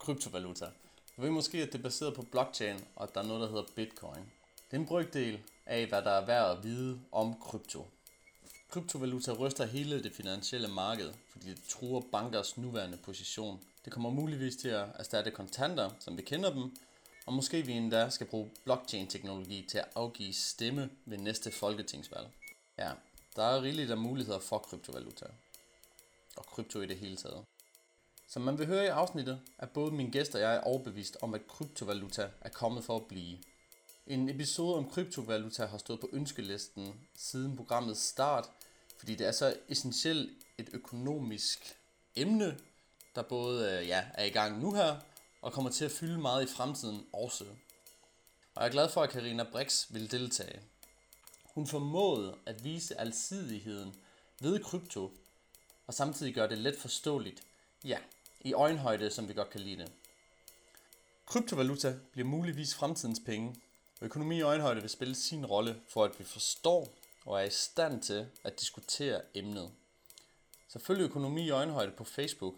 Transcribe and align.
kryptovaluta. 0.00 0.66
Du 1.16 1.22
ved 1.22 1.30
måske, 1.30 1.62
at 1.62 1.72
det 1.72 1.78
er 1.78 1.82
baseret 1.82 2.14
på 2.14 2.22
blockchain, 2.22 2.84
og 2.96 3.02
at 3.02 3.14
der 3.14 3.20
er 3.20 3.26
noget, 3.26 3.42
der 3.42 3.48
hedder 3.48 3.72
bitcoin. 3.74 4.22
Det 4.70 4.76
er 4.76 4.80
en 4.80 4.86
brygdel 4.86 5.40
af, 5.66 5.86
hvad 5.86 6.02
der 6.02 6.10
er 6.10 6.26
værd 6.26 6.56
at 6.56 6.64
vide 6.64 7.00
om 7.12 7.34
krypto. 7.40 7.86
Kryptovaluta 8.70 9.32
ryster 9.32 9.66
hele 9.66 10.02
det 10.02 10.12
finansielle 10.12 10.68
marked, 10.68 11.12
fordi 11.28 11.50
det 11.50 11.62
truer 11.68 12.00
bankers 12.12 12.56
nuværende 12.56 12.96
position. 12.96 13.60
Det 13.84 13.92
kommer 13.92 14.10
muligvis 14.10 14.56
til 14.56 14.68
at 14.68 14.88
erstatte 14.94 15.30
kontanter, 15.30 15.90
som 15.98 16.16
vi 16.16 16.22
kender 16.22 16.52
dem, 16.52 16.76
og 17.26 17.32
måske 17.32 17.62
vi 17.62 17.72
endda 17.72 18.10
skal 18.10 18.26
bruge 18.26 18.50
blockchain-teknologi 18.64 19.66
til 19.70 19.78
at 19.78 19.88
afgive 19.94 20.32
stemme 20.32 20.90
ved 21.04 21.18
næste 21.18 21.50
folketingsvalg. 21.50 22.28
Ja, 22.78 22.90
der 23.36 23.42
er 23.42 23.62
rigeligt 23.62 23.90
af 23.90 23.96
muligheder 23.96 24.38
for 24.38 24.58
kryptovaluta. 24.58 25.26
Og 26.36 26.46
krypto 26.46 26.80
i 26.80 26.86
det 26.86 26.96
hele 26.96 27.16
taget. 27.16 27.44
Som 28.32 28.42
man 28.42 28.58
vil 28.58 28.66
høre 28.66 28.84
i 28.84 28.88
afsnittet, 28.88 29.40
er 29.58 29.66
både 29.66 29.92
min 29.92 30.10
gæst 30.10 30.34
og 30.34 30.40
jeg 30.40 30.60
overbevist 30.60 31.16
om, 31.22 31.34
at 31.34 31.46
kryptovaluta 31.46 32.30
er 32.40 32.48
kommet 32.48 32.84
for 32.84 32.96
at 32.96 33.06
blive. 33.06 33.38
En 34.06 34.28
episode 34.28 34.76
om 34.76 34.90
kryptovaluta 34.90 35.66
har 35.66 35.78
stået 35.78 36.00
på 36.00 36.08
ønskelisten 36.12 37.00
siden 37.16 37.56
programmets 37.56 38.00
start, 38.00 38.50
fordi 38.98 39.14
det 39.14 39.26
er 39.26 39.32
så 39.32 39.56
essentielt 39.68 40.30
et 40.58 40.70
økonomisk 40.72 41.76
emne, 42.16 42.58
der 43.14 43.22
både 43.22 43.72
øh, 43.72 43.88
ja, 43.88 44.04
er 44.14 44.24
i 44.24 44.30
gang 44.30 44.60
nu 44.60 44.74
her, 44.74 44.96
og 45.42 45.52
kommer 45.52 45.70
til 45.70 45.84
at 45.84 45.90
fylde 45.90 46.18
meget 46.18 46.42
i 46.42 46.52
fremtiden 46.52 47.06
også. 47.12 47.44
Og 48.54 48.62
jeg 48.62 48.66
er 48.66 48.72
glad 48.72 48.88
for, 48.88 49.02
at 49.02 49.10
Karina 49.10 49.44
Brix 49.52 49.86
vil 49.90 50.10
deltage. 50.10 50.60
Hun 51.54 51.66
formåede 51.66 52.36
at 52.46 52.64
vise 52.64 53.00
alsidigheden 53.00 53.94
ved 54.40 54.64
krypto, 54.64 55.12
og 55.86 55.94
samtidig 55.94 56.34
gøre 56.34 56.48
det 56.48 56.58
let 56.58 56.78
forståeligt, 56.78 57.42
ja, 57.84 57.98
i 58.40 58.52
øjenhøjde, 58.52 59.10
som 59.10 59.28
vi 59.28 59.32
godt 59.32 59.50
kan 59.50 59.60
lide 59.60 59.82
det. 59.82 59.92
Kryptovaluta 61.26 61.94
bliver 62.12 62.28
muligvis 62.28 62.74
fremtidens 62.74 63.20
penge, 63.26 63.56
og 64.00 64.06
økonomi 64.06 64.36
i 64.36 64.42
øjenhøjde 64.42 64.80
vil 64.80 64.90
spille 64.90 65.14
sin 65.14 65.46
rolle 65.46 65.80
for, 65.88 66.04
at 66.04 66.18
vi 66.18 66.24
forstår 66.24 66.94
og 67.26 67.40
er 67.40 67.44
i 67.44 67.50
stand 67.50 68.02
til 68.02 68.26
at 68.44 68.60
diskutere 68.60 69.22
emnet. 69.34 69.72
Så 70.68 70.78
følg 70.78 71.00
økonomi 71.00 71.42
i 71.42 71.50
øjenhøjde 71.50 71.92
på 71.92 72.04
Facebook 72.04 72.54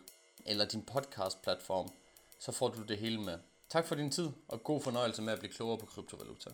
eller 0.46 0.64
din 0.64 0.82
podcast-platform, 0.82 1.90
så 2.38 2.52
får 2.52 2.68
du 2.68 2.82
det 2.82 2.98
hele 2.98 3.20
med. 3.20 3.38
Tak 3.68 3.86
for 3.86 3.94
din 3.94 4.10
tid, 4.10 4.28
og 4.48 4.64
god 4.64 4.80
fornøjelse 4.80 5.22
med 5.22 5.32
at 5.32 5.38
blive 5.38 5.52
klogere 5.52 5.78
på 5.78 5.86
kryptovaluta. 5.86 6.50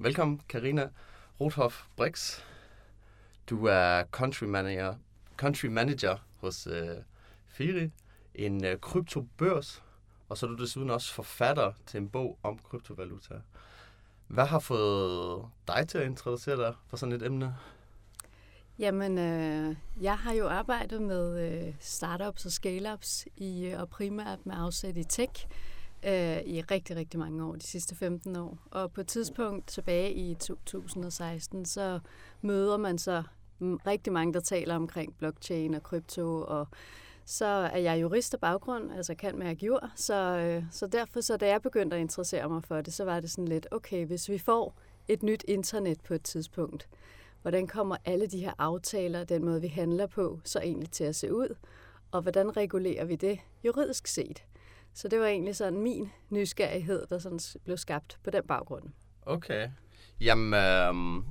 Velkommen, 0.00 0.40
Karina 0.48 0.90
Rothoff 1.40 1.82
Brix. 1.96 2.40
Du 3.50 3.64
er 3.64 4.04
country 4.04 4.44
manager, 4.44 4.94
country 5.36 5.66
manager 5.66 6.16
hos 6.36 6.66
øh, 6.66 6.96
Firi, 7.46 7.90
en 8.34 8.64
øh, 8.64 8.78
kryptobørs, 8.78 9.82
og 10.28 10.38
så 10.38 10.46
er 10.46 10.50
du 10.50 10.56
desuden 10.56 10.90
også 10.90 11.14
forfatter 11.14 11.72
til 11.86 11.98
en 11.98 12.08
bog 12.08 12.38
om 12.42 12.58
kryptovaluta. 12.58 13.34
Hvad 14.26 14.46
har 14.46 14.58
fået 14.58 15.46
dig 15.68 15.88
til 15.88 15.98
at 15.98 16.06
introducere 16.06 16.56
dig 16.56 16.74
for 16.86 16.96
sådan 16.96 17.14
et 17.14 17.22
emne? 17.22 17.56
Jamen, 18.78 19.18
øh, 19.18 19.76
jeg 20.00 20.18
har 20.18 20.32
jo 20.32 20.48
arbejdet 20.48 21.02
med 21.02 21.50
øh, 21.50 21.74
startups 21.80 22.44
og 22.46 22.52
scale-ups 22.52 23.26
i, 23.36 23.66
øh, 23.66 23.80
og 23.80 23.88
primært 23.88 24.46
med 24.46 24.54
afsæt 24.58 24.96
i 24.96 25.04
tech 25.04 25.46
øh, 26.02 26.40
i 26.40 26.60
rigtig, 26.60 26.96
rigtig 26.96 27.20
mange 27.20 27.44
år, 27.44 27.52
de 27.52 27.66
sidste 27.66 27.94
15 27.94 28.36
år. 28.36 28.58
Og 28.70 28.92
på 28.92 29.00
et 29.00 29.06
tidspunkt 29.06 29.66
tilbage 29.66 30.12
i 30.12 30.34
2016, 30.34 31.64
så 31.64 32.00
møder 32.42 32.76
man 32.76 32.98
så 32.98 33.22
rigtig 33.60 34.12
mange, 34.12 34.34
der 34.34 34.40
taler 34.40 34.76
omkring 34.76 35.14
blockchain 35.18 35.74
og 35.74 35.82
krypto, 35.82 36.44
og 36.48 36.68
så 37.24 37.46
er 37.46 37.78
jeg 37.78 38.00
jurist 38.00 38.34
af 38.34 38.40
baggrund, 38.40 38.92
altså 38.92 39.14
kan 39.14 39.38
mærke 39.38 39.66
jord, 39.66 39.90
så, 39.94 40.14
øh, 40.14 40.64
så 40.70 40.86
derfor, 40.86 41.20
så 41.20 41.36
da 41.36 41.48
jeg 41.48 41.62
begyndte 41.62 41.96
at 41.96 42.00
interessere 42.00 42.48
mig 42.48 42.64
for 42.64 42.80
det, 42.80 42.94
så 42.94 43.04
var 43.04 43.20
det 43.20 43.30
sådan 43.30 43.48
lidt, 43.48 43.66
okay, 43.70 44.06
hvis 44.06 44.28
vi 44.28 44.38
får 44.38 44.74
et 45.08 45.22
nyt 45.22 45.44
internet 45.48 46.00
på 46.00 46.14
et 46.14 46.22
tidspunkt, 46.22 46.88
hvordan 47.42 47.66
kommer 47.66 47.96
alle 48.04 48.26
de 48.26 48.38
her 48.38 48.52
aftaler, 48.58 49.24
den 49.24 49.44
måde 49.44 49.60
vi 49.60 49.66
handler 49.66 50.06
på, 50.06 50.40
så 50.44 50.60
egentlig 50.60 50.90
til 50.90 51.04
at 51.04 51.16
se 51.16 51.34
ud, 51.34 51.56
og 52.10 52.22
hvordan 52.22 52.56
regulerer 52.56 53.04
vi 53.04 53.16
det 53.16 53.38
juridisk 53.64 54.06
set? 54.06 54.44
Så 54.94 55.08
det 55.08 55.20
var 55.20 55.26
egentlig 55.26 55.56
sådan 55.56 55.78
min 55.78 56.10
nysgerrighed, 56.30 57.06
der 57.10 57.18
sådan 57.18 57.40
blev 57.64 57.76
skabt 57.76 58.18
på 58.24 58.30
den 58.30 58.42
baggrund. 58.48 58.84
Okay. 59.22 59.68
Jamen, 60.20 60.54
øh, 60.54 61.24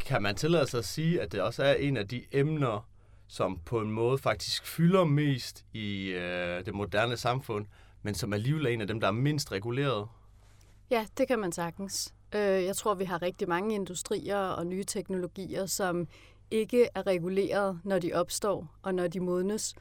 kan 0.00 0.22
man 0.22 0.36
tillade 0.36 0.66
sig 0.66 0.78
at 0.78 0.84
sige, 0.84 1.20
at 1.20 1.32
det 1.32 1.40
også 1.40 1.64
er 1.64 1.74
en 1.74 1.96
af 1.96 2.08
de 2.08 2.24
emner, 2.32 2.88
som 3.28 3.58
på 3.64 3.80
en 3.80 3.90
måde 3.90 4.18
faktisk 4.18 4.66
fylder 4.66 5.04
mest 5.04 5.64
i 5.72 6.08
øh, 6.08 6.66
det 6.66 6.74
moderne 6.74 7.16
samfund, 7.16 7.66
men 8.02 8.14
som 8.14 8.32
alligevel 8.32 8.66
er 8.66 8.70
en 8.70 8.80
af 8.80 8.86
dem, 8.86 9.00
der 9.00 9.06
er 9.06 9.12
mindst 9.12 9.52
reguleret? 9.52 10.08
Ja, 10.90 11.06
det 11.18 11.28
kan 11.28 11.38
man 11.38 11.52
sagtens. 11.52 12.14
Øh, 12.34 12.40
jeg 12.40 12.76
tror, 12.76 12.94
vi 12.94 13.04
har 13.04 13.22
rigtig 13.22 13.48
mange 13.48 13.74
industrier 13.74 14.38
og 14.38 14.66
nye 14.66 14.84
teknologier, 14.84 15.66
som 15.66 16.08
ikke 16.50 16.88
er 16.94 17.06
reguleret, 17.06 17.80
når 17.84 17.98
de 17.98 18.12
opstår 18.12 18.76
og 18.82 18.94
når 18.94 19.08
de 19.08 19.20
modnes. 19.20 19.74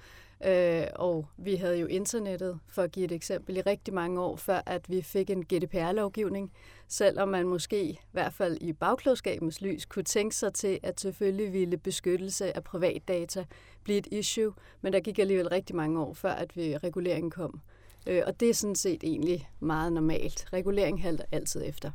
Øh, 0.45 0.87
og 0.95 1.25
vi 1.37 1.55
havde 1.55 1.79
jo 1.79 1.87
internettet, 1.87 2.59
for 2.67 2.81
at 2.81 2.91
give 2.91 3.05
et 3.05 3.11
eksempel, 3.11 3.57
i 3.57 3.61
rigtig 3.61 3.93
mange 3.93 4.21
år, 4.21 4.35
før 4.35 4.61
at 4.65 4.89
vi 4.89 5.01
fik 5.01 5.29
en 5.29 5.45
GDPR-lovgivning. 5.45 6.51
Selvom 6.87 7.29
man 7.29 7.47
måske, 7.47 7.83
i 7.85 7.99
hvert 8.11 8.33
fald 8.33 8.57
i 8.61 8.73
bagklodskabens 8.73 9.61
lys, 9.61 9.85
kunne 9.85 10.03
tænke 10.03 10.35
sig 10.35 10.53
til, 10.53 10.79
at 10.83 11.01
selvfølgelig 11.01 11.53
ville 11.53 11.77
beskyttelse 11.77 12.55
af 12.55 12.63
privatdata 12.63 13.45
blive 13.83 13.97
et 13.97 14.07
issue, 14.11 14.53
men 14.81 14.93
der 14.93 14.99
gik 14.99 15.19
alligevel 15.19 15.49
rigtig 15.49 15.75
mange 15.75 16.01
år, 16.01 16.13
før 16.13 16.31
at 16.31 16.55
vi, 16.57 16.77
reguleringen 16.77 17.31
kom. 17.31 17.61
Øh, 18.07 18.21
og 18.27 18.39
det 18.39 18.49
er 18.49 18.53
sådan 18.53 18.75
set 18.75 19.03
egentlig 19.03 19.49
meget 19.59 19.93
normalt. 19.93 20.45
Regulering 20.53 21.01
halter 21.01 21.25
altid 21.31 21.63
efter. 21.65 21.91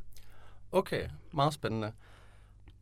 Okay, 0.73 1.09
meget 1.33 1.55
spændende 1.55 1.93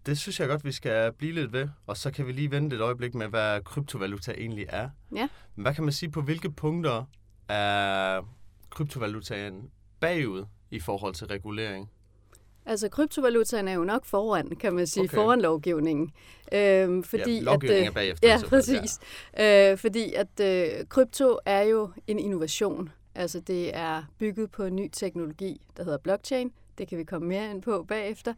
det 0.06 0.19
synes 0.19 0.41
jeg 0.41 0.49
godt, 0.49 0.65
vi 0.65 0.72
skal 0.72 1.12
blive 1.12 1.33
lidt 1.33 1.53
ved, 1.53 1.69
og 1.87 1.97
så 1.97 2.11
kan 2.11 2.27
vi 2.27 2.33
lige 2.33 2.50
vente 2.50 2.77
et 2.77 2.83
øjeblik 2.83 3.15
med, 3.15 3.27
hvad 3.27 3.61
kryptovaluta 3.65 4.33
egentlig 4.33 4.67
er. 4.69 4.89
Ja. 5.15 5.28
Hvad 5.55 5.75
kan 5.75 5.84
man 5.84 5.93
sige 5.93 6.11
på 6.11 6.22
hvilke 6.22 6.50
punkter 6.50 7.05
er 7.49 8.22
kryptovalutaen 8.71 9.71
bagud 10.00 10.44
i 10.71 10.81
forhold 10.81 11.15
til 11.15 11.27
regulering? 11.27 11.91
Altså, 12.67 12.89
kryptovalutaen 12.89 13.69
er 13.69 13.72
jo 13.72 13.84
nok 13.84 14.05
foran, 14.05 14.56
kan 14.56 14.75
man 14.75 14.87
sige, 14.87 15.05
okay. 15.05 15.15
foran 15.15 15.41
lovgivningen. 15.41 16.11
Øhm, 16.53 17.03
fordi 17.03 17.34
ja, 17.34 17.41
lovgivningen 17.41 17.84
at, 17.84 17.91
er 17.91 17.94
bagefter. 17.94 18.28
Ja, 18.28 18.38
præcis. 18.49 18.99
Ja. 19.37 19.73
Øh, 19.73 19.78
fordi 19.78 20.12
at 20.12 20.41
øh, 20.41 20.87
krypto 20.88 21.38
er 21.47 21.62
jo 21.62 21.91
en 22.06 22.19
innovation. 22.19 22.91
Altså, 23.15 23.41
det 23.41 23.77
er 23.77 24.03
bygget 24.19 24.50
på 24.50 24.65
en 24.65 24.77
ny 24.77 24.88
teknologi, 24.93 25.61
der 25.77 25.84
hedder 25.84 25.99
blockchain, 25.99 26.53
det 26.78 26.88
kan 26.88 26.98
vi 26.98 27.04
komme 27.04 27.28
mere 27.28 27.50
ind 27.50 27.62
på 27.62 27.84
bagefter. 27.88 28.34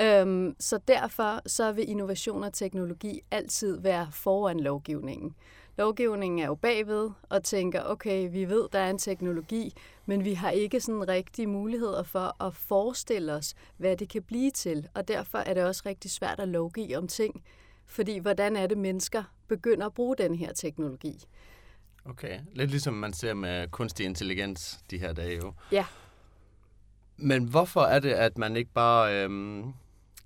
Øhm, 0.00 0.56
så 0.58 0.78
derfor 0.88 1.48
så 1.48 1.72
vil 1.72 1.90
innovation 1.90 2.44
og 2.44 2.52
teknologi 2.52 3.20
altid 3.30 3.80
være 3.80 4.08
foran 4.12 4.60
lovgivningen. 4.60 5.34
Lovgivningen 5.76 6.38
er 6.38 6.46
jo 6.46 6.54
bagved 6.54 7.10
og 7.28 7.44
tænker, 7.44 7.82
okay, 7.84 8.30
vi 8.30 8.44
ved, 8.44 8.68
der 8.72 8.78
er 8.78 8.90
en 8.90 8.98
teknologi, 8.98 9.74
men 10.06 10.24
vi 10.24 10.34
har 10.34 10.50
ikke 10.50 10.80
sådan 10.80 11.08
rigtige 11.08 11.46
muligheder 11.46 12.02
for 12.02 12.44
at 12.44 12.54
forestille 12.54 13.32
os, 13.32 13.54
hvad 13.76 13.96
det 13.96 14.08
kan 14.08 14.22
blive 14.22 14.50
til. 14.50 14.88
Og 14.94 15.08
derfor 15.08 15.38
er 15.38 15.54
det 15.54 15.64
også 15.64 15.82
rigtig 15.86 16.10
svært 16.10 16.40
at 16.40 16.48
lovgive 16.48 16.96
om 16.96 17.08
ting, 17.08 17.44
fordi 17.86 18.18
hvordan 18.18 18.56
er 18.56 18.66
det, 18.66 18.78
mennesker 18.78 19.22
begynder 19.48 19.86
at 19.86 19.94
bruge 19.94 20.16
den 20.16 20.34
her 20.34 20.52
teknologi? 20.52 21.24
Okay, 22.04 22.40
lidt 22.52 22.70
ligesom 22.70 22.94
man 22.94 23.12
ser 23.12 23.34
med 23.34 23.68
kunstig 23.68 24.06
intelligens 24.06 24.78
de 24.90 24.98
her 24.98 25.12
dage 25.12 25.36
jo. 25.36 25.52
Ja. 25.72 25.84
Men 27.20 27.44
hvorfor 27.44 27.80
er 27.80 27.98
det, 27.98 28.10
at 28.10 28.38
man 28.38 28.56
ikke 28.56 28.70
bare 28.72 29.24
øhm, 29.24 29.72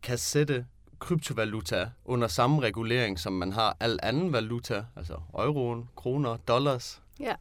kan 0.03 0.19
sætte 0.19 0.67
kryptovaluta 0.99 1.91
under 2.05 2.29
samme 2.29 2.63
regulering, 2.63 3.19
som 3.19 3.33
man 3.33 3.53
har 3.53 3.77
al 3.81 3.99
anden 4.03 4.33
valuta, 4.33 4.85
altså 4.97 5.15
euroen, 5.39 5.89
kroner, 5.97 6.37
dollars? 6.37 7.03
Ja, 7.21 7.35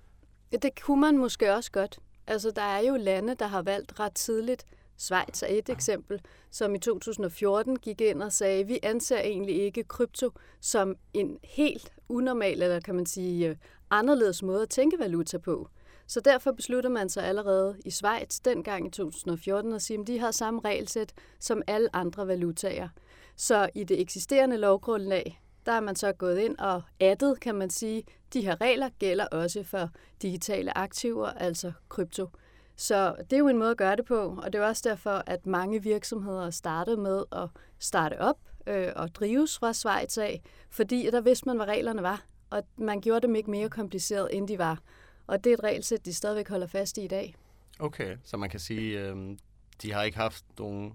det 0.52 0.82
kunne 0.82 1.02
man 1.02 1.18
måske 1.18 1.54
også 1.56 1.72
godt. 1.72 2.00
Altså, 2.28 2.52
der 2.56 2.62
er 2.62 2.80
jo 2.80 2.96
lande, 2.96 3.36
der 3.36 3.48
har 3.48 3.62
valgt 3.62 4.00
ret 4.00 4.14
tidligt. 4.14 4.66
Schweiz 4.98 5.44
er 5.44 5.48
et 5.50 5.70
eksempel, 5.70 6.22
som 6.52 6.76
i 6.76 6.80
2014 6.80 7.80
gik 7.80 8.02
ind 8.02 8.24
og 8.24 8.32
sagde, 8.32 8.68
vi 8.68 8.80
anser 8.84 9.20
egentlig 9.20 9.62
ikke 9.62 9.84
krypto 9.84 10.32
som 10.62 10.96
en 11.14 11.38
helt 11.44 11.94
unormal, 12.10 12.62
eller 12.62 12.80
kan 12.80 12.96
man 12.96 13.06
sige, 13.06 13.50
øh, 13.50 13.56
anderledes 13.90 14.44
måde 14.44 14.62
at 14.62 14.70
tænke 14.70 15.00
valuta 15.00 15.38
på. 15.38 15.70
Så 16.08 16.20
derfor 16.20 16.52
besluttede 16.52 16.94
man 16.94 17.10
sig 17.10 17.24
allerede 17.24 17.78
i 17.86 17.92
Schweiz 17.92 18.40
dengang 18.40 18.88
i 18.88 18.90
2014 18.90 19.74
at 19.74 19.82
sige, 19.82 20.00
at 20.00 20.08
de 20.08 20.20
har 20.20 20.32
samme 20.32 20.62
regelsæt 20.66 21.14
som 21.40 21.62
alle 21.68 21.96
andre 21.96 22.28
valutaer. 22.28 22.90
Så 23.36 23.70
i 23.76 23.84
det 23.84 24.02
eksisterende 24.02 24.58
lovgrundlag, 24.58 25.42
der 25.66 25.72
er 25.72 25.80
man 25.80 25.96
så 25.96 26.12
gået 26.12 26.40
ind 26.40 26.58
og 26.58 26.82
addet, 27.00 27.40
kan 27.40 27.56
man 27.56 27.70
sige, 27.70 28.04
de 28.34 28.42
her 28.42 28.62
regler 28.62 28.90
gælder 29.00 29.26
også 29.26 29.64
for 29.64 29.90
digitale 30.22 30.78
aktiver, 30.78 31.28
altså 31.28 31.72
krypto. 31.90 32.28
Så 32.76 33.16
det 33.20 33.34
er 33.34 33.40
jo 33.40 33.48
en 33.48 33.58
måde 33.58 33.72
at 33.72 33.78
gøre 33.78 33.96
det 33.96 34.06
på, 34.06 34.40
og 34.44 34.54
det 34.54 34.62
er 34.62 34.66
også 34.66 34.90
derfor, 34.90 35.24
at 35.26 35.46
mange 35.46 35.84
virksomheder 35.84 36.50
startede 36.50 36.98
med 36.98 37.24
at 37.32 37.50
starte 37.80 38.22
op 38.22 38.38
øh, 38.68 38.92
og 38.96 39.16
drives 39.16 39.58
fra 39.60 39.74
Schweiz 39.74 40.18
af, 40.18 40.42
fordi 40.70 41.10
der 41.12 41.22
vidste 41.22 41.46
man, 41.46 41.56
hvad 41.56 41.68
reglerne 41.68 42.04
var, 42.04 42.26
og 42.50 42.64
man 42.78 43.02
gjorde 43.02 43.28
dem 43.28 43.36
ikke 43.36 43.52
mere 43.52 43.70
kompliceret, 43.70 44.28
end 44.32 44.48
de 44.48 44.58
var. 44.58 44.80
Og 45.28 45.44
det 45.44 45.50
er 45.50 45.54
et 45.54 45.64
regelsæt, 45.64 46.06
de 46.06 46.14
stadigvæk 46.14 46.50
holder 46.50 46.68
fast 46.68 46.98
i 46.98 47.04
i 47.04 47.08
dag. 47.08 47.36
Okay, 47.80 48.18
så 48.24 48.38
man 48.38 48.50
kan 48.50 48.60
sige, 48.60 49.00
øh, 49.00 49.38
de 49.82 49.94
har 49.94 50.04
ikke 50.04 50.18
haft 50.18 50.46
nogle 50.60 50.92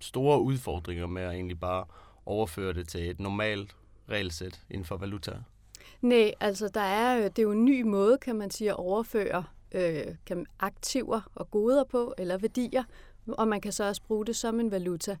store 0.00 0.40
udfordringer 0.40 1.06
med 1.06 1.22
at 1.22 1.30
egentlig 1.30 1.60
bare 1.60 1.84
overføre 2.26 2.72
det 2.72 2.88
til 2.88 3.10
et 3.10 3.20
normalt 3.20 3.76
regelsæt 4.08 4.60
inden 4.70 4.84
for 4.84 4.96
valuta? 4.96 5.32
Nej, 6.00 6.32
altså 6.40 6.68
der 6.68 6.80
er, 6.80 7.28
det 7.28 7.38
er 7.38 7.42
jo 7.42 7.52
en 7.52 7.64
ny 7.64 7.82
måde, 7.82 8.18
kan 8.18 8.36
man 8.36 8.50
sige, 8.50 8.70
at 8.70 8.76
overføre 8.76 9.44
øh, 9.72 10.06
kan, 10.26 10.46
aktiver 10.60 11.20
og 11.34 11.50
goder 11.50 11.84
på, 11.84 12.14
eller 12.18 12.38
værdier, 12.38 12.84
og 13.26 13.48
man 13.48 13.60
kan 13.60 13.72
så 13.72 13.84
også 13.84 14.02
bruge 14.02 14.26
det 14.26 14.36
som 14.36 14.60
en 14.60 14.70
valuta. 14.70 15.16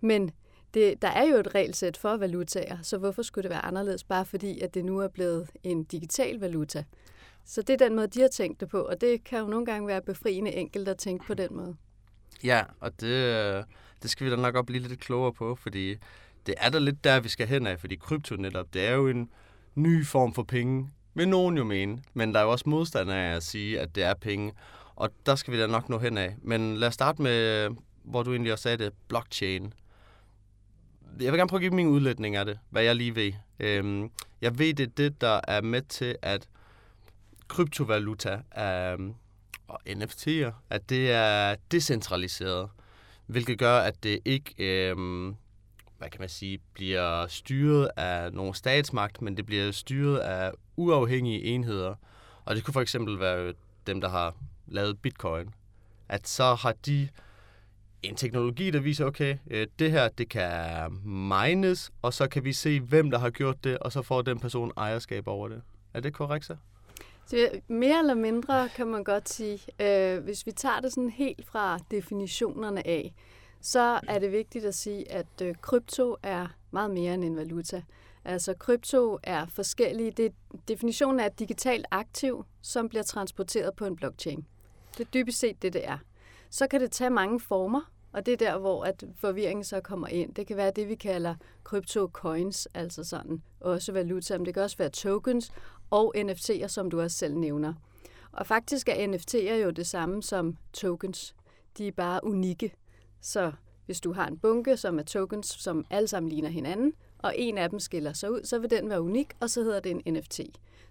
Men 0.00 0.30
det, 0.74 1.02
der 1.02 1.08
er 1.08 1.24
jo 1.24 1.36
et 1.36 1.54
regelsæt 1.54 1.96
for 1.96 2.16
valutaer, 2.16 2.78
så 2.82 2.98
hvorfor 2.98 3.22
skulle 3.22 3.42
det 3.42 3.50
være 3.50 3.64
anderledes, 3.64 4.04
bare 4.04 4.24
fordi 4.24 4.60
at 4.60 4.74
det 4.74 4.84
nu 4.84 4.98
er 4.98 5.08
blevet 5.08 5.50
en 5.62 5.84
digital 5.84 6.40
valuta? 6.40 6.84
Så 7.44 7.62
det 7.62 7.70
er 7.70 7.88
den 7.88 7.96
måde, 7.96 8.06
de 8.06 8.20
har 8.20 8.28
tænkt 8.28 8.60
det 8.60 8.68
på, 8.68 8.80
og 8.80 9.00
det 9.00 9.24
kan 9.24 9.38
jo 9.38 9.46
nogle 9.46 9.66
gange 9.66 9.88
være 9.88 10.02
befriende 10.02 10.52
enkelt 10.52 10.88
at 10.88 10.98
tænke 10.98 11.26
på 11.26 11.34
den 11.34 11.56
måde. 11.56 11.76
Ja, 12.44 12.62
og 12.80 13.00
det, 13.00 13.06
øh, 13.06 13.64
det 14.02 14.10
skal 14.10 14.26
vi 14.26 14.30
da 14.30 14.36
nok 14.36 14.54
op 14.54 14.66
blive 14.66 14.82
lidt 14.82 15.00
klogere 15.00 15.32
på, 15.32 15.54
fordi 15.54 15.96
det 16.46 16.54
er 16.56 16.70
da 16.70 16.78
lidt 16.78 17.04
der, 17.04 17.20
vi 17.20 17.28
skal 17.28 17.46
hen 17.46 17.66
af, 17.66 17.80
fordi 17.80 17.94
krypto 17.96 18.36
netop, 18.36 18.74
det 18.74 18.86
er 18.86 18.92
jo 18.92 19.08
en 19.08 19.30
ny 19.74 20.06
form 20.06 20.34
for 20.34 20.42
penge, 20.42 20.90
vil 21.14 21.28
nogen 21.28 21.56
jo 21.56 21.64
mene, 21.64 22.02
men 22.14 22.34
der 22.34 22.40
er 22.40 22.44
jo 22.44 22.50
også 22.50 22.68
modstandere 22.68 23.30
af 23.32 23.36
at 23.36 23.42
sige, 23.42 23.80
at 23.80 23.94
det 23.94 24.02
er 24.02 24.14
penge, 24.14 24.52
og 24.96 25.10
der 25.26 25.34
skal 25.34 25.52
vi 25.54 25.60
da 25.60 25.66
nok 25.66 25.88
nå 25.88 25.98
hen 25.98 26.18
af. 26.18 26.36
Men 26.42 26.76
lad 26.76 26.88
os 26.88 26.94
starte 26.94 27.22
med, 27.22 27.68
hvor 28.04 28.22
du 28.22 28.30
egentlig 28.30 28.52
også 28.52 28.62
sagde 28.62 28.84
det, 28.84 28.92
blockchain. 29.08 29.72
Jeg 31.20 31.32
vil 31.32 31.38
gerne 31.38 31.48
prøve 31.48 31.58
at 31.58 31.62
give 31.62 31.74
min 31.74 31.86
udlægning 31.86 32.36
af 32.36 32.44
det, 32.44 32.58
hvad 32.70 32.82
jeg 32.82 32.96
lige 32.96 33.14
ved. 33.16 33.32
Øhm, 33.60 34.10
jeg 34.40 34.58
ved, 34.58 34.74
det 34.74 34.86
er 34.86 34.92
det, 34.96 35.20
der 35.20 35.40
er 35.48 35.60
med 35.60 35.82
til, 35.82 36.16
at 36.22 36.48
kryptovaluta 37.52 38.40
øhm, 38.58 39.14
og 39.68 39.78
NFT'er, 39.88 40.52
at 40.70 40.88
det 40.88 41.12
er 41.12 41.54
decentraliseret, 41.70 42.68
hvilket 43.26 43.58
gør, 43.58 43.78
at 43.78 44.02
det 44.02 44.20
ikke 44.24 44.54
øhm, 44.58 45.36
hvad 45.98 46.10
kan 46.10 46.20
man 46.20 46.28
sige, 46.28 46.58
bliver 46.74 47.26
styret 47.26 47.90
af 47.96 48.32
nogle 48.32 48.54
statsmagt, 48.54 49.22
men 49.22 49.36
det 49.36 49.46
bliver 49.46 49.70
styret 49.70 50.18
af 50.18 50.52
uafhængige 50.76 51.42
enheder. 51.42 51.94
Og 52.44 52.56
det 52.56 52.64
kunne 52.64 52.74
for 52.74 52.80
eksempel 52.80 53.20
være 53.20 53.54
dem, 53.86 54.00
der 54.00 54.08
har 54.08 54.34
lavet 54.66 54.98
bitcoin. 54.98 55.54
At 56.08 56.28
så 56.28 56.54
har 56.54 56.74
de 56.86 57.08
en 58.02 58.16
teknologi, 58.16 58.70
der 58.70 58.80
viser, 58.80 59.04
okay, 59.04 59.36
øh, 59.50 59.66
det 59.78 59.90
her, 59.90 60.08
det 60.08 60.28
kan 60.28 60.92
mines, 61.04 61.90
og 62.02 62.14
så 62.14 62.28
kan 62.28 62.44
vi 62.44 62.52
se, 62.52 62.80
hvem 62.80 63.10
der 63.10 63.18
har 63.18 63.30
gjort 63.30 63.64
det, 63.64 63.78
og 63.78 63.92
så 63.92 64.02
får 64.02 64.22
den 64.22 64.40
person 64.40 64.72
ejerskab 64.76 65.28
over 65.28 65.48
det. 65.48 65.62
Er 65.94 66.00
det 66.00 66.14
korrekt 66.14 66.44
så? 66.44 66.56
Så 67.26 67.60
mere 67.68 67.98
eller 67.98 68.14
mindre 68.14 68.68
kan 68.68 68.86
man 68.86 69.04
godt 69.04 69.28
sige, 69.28 69.60
øh, 69.80 70.24
hvis 70.24 70.46
vi 70.46 70.52
tager 70.52 70.80
det 70.80 70.92
sådan 70.92 71.10
helt 71.10 71.46
fra 71.46 71.78
definitionerne 71.90 72.86
af, 72.86 73.14
så 73.60 74.00
er 74.08 74.18
det 74.18 74.32
vigtigt 74.32 74.64
at 74.64 74.74
sige, 74.74 75.12
at 75.12 75.26
øh, 75.42 75.54
krypto 75.60 76.16
er 76.22 76.46
meget 76.70 76.90
mere 76.90 77.14
end 77.14 77.24
en 77.24 77.36
valuta. 77.36 77.82
Altså 78.24 78.54
krypto 78.54 79.18
er 79.22 79.46
forskellige. 79.46 80.10
Det, 80.10 80.32
definitionen 80.68 81.20
er 81.20 81.26
et 81.26 81.38
digitalt 81.38 81.86
aktiv, 81.90 82.44
som 82.62 82.88
bliver 82.88 83.02
transporteret 83.02 83.74
på 83.74 83.84
en 83.86 83.96
blockchain. 83.96 84.46
Det 84.98 85.06
er 85.06 85.10
dybest 85.10 85.38
set 85.38 85.62
det, 85.62 85.72
det 85.72 85.88
er. 85.88 85.98
Så 86.50 86.66
kan 86.66 86.80
det 86.80 86.90
tage 86.90 87.10
mange 87.10 87.40
former, 87.40 87.80
og 88.12 88.26
det 88.26 88.32
er 88.32 88.36
der, 88.36 88.58
hvor 88.58 88.84
at 88.84 89.04
forvirringen 89.16 89.64
så 89.64 89.80
kommer 89.80 90.08
ind. 90.08 90.34
Det 90.34 90.46
kan 90.46 90.56
være 90.56 90.72
det, 90.76 90.88
vi 90.88 90.94
kalder 90.94 91.34
coins, 92.12 92.68
altså 92.74 93.04
sådan 93.04 93.42
også 93.60 93.92
valuta, 93.92 94.38
men 94.38 94.46
det 94.46 94.54
kan 94.54 94.62
også 94.62 94.76
være 94.76 94.90
tokens 94.90 95.52
og 95.92 96.14
NFT'er, 96.16 96.66
som 96.66 96.90
du 96.90 97.00
også 97.00 97.16
selv 97.16 97.36
nævner. 97.36 97.74
Og 98.32 98.46
faktisk 98.46 98.88
er 98.88 98.94
NFT'er 98.94 99.64
jo 99.64 99.70
det 99.70 99.86
samme 99.86 100.22
som 100.22 100.56
tokens. 100.72 101.34
De 101.78 101.88
er 101.88 101.92
bare 101.92 102.24
unikke. 102.24 102.74
Så 103.20 103.52
hvis 103.86 104.00
du 104.00 104.12
har 104.12 104.26
en 104.26 104.38
bunke, 104.38 104.76
som 104.76 104.98
er 104.98 105.02
tokens, 105.02 105.46
som 105.46 105.84
alle 105.90 106.08
sammen 106.08 106.30
ligner 106.30 106.48
hinanden, 106.48 106.92
og 107.18 107.34
en 107.36 107.58
af 107.58 107.70
dem 107.70 107.80
skiller 107.80 108.12
sig 108.12 108.32
ud, 108.32 108.44
så 108.44 108.58
vil 108.58 108.70
den 108.70 108.88
være 108.88 109.02
unik, 109.02 109.32
og 109.40 109.50
så 109.50 109.62
hedder 109.62 109.80
det 109.80 110.02
en 110.04 110.14
NFT. 110.14 110.40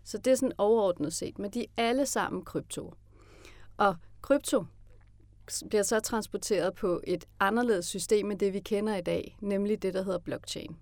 Så 0.04 0.18
det 0.18 0.32
er 0.32 0.36
sådan 0.36 0.54
overordnet 0.58 1.14
set, 1.14 1.40
men 1.40 1.52
de 1.52 1.62
er 1.62 1.66
alle 1.78 2.06
sammen 2.06 2.46
krypto. 2.46 2.94
Og 3.78 3.96
krypto 4.22 4.66
bliver 5.70 5.84
så 5.84 6.00
transporteret 6.00 6.76
på 6.76 7.02
et 7.04 7.26
anderledes 7.40 7.86
system 7.86 8.32
end 8.32 8.40
det, 8.40 8.54
vi 8.54 8.60
kender 8.60 8.96
i 8.96 9.02
dag, 9.02 9.38
nemlig 9.42 9.82
det, 9.82 9.94
der 9.94 10.04
hedder 10.04 10.20
blockchain. 10.20 10.78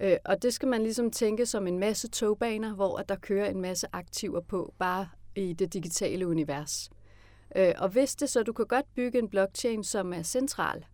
Øh, 0.00 0.16
og 0.24 0.42
det 0.42 0.54
skal 0.54 0.68
man 0.68 0.82
ligesom 0.82 1.10
tænke 1.10 1.46
som 1.46 1.66
en 1.66 1.78
masse 1.78 2.08
togbaner, 2.08 2.74
hvor 2.74 2.98
der 2.98 3.16
kører 3.16 3.50
en 3.50 3.60
masse 3.60 3.86
aktiver 3.92 4.40
på, 4.40 4.74
bare 4.78 5.08
i 5.36 5.52
det 5.52 5.72
digitale 5.72 6.26
univers. 6.26 6.90
Øh, 7.56 7.74
og 7.78 7.88
hvis 7.88 8.16
det 8.16 8.30
så, 8.30 8.42
du 8.42 8.52
kan 8.52 8.66
godt 8.66 8.94
bygge 8.94 9.18
en 9.18 9.28
blockchain, 9.28 9.84
som 9.84 10.12
er 10.12 10.22
central. 10.22 10.84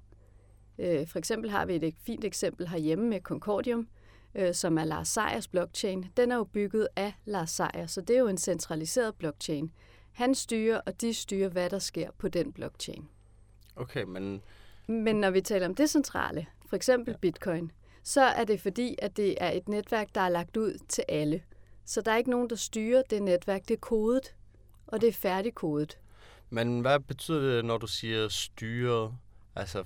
Øh, 0.79 1.07
for 1.07 1.19
eksempel 1.19 1.51
har 1.51 1.67
vi 1.67 1.75
et 1.75 1.95
fint 2.07 2.25
eksempel 2.25 2.69
herhjemme 2.69 3.09
med 3.09 3.21
Concordium, 3.21 3.89
øh, 4.35 4.55
som 4.55 4.79
er 4.79 4.85
Lars 4.85 5.09
Seiers 5.09 5.49
blockchain. 5.49 6.07
Den 6.17 6.33
er 6.33 6.37
jo 6.37 6.45
bygget 6.45 6.89
af 6.97 7.13
Lars 7.25 7.51
Seier, 7.51 7.87
så 7.87 8.01
det 8.01 8.17
er 8.17 8.21
jo 8.21 8.29
en 8.29 8.39
centraliseret 8.39 9.15
blockchain. 9.15 9.71
Han 10.13 10.35
styrer, 10.35 10.81
og 10.87 11.01
de 11.01 11.15
styrer, 11.15 11.49
hvad 11.49 11.71
der 11.71 11.79
sker 11.79 12.11
på 12.19 12.29
den 12.29 12.53
blockchain. 12.53 13.09
Okay, 13.77 14.03
men... 14.03 14.43
Men 14.89 15.17
når 15.17 15.31
vi 15.31 15.41
taler 15.41 15.67
om 15.67 15.75
det 15.75 15.91
centrale, 15.91 16.47
for 16.67 16.77
eksempel 16.77 17.13
ja. 17.13 17.19
bitcoin, 17.19 17.73
så 18.07 18.21
er 18.21 18.45
det 18.45 18.61
fordi, 18.61 18.95
at 18.99 19.17
det 19.17 19.35
er 19.41 19.51
et 19.51 19.69
netværk, 19.69 20.09
der 20.15 20.21
er 20.21 20.29
lagt 20.29 20.57
ud 20.57 20.79
til 20.89 21.05
alle. 21.09 21.43
Så 21.85 22.01
der 22.01 22.13
er 22.13 22.17
ikke 22.17 22.31
nogen, 22.31 22.51
der 22.51 22.57
styrer 22.57 23.03
det 23.11 23.23
netværk. 23.23 23.69
Det 23.69 23.75
er 23.75 23.79
kodet, 23.81 24.35
og 24.87 25.01
det 25.01 25.09
er 25.09 25.13
færdigkodet. 25.13 25.99
Men 26.51 26.81
hvad 26.81 27.01
betyder 27.01 27.57
det, 27.57 27.65
når 27.65 27.79
du 27.79 27.87
siger 27.87 28.29
styret? 28.29 29.15
Altså, 29.55 29.85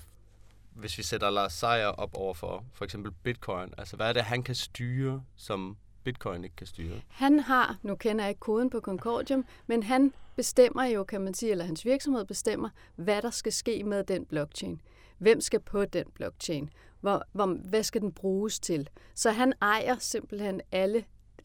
hvis 0.74 0.98
vi 0.98 1.02
sætter 1.02 1.30
Lars 1.30 1.52
Seier 1.52 1.86
op 1.86 2.14
over 2.14 2.34
for 2.34 2.64
for 2.72 2.84
eksempel 2.84 3.12
bitcoin, 3.22 3.74
altså 3.78 3.96
hvad 3.96 4.08
er 4.08 4.12
det, 4.12 4.22
han 4.22 4.42
kan 4.42 4.54
styre, 4.54 5.22
som 5.36 5.76
bitcoin 6.04 6.44
ikke 6.44 6.56
kan 6.56 6.66
styre? 6.66 7.00
Han 7.08 7.40
har, 7.40 7.76
nu 7.82 7.94
kender 7.94 8.24
jeg 8.24 8.30
ikke 8.30 8.40
koden 8.40 8.70
på 8.70 8.80
Concordium, 8.80 9.44
men 9.66 9.82
han 9.82 10.12
bestemmer 10.36 10.84
jo, 10.84 11.04
kan 11.04 11.20
man 11.20 11.34
sige, 11.34 11.50
eller 11.52 11.64
hans 11.64 11.84
virksomhed 11.84 12.24
bestemmer, 12.24 12.68
hvad 12.96 13.22
der 13.22 13.30
skal 13.30 13.52
ske 13.52 13.84
med 13.84 14.04
den 14.04 14.24
blockchain. 14.24 14.80
Hvem 15.18 15.40
skal 15.40 15.60
på 15.60 15.84
den 15.84 16.04
blockchain? 16.14 16.70
Hvor, 17.00 17.22
hvor, 17.32 17.46
hvad 17.46 17.82
skal 17.82 18.00
den 18.00 18.12
bruges 18.12 18.60
til? 18.60 18.88
Så 19.14 19.30
han 19.30 19.52
ejer 19.62 19.96
simpelthen 19.98 20.60
alle 20.72 21.04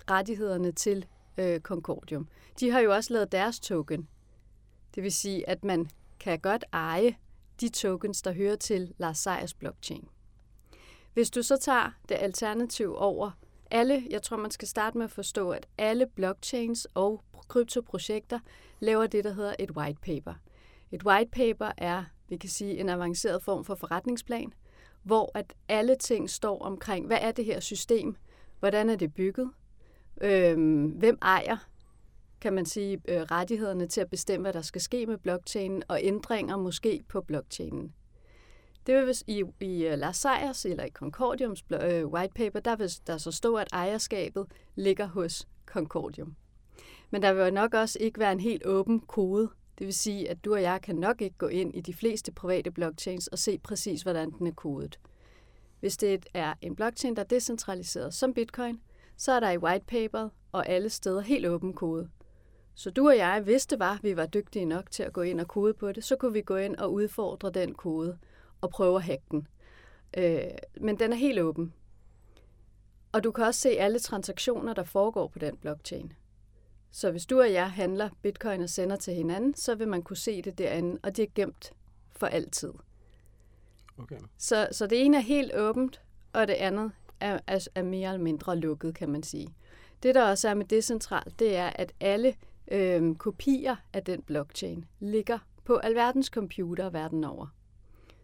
rettighederne 0.09 0.71
til 0.71 1.05
øh, 1.37 1.59
Concordium. 1.59 2.27
De 2.59 2.71
har 2.71 2.79
jo 2.79 2.93
også 2.93 3.13
lavet 3.13 3.31
deres 3.31 3.59
token, 3.59 4.07
det 4.95 5.03
vil 5.03 5.11
sige, 5.11 5.49
at 5.49 5.63
man 5.63 5.89
kan 6.19 6.39
godt 6.39 6.65
eje 6.73 7.15
de 7.61 7.69
tokens, 7.69 8.21
der 8.21 8.31
hører 8.31 8.55
til 8.55 8.93
Lars 8.97 9.17
Seiers 9.17 9.53
blockchain. 9.53 10.07
Hvis 11.13 11.31
du 11.31 11.43
så 11.43 11.57
tager 11.57 11.91
det 12.09 12.15
alternativ 12.19 12.95
over 12.97 13.31
alle, 13.71 14.07
jeg 14.09 14.21
tror, 14.21 14.37
man 14.37 14.51
skal 14.51 14.67
starte 14.67 14.97
med 14.97 15.05
at 15.05 15.11
forstå, 15.11 15.49
at 15.49 15.67
alle 15.77 16.07
blockchains 16.07 16.87
og 16.93 17.23
kryptoprojekter 17.47 18.39
laver 18.79 19.07
det, 19.07 19.23
der 19.23 19.33
hedder 19.33 19.55
et 19.59 19.71
white 19.71 19.99
paper. 20.01 20.33
Et 20.91 21.03
white 21.03 21.31
paper 21.31 21.71
er, 21.77 22.03
vi 22.29 22.37
kan 22.37 22.49
sige, 22.49 22.79
en 22.79 22.89
avanceret 22.89 23.43
form 23.43 23.65
for 23.65 23.75
forretningsplan, 23.75 24.53
hvor 25.05 25.31
at 25.33 25.53
alle 25.67 25.95
ting 25.95 26.29
står 26.29 26.61
omkring, 26.61 27.07
hvad 27.07 27.17
er 27.21 27.31
det 27.31 27.45
her 27.45 27.59
system, 27.59 28.15
hvordan 28.59 28.89
er 28.89 28.95
det 28.95 29.13
bygget, 29.13 29.51
øh, 30.21 30.57
hvem 30.97 31.17
ejer 31.21 31.57
kan 32.41 32.53
man 32.53 32.65
sige, 32.65 33.01
øh, 33.07 33.21
rettighederne 33.21 33.87
til 33.87 34.01
at 34.01 34.09
bestemme, 34.09 34.43
hvad 34.43 34.53
der 34.53 34.61
skal 34.61 34.81
ske 34.81 35.05
med 35.05 35.17
blockchainen, 35.17 35.83
og 35.87 35.99
ændringer 36.03 36.57
måske 36.57 37.03
på 37.09 37.21
blockchainen. 37.21 37.93
Det 38.87 38.95
vil 38.95 39.15
i, 39.27 39.43
i 39.59 39.85
øh, 39.85 39.97
Lars 39.97 40.17
Seiers 40.17 40.65
eller 40.65 40.83
i 40.83 40.89
Concordiums 40.89 41.63
øh, 41.83 42.07
white 42.07 42.33
paper, 42.35 42.59
der 42.59 42.75
vil 42.75 42.89
der 43.07 43.17
så 43.17 43.31
stå, 43.31 43.55
at 43.55 43.67
ejerskabet 43.73 44.45
ligger 44.75 45.07
hos 45.07 45.47
Concordium. 45.65 46.35
Men 47.11 47.21
der 47.21 47.33
vil 47.33 47.53
nok 47.53 47.73
også 47.73 47.97
ikke 48.01 48.19
være 48.19 48.31
en 48.31 48.39
helt 48.39 48.65
åben 48.65 48.99
kode. 48.99 49.49
Det 49.77 49.85
vil 49.87 49.93
sige, 49.93 50.29
at 50.29 50.45
du 50.45 50.53
og 50.53 50.61
jeg 50.61 50.81
kan 50.81 50.95
nok 50.95 51.21
ikke 51.21 51.37
gå 51.37 51.47
ind 51.47 51.75
i 51.75 51.81
de 51.81 51.93
fleste 51.93 52.31
private 52.31 52.71
blockchains 52.71 53.27
og 53.27 53.39
se 53.39 53.57
præcis, 53.57 54.01
hvordan 54.01 54.31
den 54.31 54.47
er 54.47 54.51
kodet. 54.51 54.99
Hvis 55.79 55.97
det 55.97 56.25
er 56.33 56.53
en 56.61 56.75
blockchain, 56.75 57.15
der 57.15 57.21
er 57.21 57.27
decentraliseret 57.27 58.13
som 58.13 58.33
Bitcoin, 58.33 58.81
så 59.17 59.31
er 59.31 59.39
der 59.39 59.51
i 59.51 59.57
whitepaperet 59.57 60.31
og 60.51 60.69
alle 60.69 60.89
steder 60.89 61.21
helt 61.21 61.45
åben 61.47 61.73
kode. 61.73 62.09
Så 62.75 62.89
du 62.89 63.07
og 63.07 63.17
jeg, 63.17 63.41
hvis 63.41 63.65
det 63.65 63.79
var, 63.79 63.93
at 63.93 64.03
vi 64.03 64.15
var 64.17 64.25
dygtige 64.25 64.65
nok 64.65 64.91
til 64.91 65.03
at 65.03 65.13
gå 65.13 65.21
ind 65.21 65.41
og 65.41 65.47
kode 65.47 65.73
på 65.73 65.91
det, 65.91 66.03
så 66.03 66.15
kunne 66.15 66.33
vi 66.33 66.41
gå 66.41 66.55
ind 66.55 66.75
og 66.75 66.93
udfordre 66.93 67.49
den 67.49 67.73
kode 67.73 68.17
og 68.61 68.69
prøve 68.69 68.95
at 68.95 69.03
hacke 69.03 69.25
den. 69.31 69.47
Øh, 70.17 70.41
men 70.81 70.99
den 70.99 71.13
er 71.13 71.17
helt 71.17 71.39
åben. 71.39 71.73
Og 73.11 73.23
du 73.23 73.31
kan 73.31 73.43
også 73.45 73.59
se 73.59 73.69
alle 73.69 73.99
transaktioner, 73.99 74.73
der 74.73 74.83
foregår 74.83 75.27
på 75.27 75.39
den 75.39 75.57
blockchain. 75.57 76.13
Så 76.95 77.11
hvis 77.11 77.25
du 77.25 77.39
og 77.39 77.53
jeg 77.53 77.71
handler 77.71 78.09
bitcoin 78.21 78.61
og 78.61 78.69
sender 78.69 78.95
til 78.95 79.13
hinanden, 79.13 79.55
så 79.55 79.75
vil 79.75 79.87
man 79.87 80.01
kunne 80.01 80.17
se 80.17 80.41
det 80.41 80.57
derinde, 80.57 80.99
og 81.03 81.17
det 81.17 81.23
er 81.23 81.27
gemt 81.35 81.73
for 82.11 82.27
altid. 82.27 82.73
Okay. 83.97 84.19
Så, 84.37 84.67
så 84.71 84.87
det 84.87 85.05
ene 85.05 85.17
er 85.17 85.21
helt 85.21 85.55
åbent, 85.55 86.01
og 86.33 86.47
det 86.47 86.53
andet 86.53 86.91
er, 87.19 87.39
er, 87.47 87.67
er 87.75 87.83
mere 87.83 88.13
eller 88.13 88.23
mindre 88.23 88.55
lukket, 88.55 88.95
kan 88.95 89.09
man 89.09 89.23
sige. 89.23 89.55
Det, 90.03 90.15
der 90.15 90.23
også 90.23 90.49
er 90.49 90.53
med 90.53 90.65
decentralt, 90.65 91.39
det 91.39 91.55
er, 91.55 91.69
at 91.75 91.91
alle 91.99 92.35
øh, 92.71 93.15
kopier 93.15 93.75
af 93.93 94.03
den 94.03 94.21
blockchain 94.21 94.85
ligger 94.99 95.39
på 95.63 95.77
alverdens 95.77 96.27
computer 96.27 96.89
verden 96.89 97.23
over. 97.23 97.47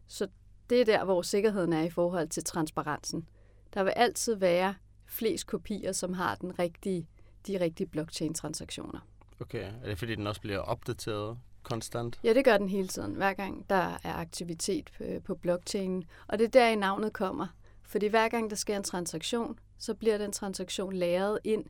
Så 0.07 0.27
det 0.69 0.81
er 0.81 0.85
der, 0.85 1.05
hvor 1.05 1.21
sikkerheden 1.21 1.73
er 1.73 1.83
i 1.83 1.89
forhold 1.89 2.27
til 2.27 2.43
transparensen. 2.43 3.29
Der 3.73 3.83
vil 3.83 3.93
altid 3.95 4.35
være 4.35 4.75
flest 5.05 5.47
kopier, 5.47 5.91
som 5.91 6.13
har 6.13 6.35
den 6.35 6.59
rigtige, 6.59 7.07
de 7.47 7.59
rigtige 7.59 7.87
blockchain-transaktioner. 7.87 8.99
Okay, 9.41 9.71
er 9.83 9.85
det 9.85 9.97
fordi, 9.97 10.15
den 10.15 10.27
også 10.27 10.41
bliver 10.41 10.59
opdateret 10.59 11.37
konstant? 11.63 12.19
Ja, 12.23 12.33
det 12.33 12.45
gør 12.45 12.57
den 12.57 12.69
hele 12.69 12.87
tiden, 12.87 13.13
hver 13.13 13.33
gang 13.33 13.69
der 13.69 13.97
er 14.03 14.13
aktivitet 14.13 14.89
øh, 14.99 15.21
på 15.21 15.35
blockchainen. 15.35 16.03
Og 16.27 16.39
det 16.39 16.45
er 16.45 16.49
der, 16.49 16.67
i 16.67 16.75
navnet 16.75 17.13
kommer. 17.13 17.47
Fordi 17.83 18.07
hver 18.07 18.29
gang 18.29 18.49
der 18.49 18.55
sker 18.55 18.77
en 18.77 18.83
transaktion, 18.83 19.59
så 19.77 19.93
bliver 19.93 20.17
den 20.17 20.31
transaktion 20.31 20.93
lagret 20.93 21.39
ind 21.43 21.65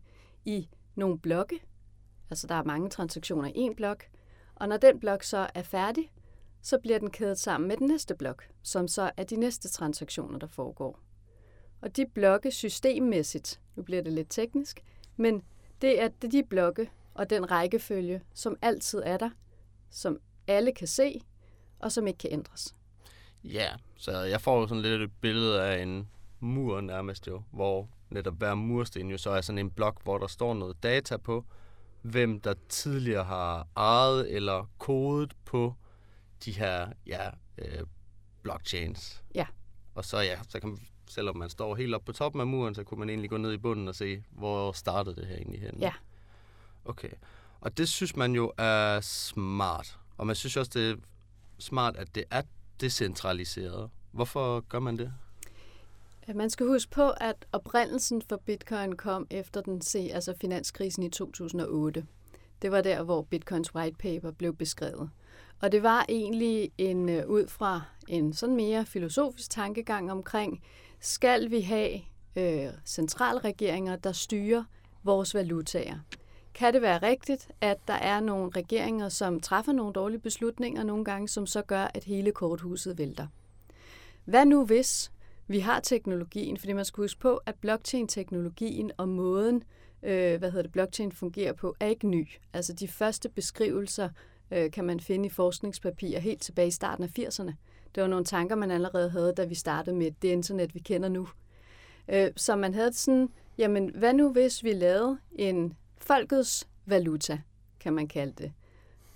i 0.46 0.70
nogle 0.96 1.20
blokke. 1.20 1.60
Altså 2.30 2.48
der 2.48 2.56
er 2.56 2.63
mange 2.63 2.90
transaktioner 2.90 3.48
i 3.48 3.51
en 3.56 3.75
blok. 3.75 4.04
Og 4.56 4.68
når 4.68 4.78
den 4.78 5.00
blok 5.00 5.24
så 5.24 5.48
er 5.56 5.63
færdig, 5.63 6.12
så 6.62 6.78
bliver 6.78 7.00
den 7.00 7.10
kædet 7.12 7.40
sammen 7.40 7.68
med 7.68 7.78
den 7.78 7.88
næste 7.88 8.16
blok, 8.16 8.48
som 8.63 8.88
så 8.88 9.12
er 9.18 9.24
de 9.24 9.36
næste 9.36 9.70
transaktioner, 9.70 10.40
der 10.40 10.48
foregår. 10.48 11.00
Og 11.82 11.98
de 11.98 12.06
blokke 12.06 12.51
systemmæssigt, 12.51 13.62
nu 13.75 13.84
bliver 13.84 14.01
det 14.01 14.13
lidt 14.13 14.28
teknisk, 14.30 14.84
men 15.18 15.44
det 15.82 16.02
er 16.02 16.08
de 16.08 16.44
blokke 16.44 16.90
og 17.14 17.30
den 17.30 17.52
rækkefølge, 17.52 18.22
som 18.34 18.56
altid 18.62 19.02
er 19.06 19.18
der, 19.18 19.30
som 19.90 20.20
alle 20.48 20.72
kan 20.72 20.88
se, 20.88 21.22
og 21.80 21.92
som 21.92 22.08
ikke 22.08 22.18
kan 22.18 22.32
ændres. 22.34 22.76
Ja, 23.44 23.70
så 23.98 24.12
jeg 24.20 24.42
får 24.42 24.60
jo 24.60 24.68
sådan 24.68 24.82
lidt 24.82 25.02
et 25.02 25.12
billede 25.22 25.64
af 25.64 25.82
en 25.82 26.10
mur 26.40 26.82
nærmest 26.82 27.28
jo, 27.28 27.44
hvor 27.52 27.90
netop 28.10 28.38
hver 28.38 28.56
mursten 28.56 29.12
jo 29.12 29.18
så 29.18 29.30
er 29.30 29.42
sådan 29.42 29.60
en 29.60 29.72
blok, 29.72 30.04
hvor 30.04 30.18
der 30.18 30.28
står 30.28 30.54
noget 30.54 30.84
data 30.84 31.18
på, 31.18 31.46
hvem 32.02 32.40
der 32.40 32.54
tidligere 32.70 33.24
har 33.24 33.68
ejet 33.76 34.36
eller 34.36 34.70
kodet 34.78 35.34
på 35.46 35.76
de 36.46 36.52
her 36.52 36.92
ja, 37.08 37.30
øh, 37.58 37.84
blockchains. 38.42 39.24
Ja. 39.36 39.46
Og 39.96 40.06
så 40.06 40.20
ja, 40.20 40.40
så 40.50 40.60
kan 40.60 40.70
man, 40.70 40.80
selvom 41.12 41.38
man 41.38 41.50
står 41.50 41.75
helt 41.75 41.96
oppe 41.96 42.06
på 42.06 42.12
toppen 42.12 42.41
af 42.41 42.48
muren, 42.48 42.75
så 42.75 42.84
kunne 42.84 43.00
man 43.00 43.10
egentlig 43.10 43.30
gå 43.30 43.38
ned 43.38 43.53
i 43.53 43.58
bunden 43.58 43.88
og 43.88 43.96
se, 43.96 44.24
hvor 44.30 44.72
startede 44.72 45.15
det 45.15 45.27
her 45.27 45.36
egentlig 45.36 45.62
hen. 45.62 45.77
Ja. 45.80 45.94
Okay. 46.86 47.12
Og 47.62 47.77
det 47.77 47.89
synes 47.89 48.15
man 48.15 48.36
jo 48.36 48.51
er 48.58 49.00
smart. 49.01 49.98
Og 50.18 50.27
man 50.27 50.36
synes 50.36 50.58
også, 50.58 50.72
det 50.74 50.91
er 50.91 50.96
smart, 51.60 51.98
at 51.98 52.15
det 52.15 52.24
er 52.32 52.41
decentraliseret. 52.82 53.89
Hvorfor 54.12 54.60
gør 54.60 54.80
man 54.80 54.98
det? 54.98 55.13
Man 56.36 56.50
skal 56.50 56.68
huske 56.68 56.91
på, 56.91 57.10
at 57.10 57.46
oprindelsen 57.51 58.22
for 58.30 58.41
bitcoin 58.46 58.96
kom 58.96 59.27
efter 59.30 59.62
den 59.62 59.82
se, 59.82 60.10
altså 60.13 60.34
finanskrisen 60.41 61.03
i 61.03 61.10
2008. 61.10 62.06
Det 62.62 62.72
var 62.72 62.82
der, 62.82 63.03
hvor 63.03 63.22
bitcoins 63.22 63.75
white 63.75 63.98
paper 63.98 64.32
blev 64.32 64.56
beskrevet. 64.56 65.10
Og 65.62 65.72
det 65.72 65.84
var 65.84 66.06
egentlig 66.10 66.72
en 66.77 67.10
øh, 67.10 67.27
ud 67.27 67.48
fra 67.48 67.82
en 68.08 68.34
sådan 68.34 68.56
mere 68.56 68.86
filosofisk 68.86 69.50
tankegang 69.50 70.12
omkring, 70.12 70.63
skal 71.01 71.51
vi 71.51 71.62
have 71.62 72.01
øh, 72.36 72.74
centralregeringer, 72.86 73.96
der 73.96 74.12
styrer 74.12 74.63
vores 75.03 75.36
valutaer? 75.36 76.00
Kan 76.53 76.74
det 76.74 76.81
være 76.81 76.98
rigtigt, 76.98 77.51
at 77.62 77.77
der 77.88 77.93
er 77.93 78.20
nogle 78.20 78.51
regeringer, 78.55 79.10
som 79.10 79.39
træffer 79.39 79.72
nogle 79.72 79.93
dårlige 79.93 80.20
beslutninger 80.20 80.84
nogle 80.84 81.05
gange, 81.05 81.27
som 81.27 81.46
så 81.46 81.62
gør, 81.62 81.88
at 81.93 82.03
hele 82.03 82.31
korthuset 82.31 82.98
vælter? 82.98 83.27
Hvad 84.25 84.46
nu 84.46 84.65
hvis 84.65 85.12
vi 85.48 85.60
har 85.60 85.79
teknologien? 85.79 86.58
Fordi 86.58 86.74
man 86.74 86.86
skal 86.86 87.01
huske 87.01 87.20
på, 87.20 87.39
at 87.46 87.55
blockchain-teknologien 87.55 88.91
og 88.98 89.10
måden, 89.10 89.63
øh, 90.03 90.39
hvad 90.39 90.51
hedder 90.51 90.62
det, 90.62 90.72
blockchain 90.72 91.12
fungerer 91.12 91.53
på, 91.53 91.75
er 91.79 91.88
ikke 91.88 92.08
ny. 92.08 92.27
Altså 92.53 92.74
de 92.74 92.88
første 92.88 93.29
beskrivelser 93.29 94.10
øh, 94.51 94.72
kan 94.72 94.86
man 94.86 95.00
finde 95.00 95.25
i 95.25 95.29
forskningspapirer 95.29 96.20
helt 96.20 96.41
tilbage 96.41 96.67
i 96.67 96.72
starten 96.72 97.03
af 97.03 97.20
80'erne. 97.20 97.51
Det 97.95 98.03
var 98.03 98.10
nogle 98.10 98.25
tanker, 98.25 98.55
man 98.55 98.71
allerede 98.71 99.10
havde, 99.10 99.33
da 99.38 99.45
vi 99.45 99.55
startede 99.55 99.95
med 99.95 100.12
det 100.21 100.27
internet, 100.27 100.75
vi 100.75 100.79
kender 100.79 101.10
nu. 101.10 101.27
Øh, 102.07 102.31
så 102.36 102.55
man 102.55 102.74
havde 102.74 102.93
sådan, 102.93 103.29
jamen 103.57 103.91
hvad 103.95 104.13
nu 104.13 104.31
hvis 104.31 104.63
vi 104.63 104.74
lavede 104.74 105.17
en 105.31 105.74
folkets 105.98 106.67
valuta, 106.86 107.39
kan 107.79 107.93
man 107.93 108.07
kalde 108.07 108.33
det. 108.38 108.53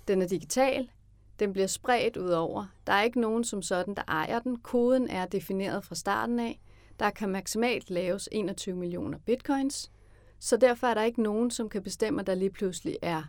Den 0.08 0.22
er 0.22 0.26
digital, 0.28 0.90
den 1.38 1.52
bliver 1.52 1.66
spredt 1.66 2.16
ud 2.16 2.30
over. 2.30 2.66
Der 2.86 2.92
er 2.92 3.02
ikke 3.02 3.20
nogen 3.20 3.44
som 3.44 3.62
sådan, 3.62 3.94
der 3.94 4.02
ejer 4.08 4.38
den. 4.38 4.56
Koden 4.56 5.08
er 5.08 5.26
defineret 5.26 5.84
fra 5.84 5.94
starten 5.94 6.40
af. 6.40 6.60
Der 7.00 7.10
kan 7.10 7.28
maksimalt 7.28 7.90
laves 7.90 8.28
21 8.32 8.76
millioner 8.76 9.18
bitcoins, 9.18 9.90
så 10.38 10.56
derfor 10.56 10.86
er 10.86 10.94
der 10.94 11.02
ikke 11.02 11.22
nogen, 11.22 11.50
som 11.50 11.68
kan 11.68 11.82
bestemme, 11.82 12.20
at 12.20 12.26
der 12.26 12.34
lige 12.34 12.50
pludselig 12.50 12.96
er 13.02 13.22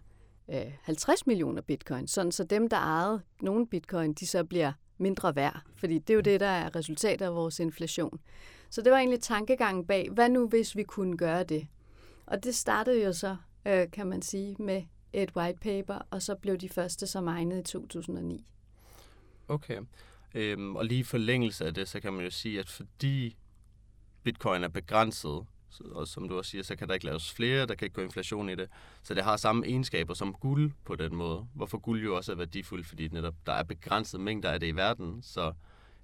øh, 0.49 0.71
50 0.81 1.27
millioner 1.27 1.61
bitcoin, 1.61 2.07
sådan 2.07 2.31
så 2.31 2.43
dem, 2.43 2.69
der 2.69 2.77
ejede 2.77 3.21
nogle 3.41 3.67
bitcoin, 3.67 4.13
de 4.13 4.27
så 4.27 4.43
bliver 4.43 4.71
mindre 4.97 5.35
værd, 5.35 5.61
fordi 5.75 5.99
det 5.99 6.09
er 6.09 6.15
jo 6.15 6.21
det, 6.21 6.39
der 6.39 6.47
er 6.47 6.75
resultatet 6.75 7.25
af 7.25 7.35
vores 7.35 7.59
inflation. 7.59 8.19
Så 8.69 8.81
det 8.81 8.91
var 8.91 8.97
egentlig 8.97 9.21
tankegangen 9.21 9.85
bag, 9.85 10.09
hvad 10.11 10.29
nu 10.29 10.47
hvis 10.47 10.75
vi 10.75 10.83
kunne 10.83 11.17
gøre 11.17 11.43
det? 11.43 11.67
Og 12.25 12.43
det 12.43 12.55
startede 12.55 13.03
jo 13.03 13.13
så, 13.13 13.35
øh, 13.65 13.91
kan 13.91 14.07
man 14.07 14.21
sige, 14.21 14.55
med 14.59 14.83
et 15.13 15.35
white 15.35 15.59
paper, 15.59 15.99
og 16.11 16.21
så 16.21 16.35
blev 16.35 16.57
de 16.57 16.69
første 16.69 17.07
så 17.07 17.19
egnet 17.19 17.59
i 17.59 17.63
2009. 17.63 18.45
Okay. 19.47 19.81
Øhm, 20.33 20.75
og 20.75 20.85
lige 20.85 20.99
i 20.99 21.03
forlængelse 21.03 21.65
af 21.65 21.73
det, 21.73 21.87
så 21.87 21.99
kan 21.99 22.13
man 22.13 22.23
jo 22.23 22.31
sige, 22.31 22.59
at 22.59 22.69
fordi 22.69 23.37
bitcoin 24.23 24.63
er 24.63 24.67
begrænset, 24.67 25.45
og 25.79 26.07
som 26.07 26.29
du 26.29 26.38
også 26.38 26.51
siger, 26.51 26.63
så 26.63 26.75
kan 26.75 26.88
der 26.88 26.93
ikke 26.93 27.05
laves 27.05 27.34
flere, 27.34 27.65
der 27.65 27.75
kan 27.75 27.86
ikke 27.86 27.96
gå 27.96 28.01
inflation 28.01 28.50
i 28.50 28.55
det. 28.55 28.69
Så 29.03 29.13
det 29.13 29.24
har 29.24 29.38
samme 29.38 29.65
egenskaber 29.65 30.13
som 30.13 30.34
guld 30.34 30.72
på 30.86 30.96
den 30.96 31.15
måde. 31.15 31.48
Hvorfor 31.53 31.77
guld 31.77 32.03
jo 32.03 32.15
også 32.15 32.31
er 32.31 32.36
værdifuldt, 32.36 32.88
fordi 32.88 33.07
netop 33.07 33.36
der 33.46 33.53
er 33.53 33.63
begrænset 33.63 34.19
mængder 34.19 34.51
af 34.51 34.60
det 34.60 34.67
i 34.67 34.75
verden, 34.75 35.19
så 35.24 35.53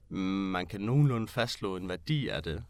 man 0.09 0.65
kan 0.65 0.81
nogenlunde 0.81 1.27
fastslå 1.27 1.75
en 1.75 1.89
værdi 1.89 2.27
af 2.27 2.43
det. 2.43 2.63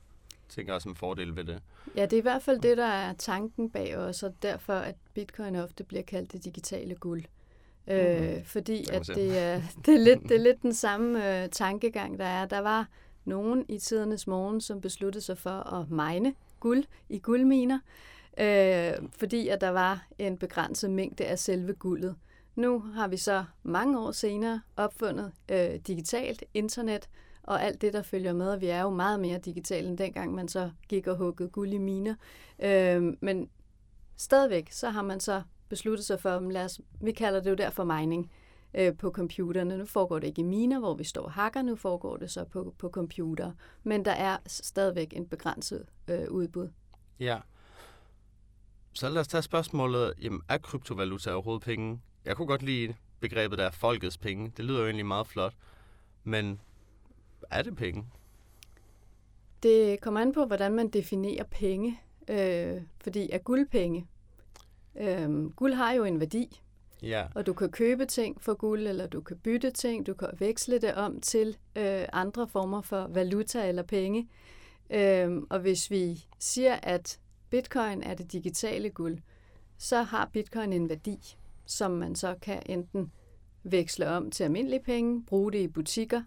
tænker 0.49 0.73
jeg 0.73 0.81
en 0.85 0.95
fordel 0.95 1.35
ved 1.35 1.43
det. 1.43 1.59
Ja, 1.95 2.01
det 2.01 2.13
er 2.13 2.17
i 2.17 2.21
hvert 2.21 2.41
fald 2.41 2.59
det, 2.59 2.77
der 2.77 2.85
er 2.85 3.13
tanken 3.13 3.69
bag 3.69 3.97
os, 3.97 4.23
og 4.23 4.35
derfor 4.41 4.73
at 4.73 4.95
bitcoin 5.13 5.55
ofte 5.55 5.83
bliver 5.83 6.03
kaldt 6.03 6.31
det 6.31 6.45
digitale 6.45 6.95
guld. 6.95 7.23
Mm. 7.87 7.93
Øh, 7.93 8.45
fordi 8.45 8.85
at 8.91 9.07
det 9.07 9.37
er, 9.37 9.61
det, 9.85 9.95
er 9.95 9.99
lidt, 9.99 10.23
det 10.23 10.31
er 10.31 10.39
lidt 10.39 10.61
den 10.67 10.73
samme 10.73 11.43
øh, 11.43 11.49
tankegang, 11.49 12.19
der 12.19 12.25
er. 12.25 12.45
Der 12.45 12.59
var 12.59 12.87
nogen 13.25 13.65
i 13.69 13.77
tidernes 13.77 14.27
morgen, 14.27 14.61
som 14.61 14.81
besluttede 14.81 15.23
sig 15.23 15.37
for 15.37 15.73
at 15.73 15.89
mine 15.89 16.33
guld 16.63 16.83
i 17.09 17.19
guldminer, 17.19 17.79
øh, 18.39 19.09
fordi 19.17 19.47
at 19.47 19.61
der 19.61 19.69
var 19.69 20.07
en 20.19 20.37
begrænset 20.37 20.91
mængde 20.91 21.25
af 21.25 21.39
selve 21.39 21.73
guldet. 21.73 22.15
Nu 22.55 22.79
har 22.79 23.07
vi 23.07 23.17
så 23.17 23.45
mange 23.63 23.99
år 23.99 24.11
senere 24.11 24.61
opfundet 24.77 25.31
øh, 25.51 25.75
digitalt 25.87 26.43
internet, 26.53 27.09
og 27.43 27.63
alt 27.63 27.81
det, 27.81 27.93
der 27.93 28.01
følger 28.01 28.33
med, 28.33 28.49
og 28.49 28.61
vi 28.61 28.67
er 28.67 28.81
jo 28.81 28.89
meget 28.89 29.19
mere 29.19 29.37
digitale, 29.37 29.87
end 29.87 29.97
dengang 29.97 30.33
man 30.33 30.47
så 30.47 30.71
gik 30.89 31.07
og 31.07 31.17
huggede 31.17 31.49
guld 31.49 31.73
i 31.73 31.77
miner. 31.77 32.15
Øh, 32.59 33.13
men 33.21 33.49
stadigvæk, 34.17 34.71
så 34.71 34.89
har 34.89 35.01
man 35.01 35.19
så 35.19 35.41
besluttet 35.69 36.05
sig 36.05 36.19
for, 36.19 36.39
lad 36.39 36.65
os, 36.65 36.81
vi 37.01 37.11
kalder 37.11 37.39
det 37.39 37.49
jo 37.49 37.55
derfor 37.55 37.83
mining 37.83 38.31
øh, 38.73 38.97
på 38.97 39.11
computerne. 39.11 39.77
Nu 39.77 39.85
foregår 39.85 40.19
det 40.19 40.27
ikke 40.27 40.39
i 40.39 40.43
miner, 40.43 40.79
hvor 40.79 40.93
vi 40.93 41.03
står 41.03 41.21
og 41.21 41.31
hakker, 41.31 41.61
nu 41.61 41.75
foregår 41.75 42.17
det 42.17 42.31
så 42.31 42.45
på, 42.45 42.75
på 42.77 42.89
computer. 42.89 43.51
Men 43.83 44.05
der 44.05 44.11
er 44.11 44.37
stadigvæk 44.47 45.13
en 45.13 45.27
begrænset 45.27 45.85
øh, 46.07 46.31
udbud. 46.31 46.69
Ja. 47.19 47.39
Så 48.93 49.09
lad 49.09 49.21
os 49.21 49.27
tage 49.27 49.41
spørgsmålet, 49.41 50.13
jamen, 50.21 50.41
er 50.49 50.57
kryptovaluta 50.57 51.31
overhovedet 51.31 51.63
penge? 51.63 52.01
Jeg 52.25 52.35
kunne 52.35 52.47
godt 52.47 52.61
lide 52.61 52.95
begrebet 53.19 53.57
der 53.57 53.71
folkets 53.71 54.17
penge. 54.17 54.51
Det 54.57 54.65
lyder 54.65 54.79
jo 54.79 54.85
egentlig 54.85 55.05
meget 55.05 55.27
flot. 55.27 55.53
Men 56.23 56.59
er 57.51 57.61
det 57.61 57.75
penge? 57.75 58.05
Det 59.63 60.01
kommer 60.01 60.21
an 60.21 60.33
på, 60.33 60.45
hvordan 60.45 60.71
man 60.73 60.89
definerer 60.89 61.43
penge. 61.43 61.99
Øh, 62.27 62.81
fordi 63.03 63.29
er 63.31 63.37
guld 63.37 63.67
penge? 63.69 64.07
Øh, 64.95 65.49
guld 65.49 65.73
har 65.73 65.91
jo 65.91 66.03
en 66.03 66.19
værdi. 66.19 66.61
Ja. 67.03 67.25
Og 67.35 67.45
du 67.45 67.53
kan 67.53 67.69
købe 67.69 68.05
ting 68.05 68.41
for 68.41 68.53
guld, 68.53 68.87
eller 68.87 69.07
du 69.07 69.21
kan 69.21 69.37
bytte 69.37 69.71
ting, 69.71 70.07
du 70.07 70.13
kan 70.13 70.29
veksle 70.39 70.79
det 70.79 70.93
om 70.93 71.21
til 71.21 71.57
øh, 71.75 72.05
andre 72.13 72.47
former 72.47 72.81
for 72.81 73.07
valuta 73.07 73.67
eller 73.67 73.83
penge. 73.83 74.29
Øh, 74.89 75.41
og 75.49 75.59
hvis 75.59 75.91
vi 75.91 76.25
siger, 76.39 76.73
at 76.83 77.19
bitcoin 77.49 78.03
er 78.03 78.13
det 78.13 78.31
digitale 78.31 78.89
guld, 78.89 79.17
så 79.77 80.01
har 80.01 80.29
bitcoin 80.33 80.73
en 80.73 80.89
værdi, 80.89 81.37
som 81.65 81.91
man 81.91 82.15
så 82.15 82.35
kan 82.41 82.61
enten 82.65 83.11
veksle 83.63 84.09
om 84.09 84.31
til 84.31 84.43
almindelige 84.43 84.83
penge, 84.83 85.23
bruge 85.23 85.51
det 85.51 85.59
i 85.59 85.67
butikker, 85.67 86.23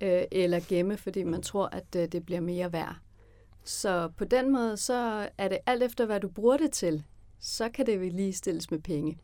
øh, 0.00 0.22
eller 0.32 0.60
gemme, 0.68 0.96
fordi 0.96 1.22
man 1.22 1.42
tror, 1.42 1.68
at 1.72 1.96
øh, 1.96 2.08
det 2.12 2.26
bliver 2.26 2.40
mere 2.40 2.72
værd. 2.72 2.96
Så 3.64 4.10
på 4.16 4.24
den 4.24 4.52
måde, 4.52 4.76
så 4.76 5.28
er 5.38 5.48
det 5.48 5.58
alt 5.66 5.82
efter, 5.82 6.06
hvad 6.06 6.20
du 6.20 6.28
bruger 6.28 6.56
det 6.56 6.72
til, 6.72 7.04
så 7.40 7.68
kan 7.68 7.86
det 7.86 8.12
lige 8.12 8.32
stilles 8.32 8.70
med 8.70 8.78
penge. 8.78 9.18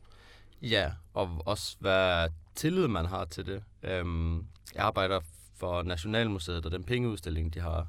Ja, 0.61 0.91
og 1.13 1.41
også 1.45 1.77
hvad 1.79 2.29
tillid 2.55 2.87
man 2.87 3.05
har 3.05 3.25
til 3.25 3.45
det. 3.45 3.63
Øhm, 3.83 4.37
jeg 4.75 4.83
arbejder 4.83 5.19
for 5.55 5.83
Nationalmuseet 5.83 6.65
og 6.65 6.71
den 6.71 6.83
pengeudstilling, 6.83 7.53
de 7.53 7.59
har. 7.59 7.87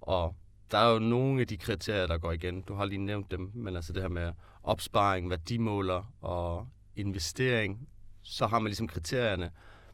Og 0.00 0.34
der 0.70 0.78
er 0.78 0.92
jo 0.92 0.98
nogle 0.98 1.40
af 1.40 1.46
de 1.46 1.56
kriterier, 1.56 2.06
der 2.06 2.18
går 2.18 2.32
igen. 2.32 2.62
Du 2.62 2.74
har 2.74 2.84
lige 2.84 2.98
nævnt 2.98 3.30
dem, 3.30 3.50
men 3.54 3.76
altså 3.76 3.92
det 3.92 4.02
her 4.02 4.08
med 4.08 4.32
opsparing, 4.62 5.30
værdimåler 5.30 6.12
og 6.20 6.68
investering, 6.96 7.88
så 8.22 8.46
har 8.46 8.58
man 8.58 8.68
ligesom 8.68 8.88
kriterierne. 8.88 9.50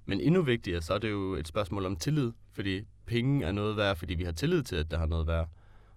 Men 0.07 0.21
endnu 0.21 0.43
vigtigere, 0.43 0.83
så 0.83 0.95
er 0.95 0.99
det 0.99 1.11
jo 1.11 1.35
et 1.35 1.49
spørgsmål 1.49 1.87
om 1.87 1.97
tillid, 1.97 2.33
fordi 2.53 2.83
penge 3.07 3.47
er 3.47 3.53
noget 3.53 3.77
værd, 3.77 3.97
fordi 3.97 4.15
vi 4.15 4.25
har 4.25 4.33
tillid 4.33 4.63
til, 4.63 4.77
at 4.77 4.91
det 4.91 4.99
har 4.99 5.07
noget 5.07 5.27
værd. 5.27 5.49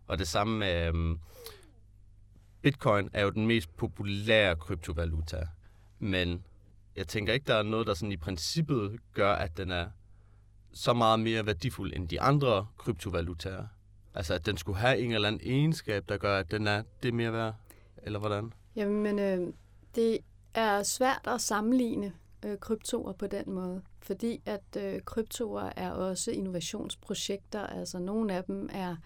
Og 0.08 0.20
det 0.20 0.28
samme 0.28 0.58
med 0.58 0.88
øhm, 0.88 1.20
Bitcoin 2.62 3.10
er 3.14 3.24
jo 3.24 3.30
den 3.30 3.48
mest 3.48 3.78
populære 3.78 4.56
kryptovaluta. 4.56 5.48
Men 6.00 6.44
jeg 6.96 7.08
tænker 7.08 7.34
ikke, 7.34 7.48
der 7.48 7.56
er 7.56 7.64
noget, 7.64 7.88
der 7.88 7.94
sådan 7.94 8.12
i 8.12 8.18
princippet 8.18 9.00
gør, 9.14 9.34
at 9.34 9.58
den 9.58 9.72
er 9.72 9.88
så 10.74 10.94
meget 10.94 11.20
mere 11.20 11.46
værdifuld 11.46 11.94
end 11.96 12.10
de 12.10 12.22
andre 12.22 12.68
kryptovalutaer. 12.78 13.68
Altså, 14.14 14.34
at 14.34 14.46
den 14.46 14.58
skulle 14.58 14.78
have 14.78 15.00
en 15.00 15.12
eller 15.12 15.28
anden 15.28 15.42
egenskab, 15.44 16.10
der 16.10 16.18
gør, 16.18 16.40
at 16.40 16.52
den 16.52 16.68
er 16.68 16.84
det 17.04 17.14
mere 17.14 17.34
værd, 17.34 17.56
eller 18.04 18.20
hvordan? 18.20 18.54
Jamen, 18.76 19.20
øh, 19.20 19.54
det 19.96 20.18
er 20.54 20.84
svært 20.84 21.22
at 21.28 21.42
sammenligne 21.42 22.14
øh, 22.46 22.58
kryptoer 22.58 23.14
på 23.14 23.28
den 23.28 23.52
måde, 23.52 23.82
fordi 24.00 24.42
at 24.46 24.78
øh, 24.78 25.02
kryptoer 25.02 25.70
er 25.76 25.92
også 25.92 26.32
innovationsprojekter. 26.32 27.68
Altså, 27.68 28.00
nogle 28.00 28.34
af 28.34 28.44
dem 28.44 28.70
er 28.74 28.92
Øh, 28.92 28.98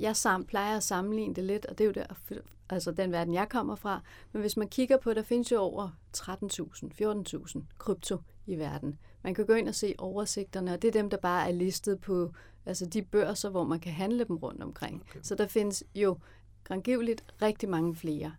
jeg 0.00 0.16
sam, 0.16 0.44
plejer 0.44 0.76
at 0.76 0.82
sammenligne 0.82 1.34
det 1.34 1.44
lidt, 1.44 1.66
og 1.66 1.78
det 1.78 1.84
er 1.84 1.88
jo 1.88 1.92
der, 1.92 2.40
altså 2.70 2.90
den 2.90 3.12
verden, 3.12 3.34
jeg 3.34 3.48
kommer 3.48 3.74
fra. 3.74 4.00
Men 4.32 4.40
hvis 4.40 4.56
man 4.56 4.68
kigger 4.68 4.96
på, 4.96 5.14
der 5.14 5.22
findes 5.22 5.52
jo 5.52 5.58
over 5.58 5.88
13.000, 6.16 7.54
14.000 7.56 7.62
krypto 7.78 8.18
i 8.46 8.56
verden. 8.58 8.98
Man 9.22 9.34
kan 9.34 9.46
gå 9.46 9.52
ind 9.52 9.68
og 9.68 9.74
se 9.74 9.94
oversigterne, 9.98 10.72
og 10.72 10.82
det 10.82 10.88
er 10.88 10.92
dem, 10.92 11.10
der 11.10 11.16
bare 11.16 11.48
er 11.48 11.52
listet 11.52 12.00
på 12.00 12.32
altså 12.66 12.86
de 12.86 13.02
børser, 13.02 13.50
hvor 13.50 13.64
man 13.64 13.80
kan 13.80 13.92
handle 13.92 14.24
dem 14.24 14.36
rundt 14.36 14.62
omkring. 14.62 15.02
Okay. 15.08 15.20
Så 15.22 15.34
der 15.34 15.46
findes 15.46 15.84
jo 15.94 16.18
grangiveligt 16.64 17.24
rigtig 17.42 17.68
mange 17.68 17.96
flere. 17.96 18.34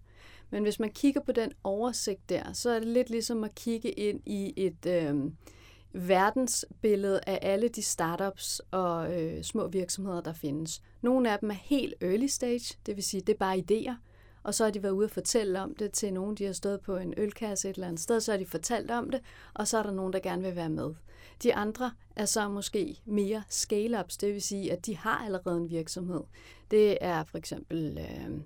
Men 0.50 0.64
hvis 0.64 0.80
man 0.80 0.90
kigger 0.90 1.22
på 1.22 1.32
den 1.32 1.52
oversigt 1.64 2.30
der, 2.30 2.54
så 2.54 2.70
er 2.70 2.80
det 2.80 2.88
lidt 2.88 3.10
ligesom 3.10 3.44
at 3.44 3.56
kigge 3.56 3.92
ind 3.92 4.22
i 4.26 4.54
et, 4.58 4.86
øh, 4.86 5.32
verdensbillede 5.96 7.20
af 7.28 7.40
alle 7.42 7.68
de 7.68 7.82
startups 7.82 8.62
og 8.72 9.22
øh, 9.22 9.44
små 9.44 9.68
virksomheder, 9.68 10.22
der 10.22 10.34
findes. 10.34 10.82
Nogle 11.02 11.32
af 11.32 11.40
dem 11.40 11.50
er 11.50 11.56
helt 11.56 11.94
early 12.02 12.28
stage, 12.28 12.78
det 12.86 12.96
vil 12.96 13.04
sige, 13.04 13.22
det 13.22 13.34
er 13.34 13.38
bare 13.38 13.58
idéer, 13.58 13.96
og 14.44 14.54
så 14.54 14.64
har 14.64 14.72
de 14.72 14.84
været 14.84 14.94
ude 14.94 15.06
og 15.06 15.12
fortælle 15.12 15.62
om 15.62 15.75
det 15.75 15.92
til 15.92 16.14
nogen, 16.14 16.36
de 16.36 16.46
har 16.46 16.54
stået 16.54 16.82
på 16.82 16.98
en 16.98 17.14
ølkasse 17.18 17.70
et 17.70 17.75
eller 17.75 17.88
andet 17.88 18.02
sted, 18.02 18.20
så 18.20 18.32
har 18.32 18.40
de 18.40 18.46
fortalt 18.46 18.92
om 18.92 19.10
det, 19.10 19.22
og 19.54 19.68
så 19.68 19.78
er 19.78 19.84
der 19.84 19.92
nogen, 19.92 20.14
der 20.14 20.20
gerne 20.20 20.44
vil 20.44 20.56
være 20.56 20.70
med. 20.70 20.94
De 21.44 21.56
andre 21.56 21.92
er 22.16 22.25
så 22.25 22.50
måske 22.50 23.02
mere 23.06 23.44
scale-ups, 23.50 24.18
det 24.18 24.34
vil 24.34 24.42
sige, 24.42 24.72
at 24.72 24.86
de 24.86 24.98
har 24.98 25.25
allerede 25.25 25.58
en 25.58 25.70
virksomhed. 25.70 26.22
Det 26.72 26.98
er 27.02 27.24
for 27.24 27.38
eksempel 27.38 27.98
øh, 27.98 28.42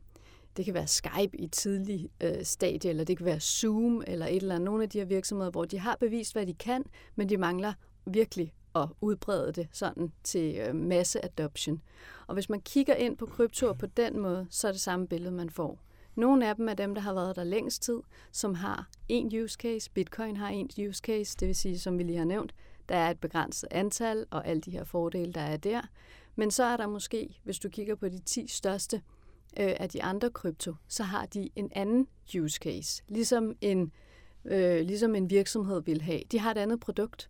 det 0.59 0.65
kan 0.65 0.73
være 0.73 0.87
Skype 0.87 1.37
i 1.37 1.47
tidlig 1.47 2.09
øh, 2.21 2.43
stadie, 2.43 2.89
eller 2.89 3.03
det 3.03 3.17
kan 3.17 3.25
være 3.25 3.39
Zoom, 3.39 4.03
eller 4.07 4.25
et 4.25 4.35
eller 4.35 4.55
andet. 4.55 4.65
Nogle 4.65 4.83
af 4.83 4.89
de 4.89 4.97
her 4.97 5.05
virksomheder, 5.05 5.51
hvor 5.51 5.65
de 5.65 5.79
har 5.79 5.97
bevist, 5.99 6.33
hvad 6.33 6.45
de 6.45 6.53
kan, 6.53 6.83
men 7.15 7.29
de 7.29 7.37
mangler 7.37 7.73
virkelig 8.05 8.53
at 8.75 8.87
udbrede 9.01 9.51
det 9.51 9.67
sådan 9.71 10.11
til 10.23 10.55
øh, 10.55 10.75
masse 10.75 11.25
adoption. 11.25 11.81
Og 12.27 12.33
hvis 12.33 12.49
man 12.49 12.61
kigger 12.61 12.95
ind 12.95 13.17
på 13.17 13.25
kryptoer 13.25 13.73
på 13.73 13.85
den 13.85 14.19
måde, 14.19 14.47
så 14.49 14.67
er 14.67 14.71
det 14.71 14.81
samme 14.81 15.07
billede, 15.07 15.31
man 15.31 15.49
får. 15.49 15.79
Nogle 16.15 16.49
af 16.49 16.55
dem 16.55 16.69
er 16.69 16.73
dem, 16.73 16.95
der 16.95 17.01
har 17.01 17.13
været 17.13 17.35
der 17.35 17.43
længst 17.43 17.83
tid, 17.83 17.99
som 18.31 18.53
har 18.53 18.89
en 19.07 19.43
use 19.43 19.57
case. 19.61 19.91
Bitcoin 19.91 20.37
har 20.37 20.49
en 20.49 20.69
use 20.87 21.01
case, 21.01 21.37
det 21.39 21.47
vil 21.47 21.55
sige, 21.55 21.79
som 21.79 21.97
vi 21.97 22.03
lige 22.03 22.17
har 22.17 22.25
nævnt, 22.25 22.55
der 22.89 22.95
er 22.95 23.09
et 23.09 23.19
begrænset 23.19 23.67
antal 23.71 24.25
og 24.31 24.47
alle 24.47 24.61
de 24.61 24.71
her 24.71 24.83
fordele, 24.83 25.33
der 25.33 25.41
er 25.41 25.57
der. 25.57 25.81
Men 26.35 26.51
så 26.51 26.63
er 26.63 26.77
der 26.77 26.87
måske, 26.87 27.39
hvis 27.43 27.59
du 27.59 27.69
kigger 27.69 27.95
på 27.95 28.09
de 28.09 28.19
10 28.19 28.47
største, 28.47 29.01
øh, 29.59 29.75
af 29.79 29.89
de 29.89 30.03
andre 30.03 30.29
krypto, 30.29 30.75
så 30.87 31.03
har 31.03 31.25
de 31.25 31.49
en 31.55 31.71
anden 31.75 32.07
use 32.39 32.59
case, 32.63 33.03
ligesom 33.07 33.55
en, 33.61 33.91
øh, 34.45 34.81
ligesom 34.81 35.15
en 35.15 35.29
virksomhed 35.29 35.81
vil 35.81 36.01
have. 36.01 36.21
De 36.31 36.39
har 36.39 36.51
et 36.51 36.57
andet 36.57 36.79
produkt. 36.79 37.29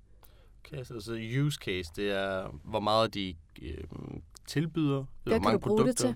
Okay, 0.66 0.84
så, 0.84 1.00
så 1.00 1.14
use 1.46 1.60
case, 1.64 1.92
det 1.96 2.12
er, 2.12 2.60
hvor 2.64 2.80
meget 2.80 3.14
de 3.14 3.36
øh, 3.62 3.84
tilbyder, 4.48 5.06
hvad 5.24 5.34
hvor 5.34 5.44
mange 5.44 5.54
du 5.54 5.60
bruge 5.60 5.78
produkter. 5.78 6.08
Det 6.08 6.16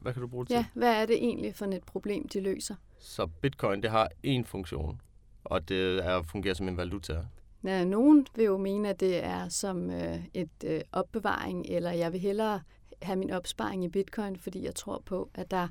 Hvad 0.00 0.12
kan 0.12 0.22
du 0.22 0.28
bruge 0.28 0.46
det 0.46 0.50
ja, 0.50 0.58
til? 0.58 0.66
hvad 0.74 1.02
er 1.02 1.06
det 1.06 1.16
egentlig 1.16 1.54
for 1.54 1.66
et 1.66 1.84
problem, 1.84 2.28
de 2.28 2.40
løser? 2.40 2.74
Så 2.98 3.26
Bitcoin, 3.26 3.82
det 3.82 3.90
har 3.90 4.08
én 4.26 4.44
funktion, 4.44 5.00
og 5.44 5.68
det 5.68 6.06
er 6.06 6.18
at 6.18 6.26
fungere 6.26 6.54
som 6.54 6.68
en 6.68 6.76
valuta. 6.76 7.24
Ja, 7.64 7.84
nogen 7.84 8.26
vil 8.36 8.44
jo 8.44 8.56
mene, 8.56 8.88
at 8.88 9.00
det 9.00 9.24
er 9.24 9.48
som 9.48 9.90
øh, 9.90 10.18
et 10.34 10.50
øh, 10.64 10.80
opbevaring, 10.92 11.66
eller 11.68 11.90
jeg 11.90 12.12
vil 12.12 12.20
hellere 12.20 12.60
have 13.04 13.18
min 13.18 13.30
opsparing 13.30 13.84
i 13.84 13.88
bitcoin, 13.88 14.36
fordi 14.36 14.64
jeg 14.64 14.74
tror 14.74 15.02
på, 15.06 15.30
at 15.34 15.50
der 15.50 15.68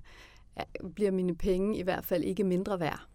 bliver 0.96 1.12
mine 1.12 1.36
penge 1.36 1.78
i 1.78 1.82
hvert 1.82 2.06
fald 2.06 2.24
ikke 2.24 2.44
mindre 2.44 2.80
værd. 2.80 3.08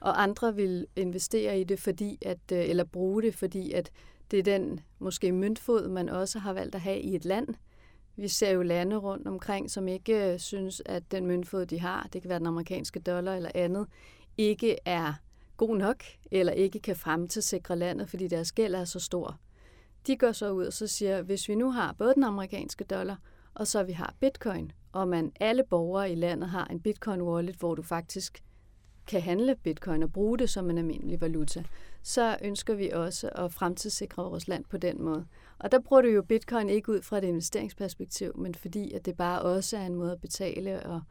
Og 0.00 0.22
andre 0.22 0.54
vil 0.54 0.86
investere 0.96 1.60
i 1.60 1.64
det, 1.64 1.78
fordi 1.78 2.18
at, 2.22 2.38
øh, 2.52 2.68
eller 2.68 2.84
bruge 2.84 3.22
det, 3.22 3.34
fordi 3.34 3.72
at 3.72 3.90
det 4.30 4.38
er 4.38 4.42
den 4.42 4.80
måske 4.98 5.32
møntfod, 5.32 5.88
man 5.88 6.08
også 6.08 6.38
har 6.38 6.52
valgt 6.52 6.74
at 6.74 6.80
have 6.80 7.00
i 7.00 7.14
et 7.14 7.24
land. 7.24 7.48
Vi 8.16 8.28
ser 8.28 8.50
jo 8.50 8.62
lande 8.62 8.96
rundt 8.96 9.28
omkring, 9.28 9.70
som 9.70 9.88
ikke 9.88 10.32
øh, 10.32 10.38
synes, 10.38 10.82
at 10.86 11.02
den 11.10 11.26
møntfod, 11.26 11.66
de 11.66 11.80
har, 11.80 12.08
det 12.12 12.22
kan 12.22 12.28
være 12.28 12.38
den 12.38 12.46
amerikanske 12.46 13.00
dollar 13.00 13.34
eller 13.36 13.50
andet, 13.54 13.86
ikke 14.38 14.76
er 14.84 15.12
god 15.56 15.76
nok, 15.76 16.04
eller 16.30 16.52
ikke 16.52 16.78
kan 16.78 16.96
fremtidssikre 16.96 17.76
landet, 17.76 18.08
fordi 18.08 18.28
deres 18.28 18.52
gæld 18.52 18.74
er 18.74 18.84
så 18.84 19.00
stor. 19.00 19.38
De 20.06 20.16
går 20.16 20.32
så 20.32 20.50
ud 20.50 20.66
og 20.66 20.72
så 20.72 20.86
siger, 20.86 21.22
hvis 21.22 21.48
vi 21.48 21.54
nu 21.54 21.70
har 21.70 21.92
både 21.98 22.14
den 22.14 22.24
amerikanske 22.24 22.84
dollar, 22.84 23.20
og 23.54 23.66
så 23.66 23.82
vi 23.82 23.92
har 23.92 24.14
bitcoin, 24.20 24.72
og 24.92 25.08
man 25.08 25.32
alle 25.40 25.64
borgere 25.70 26.12
i 26.12 26.14
landet 26.14 26.48
har 26.48 26.64
en 26.64 26.80
bitcoin 26.80 27.22
wallet, 27.22 27.56
hvor 27.56 27.74
du 27.74 27.82
faktisk 27.82 28.42
kan 29.06 29.20
handle 29.20 29.56
bitcoin 29.56 30.02
og 30.02 30.12
bruge 30.12 30.38
det 30.38 30.50
som 30.50 30.70
en 30.70 30.78
almindelig 30.78 31.20
valuta, 31.20 31.64
så 32.02 32.36
ønsker 32.42 32.74
vi 32.74 32.90
også 32.90 33.28
at 33.28 33.52
fremtidssikre 33.52 34.22
vores 34.22 34.48
land 34.48 34.64
på 34.64 34.76
den 34.76 35.02
måde. 35.02 35.26
Og 35.58 35.72
der 35.72 35.80
bruger 35.80 36.02
du 36.02 36.08
jo 36.08 36.22
bitcoin 36.22 36.68
ikke 36.68 36.92
ud 36.92 37.02
fra 37.02 37.18
et 37.18 37.24
investeringsperspektiv, 37.24 38.36
men 38.38 38.54
fordi 38.54 38.92
at 38.92 39.06
det 39.06 39.16
bare 39.16 39.42
også 39.42 39.76
er 39.76 39.86
en 39.86 39.94
måde 39.94 40.12
at 40.12 40.20
betale 40.20 40.82
og 40.82 41.02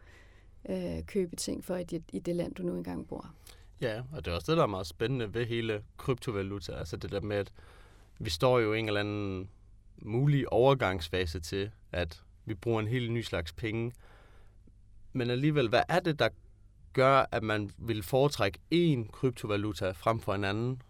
øh, 0.69 1.03
købe 1.05 1.35
ting 1.35 1.65
for 1.65 1.75
i 1.75 1.83
det, 1.83 2.03
i 2.13 2.19
det 2.19 2.35
land, 2.35 2.55
du 2.55 2.63
nu 2.63 2.75
engang 2.75 3.07
bor. 3.07 3.33
Ja, 3.81 4.01
og 4.13 4.25
det 4.25 4.31
er 4.31 4.35
også 4.35 4.51
det, 4.51 4.57
der 4.57 4.63
er 4.63 4.67
meget 4.67 4.87
spændende 4.87 5.33
ved 5.33 5.45
hele 5.45 5.83
kryptovaluta. 5.97 6.71
Altså 6.71 6.97
det 6.97 7.11
der 7.11 7.21
med, 7.21 7.37
at 7.37 7.51
vi 8.19 8.29
står 8.29 8.59
jo 8.59 8.73
i 8.73 8.79
en 8.79 8.87
eller 8.87 8.99
anden 8.99 9.49
mulig 10.01 10.53
overgangsfase 10.53 11.39
til, 11.39 11.71
at 11.91 12.23
vi 12.45 12.53
bruger 12.53 12.79
en 12.79 12.87
helt 12.87 13.11
ny 13.11 13.21
slags 13.21 13.53
penge. 13.53 13.91
Men 15.13 15.29
alligevel, 15.29 15.69
hvad 15.69 15.83
er 15.89 15.99
det, 15.99 16.19
der 16.19 16.29
gør, 16.93 17.25
at 17.31 17.43
man 17.43 17.71
vil 17.77 18.03
foretrække 18.03 18.59
én 18.73 19.11
kryptovaluta 19.11 19.91
frem 19.91 20.19
for 20.19 20.33
en 20.33 20.43
anden? 20.43 20.81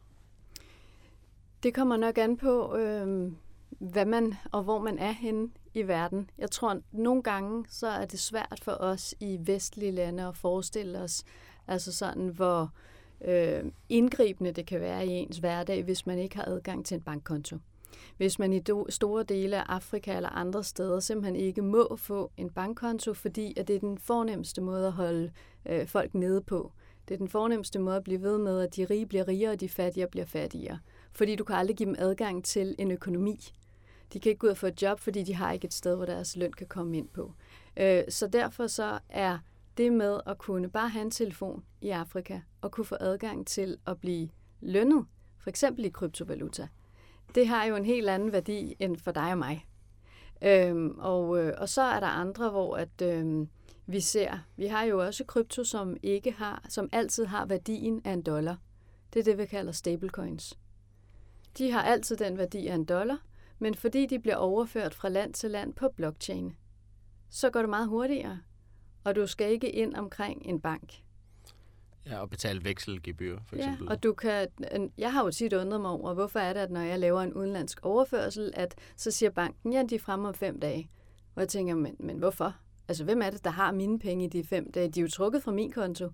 Det 1.63 1.73
kommer 1.73 1.97
nok 1.97 2.17
an 2.17 2.37
på, 2.37 2.75
øh, 2.75 3.31
hvad 3.69 4.05
man 4.05 4.35
og 4.51 4.63
hvor 4.63 4.79
man 4.79 4.99
er 4.99 5.11
henne 5.11 5.49
i 5.73 5.87
verden. 5.87 6.29
Jeg 6.37 6.51
tror, 6.51 6.69
at 6.69 6.81
nogle 6.91 7.23
gange 7.23 7.65
så 7.69 7.87
er 7.87 8.05
det 8.05 8.19
svært 8.19 8.59
for 8.61 8.71
os 8.71 9.15
i 9.19 9.37
vestlige 9.41 9.91
lande 9.91 10.27
at 10.27 10.37
forestille 10.37 10.99
os, 10.99 11.23
altså 11.67 11.93
sådan, 11.93 12.27
hvor 12.27 12.61
øh, 12.61 12.69
øh, 13.25 13.63
indgribende 13.89 14.51
det 14.51 14.65
kan 14.65 14.81
være 14.81 15.07
i 15.07 15.09
ens 15.09 15.37
hverdag, 15.37 15.83
hvis 15.83 16.05
man 16.05 16.19
ikke 16.19 16.35
har 16.35 16.45
adgang 16.45 16.85
til 16.85 16.95
en 16.95 17.01
bankkonto. 17.01 17.57
Hvis 18.17 18.39
man 18.39 18.53
i 18.53 18.61
store 18.89 19.23
dele 19.23 19.57
af 19.57 19.63
Afrika 19.75 20.15
eller 20.15 20.29
andre 20.29 20.63
steder 20.63 20.99
simpelthen 20.99 21.35
ikke 21.35 21.61
må 21.61 21.95
få 21.95 22.31
en 22.37 22.49
bankkonto, 22.49 23.13
fordi 23.13 23.53
at 23.57 23.67
det 23.67 23.75
er 23.75 23.79
den 23.79 23.97
fornemmeste 23.97 24.61
måde 24.61 24.87
at 24.87 24.93
holde 24.93 25.31
øh, 25.65 25.87
folk 25.87 26.13
nede 26.13 26.41
på. 26.41 26.71
Det 27.07 27.13
er 27.13 27.17
den 27.17 27.27
fornemmeste 27.27 27.79
måde 27.79 27.95
at 27.95 28.03
blive 28.03 28.21
ved 28.21 28.37
med, 28.37 28.61
at 28.61 28.75
de 28.75 28.85
rige 28.85 29.05
bliver 29.05 29.27
rigere, 29.27 29.51
og 29.51 29.59
de 29.59 29.69
fattige 29.69 30.07
bliver 30.07 30.25
fattigere. 30.25 30.79
Fordi 31.11 31.35
du 31.35 31.43
kan 31.43 31.55
aldrig 31.55 31.77
give 31.77 31.87
dem 31.87 31.95
adgang 31.99 32.45
til 32.45 32.75
en 32.77 32.91
økonomi. 32.91 33.53
De 34.13 34.19
kan 34.19 34.29
ikke 34.29 34.39
gå 34.39 34.47
ud 34.47 34.51
og 34.51 34.57
få 34.57 34.67
et 34.67 34.81
job, 34.81 34.99
fordi 34.99 35.23
de 35.23 35.35
har 35.35 35.51
ikke 35.51 35.65
et 35.65 35.73
sted, 35.73 35.95
hvor 35.95 36.05
deres 36.05 36.35
løn 36.35 36.53
kan 36.53 36.67
komme 36.67 36.97
ind 36.97 37.07
på. 37.07 37.33
Øh, 37.77 38.03
så 38.09 38.27
derfor 38.27 38.67
så 38.67 38.99
er 39.09 39.37
det 39.79 39.93
med 39.93 40.19
at 40.25 40.37
kunne 40.37 40.69
bare 40.69 40.89
have 40.89 41.01
en 41.01 41.11
telefon 41.11 41.63
i 41.81 41.89
Afrika 41.89 42.39
og 42.61 42.71
kunne 42.71 42.85
få 42.85 42.97
adgang 42.99 43.47
til 43.47 43.77
at 43.85 43.97
blive 43.99 44.29
lønnet, 44.61 45.05
for 45.37 45.49
eksempel 45.49 45.85
i 45.85 45.89
kryptovaluta, 45.89 46.67
det 47.35 47.47
har 47.47 47.65
jo 47.65 47.75
en 47.75 47.85
helt 47.85 48.09
anden 48.09 48.31
værdi 48.31 48.75
end 48.79 48.97
for 48.97 49.11
dig 49.11 49.31
og 49.31 49.37
mig. 49.37 49.67
Øhm, 50.41 50.99
og, 50.99 51.43
øh, 51.43 51.53
og 51.57 51.69
så 51.69 51.81
er 51.81 51.99
der 51.99 52.07
andre, 52.07 52.49
hvor 52.49 52.77
at 52.77 53.01
øh, 53.01 53.47
vi 53.85 53.99
ser, 53.99 54.39
vi 54.55 54.65
har 54.65 54.83
jo 54.83 55.05
også 55.05 55.23
krypto, 55.23 55.63
som 55.63 55.97
ikke 56.03 56.31
har, 56.31 56.65
som 56.69 56.89
altid 56.91 57.25
har 57.25 57.45
værdien 57.45 58.01
af 58.03 58.11
en 58.13 58.21
dollar. 58.21 58.57
Det 59.13 59.19
er 59.19 59.23
det, 59.23 59.37
vi 59.37 59.45
kalder 59.45 59.71
stablecoins. 59.71 60.59
De 61.57 61.71
har 61.71 61.81
altid 61.81 62.17
den 62.17 62.37
værdi 62.37 62.67
af 62.67 62.75
en 62.75 62.85
dollar, 62.85 63.17
men 63.59 63.75
fordi 63.75 64.05
de 64.05 64.19
bliver 64.19 64.35
overført 64.35 64.93
fra 64.93 65.09
land 65.09 65.33
til 65.33 65.51
land 65.51 65.73
på 65.73 65.89
blockchain, 65.95 66.55
så 67.29 67.49
går 67.49 67.59
det 67.59 67.69
meget 67.69 67.87
hurtigere 67.87 68.39
og 69.03 69.15
du 69.15 69.27
skal 69.27 69.51
ikke 69.51 69.69
ind 69.69 69.95
omkring 69.95 70.45
en 70.45 70.59
bank. 70.59 70.93
Ja, 72.05 72.19
og 72.21 72.29
betale 72.29 72.63
vekselgebyr, 72.63 73.39
for 73.47 73.55
eksempel. 73.55 73.85
Ja, 73.85 73.91
og 73.91 74.03
du 74.03 74.13
kan, 74.13 74.47
jeg 74.97 75.13
har 75.13 75.23
jo 75.23 75.31
tit 75.31 75.53
undret 75.53 75.81
mig 75.81 75.91
over, 75.91 76.13
hvorfor 76.13 76.39
er 76.39 76.53
det, 76.53 76.59
at 76.59 76.71
når 76.71 76.81
jeg 76.81 76.99
laver 76.99 77.21
en 77.21 77.33
udenlandsk 77.33 77.79
overførsel, 77.83 78.51
at 78.53 78.75
så 78.95 79.11
siger 79.11 79.29
banken, 79.29 79.73
ja, 79.73 79.83
de 79.89 79.95
er 79.95 79.99
fremme 79.99 80.27
om 80.27 80.33
fem 80.33 80.59
dage. 80.59 80.89
Og 81.35 81.41
jeg 81.41 81.49
tænker, 81.49 81.75
men, 81.75 81.95
men 81.99 82.17
hvorfor? 82.17 82.55
Altså, 82.87 83.03
hvem 83.03 83.21
er 83.21 83.29
det, 83.29 83.43
der 83.43 83.49
har 83.49 83.71
mine 83.71 83.99
penge 83.99 84.25
i 84.25 84.27
de 84.27 84.43
fem 84.43 84.71
dage? 84.71 84.89
De 84.89 84.99
er 84.99 85.01
jo 85.01 85.09
trukket 85.09 85.43
fra 85.43 85.51
min 85.51 85.71
konto. 85.71 86.11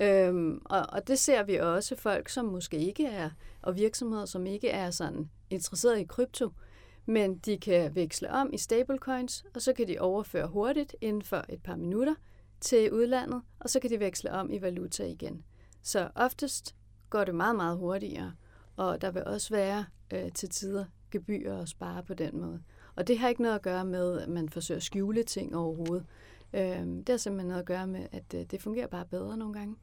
Øhm, 0.00 0.62
og, 0.64 0.86
og 0.88 1.08
det 1.08 1.18
ser 1.18 1.42
vi 1.42 1.56
også 1.56 1.96
folk, 1.96 2.28
som 2.28 2.44
måske 2.44 2.76
ikke 2.76 3.06
er, 3.06 3.30
og 3.62 3.76
virksomheder, 3.76 4.24
som 4.24 4.46
ikke 4.46 4.68
er 4.68 4.90
sådan 4.90 5.30
interesseret 5.50 6.00
i 6.00 6.04
krypto, 6.04 6.50
men 7.06 7.38
de 7.38 7.58
kan 7.58 7.94
veksle 7.94 8.30
om 8.30 8.50
i 8.52 8.58
stablecoins, 8.58 9.44
og 9.54 9.62
så 9.62 9.72
kan 9.72 9.88
de 9.88 9.98
overføre 9.98 10.46
hurtigt 10.46 10.96
inden 11.00 11.22
for 11.22 11.44
et 11.48 11.62
par 11.62 11.76
minutter 11.76 12.14
til 12.60 12.92
udlandet, 12.92 13.42
og 13.60 13.70
så 13.70 13.80
kan 13.80 13.90
de 13.90 14.00
veksle 14.00 14.32
om 14.32 14.52
i 14.52 14.62
valuta 14.62 15.04
igen. 15.04 15.44
Så 15.82 16.10
oftest 16.14 16.74
går 17.10 17.24
det 17.24 17.34
meget, 17.34 17.56
meget 17.56 17.78
hurtigere, 17.78 18.32
og 18.76 19.00
der 19.00 19.10
vil 19.10 19.24
også 19.24 19.54
være 19.54 19.84
øh, 20.12 20.32
til 20.32 20.48
tider 20.48 20.84
gebyrer 21.10 21.62
at 21.62 21.68
spare 21.68 22.02
på 22.02 22.14
den 22.14 22.40
måde. 22.40 22.62
Og 22.96 23.06
det 23.06 23.18
har 23.18 23.28
ikke 23.28 23.42
noget 23.42 23.54
at 23.54 23.62
gøre 23.62 23.84
med, 23.84 24.20
at 24.20 24.28
man 24.28 24.48
forsøger 24.48 24.76
at 24.76 24.82
skjule 24.82 25.22
ting 25.22 25.56
overhovedet. 25.56 26.06
Øh, 26.52 26.86
det 26.86 27.08
har 27.08 27.16
simpelthen 27.16 27.48
noget 27.48 27.60
at 27.60 27.66
gøre 27.66 27.86
med, 27.86 28.06
at 28.12 28.34
øh, 28.34 28.42
det 28.42 28.62
fungerer 28.62 28.86
bare 28.86 29.04
bedre 29.04 29.36
nogle 29.36 29.54
gange. 29.54 29.76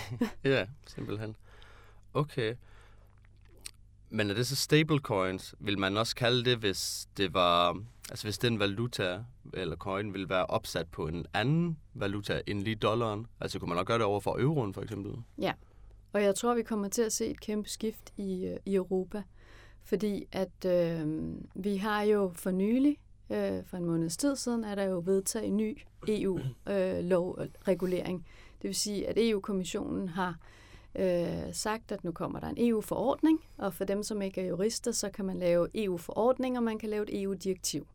ja, 0.44 0.66
simpelthen. 0.86 1.36
Okay. 2.14 2.54
Men 4.10 4.30
er 4.30 4.34
det 4.34 4.46
så 4.46 4.56
stablecoins? 4.56 5.54
Vil 5.60 5.78
man 5.78 5.96
også 5.96 6.16
kalde 6.16 6.44
det, 6.44 6.58
hvis 6.58 7.08
det 7.16 7.34
var, 7.34 7.82
altså 8.10 8.26
hvis 8.26 8.38
den 8.38 8.58
valuta 8.58 9.24
eller 9.54 9.76
coin 9.76 10.14
vil 10.14 10.28
være 10.28 10.46
opsat 10.46 10.88
på 10.88 11.08
en 11.08 11.26
anden 11.34 11.78
valuta 11.94 12.40
end 12.46 12.60
lige 12.60 12.76
dollaren? 12.76 13.26
Altså 13.40 13.58
kunne 13.58 13.68
man 13.68 13.78
også 13.78 13.86
gøre 13.86 13.98
det 13.98 14.06
over 14.06 14.20
for 14.20 14.40
euroen 14.40 14.74
for 14.74 14.82
eksempel? 14.82 15.12
Ja, 15.38 15.52
og 16.12 16.22
jeg 16.22 16.34
tror, 16.34 16.54
vi 16.54 16.62
kommer 16.62 16.88
til 16.88 17.02
at 17.02 17.12
se 17.12 17.26
et 17.26 17.40
kæmpe 17.40 17.68
skift 17.68 18.12
i, 18.16 18.44
øh, 18.44 18.56
i 18.64 18.74
Europa. 18.74 19.22
Fordi 19.84 20.24
at 20.32 20.64
øh, 20.66 21.34
vi 21.54 21.76
har 21.76 22.02
jo 22.02 22.32
for 22.34 22.50
nylig, 22.50 22.98
øh, 23.30 23.64
for 23.66 23.76
en 23.76 23.84
måneds 23.84 24.16
tid 24.16 24.36
siden, 24.36 24.64
er 24.64 24.74
der 24.74 24.84
jo 24.84 25.02
vedtaget 25.04 25.46
en 25.46 25.56
ny 25.56 25.78
EU-lovregulering. 26.08 28.18
Øh, 28.18 28.24
øh 28.24 28.30
det 28.62 28.68
vil 28.68 28.74
sige, 28.74 29.08
at 29.08 29.14
EU-kommissionen 29.18 30.08
har 30.08 30.28
øh, 30.28 30.34
øh, 30.98 31.54
sagt, 31.54 31.92
at 31.92 32.04
nu 32.04 32.12
kommer 32.12 32.40
der 32.40 32.48
en 32.48 32.68
EU-forordning, 32.68 33.44
og 33.58 33.74
for 33.74 33.84
dem, 33.84 34.02
som 34.02 34.22
ikke 34.22 34.40
er 34.40 34.46
jurister, 34.46 34.92
så 34.92 35.10
kan 35.10 35.24
man 35.24 35.38
lave 35.38 35.68
EU-forordning, 35.74 36.56
og 36.56 36.62
man 36.62 36.78
kan 36.78 36.88
lave 36.88 37.02
et 37.02 37.22
EU-direktiv. 37.22 37.86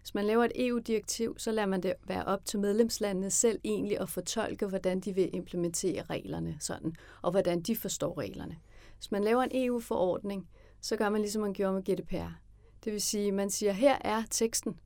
Hvis 0.00 0.14
man 0.14 0.24
laver 0.24 0.44
et 0.44 0.52
EU-direktiv, 0.54 1.38
så 1.38 1.52
lader 1.52 1.68
man 1.68 1.82
det 1.82 1.94
være 2.06 2.24
op 2.24 2.44
til 2.44 2.58
medlemslandene 2.58 3.30
selv 3.30 3.60
egentlig 3.64 4.00
at 4.00 4.08
fortolke, 4.08 4.66
hvordan 4.66 5.00
de 5.00 5.14
vil 5.14 5.34
implementere 5.34 6.02
reglerne 6.02 6.56
sådan, 6.60 6.94
og 7.22 7.30
hvordan 7.30 7.60
de 7.60 7.76
forstår 7.76 8.18
reglerne. 8.18 8.56
Hvis 8.96 9.10
man 9.10 9.24
laver 9.24 9.42
en 9.42 9.50
EU-forordning, 9.52 10.48
så 10.80 10.96
gør 10.96 11.08
man 11.08 11.20
ligesom 11.20 11.42
man 11.42 11.52
gjorde 11.52 11.72
med 11.72 11.82
GDPR. 11.82 12.38
Det 12.84 12.92
vil 12.92 13.00
sige, 13.00 13.32
man 13.32 13.50
siger, 13.50 13.72
her 13.72 13.98
er 14.00 14.22
teksten, 14.30 14.80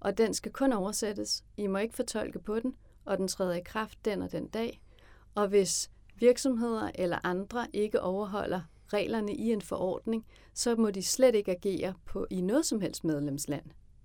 og 0.00 0.18
den 0.18 0.34
skal 0.34 0.52
kun 0.52 0.72
oversættes. 0.72 1.44
I 1.56 1.66
må 1.66 1.78
ikke 1.78 1.94
fortolke 1.94 2.38
på 2.38 2.60
den, 2.60 2.74
og 3.04 3.18
den 3.18 3.28
træder 3.28 3.54
i 3.54 3.60
kraft 3.60 4.04
den 4.04 4.22
og 4.22 4.32
den 4.32 4.46
dag. 4.46 4.82
Og 5.34 5.48
hvis 5.48 5.90
virksomheder 6.16 6.90
eller 6.94 7.18
andre 7.22 7.66
ikke 7.72 8.00
overholder 8.00 8.60
reglerne 8.92 9.34
i 9.34 9.52
en 9.52 9.62
forordning, 9.62 10.26
så 10.54 10.76
må 10.76 10.90
de 10.90 11.02
slet 11.02 11.34
ikke 11.34 11.50
agere 11.50 11.94
på 12.04 12.26
i 12.30 12.40
noget 12.40 12.66
som 12.66 12.80
helst 12.80 13.04
medlemsland 13.04 13.64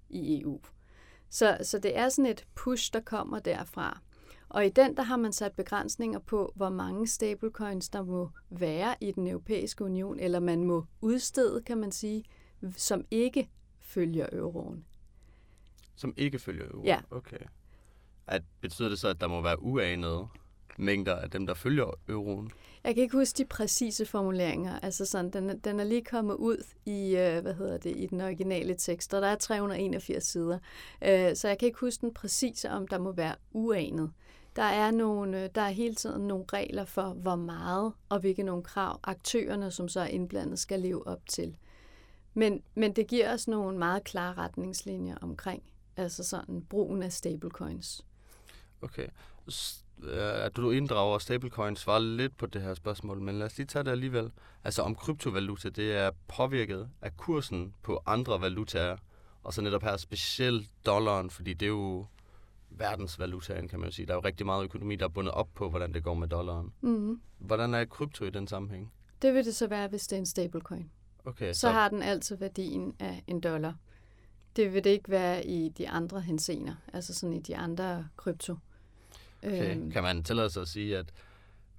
i 0.09 0.41
EU. 0.41 0.61
Så, 1.29 1.57
så 1.61 1.79
det 1.79 1.97
er 1.97 2.09
sådan 2.09 2.31
et 2.31 2.45
push, 2.55 2.93
der 2.93 2.99
kommer 2.99 3.39
derfra. 3.39 4.01
Og 4.49 4.65
i 4.65 4.69
den, 4.69 4.97
der 4.97 5.03
har 5.03 5.17
man 5.17 5.33
sat 5.33 5.53
begrænsninger 5.53 6.19
på, 6.19 6.53
hvor 6.55 6.69
mange 6.69 7.07
stablecoins, 7.07 7.89
der 7.89 8.03
må 8.03 8.29
være 8.49 8.95
i 9.01 9.11
den 9.11 9.27
europæiske 9.27 9.83
union, 9.83 10.19
eller 10.19 10.39
man 10.39 10.63
må 10.63 10.85
udstede, 11.01 11.61
kan 11.61 11.77
man 11.77 11.91
sige, 11.91 12.23
som 12.75 13.05
ikke 13.11 13.49
følger 13.79 14.27
euroen. 14.31 14.85
Som 15.95 16.13
ikke 16.17 16.39
følger 16.39 16.65
euroen? 16.65 16.85
Ja. 16.85 16.99
Okay. 17.11 17.39
At, 18.27 18.43
betyder 18.61 18.89
det 18.89 18.99
så, 18.99 19.07
at 19.07 19.21
der 19.21 19.27
må 19.27 19.41
være 19.41 19.63
uanede 19.63 20.27
mængder 20.77 21.15
af 21.15 21.29
dem, 21.29 21.47
der 21.47 21.53
følger 21.53 21.99
euroen? 22.09 22.51
Jeg 22.83 22.95
kan 22.95 23.03
ikke 23.03 23.17
huske 23.17 23.37
de 23.37 23.45
præcise 23.45 24.05
formuleringer. 24.05 24.79
Altså 24.79 25.05
sådan, 25.05 25.31
den, 25.31 25.59
den 25.59 25.79
er 25.79 25.83
lige 25.83 26.03
kommet 26.03 26.35
ud 26.35 26.63
i, 26.85 27.15
øh, 27.15 27.41
hvad 27.41 27.53
hedder 27.53 27.77
det, 27.77 27.93
i 27.97 28.05
den 28.05 28.21
originale 28.21 28.75
tekst, 28.75 29.13
og 29.13 29.21
der 29.21 29.27
er 29.27 29.35
381 29.35 30.23
sider. 30.23 30.59
Øh, 31.01 31.35
så 31.35 31.47
jeg 31.47 31.57
kan 31.59 31.65
ikke 31.65 31.79
huske 31.79 32.01
den 32.01 32.13
præcise, 32.13 32.69
om 32.69 32.87
der 32.87 32.97
må 32.97 33.11
være 33.11 33.35
uanet. 33.51 34.11
Der 34.55 34.63
er, 34.63 34.91
nogle, 34.91 35.43
øh, 35.43 35.49
der 35.55 35.61
er 35.61 35.69
hele 35.69 35.95
tiden 35.95 36.27
nogle 36.27 36.45
regler 36.53 36.85
for, 36.85 37.13
hvor 37.13 37.35
meget 37.35 37.93
og 38.09 38.19
hvilke 38.19 38.43
nogle 38.43 38.63
krav 38.63 38.99
aktørerne, 39.03 39.71
som 39.71 39.87
så 39.87 39.99
er 39.99 40.05
indblandet, 40.05 40.59
skal 40.59 40.79
leve 40.79 41.07
op 41.07 41.21
til. 41.27 41.57
Men, 42.33 42.61
men 42.75 42.93
det 42.93 43.07
giver 43.07 43.33
os 43.33 43.47
nogle 43.47 43.77
meget 43.77 44.03
klare 44.03 44.33
retningslinjer 44.33 45.17
omkring 45.21 45.63
altså 45.97 46.23
sådan 46.23 46.61
brugen 46.61 47.03
af 47.03 47.11
stablecoins. 47.11 48.05
Okay. 48.81 49.07
Øh, 50.03 50.45
at 50.45 50.55
du 50.55 50.71
inddrager 50.71 51.17
stablecoins 51.17 51.87
var 51.87 51.99
lidt 51.99 52.37
på 52.37 52.45
det 52.45 52.61
her 52.61 52.73
spørgsmål, 52.73 53.21
men 53.21 53.39
lad 53.39 53.45
os 53.45 53.57
lige 53.57 53.67
tage 53.67 53.83
det 53.83 53.91
alligevel. 53.91 54.31
Altså 54.63 54.81
om 54.81 54.95
kryptovaluta, 54.95 55.69
det 55.69 55.95
er 55.95 56.11
påvirket 56.27 56.89
af 57.01 57.17
kursen 57.17 57.73
på 57.83 58.01
andre 58.05 58.41
valutaer, 58.41 58.97
og 59.43 59.53
så 59.53 59.61
netop 59.61 59.83
her 59.83 59.97
specielt 59.97 60.69
dollaren, 60.85 61.29
fordi 61.29 61.53
det 61.53 61.65
er 61.65 61.69
jo 61.69 62.05
verdensvalutaen, 62.69 63.67
kan 63.67 63.79
man 63.79 63.89
jo 63.89 63.95
sige. 63.95 64.05
Der 64.05 64.13
er 64.13 64.17
jo 64.17 64.21
rigtig 64.23 64.45
meget 64.45 64.63
økonomi, 64.63 64.95
der 64.95 65.05
er 65.05 65.09
bundet 65.09 65.33
op 65.33 65.49
på, 65.55 65.69
hvordan 65.69 65.93
det 65.93 66.03
går 66.03 66.13
med 66.13 66.27
dollaren. 66.27 66.73
Mm-hmm. 66.81 67.21
Hvordan 67.37 67.73
er 67.73 67.85
krypto 67.85 68.25
i 68.25 68.29
den 68.29 68.47
sammenhæng? 68.47 68.93
Det 69.21 69.33
vil 69.33 69.45
det 69.45 69.55
så 69.55 69.67
være, 69.67 69.87
hvis 69.87 70.07
det 70.07 70.15
er 70.15 70.19
en 70.19 70.25
stablecoin. 70.25 70.91
Okay, 71.25 71.53
så, 71.53 71.59
så 71.59 71.69
har 71.69 71.89
den 71.89 72.01
altid 72.01 72.35
værdien 72.35 72.93
af 72.99 73.23
en 73.27 73.41
dollar. 73.41 73.75
Det 74.55 74.73
vil 74.73 74.83
det 74.83 74.89
ikke 74.89 75.09
være 75.09 75.45
i 75.45 75.69
de 75.69 75.89
andre 75.89 76.21
hensener, 76.21 76.75
altså 76.93 77.13
sådan 77.13 77.33
i 77.33 77.39
de 77.39 77.57
andre 77.57 78.07
krypto. 78.17 78.55
Okay. 79.43 79.75
Øhm. 79.75 79.91
Kan 79.91 80.03
man 80.03 80.23
tillade 80.23 80.49
sig 80.49 80.61
at 80.61 80.67
sige, 80.67 80.97
at 80.97 81.11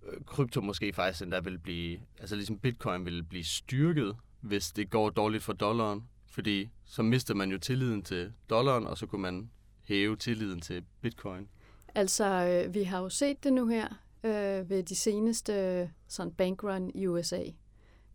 øh, 0.07 0.25
krypto 0.27 0.61
måske 0.61 0.93
faktisk 0.93 1.23
endda 1.23 1.41
vil 1.41 1.59
blive, 1.59 2.01
altså 2.19 2.37
ligesom 2.37 2.59
bitcoin 2.59 3.05
vil 3.05 3.23
blive 3.23 3.45
styrket, 3.45 4.17
hvis 4.41 4.73
det 4.73 4.91
går 4.91 5.11
dårligt 5.11 5.43
for 5.43 5.53
dollaren? 5.53 6.05
Fordi 6.27 6.71
så 6.85 7.03
mister 7.03 7.35
man 7.35 7.51
jo 7.51 7.59
tilliden 7.59 8.03
til 8.03 8.33
dollaren, 8.51 8.87
og 8.87 8.99
så 8.99 9.07
kunne 9.07 9.23
man 9.23 9.51
hæve 9.83 10.17
tilliden 10.17 10.61
til 10.61 10.85
bitcoin. 11.01 11.49
Altså, 11.95 12.25
øh, 12.25 12.75
vi 12.75 12.83
har 12.83 13.01
jo 13.01 13.09
set 13.09 13.45
det 13.45 13.53
nu 13.53 13.67
her 13.67 13.89
øh, 14.25 14.71
ved 14.71 14.83
de 14.83 14.95
seneste 14.95 15.91
sådan 16.09 16.33
bankrun 16.33 16.91
i 16.95 17.07
USA, 17.07 17.43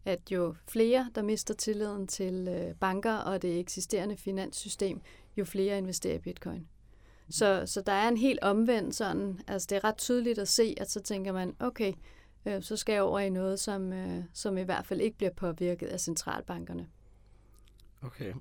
at 0.06 0.32
jo 0.32 0.56
flere, 0.68 1.12
der 1.16 1.22
mister 1.22 1.54
tilliden 1.54 2.08
til 2.08 2.48
øh, 2.48 2.76
banker 2.76 3.14
og 3.14 3.42
det 3.42 3.60
eksisterende 3.60 4.18
finanssystem, 4.18 5.02
jo 5.38 5.46
flere 5.46 5.78
investerer 5.78 6.16
i 6.16 6.20
bitcoin. 6.20 6.68
Så, 7.30 7.64
så 7.66 7.82
der 7.82 7.92
er 7.92 8.08
en 8.08 8.18
helt 8.18 8.40
omvendt 8.42 8.96
sådan, 8.96 9.40
altså 9.48 9.68
det 9.70 9.76
er 9.76 9.84
ret 9.84 9.98
tydeligt 9.98 10.40
at 10.40 10.48
se, 10.48 10.76
at 10.78 10.92
så 10.92 11.02
tænker 11.02 11.32
man, 11.32 11.56
okay, 11.60 11.94
øh, 12.46 12.64
så 12.64 12.78
skal 12.78 12.94
jeg 12.94 13.02
over 13.02 13.20
i 13.20 13.30
noget, 13.30 13.60
som, 13.60 13.94
øh, 13.94 14.24
som 14.34 14.58
i 14.58 14.62
hvert 14.62 14.86
fald 14.86 15.02
ikke 15.02 15.18
bliver 15.18 15.34
påvirket 15.34 15.88
af 15.88 16.00
centralbankerne. 16.00 16.88
Okay. 18.02 18.34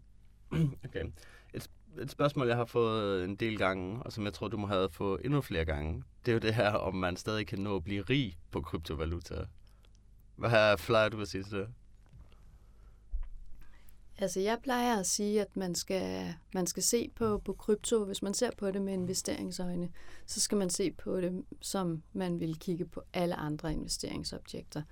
okay. 0.84 1.04
Et, 1.54 1.70
et 2.00 2.10
spørgsmål, 2.10 2.46
jeg 2.46 2.56
har 2.56 2.64
fået 2.64 3.24
en 3.24 3.36
del 3.36 3.58
gange, 3.58 4.02
og 4.02 4.12
som 4.12 4.24
jeg 4.24 4.32
tror, 4.32 4.48
du 4.48 4.56
må 4.56 4.66
have 4.66 4.90
fået 4.90 5.20
endnu 5.24 5.40
flere 5.40 5.64
gange, 5.64 6.02
det 6.26 6.32
er 6.32 6.34
jo 6.34 6.38
det 6.40 6.54
her, 6.54 6.70
om 6.70 6.94
man 6.94 7.16
stadig 7.16 7.46
kan 7.46 7.58
nå 7.58 7.76
at 7.76 7.84
blive 7.84 8.02
rig 8.02 8.38
på 8.50 8.60
kryptovaluta. 8.60 9.34
Hvad 10.36 10.76
plejer 10.76 11.08
du 11.08 11.20
at 11.20 11.28
sige 11.28 11.42
til 11.42 11.58
det? 11.58 11.68
Altså 14.18 14.40
jeg 14.40 14.58
plejer 14.62 14.98
at 14.98 15.06
sige, 15.06 15.40
at 15.40 15.56
man 15.56 15.74
skal, 15.74 16.34
man 16.54 16.66
skal 16.66 16.82
se 16.82 17.10
på, 17.16 17.38
på 17.38 17.52
krypto, 17.52 18.04
hvis 18.04 18.22
man 18.22 18.34
ser 18.34 18.50
på 18.58 18.70
det 18.70 18.82
med 18.82 18.92
investeringsøjne, 18.92 19.88
så 20.26 20.40
skal 20.40 20.58
man 20.58 20.70
se 20.70 20.90
på 20.90 21.20
det, 21.20 21.44
som 21.60 22.02
man 22.12 22.40
vil 22.40 22.58
kigge 22.58 22.84
på 22.84 23.02
alle 23.12 23.34
andre 23.34 23.72
investeringsobjekter. 23.72 24.82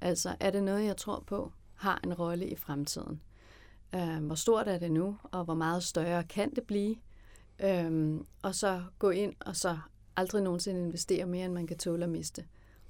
Altså 0.00 0.36
er 0.40 0.50
det 0.50 0.62
noget, 0.62 0.84
jeg 0.84 0.96
tror 0.96 1.24
på, 1.26 1.52
har 1.74 2.00
en 2.04 2.14
rolle 2.14 2.48
i 2.48 2.56
fremtiden? 2.56 3.20
Øh, 3.94 4.24
hvor 4.26 4.34
stort 4.34 4.68
er 4.68 4.78
det 4.78 4.92
nu, 4.92 5.18
og 5.22 5.44
hvor 5.44 5.54
meget 5.54 5.82
større 5.82 6.24
kan 6.24 6.54
det 6.54 6.64
blive? 6.64 6.96
Øh, 7.58 8.20
og 8.42 8.54
så 8.54 8.82
gå 8.98 9.10
ind 9.10 9.34
og 9.40 9.56
så 9.56 9.78
aldrig 10.16 10.42
nogensinde 10.42 10.80
investere 10.80 11.26
mere, 11.26 11.44
end 11.44 11.54
man 11.54 11.66
kan 11.66 11.78
tåle 11.78 12.04
at 12.04 12.10
miste. 12.10 12.44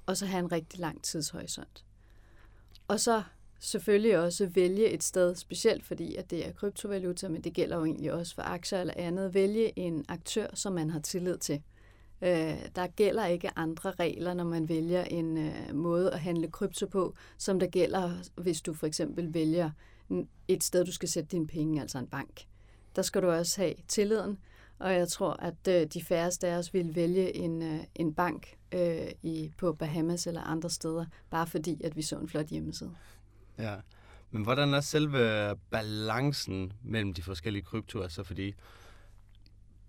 Og 0.05 0.17
så 0.17 0.25
have 0.25 0.39
en 0.39 0.51
rigtig 0.51 0.79
lang 0.79 1.03
tidshorisont. 1.03 1.85
Og 2.87 2.99
så 2.99 3.23
selvfølgelig 3.59 4.19
også 4.19 4.45
vælge 4.45 4.89
et 4.89 5.03
sted, 5.03 5.35
specielt 5.35 5.83
fordi 5.83 6.15
at 6.15 6.31
det 6.31 6.47
er 6.47 6.51
kryptovaluta, 6.51 7.27
men 7.27 7.41
det 7.41 7.53
gælder 7.53 7.77
jo 7.77 7.85
egentlig 7.85 8.13
også 8.13 8.35
for 8.35 8.41
aktier 8.41 8.81
eller 8.81 8.93
andet, 8.97 9.33
vælge 9.33 9.79
en 9.79 10.05
aktør, 10.07 10.47
som 10.53 10.73
man 10.73 10.89
har 10.89 10.99
tillid 10.99 11.37
til. 11.37 11.61
Øh, 12.21 12.55
der 12.75 12.87
gælder 12.87 13.25
ikke 13.25 13.49
andre 13.55 13.91
regler, 13.91 14.33
når 14.33 14.43
man 14.43 14.69
vælger 14.69 15.03
en 15.03 15.37
øh, 15.37 15.75
måde 15.75 16.11
at 16.11 16.19
handle 16.19 16.51
krypto 16.51 16.85
på, 16.85 17.13
som 17.37 17.59
der 17.59 17.67
gælder, 17.67 18.11
hvis 18.35 18.61
du 18.61 18.73
for 18.73 18.87
eksempel 18.87 19.33
vælger 19.33 19.71
et 20.47 20.63
sted, 20.63 20.85
du 20.85 20.91
skal 20.91 21.09
sætte 21.09 21.29
dine 21.31 21.47
penge, 21.47 21.81
altså 21.81 21.97
en 21.97 22.07
bank. 22.07 22.45
Der 22.95 23.01
skal 23.01 23.21
du 23.21 23.29
også 23.29 23.61
have 23.61 23.73
tilliden, 23.87 24.37
Og 24.79 24.93
jeg 24.93 25.07
tror, 25.07 25.33
at 25.33 25.67
øh, 25.69 25.87
de 25.87 26.03
færreste 26.03 26.47
af 26.47 26.57
os 26.57 26.73
vil 26.73 26.95
vælge 26.95 27.35
en, 27.35 27.61
øh, 27.61 27.79
en 27.95 28.13
bank 28.13 28.57
øh, 28.71 29.11
i, 29.23 29.51
på 29.57 29.73
Bahamas 29.73 30.27
eller 30.27 30.41
andre 30.41 30.69
steder, 30.69 31.05
bare 31.29 31.47
fordi, 31.47 31.81
at 31.83 31.95
vi 31.95 32.01
så 32.01 32.17
en 32.17 32.29
flot 32.29 32.47
hjemmeside. 32.47 32.95
Ja, 33.57 33.75
men 34.31 34.43
hvordan 34.43 34.73
er 34.73 34.81
selve 34.81 35.55
balancen 35.71 36.73
mellem 36.83 37.13
de 37.13 37.21
forskellige 37.21 37.63
kryptoer? 37.63 38.03
Altså 38.03 38.23
fordi 38.23 38.53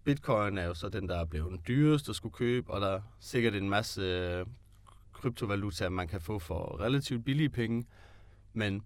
bitcoin 0.04 0.58
er 0.58 0.64
jo 0.64 0.74
så 0.74 0.88
den, 0.88 1.08
der 1.08 1.20
er 1.20 1.24
blevet 1.24 1.60
dyrest 1.68 2.08
at 2.08 2.16
skulle 2.16 2.32
købe, 2.32 2.72
og 2.72 2.80
der 2.80 2.88
er 2.88 3.00
sikkert 3.20 3.54
en 3.54 3.68
masse 3.68 4.00
øh, 4.00 4.46
kryptovaluta, 5.12 5.88
man 5.88 6.08
kan 6.08 6.20
få 6.20 6.38
for 6.38 6.80
relativt 6.80 7.24
billige 7.24 7.48
penge. 7.48 7.86
Men 8.52 8.82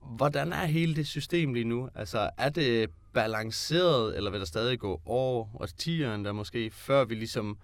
hvordan 0.00 0.52
er 0.52 0.64
hele 0.64 0.96
det 0.96 1.06
system 1.06 1.54
lige 1.54 1.64
nu? 1.64 1.88
Altså, 1.94 2.30
er 2.38 2.48
det 2.48 2.90
balanceret, 3.12 4.16
eller 4.16 4.30
vil 4.30 4.40
der 4.40 4.46
stadig 4.46 4.78
gå 4.78 5.02
år 5.06 5.50
og 5.54 5.76
tiger 5.76 6.16
der 6.16 6.32
måske, 6.32 6.70
før 6.70 7.04
vi 7.04 7.14
ligesom 7.14 7.58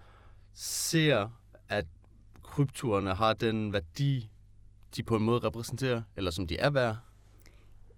ser, 0.53 1.29
at 1.69 1.85
kryptoerne 2.43 3.13
har 3.13 3.33
den 3.33 3.73
værdi, 3.73 4.29
de 4.95 5.03
på 5.03 5.15
en 5.15 5.23
måde 5.23 5.39
repræsenterer, 5.39 6.01
eller 6.15 6.31
som 6.31 6.47
de 6.47 6.57
er 6.57 6.69
værd? 6.69 6.97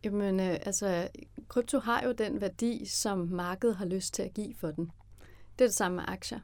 Jamen, 0.03 0.39
øh, 0.39 0.57
altså, 0.65 1.07
krypto 1.47 1.79
har 1.79 2.03
jo 2.03 2.11
den 2.11 2.41
værdi, 2.41 2.85
som 2.85 3.17
markedet 3.17 3.75
har 3.75 3.85
lyst 3.85 4.13
til 4.13 4.21
at 4.23 4.33
give 4.33 4.55
for 4.55 4.71
den. 4.71 4.91
Det 5.59 5.65
er 5.65 5.67
det 5.67 5.75
samme 5.75 5.95
med 5.95 6.03
aktier. 6.07 6.39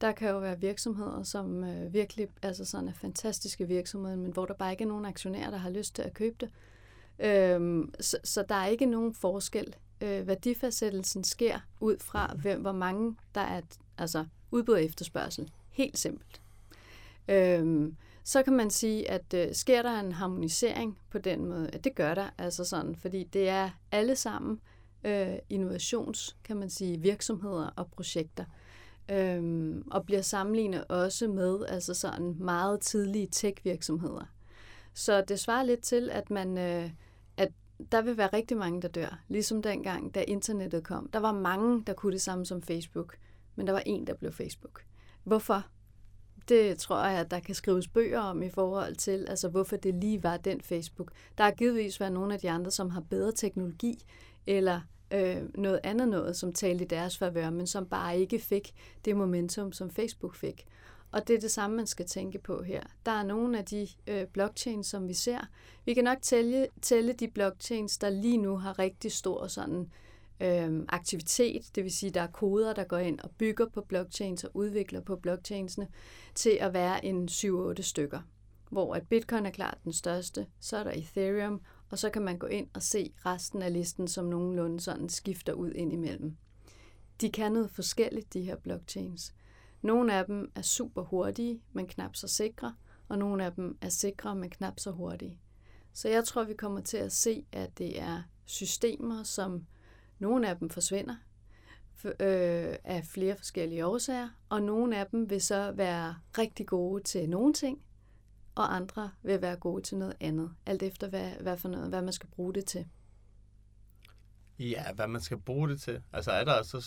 Der 0.00 0.12
kan 0.12 0.30
jo 0.30 0.38
være 0.38 0.60
virksomheder, 0.60 1.22
som 1.22 1.64
øh, 1.64 1.92
virkelig 1.92 2.28
altså 2.42 2.64
sådan 2.64 2.88
er 2.88 2.92
fantastiske 2.92 3.68
virksomheder, 3.68 4.16
men 4.16 4.32
hvor 4.32 4.46
der 4.46 4.54
bare 4.54 4.70
ikke 4.70 4.84
er 4.84 4.88
nogen 4.88 5.04
aktionærer, 5.04 5.50
der 5.50 5.58
har 5.58 5.70
lyst 5.70 5.94
til 5.94 6.02
at 6.02 6.14
købe 6.14 6.36
det. 6.40 6.50
Øhm, 7.18 7.94
så, 8.00 8.18
så 8.24 8.44
der 8.48 8.54
er 8.54 8.66
ikke 8.66 8.86
nogen 8.86 9.14
forskel. 9.14 9.76
Øh, 10.00 10.26
værdifastsættelsen 10.26 11.24
sker 11.24 11.58
ud 11.80 11.96
fra, 12.00 12.34
hvem, 12.42 12.60
hvor 12.60 12.72
mange 12.72 13.16
der 13.34 13.40
er 13.40 13.60
altså 13.98 14.24
udbud 14.50 14.74
og 14.74 14.84
efterspørgsel. 14.84 15.50
Helt 15.70 15.98
simpelt. 15.98 16.40
Øhm, 17.28 17.96
så 18.24 18.42
kan 18.42 18.52
man 18.52 18.70
sige, 18.70 19.10
at 19.10 19.34
øh, 19.34 19.54
sker 19.54 19.82
der 19.82 20.00
en 20.00 20.12
harmonisering 20.12 20.98
på 21.10 21.18
den 21.18 21.46
måde? 21.46 21.70
At 21.72 21.84
det 21.84 21.94
gør 21.94 22.14
der, 22.14 22.30
altså 22.38 22.64
sådan, 22.64 22.96
fordi 22.96 23.24
det 23.24 23.48
er 23.48 23.70
alle 23.92 24.16
sammen 24.16 24.60
øh, 25.04 25.38
innovations, 25.48 26.36
kan 26.44 26.56
man 26.56 26.70
sige, 26.70 27.00
virksomheder 27.00 27.70
og 27.76 27.90
projekter. 27.90 28.44
Øhm, 29.10 29.82
og 29.90 30.06
bliver 30.06 30.22
sammenlignet 30.22 30.84
også 30.84 31.28
med 31.28 31.64
altså 31.68 31.94
sådan 31.94 32.36
meget 32.38 32.80
tidlige 32.80 33.26
tech-virksomheder. 33.26 34.24
Så 34.94 35.24
det 35.28 35.40
svarer 35.40 35.62
lidt 35.62 35.82
til, 35.82 36.10
at 36.10 36.30
man 36.30 36.58
øh, 36.58 36.90
at 37.36 37.52
der 37.92 38.02
vil 38.02 38.16
være 38.16 38.30
rigtig 38.32 38.56
mange, 38.56 38.82
der 38.82 38.88
dør. 38.88 39.20
Ligesom 39.28 39.62
dengang, 39.62 40.14
da 40.14 40.24
internettet 40.28 40.84
kom. 40.84 41.10
Der 41.12 41.18
var 41.18 41.32
mange, 41.32 41.82
der 41.86 41.92
kunne 41.92 42.12
det 42.12 42.20
samme 42.20 42.46
som 42.46 42.62
Facebook, 42.62 43.16
men 43.56 43.66
der 43.66 43.72
var 43.72 43.82
en, 43.86 44.06
der 44.06 44.14
blev 44.14 44.32
Facebook. 44.32 44.84
Hvorfor? 45.24 45.66
Det 46.50 46.78
tror 46.78 47.04
jeg, 47.04 47.18
at 47.18 47.30
der 47.30 47.40
kan 47.40 47.54
skrives 47.54 47.88
bøger 47.88 48.20
om 48.20 48.42
i 48.42 48.50
forhold 48.50 48.96
til, 48.96 49.26
altså 49.28 49.48
hvorfor 49.48 49.76
det 49.76 49.94
lige 49.94 50.22
var 50.22 50.36
den 50.36 50.60
Facebook. 50.60 51.12
Der 51.38 51.44
har 51.44 51.50
givetvis 51.50 52.00
været 52.00 52.12
nogle 52.12 52.34
af 52.34 52.40
de 52.40 52.50
andre, 52.50 52.70
som 52.70 52.90
har 52.90 53.00
bedre 53.00 53.32
teknologi, 53.32 54.04
eller 54.46 54.80
øh, 55.10 55.36
noget 55.54 55.80
andet 55.84 56.08
noget, 56.08 56.36
som 56.36 56.52
talte 56.52 56.84
i 56.84 56.88
deres 56.88 57.18
favør, 57.18 57.50
men 57.50 57.66
som 57.66 57.86
bare 57.86 58.18
ikke 58.18 58.38
fik 58.38 58.72
det 59.04 59.16
momentum, 59.16 59.72
som 59.72 59.90
Facebook 59.90 60.34
fik. 60.34 60.66
Og 61.12 61.28
det 61.28 61.36
er 61.36 61.40
det 61.40 61.50
samme, 61.50 61.76
man 61.76 61.86
skal 61.86 62.06
tænke 62.06 62.38
på 62.38 62.62
her. 62.62 62.82
Der 63.06 63.12
er 63.12 63.22
nogle 63.22 63.58
af 63.58 63.64
de 63.64 63.88
øh, 64.06 64.26
blockchains, 64.26 64.86
som 64.86 65.08
vi 65.08 65.14
ser. 65.14 65.40
Vi 65.84 65.94
kan 65.94 66.04
nok 66.04 66.18
tælle, 66.22 66.66
tælle 66.82 67.12
de 67.12 67.28
blockchains, 67.28 67.98
der 67.98 68.10
lige 68.10 68.38
nu 68.38 68.56
har 68.56 68.78
rigtig 68.78 69.12
stor 69.12 69.46
sådan 69.46 69.80
øh, 69.80 69.86
Øhm, 70.40 70.84
aktivitet, 70.88 71.70
det 71.74 71.84
vil 71.84 71.92
sige, 71.92 72.10
der 72.10 72.20
er 72.20 72.26
koder, 72.26 72.72
der 72.72 72.84
går 72.84 72.98
ind 72.98 73.20
og 73.20 73.30
bygger 73.30 73.66
på 73.68 73.80
blockchains 73.80 74.44
og 74.44 74.50
udvikler 74.54 75.00
på 75.00 75.16
blockchainsene, 75.16 75.88
til 76.34 76.58
at 76.60 76.72
være 76.72 77.04
en 77.04 77.28
7-8 77.28 77.82
stykker. 77.82 78.20
Hvor 78.70 78.94
at 78.94 79.08
Bitcoin 79.08 79.46
er 79.46 79.50
klart 79.50 79.78
den 79.84 79.92
største, 79.92 80.46
så 80.60 80.76
er 80.76 80.84
der 80.84 80.90
Ethereum, 80.90 81.60
og 81.90 81.98
så 81.98 82.10
kan 82.10 82.22
man 82.22 82.38
gå 82.38 82.46
ind 82.46 82.68
og 82.74 82.82
se 82.82 83.12
resten 83.26 83.62
af 83.62 83.72
listen, 83.72 84.08
som 84.08 84.24
nogenlunde 84.24 84.80
sådan 84.80 85.08
skifter 85.08 85.52
ud 85.52 85.72
ind 85.72 85.92
imellem. 85.92 86.36
De 87.20 87.30
kan 87.30 87.52
noget 87.52 87.70
forskelligt, 87.70 88.32
de 88.32 88.42
her 88.42 88.56
blockchains. 88.56 89.34
Nogle 89.82 90.14
af 90.14 90.24
dem 90.24 90.52
er 90.54 90.62
super 90.62 91.02
hurtige, 91.02 91.60
men 91.72 91.86
knap 91.86 92.16
så 92.16 92.28
sikre, 92.28 92.74
og 93.08 93.18
nogle 93.18 93.44
af 93.44 93.52
dem 93.52 93.78
er 93.80 93.88
sikre, 93.88 94.34
men 94.34 94.50
knap 94.50 94.80
så 94.80 94.90
hurtige. 94.90 95.40
Så 95.92 96.08
jeg 96.08 96.24
tror, 96.24 96.44
vi 96.44 96.54
kommer 96.54 96.80
til 96.80 96.96
at 96.96 97.12
se, 97.12 97.44
at 97.52 97.78
det 97.78 98.00
er 98.00 98.22
systemer, 98.44 99.22
som 99.22 99.66
nogle 100.20 100.48
af 100.48 100.56
dem 100.56 100.70
forsvinder 100.70 101.14
øh, 102.04 102.74
af 102.84 103.04
flere 103.04 103.36
forskellige 103.36 103.86
årsager, 103.86 104.28
og 104.48 104.62
nogle 104.62 104.96
af 104.96 105.06
dem 105.06 105.30
vil 105.30 105.40
så 105.40 105.72
være 105.72 106.16
rigtig 106.38 106.66
gode 106.66 107.02
til 107.02 107.28
nogle 107.28 107.52
ting, 107.52 107.82
og 108.54 108.76
andre 108.76 109.10
vil 109.22 109.42
være 109.42 109.56
gode 109.56 109.82
til 109.82 109.98
noget 109.98 110.16
andet, 110.20 110.50
alt 110.66 110.82
efter 110.82 111.08
hvad, 111.08 111.30
hvad 111.40 111.56
for 111.56 111.68
noget, 111.68 111.88
hvad 111.88 112.02
man 112.02 112.12
skal 112.12 112.28
bruge 112.28 112.54
det 112.54 112.64
til. 112.64 112.86
Ja, 114.58 114.92
hvad 114.92 115.06
man 115.06 115.20
skal 115.20 115.38
bruge 115.38 115.68
det 115.68 115.80
til. 115.80 116.02
Altså 116.12 116.30
er 116.30 116.44
der 116.44 116.62
så 116.62 116.80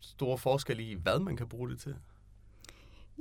store 0.00 0.38
forskel 0.38 0.80
i, 0.80 0.94
hvad 0.94 1.18
man 1.18 1.36
kan 1.36 1.48
bruge 1.48 1.70
det 1.70 1.80
til? 1.80 1.96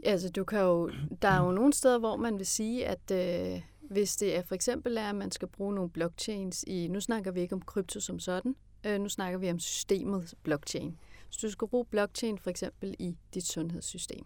Altså, 0.03 0.29
du 0.29 0.43
kan 0.43 0.59
jo, 0.59 0.91
der 1.21 1.27
er 1.27 1.45
jo 1.45 1.51
nogle 1.51 1.73
steder, 1.73 1.99
hvor 1.99 2.15
man 2.15 2.37
vil 2.37 2.45
sige, 2.45 2.87
at 2.87 3.11
øh, 3.11 3.61
hvis 3.89 4.15
det 4.15 4.37
er 4.37 4.41
for 4.41 4.55
eksempel 4.55 4.97
er, 4.97 5.09
at 5.09 5.15
man 5.15 5.31
skal 5.31 5.47
bruge 5.47 5.75
nogle 5.75 5.89
blockchains 5.89 6.63
i, 6.67 6.87
nu 6.87 7.01
snakker 7.01 7.31
vi 7.31 7.41
ikke 7.41 7.55
om 7.55 7.61
krypto 7.61 7.99
som 7.99 8.19
sådan, 8.19 8.55
Øh, 8.85 8.99
nu 8.99 9.09
snakker 9.09 9.39
vi 9.39 9.51
om 9.51 9.59
systemet 9.59 10.33
blockchain. 10.43 10.97
Hvis 11.27 11.37
du 11.37 11.49
skal 11.49 11.67
bruge 11.67 11.85
blockchain 11.85 12.37
for 12.37 12.49
eksempel 12.49 12.95
i 12.99 13.17
dit 13.33 13.47
sundhedssystem, 13.47 14.25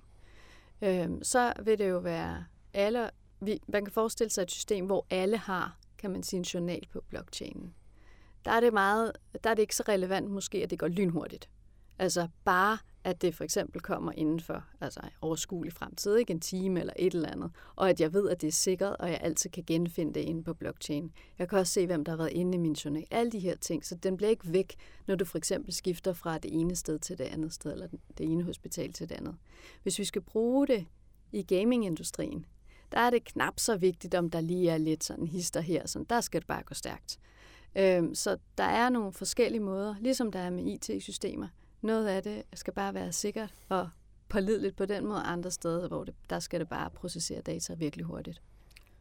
øh, 0.82 1.10
så 1.22 1.54
vil 1.64 1.78
det 1.78 1.90
jo 1.90 1.98
være 1.98 2.46
alle, 2.74 3.10
vi, 3.42 3.60
man 3.68 3.86
kan 3.86 3.94
forestille 3.94 4.30
sig 4.30 4.42
et 4.42 4.52
system, 4.52 4.86
hvor 4.86 5.06
alle 5.10 5.38
har, 5.38 5.80
kan 5.98 6.12
man 6.12 6.24
sige, 6.24 6.38
en 6.38 6.44
journal 6.44 6.88
på 6.92 7.02
blockchainen. 7.10 7.74
Der 8.46 8.52
er 8.52 8.60
det 8.60 8.74
meget, 8.74 9.12
der 9.44 9.50
er 9.50 9.54
det 9.54 9.62
ikke 9.62 9.76
så 9.76 9.84
relevant 9.88 10.32
måske, 10.32 10.64
at 10.64 10.70
det 10.70 10.80
går 10.80 10.88
lynhurtigt. 10.88 11.50
Altså 12.00 12.28
bare 12.46 12.78
at 13.04 13.22
det 13.22 13.36
for 13.36 13.44
eksempel 13.44 13.82
kommer 13.82 14.12
inden 14.12 14.40
for 14.40 14.64
altså 14.82 15.00
overskuelig 15.22 15.74
fremtid, 15.74 16.16
ikke 16.16 16.32
en 16.34 16.40
time 16.40 16.80
eller 16.80 16.94
et 16.96 17.14
eller 17.14 17.30
andet, 17.30 17.52
og 17.76 17.90
at 17.90 18.02
jeg 18.02 18.14
ved, 18.14 18.30
at 18.30 18.42
det 18.42 18.48
er 18.48 18.52
sikkert, 18.52 18.96
og 19.00 19.10
jeg 19.10 19.20
altid 19.22 19.50
kan 19.50 19.64
genfinde 19.68 20.14
det 20.14 20.20
inde 20.20 20.44
på 20.44 20.54
blockchain. 20.54 21.12
Jeg 21.40 21.50
kan 21.50 21.60
også 21.60 21.74
se, 21.74 21.86
hvem 21.86 22.06
der 22.06 22.12
har 22.12 22.18
været 22.18 22.32
inde 22.32 22.56
i 22.56 22.58
min 22.58 22.74
journal. 22.74 23.06
Alle 23.12 23.32
de 23.32 23.40
her 23.40 23.56
ting, 23.56 23.86
så 23.86 23.96
den 23.96 24.18
bliver 24.18 24.30
ikke 24.30 24.54
væk, 24.54 24.76
når 25.08 25.16
du 25.16 25.26
for 25.26 25.38
eksempel 25.38 25.74
skifter 25.74 26.14
fra 26.14 26.38
det 26.38 26.54
ene 26.54 26.76
sted 26.76 27.00
til 27.00 27.18
det 27.18 27.24
andet 27.24 27.54
sted, 27.54 27.72
eller 27.72 27.88
det 28.18 28.32
ene 28.32 28.44
hospital 28.44 28.94
til 28.94 29.10
det 29.10 29.16
andet. 29.16 29.36
Hvis 29.84 30.00
vi 30.00 30.06
skal 30.06 30.22
bruge 30.22 30.68
det 30.68 30.86
i 31.32 31.44
gamingindustrien, 31.44 32.46
der 32.92 33.00
er 33.00 33.10
det 33.10 33.24
knap 33.24 33.60
så 33.60 33.78
vigtigt, 33.78 34.16
om 34.16 34.30
der 34.30 34.42
lige 34.42 34.70
er 34.70 34.78
lidt 34.78 35.04
sådan 35.04 35.28
hister 35.28 35.62
her, 35.62 35.88
sådan, 35.88 36.06
der 36.10 36.22
skal 36.22 36.42
det 36.42 36.48
bare 36.48 36.64
gå 36.64 36.74
stærkt. 36.74 37.20
Øhm, 37.76 38.16
så 38.16 38.38
der 38.58 38.64
er 38.64 38.90
nogle 38.90 39.14
forskellige 39.14 39.62
måder, 39.62 39.96
ligesom 40.00 40.32
der 40.32 40.40
er 40.40 40.50
med 40.50 40.64
IT-systemer, 40.64 41.48
noget 41.82 42.08
af 42.08 42.24
det 42.24 42.44
skal 42.54 42.74
bare 42.74 42.94
være 42.94 43.12
sikkert 43.12 43.54
og 43.70 43.90
pålideligt 44.30 44.76
på 44.76 44.86
den 44.86 45.06
måde. 45.06 45.22
Andre 45.22 45.52
steder, 45.52 45.88
hvor 45.88 46.04
det, 46.04 46.16
der 46.30 46.40
skal 46.40 46.60
det 46.60 46.70
bare 46.70 46.90
processere 46.90 47.42
data 47.42 47.74
virkelig 47.74 48.06
hurtigt. 48.06 48.42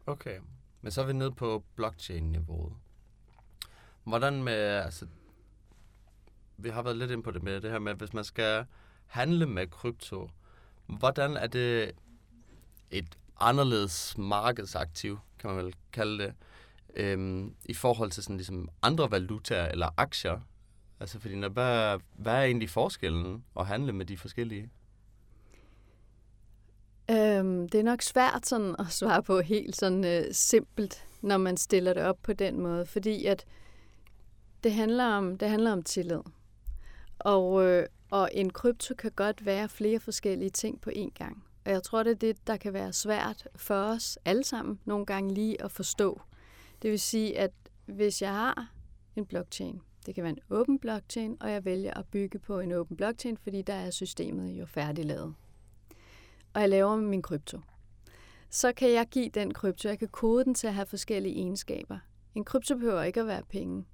Okay, 0.05 0.39
men 0.81 0.91
så 0.91 1.01
er 1.01 1.05
vi 1.05 1.13
nede 1.13 1.31
på 1.31 1.63
blockchain-niveauet. 1.75 2.73
Hvordan 4.03 4.43
med, 4.43 4.53
altså, 4.53 5.07
vi 6.57 6.69
har 6.69 6.81
været 6.81 6.97
lidt 6.97 7.11
ind 7.11 7.23
på 7.23 7.31
det 7.31 7.43
med 7.43 7.61
det 7.61 7.71
her 7.71 7.79
med, 7.79 7.93
hvis 7.93 8.13
man 8.13 8.23
skal 8.23 8.65
handle 9.05 9.45
med 9.45 9.67
krypto, 9.67 10.29
hvordan 10.85 11.37
er 11.37 11.47
det 11.47 11.91
et 12.91 13.17
anderledes 13.39 14.17
markedsaktiv, 14.17 15.19
kan 15.39 15.49
man 15.49 15.65
vel 15.65 15.73
kalde 15.91 16.23
det, 16.23 16.33
øhm, 16.95 17.55
i 17.65 17.73
forhold 17.73 18.11
til 18.11 18.23
sådan 18.23 18.37
ligesom 18.37 18.69
andre 18.81 19.11
valutaer 19.11 19.67
eller 19.67 19.89
aktier, 19.97 20.39
Altså, 20.99 21.19
fordi 21.19 21.35
når, 21.35 21.49
hvad, 21.49 21.99
hvad 22.17 22.33
er 22.33 22.43
egentlig 22.43 22.69
forskellen 22.69 23.43
at 23.59 23.65
handle 23.65 23.93
med 23.93 24.05
de 24.05 24.17
forskellige? 24.17 24.69
Øhm, 27.11 27.69
det 27.69 27.79
er 27.79 27.83
nok 27.83 28.01
svært 28.01 28.47
sådan 28.47 28.75
at 28.79 28.87
svare 28.89 29.23
på 29.23 29.41
helt 29.41 29.75
sådan 29.75 30.05
øh, 30.05 30.23
simpelt, 30.31 31.05
når 31.21 31.37
man 31.37 31.57
stiller 31.57 31.93
det 31.93 32.03
op 32.03 32.17
på 32.23 32.33
den 32.33 32.59
måde, 32.61 32.85
fordi 32.85 33.25
at 33.25 33.45
det 34.63 34.73
handler 34.73 35.05
om, 35.05 35.37
det 35.37 35.49
handler 35.49 35.71
om 35.71 35.83
tillid. 35.83 36.21
Og, 37.19 37.63
øh, 37.63 37.85
og 38.11 38.29
en 38.33 38.49
krypto 38.49 38.95
kan 38.95 39.11
godt 39.15 39.45
være 39.45 39.69
flere 39.69 39.99
forskellige 39.99 40.49
ting 40.49 40.81
på 40.81 40.89
én 40.95 41.09
gang. 41.09 41.43
Og 41.65 41.71
jeg 41.71 41.83
tror, 41.83 42.03
det 42.03 42.11
er 42.11 42.15
det, 42.15 42.47
der 42.47 42.57
kan 42.57 42.73
være 42.73 42.93
svært 42.93 43.47
for 43.55 43.75
os 43.75 44.19
alle 44.25 44.43
sammen 44.43 44.79
nogle 44.85 45.05
gange 45.05 45.33
lige 45.33 45.61
at 45.63 45.71
forstå. 45.71 46.21
Det 46.81 46.91
vil 46.91 46.99
sige, 46.99 47.39
at 47.39 47.51
hvis 47.85 48.21
jeg 48.21 48.33
har 48.33 48.71
en 49.15 49.25
blockchain, 49.25 49.81
det 50.05 50.15
kan 50.15 50.23
være 50.23 50.33
en 50.33 50.39
åben 50.49 50.79
blockchain, 50.79 51.37
og 51.39 51.51
jeg 51.51 51.65
vælger 51.65 51.93
at 51.93 52.05
bygge 52.11 52.39
på 52.39 52.59
en 52.59 52.71
åben 52.71 52.97
blockchain, 52.97 53.37
fordi 53.37 53.61
der 53.61 53.73
er 53.73 53.89
systemet 53.89 54.51
jo 54.51 54.65
færdiglavet. 54.65 55.35
Og 56.53 56.61
jeg 56.61 56.69
laver 56.69 56.95
min 56.95 57.21
krypto. 57.21 57.59
Så 58.49 58.73
kan 58.73 58.91
jeg 58.91 59.07
give 59.11 59.29
den 59.29 59.53
krypto, 59.53 59.89
jeg 59.89 59.99
kan 59.99 60.07
kode 60.07 60.45
den 60.45 60.55
til 60.55 60.67
at 60.67 60.73
have 60.73 60.85
forskellige 60.85 61.35
egenskaber. 61.35 61.99
En 62.35 62.43
krypto 62.43 62.75
behøver 62.75 63.03
ikke 63.03 63.19
at 63.19 63.27
være 63.27 63.43
penge. 63.49 63.85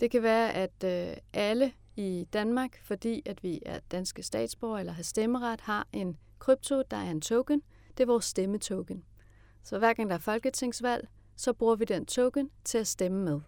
Det 0.00 0.10
kan 0.10 0.22
være, 0.22 0.52
at 0.52 0.84
øh, 0.84 1.16
alle 1.32 1.72
i 1.96 2.26
Danmark, 2.32 2.80
fordi 2.82 3.22
at 3.26 3.42
vi 3.42 3.62
er 3.66 3.78
danske 3.90 4.22
statsborgere 4.22 4.80
eller 4.80 4.92
har 4.92 5.02
stemmeret, 5.02 5.60
har 5.60 5.88
en 5.92 6.16
krypto, 6.38 6.82
der 6.90 6.96
er 6.96 7.10
en 7.10 7.20
token. 7.20 7.62
Det 7.96 8.02
er 8.02 8.06
vores 8.06 8.24
stemmetoken. 8.24 9.04
Så 9.62 9.78
hver 9.78 9.92
gang 9.92 10.08
der 10.10 10.14
er 10.14 10.20
folketingsvalg, 10.20 11.08
så 11.36 11.52
bruger 11.52 11.76
vi 11.76 11.84
den 11.84 12.06
token 12.06 12.50
til 12.64 12.78
at 12.78 12.86
stemme 12.86 13.24
med. 13.24 13.40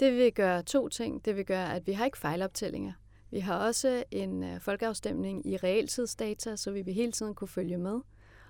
Det 0.00 0.12
vil 0.12 0.32
gøre 0.32 0.62
to 0.62 0.88
ting. 0.88 1.24
Det 1.24 1.36
vil 1.36 1.44
gøre, 1.44 1.74
at 1.74 1.86
vi 1.86 1.92
har 1.92 2.04
ikke 2.04 2.18
fejloptællinger. 2.18 2.92
Vi 3.30 3.38
har 3.38 3.58
også 3.58 4.04
en 4.10 4.42
øh, 4.42 4.60
folkeafstemning 4.60 5.46
i 5.46 5.56
realtidsdata, 5.56 6.56
så 6.56 6.70
vi 6.70 6.82
vil 6.82 6.94
hele 6.94 7.12
tiden 7.12 7.34
kunne 7.34 7.48
følge 7.48 7.78
med. 7.78 8.00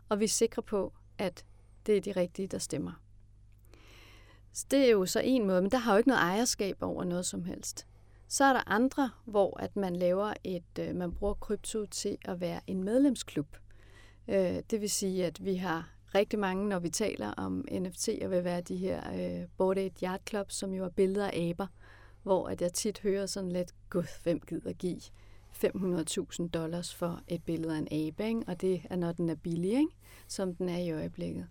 Og 0.08 0.20
vi 0.20 0.24
er 0.24 0.28
sikre 0.28 0.62
på, 0.62 0.92
at 1.18 1.44
det 1.86 1.96
er 1.96 2.00
de 2.00 2.12
rigtige, 2.12 2.48
der 2.48 2.58
stemmer. 2.58 2.92
Så 4.52 4.66
det 4.70 4.86
er 4.86 4.90
jo 4.90 5.06
så 5.06 5.20
en 5.24 5.46
måde, 5.46 5.62
men 5.62 5.70
der 5.70 5.78
har 5.78 5.92
jo 5.92 5.98
ikke 5.98 6.08
noget 6.08 6.22
ejerskab 6.22 6.76
over 6.80 7.04
noget 7.04 7.26
som 7.26 7.44
helst. 7.44 7.86
Så 8.28 8.44
er 8.44 8.52
der 8.52 8.62
andre, 8.66 9.10
hvor 9.24 9.60
at 9.60 9.76
man 9.76 9.96
laver 9.96 10.34
et, 10.44 10.78
øh, 10.80 10.96
man 10.96 11.12
bruger 11.12 11.34
krypto 11.34 11.86
til 11.86 12.18
at 12.24 12.40
være 12.40 12.60
en 12.66 12.84
medlemsklub. 12.84 13.56
Øh, 14.28 14.62
det 14.70 14.80
vil 14.80 14.90
sige, 14.90 15.26
at 15.26 15.44
vi 15.44 15.54
har 15.54 15.95
rigtig 16.14 16.38
mange, 16.38 16.68
når 16.68 16.78
vi 16.78 16.88
taler 16.88 17.30
om 17.30 17.64
NFT, 17.72 18.08
og 18.22 18.30
vil 18.30 18.44
være 18.44 18.60
de 18.60 18.76
her 18.76 19.12
øh, 19.14 19.46
Bored 19.58 19.78
Ape 19.78 19.94
Yacht 20.02 20.28
Club, 20.28 20.50
som 20.50 20.74
jo 20.74 20.84
er 20.84 20.88
billeder 20.88 21.30
af 21.30 21.48
aber, 21.50 21.66
hvor 22.22 22.48
at 22.48 22.62
jeg 22.62 22.72
tit 22.72 22.98
hører 22.98 23.26
sådan 23.26 23.52
lidt, 23.52 23.74
gud, 23.90 24.22
hvem 24.22 24.40
gider 24.40 24.72
give 24.72 25.00
500.000 25.64 26.48
dollars 26.48 26.94
for 26.94 27.20
et 27.28 27.44
billede 27.44 27.74
af 27.74 27.78
en 27.78 28.08
abe, 28.08 28.28
ikke? 28.28 28.42
og 28.46 28.60
det 28.60 28.82
er, 28.90 28.96
når 28.96 29.12
den 29.12 29.28
er 29.28 29.34
billig, 29.34 29.70
ikke? 29.70 29.96
som 30.28 30.54
den 30.54 30.68
er 30.68 30.78
i 30.78 30.90
øjeblikket. 30.90 31.48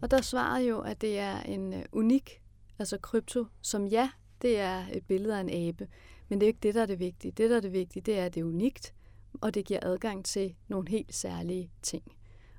Og 0.00 0.10
der 0.10 0.20
svarede 0.20 0.68
jo, 0.68 0.80
at 0.80 1.00
det 1.00 1.18
er 1.18 1.40
en 1.40 1.72
øh, 1.72 1.84
unik, 1.92 2.42
altså 2.78 2.98
krypto, 2.98 3.44
som 3.60 3.86
ja, 3.86 4.10
det 4.42 4.58
er 4.58 4.84
et 4.92 5.06
billede 5.06 5.36
af 5.36 5.40
en 5.40 5.50
abe, 5.68 5.88
men 6.28 6.40
det 6.40 6.46
er 6.46 6.48
ikke 6.48 6.60
det, 6.62 6.74
der 6.74 6.82
er 6.82 6.86
det 6.86 6.98
vigtige. 6.98 7.32
Det, 7.32 7.50
der 7.50 7.56
er 7.56 7.60
det 7.60 7.72
vigtige, 7.72 8.02
det 8.02 8.18
er, 8.18 8.24
at 8.24 8.34
det 8.34 8.40
er 8.40 8.44
unikt, 8.44 8.94
og 9.40 9.54
det 9.54 9.64
giver 9.64 9.80
adgang 9.82 10.24
til 10.24 10.54
nogle 10.68 10.88
helt 10.88 11.14
særlige 11.14 11.70
ting. 11.82 12.02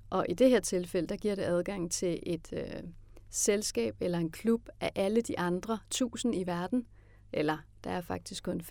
Og 0.09 0.25
i 0.29 0.33
det 0.33 0.49
her 0.49 0.59
tilfælde, 0.59 1.07
der 1.07 1.15
giver 1.15 1.35
det 1.35 1.43
adgang 1.43 1.91
til 1.91 2.19
et 2.23 2.53
øh, 2.53 2.83
selskab 3.29 3.95
eller 4.01 4.17
en 4.17 4.31
klub 4.31 4.69
af 4.79 4.91
alle 4.95 5.21
de 5.21 5.39
andre 5.39 5.79
1000 5.87 6.35
i 6.35 6.47
verden, 6.47 6.85
eller 7.33 7.57
der 7.83 7.89
er 7.89 8.01
faktisk 8.01 8.43
kun 8.43 8.61
5.545 8.61 8.67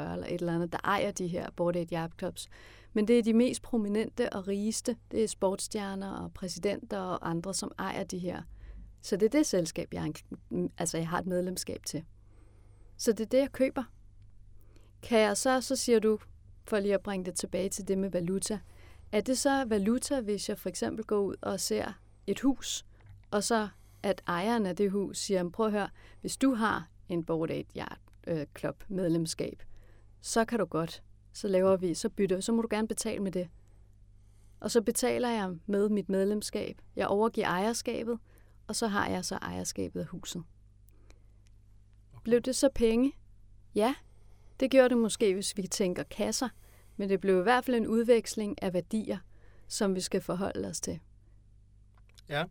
eller 0.00 0.26
et 0.26 0.32
eller 0.32 0.54
andet, 0.54 0.72
der 0.72 0.78
ejer 0.84 1.10
de 1.10 1.26
her 1.26 1.50
Bored 1.56 1.76
Ape 1.76 1.94
Yacht 1.94 2.18
Clubs. 2.18 2.48
Men 2.92 3.08
det 3.08 3.18
er 3.18 3.22
de 3.22 3.32
mest 3.32 3.62
prominente 3.62 4.32
og 4.32 4.48
rigeste. 4.48 4.96
Det 5.10 5.24
er 5.24 5.28
sportsstjerner 5.28 6.12
og 6.12 6.32
præsidenter 6.32 6.98
og 6.98 7.30
andre, 7.30 7.54
som 7.54 7.72
ejer 7.78 8.04
de 8.04 8.18
her. 8.18 8.42
Så 9.02 9.16
det 9.16 9.26
er 9.26 9.38
det 9.38 9.46
selskab, 9.46 9.94
jeg, 9.94 10.12
altså 10.78 10.98
jeg 10.98 11.08
har 11.08 11.18
et 11.18 11.26
medlemskab 11.26 11.84
til. 11.86 12.04
Så 12.96 13.12
det 13.12 13.20
er 13.20 13.28
det, 13.28 13.38
jeg 13.38 13.52
køber. 13.52 13.82
Kan 15.02 15.18
jeg 15.18 15.36
så, 15.36 15.60
så 15.60 15.76
siger 15.76 15.98
du, 15.98 16.18
for 16.64 16.80
lige 16.80 16.94
at 16.94 17.02
bringe 17.02 17.24
det 17.24 17.34
tilbage 17.34 17.68
til 17.68 17.88
det 17.88 17.98
med 17.98 18.10
valuta, 18.10 18.58
er 19.12 19.20
det 19.20 19.38
så 19.38 19.64
valuta, 19.64 20.20
hvis 20.20 20.48
jeg 20.48 20.58
for 20.58 20.68
eksempel 20.68 21.04
går 21.04 21.20
ud 21.20 21.36
og 21.42 21.60
ser 21.60 21.92
et 22.26 22.40
hus, 22.40 22.86
og 23.30 23.44
så 23.44 23.68
at 24.02 24.22
ejeren 24.26 24.66
af 24.66 24.76
det 24.76 24.90
hus 24.90 25.18
siger, 25.18 25.50
prøv 25.50 25.66
at 25.66 25.72
høre, 25.72 25.88
hvis 26.20 26.36
du 26.36 26.54
har 26.54 26.88
en 27.08 27.24
Bored 27.24 27.50
Ape 27.50 27.68
Yard 27.76 27.98
øh, 28.26 28.46
Club 28.58 28.84
medlemskab, 28.88 29.62
så 30.20 30.44
kan 30.44 30.58
du 30.58 30.64
godt, 30.64 31.02
så 31.32 31.48
laver 31.48 31.76
vi, 31.76 31.94
så 31.94 32.08
bytter 32.08 32.40
så 32.40 32.52
må 32.52 32.62
du 32.62 32.68
gerne 32.70 32.88
betale 32.88 33.22
med 33.22 33.32
det. 33.32 33.48
Og 34.60 34.70
så 34.70 34.82
betaler 34.82 35.28
jeg 35.28 35.54
med 35.66 35.88
mit 35.88 36.08
medlemskab. 36.08 36.82
Jeg 36.96 37.06
overgiver 37.06 37.46
ejerskabet, 37.46 38.18
og 38.66 38.76
så 38.76 38.86
har 38.86 39.08
jeg 39.08 39.24
så 39.24 39.34
ejerskabet 39.34 40.00
af 40.00 40.06
huset. 40.06 40.42
Blev 42.24 42.40
det 42.40 42.56
så 42.56 42.68
penge? 42.74 43.12
Ja, 43.74 43.94
det 44.60 44.70
gjorde 44.70 44.88
det 44.88 44.98
måske, 44.98 45.34
hvis 45.34 45.56
vi 45.56 45.62
tænker 45.62 46.02
kasser, 46.02 46.48
men 46.96 47.08
det 47.08 47.20
blev 47.20 47.38
i 47.38 47.42
hvert 47.42 47.64
fald 47.64 47.76
en 47.76 47.86
udveksling 47.86 48.62
af 48.62 48.72
værdier, 48.74 49.18
som 49.68 49.94
vi 49.94 50.00
skal 50.00 50.20
forholde 50.20 50.68
os 50.68 50.80
til. 50.80 51.00
Ja, 52.28 52.44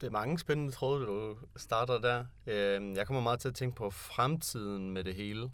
det 0.00 0.06
er 0.06 0.10
mange 0.10 0.38
spændende 0.38 0.72
tråde, 0.72 1.06
du 1.06 1.36
starter 1.56 1.98
der. 1.98 2.24
Øhm, 2.46 2.96
jeg 2.96 3.06
kommer 3.06 3.22
meget 3.22 3.40
til 3.40 3.48
at 3.48 3.54
tænke 3.54 3.76
på 3.76 3.90
fremtiden 3.90 4.90
med 4.90 5.04
det 5.04 5.14
hele. 5.14 5.50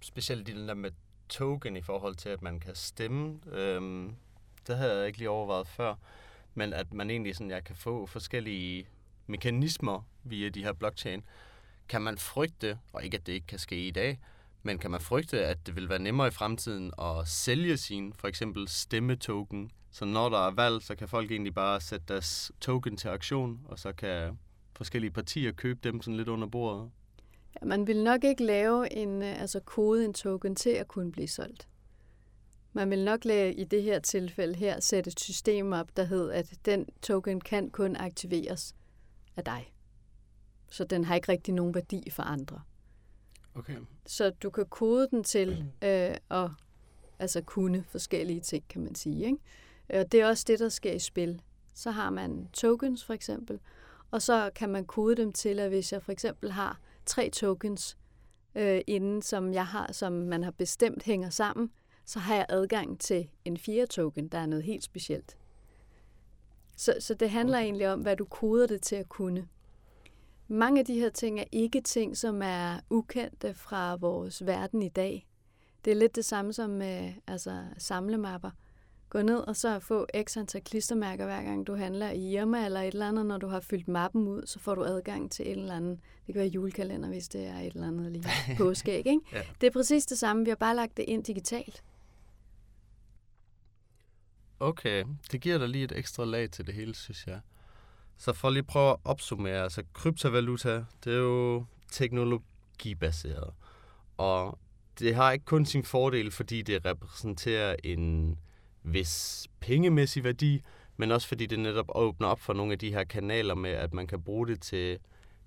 Specielt 0.00 0.46
det 0.46 0.56
der 0.56 0.74
med 0.74 0.90
token 1.28 1.76
i 1.76 1.82
forhold 1.82 2.14
til, 2.14 2.28
at 2.28 2.42
man 2.42 2.60
kan 2.60 2.74
stemme. 2.74 3.40
Øhm, 3.46 4.16
det 4.66 4.76
havde 4.76 4.98
jeg 4.98 5.06
ikke 5.06 5.18
lige 5.18 5.30
overvejet 5.30 5.68
før. 5.68 5.94
Men 6.54 6.72
at 6.72 6.92
man 6.92 7.10
egentlig 7.10 7.36
sådan, 7.36 7.50
jeg 7.50 7.64
kan 7.64 7.76
få 7.76 8.06
forskellige 8.06 8.88
mekanismer 9.26 10.02
via 10.24 10.48
de 10.48 10.64
her 10.64 10.72
blockchain. 10.72 11.24
Kan 11.88 12.02
man 12.02 12.18
frygte, 12.18 12.78
og 12.92 13.04
ikke 13.04 13.16
at 13.16 13.26
det 13.26 13.32
ikke 13.32 13.46
kan 13.46 13.58
ske 13.58 13.86
i 13.86 13.90
dag, 13.90 14.20
men 14.66 14.78
kan 14.78 14.90
man 14.90 15.00
frygte, 15.00 15.44
at 15.44 15.66
det 15.66 15.76
vil 15.76 15.88
være 15.88 15.98
nemmere 15.98 16.28
i 16.28 16.30
fremtiden 16.30 16.92
at 16.98 17.28
sælge 17.28 17.76
sin 17.76 18.12
for 18.12 18.28
eksempel 18.28 18.68
stemmetoken 18.68 19.70
så 19.96 20.04
når 20.04 20.28
der 20.28 20.46
er 20.46 20.50
valg, 20.50 20.82
så 20.82 20.94
kan 20.94 21.08
folk 21.08 21.30
egentlig 21.30 21.54
bare 21.54 21.80
sætte 21.80 22.04
deres 22.08 22.52
token 22.60 22.96
til 22.96 23.08
aktion, 23.08 23.60
og 23.64 23.78
så 23.78 23.92
kan 23.92 24.38
forskellige 24.74 25.10
partier 25.10 25.52
købe 25.52 25.80
dem 25.82 26.02
sådan 26.02 26.16
lidt 26.16 26.28
under 26.28 26.46
bordet. 26.46 26.90
Ja, 27.54 27.66
man 27.66 27.86
vil 27.86 28.04
nok 28.04 28.24
ikke 28.24 28.44
lave 28.44 28.92
en 28.92 29.22
øh, 29.22 29.40
altså 29.40 29.60
kode 29.60 30.04
en 30.04 30.14
token 30.14 30.56
til 30.56 30.70
at 30.70 30.88
kunne 30.88 31.12
blive 31.12 31.28
solgt. 31.28 31.68
Man 32.72 32.90
vil 32.90 33.04
nok 33.04 33.24
lave 33.24 33.54
i 33.54 33.64
det 33.64 33.82
her 33.82 33.98
tilfælde 33.98 34.54
her 34.54 34.80
sætte 34.80 35.08
et 35.08 35.20
system 35.20 35.72
op, 35.72 35.96
der 35.96 36.04
hedder, 36.04 36.32
at 36.32 36.54
den 36.64 36.86
token 37.02 37.40
kan 37.40 37.70
kun 37.70 37.96
aktiveres 37.96 38.74
af 39.36 39.44
dig. 39.44 39.72
Så 40.70 40.84
den 40.84 41.04
har 41.04 41.14
ikke 41.14 41.32
rigtig 41.32 41.54
nogen 41.54 41.74
værdi 41.74 42.10
for 42.10 42.22
andre. 42.22 42.60
Okay. 43.56 43.76
Så 44.06 44.30
du 44.30 44.50
kan 44.50 44.66
kode 44.66 45.08
den 45.10 45.24
til 45.24 45.64
øh, 45.82 46.14
at 46.30 46.50
altså 47.18 47.40
kunne 47.40 47.84
forskellige 47.88 48.40
ting, 48.40 48.64
kan 48.68 48.82
man 48.82 48.94
sige. 48.94 49.26
Ikke? 49.26 49.38
Og 49.88 50.12
det 50.12 50.20
er 50.20 50.26
også 50.26 50.44
det, 50.46 50.58
der 50.58 50.68
sker 50.68 50.92
i 50.92 50.98
spil. 50.98 51.42
Så 51.74 51.90
har 51.90 52.10
man 52.10 52.48
tokens 52.52 53.04
for 53.04 53.14
eksempel, 53.14 53.60
og 54.10 54.22
så 54.22 54.50
kan 54.54 54.68
man 54.68 54.84
kode 54.84 55.16
dem 55.16 55.32
til, 55.32 55.58
at 55.58 55.68
hvis 55.68 55.92
jeg 55.92 56.02
for 56.02 56.12
eksempel 56.12 56.52
har 56.52 56.80
tre 57.06 57.30
tokens 57.30 57.96
øh, 58.54 58.80
inden, 58.86 59.22
som 59.22 59.52
jeg 59.52 59.66
har, 59.66 59.92
som 59.92 60.12
man 60.12 60.44
har 60.44 60.50
bestemt 60.50 61.02
hænger 61.02 61.30
sammen, 61.30 61.70
så 62.04 62.18
har 62.18 62.34
jeg 62.34 62.46
adgang 62.48 63.00
til 63.00 63.28
en 63.44 63.58
fjerde 63.58 63.86
token, 63.86 64.28
der 64.28 64.38
er 64.38 64.46
noget 64.46 64.64
helt 64.64 64.84
specielt. 64.84 65.36
Så, 66.76 66.96
så 67.00 67.14
det 67.14 67.30
handler 67.30 67.58
okay. 67.58 67.64
egentlig 67.64 67.92
om, 67.92 68.00
hvad 68.00 68.16
du 68.16 68.24
koder 68.24 68.66
det 68.66 68.82
til 68.82 68.96
at 68.96 69.08
kunne. 69.08 69.48
Mange 70.48 70.80
af 70.80 70.86
de 70.86 70.94
her 70.94 71.10
ting 71.10 71.40
er 71.40 71.44
ikke 71.52 71.80
ting, 71.80 72.16
som 72.16 72.42
er 72.42 72.80
ukendte 72.90 73.54
fra 73.54 73.94
vores 73.94 74.46
verden 74.46 74.82
i 74.82 74.88
dag. 74.88 75.26
Det 75.84 75.90
er 75.90 75.94
lidt 75.94 76.16
det 76.16 76.24
samme 76.24 76.52
som 76.52 76.70
med 76.70 77.12
altså, 77.26 77.64
samlemapper 77.78 78.50
gå 79.10 79.22
ned 79.22 79.38
og 79.38 79.56
så 79.56 79.78
få 79.78 80.06
x 80.22 80.36
antal 80.36 80.64
klistermærker 80.64 81.24
hver 81.24 81.42
gang 81.42 81.66
du 81.66 81.74
handler 81.74 82.10
i 82.10 82.32
Irma 82.32 82.64
eller 82.64 82.80
et 82.80 82.86
eller 82.86 83.08
andet, 83.08 83.26
når 83.26 83.38
du 83.38 83.46
har 83.46 83.60
fyldt 83.60 83.88
mappen 83.88 84.28
ud, 84.28 84.46
så 84.46 84.58
får 84.58 84.74
du 84.74 84.84
adgang 84.84 85.30
til 85.30 85.46
et 85.46 85.58
eller 85.58 85.76
andet, 85.76 85.98
det 86.26 86.34
kan 86.34 86.40
være 86.40 86.50
julekalender, 86.50 87.08
hvis 87.08 87.28
det 87.28 87.46
er 87.46 87.58
et 87.58 87.74
eller 87.74 87.86
andet 87.86 88.12
lige 88.12 88.24
påskæg, 88.58 89.06
ikke? 89.06 89.20
ja. 89.32 89.42
Det 89.60 89.66
er 89.66 89.70
præcis 89.70 90.06
det 90.06 90.18
samme, 90.18 90.44
vi 90.44 90.50
har 90.50 90.56
bare 90.56 90.76
lagt 90.76 90.96
det 90.96 91.02
ind 91.02 91.24
digitalt. 91.24 91.84
Okay, 94.60 95.04
det 95.32 95.40
giver 95.40 95.58
dig 95.58 95.68
lige 95.68 95.84
et 95.84 95.92
ekstra 95.92 96.24
lag 96.24 96.50
til 96.50 96.66
det 96.66 96.74
hele, 96.74 96.94
synes 96.94 97.26
jeg. 97.26 97.40
Så 98.16 98.32
for 98.32 98.50
lige 98.50 98.58
at 98.58 98.66
prøve 98.66 98.90
at 98.90 98.96
opsummere, 99.04 99.62
altså 99.62 99.82
kryptovaluta, 99.92 100.84
det 101.04 101.12
er 101.12 101.18
jo 101.18 101.64
teknologibaseret. 101.90 103.50
Og 104.16 104.58
det 104.98 105.14
har 105.14 105.32
ikke 105.32 105.44
kun 105.44 105.66
sin 105.66 105.84
fordel, 105.84 106.30
fordi 106.30 106.62
det 106.62 106.86
repræsenterer 106.86 107.76
en 107.84 108.38
vis 108.82 109.46
pengemæssig 109.60 110.24
værdi, 110.24 110.62
men 110.96 111.12
også 111.12 111.28
fordi 111.28 111.46
det 111.46 111.58
netop 111.58 111.86
åbner 111.94 112.28
op 112.28 112.40
for 112.40 112.52
nogle 112.52 112.72
af 112.72 112.78
de 112.78 112.92
her 112.92 113.04
kanaler 113.04 113.54
med, 113.54 113.70
at 113.70 113.94
man 113.94 114.06
kan 114.06 114.22
bruge 114.22 114.46
det 114.46 114.60
til 114.62 114.98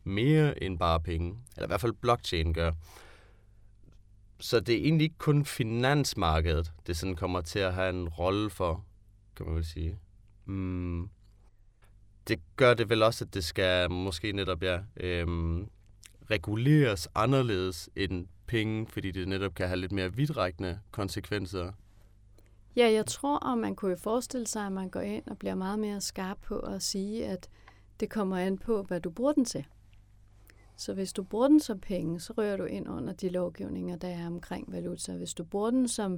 mere 0.04 0.64
end 0.64 0.80
bare 0.80 1.00
penge. 1.00 1.38
Eller 1.56 1.68
i 1.68 1.70
hvert 1.70 1.82
fald 1.82 1.94
blockchain 1.94 2.54
gør. 2.54 2.72
Så 4.40 4.60
det 4.60 4.76
er 4.76 4.84
egentlig 4.84 5.04
ikke 5.04 5.18
kun 5.18 5.46
finansmarkedet, 5.46 6.72
det 6.88 6.98
sådan 6.98 7.16
kommer 7.16 7.42
til 7.42 7.60
at 7.60 7.74
have 7.74 7.90
en 7.90 8.10
rolle 8.10 8.50
for, 8.50 8.86
kan 9.36 9.46
man 9.46 9.56
vel 9.56 9.66
sige. 9.66 10.00
Mm. 10.46 11.10
Det 12.28 12.40
gør 12.56 12.74
det 12.74 12.90
vel 12.90 13.04
også, 13.04 13.26
at 13.26 13.34
det 13.34 13.44
skal 13.44 13.92
måske 13.92 14.32
netop 14.32 14.64
ja, 14.64 14.80
øhm, 14.98 15.70
reguleres 16.32 17.08
anderledes 17.16 17.90
end 17.96 18.28
penge, 18.48 18.88
fordi 18.88 19.12
det 19.12 19.28
netop 19.28 19.54
kan 19.54 19.68
have 19.68 19.80
lidt 19.80 19.92
mere 19.92 20.14
vidtrækkende 20.14 20.80
konsekvenser 20.92 21.72
Ja, 22.76 22.92
jeg 22.92 23.06
tror, 23.06 23.52
at 23.52 23.58
man 23.58 23.76
kunne 23.76 23.92
jo 23.92 23.98
forestille 23.98 24.48
sig, 24.48 24.66
at 24.66 24.72
man 24.72 24.90
går 24.90 25.00
ind 25.00 25.28
og 25.28 25.38
bliver 25.38 25.56
meget 25.56 25.80
mere 25.80 26.02
skarp 26.02 26.38
på 26.42 26.60
at 26.60 26.84
sige, 26.84 27.26
at 27.26 27.50
det 28.00 28.10
kommer 28.10 28.38
an 28.38 28.58
på, 28.58 28.84
hvad 28.84 29.02
du 29.02 29.10
bruger 29.10 29.34
den 29.34 29.46
til. 29.46 29.66
Så 30.78 30.94
hvis 30.94 31.14
du 31.14 31.24
bruger 31.24 31.48
den 31.48 31.60
som 31.60 31.80
penge, 31.80 32.20
så 32.20 32.34
rører 32.38 32.58
du 32.58 32.64
ind 32.64 32.90
under 32.90 33.14
de 33.14 33.30
lovgivninger, 33.30 33.96
der 33.96 34.08
er 34.08 34.28
omkring 34.28 34.72
valuta. 34.72 35.14
Hvis 35.14 35.34
du 35.34 35.44
bruger 35.44 35.72
den 35.72 35.88
som 35.88 36.14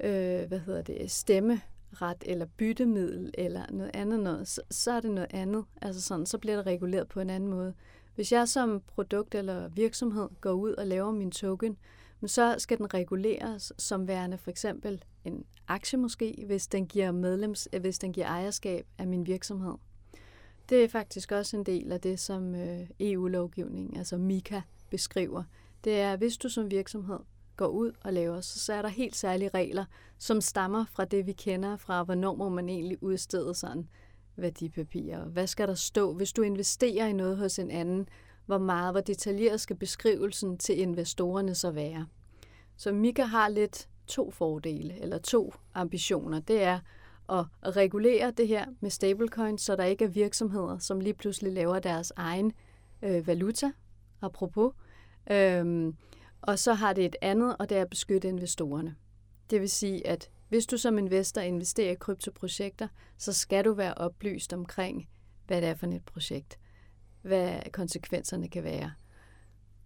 øh, 0.00 0.48
hvad 0.48 0.58
hedder 0.58 0.82
det, 0.82 1.10
stemme 1.10 1.60
ret 1.92 2.24
eller 2.26 2.46
byttemiddel 2.56 3.30
eller 3.34 3.64
noget 3.70 3.90
andet 3.94 4.20
noget, 4.20 4.48
så, 4.48 4.62
så 4.70 4.92
er 4.92 5.00
det 5.00 5.10
noget 5.10 5.28
andet. 5.30 5.64
Altså 5.82 6.00
sådan, 6.00 6.26
så 6.26 6.38
bliver 6.38 6.56
det 6.56 6.66
reguleret 6.66 7.08
på 7.08 7.20
en 7.20 7.30
anden 7.30 7.50
måde. 7.50 7.74
Hvis 8.14 8.32
jeg 8.32 8.48
som 8.48 8.82
produkt 8.86 9.34
eller 9.34 9.68
virksomhed 9.68 10.28
går 10.40 10.52
ud 10.52 10.72
og 10.72 10.86
laver 10.86 11.12
min 11.12 11.30
token, 11.30 11.76
så 12.26 12.54
skal 12.58 12.78
den 12.78 12.94
reguleres 12.94 13.72
som 13.78 14.08
værende 14.08 14.38
for 14.38 14.50
eksempel 14.50 15.04
en 15.24 15.44
aktie 15.68 15.98
måske, 15.98 16.44
hvis 16.46 16.66
den 16.66 16.86
giver 16.86 17.12
medlems, 17.12 17.68
øh, 17.72 17.80
hvis 17.80 17.98
den 17.98 18.12
giver 18.12 18.26
ejerskab 18.26 18.86
af 18.98 19.06
min 19.06 19.26
virksomhed. 19.26 19.74
Det 20.68 20.84
er 20.84 20.88
faktisk 20.88 21.32
også 21.32 21.56
en 21.56 21.64
del 21.64 21.92
af 21.92 22.00
det, 22.00 22.20
som 22.20 22.54
øh, 22.54 22.90
EU-lovgivningen, 23.00 23.96
altså 23.96 24.18
MIKA, 24.18 24.60
beskriver. 24.90 25.42
Det 25.84 26.00
er, 26.00 26.16
hvis 26.16 26.36
du 26.36 26.48
som 26.48 26.70
virksomhed 26.70 27.18
går 27.60 27.68
ud 27.68 27.92
og 28.04 28.12
laver, 28.12 28.40
så, 28.40 28.58
så 28.58 28.72
er 28.72 28.82
der 28.82 28.88
helt 28.88 29.16
særlige 29.16 29.50
regler, 29.54 29.84
som 30.18 30.40
stammer 30.40 30.84
fra 30.92 31.04
det, 31.04 31.26
vi 31.26 31.32
kender 31.32 31.76
fra, 31.76 32.02
hvornår 32.02 32.34
må 32.34 32.48
man 32.48 32.68
egentlig 32.68 33.02
udstede 33.02 33.54
sådan 33.54 33.88
værdipapirer. 34.36 35.24
Hvad 35.24 35.46
skal 35.46 35.68
der 35.68 35.74
stå, 35.74 36.12
hvis 36.14 36.32
du 36.32 36.42
investerer 36.42 37.06
i 37.06 37.12
noget 37.12 37.36
hos 37.36 37.58
en 37.58 37.70
anden? 37.70 38.08
Hvor 38.46 38.58
meget, 38.58 38.92
hvor 38.92 39.00
detaljeret 39.00 39.60
skal 39.60 39.76
beskrivelsen 39.76 40.58
til 40.58 40.80
investorerne 40.80 41.54
så 41.54 41.70
være? 41.70 42.06
Så 42.76 42.92
Mika 42.92 43.22
har 43.22 43.48
lidt 43.48 43.88
to 44.06 44.30
fordele, 44.30 45.00
eller 45.00 45.18
to 45.18 45.54
ambitioner. 45.74 46.40
Det 46.40 46.62
er 46.62 46.78
at 47.28 47.76
regulere 47.76 48.30
det 48.30 48.48
her 48.48 48.66
med 48.80 48.90
stablecoins, 48.90 49.62
så 49.62 49.76
der 49.76 49.84
ikke 49.84 50.04
er 50.04 50.08
virksomheder, 50.08 50.78
som 50.78 51.00
lige 51.00 51.14
pludselig 51.14 51.52
laver 51.52 51.78
deres 51.78 52.12
egen 52.16 52.52
øh, 53.02 53.26
valuta, 53.26 53.72
apropos. 54.22 54.74
Øhm, 55.30 55.96
og 56.42 56.58
så 56.58 56.74
har 56.74 56.92
det 56.92 57.04
et 57.04 57.16
andet, 57.22 57.56
og 57.58 57.68
det 57.68 57.76
er 57.76 57.82
at 57.82 57.90
beskytte 57.90 58.28
investorerne. 58.28 58.96
Det 59.50 59.60
vil 59.60 59.70
sige, 59.70 60.06
at 60.06 60.30
hvis 60.48 60.66
du 60.66 60.76
som 60.76 60.98
investor 60.98 61.40
investerer 61.40 61.92
i 61.92 61.94
kryptoprojekter, 61.94 62.88
så 63.18 63.32
skal 63.32 63.64
du 63.64 63.72
være 63.72 63.94
oplyst 63.94 64.52
omkring, 64.52 65.08
hvad 65.46 65.60
det 65.60 65.68
er 65.68 65.74
for 65.74 65.86
et 65.86 66.04
projekt, 66.04 66.58
hvad 67.22 67.60
konsekvenserne 67.72 68.48
kan 68.48 68.64
være. 68.64 68.92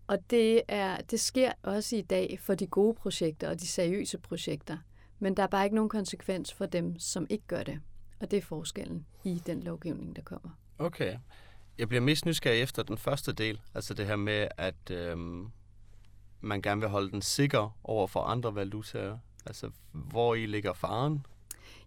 Og 0.07 0.19
det, 0.31 0.63
er, 0.69 0.97
det 0.97 1.21
sker 1.21 1.53
også 1.63 1.97
i 1.97 2.03
dag 2.03 2.39
for 2.41 2.55
de 2.55 2.67
gode 2.67 2.95
projekter 2.95 3.49
og 3.49 3.61
de 3.61 3.67
seriøse 3.67 4.19
projekter. 4.19 4.79
Men 5.19 5.37
der 5.37 5.43
er 5.43 5.47
bare 5.47 5.65
ikke 5.65 5.77
nogen 5.77 5.89
konsekvens 5.89 6.53
for 6.53 6.67
dem, 6.67 6.99
som 6.99 7.27
ikke 7.31 7.47
gør 7.47 7.63
det. 7.63 7.81
Og 8.21 8.31
det 8.31 8.37
er 8.37 8.43
forskellen 8.43 9.07
i 9.25 9.43
den 9.47 9.63
lovgivning, 9.63 10.17
der 10.17 10.23
kommer. 10.23 10.51
Okay. 10.79 11.19
Jeg 11.79 11.89
bliver 11.89 12.01
mest 12.01 12.27
nysgerrig 12.27 12.63
efter 12.63 12.83
den 12.83 12.99
første 12.99 13.33
del, 13.33 13.61
altså 13.75 13.95
det 13.95 14.07
her 14.07 14.17
med, 14.17 14.49
at 14.57 14.91
øhm, 14.91 15.47
man 16.45 16.63
gerne 16.63 16.81
vil 16.81 16.91
holde 16.91 17.11
den 17.11 17.23
sikker 17.23 17.77
over 17.85 18.07
for 18.07 18.21
andre 18.21 18.55
valutaer. 18.55 19.19
Altså, 19.47 19.71
hvor 19.93 20.35
i 20.35 20.47
ligger 20.47 20.73
faren? 20.73 21.27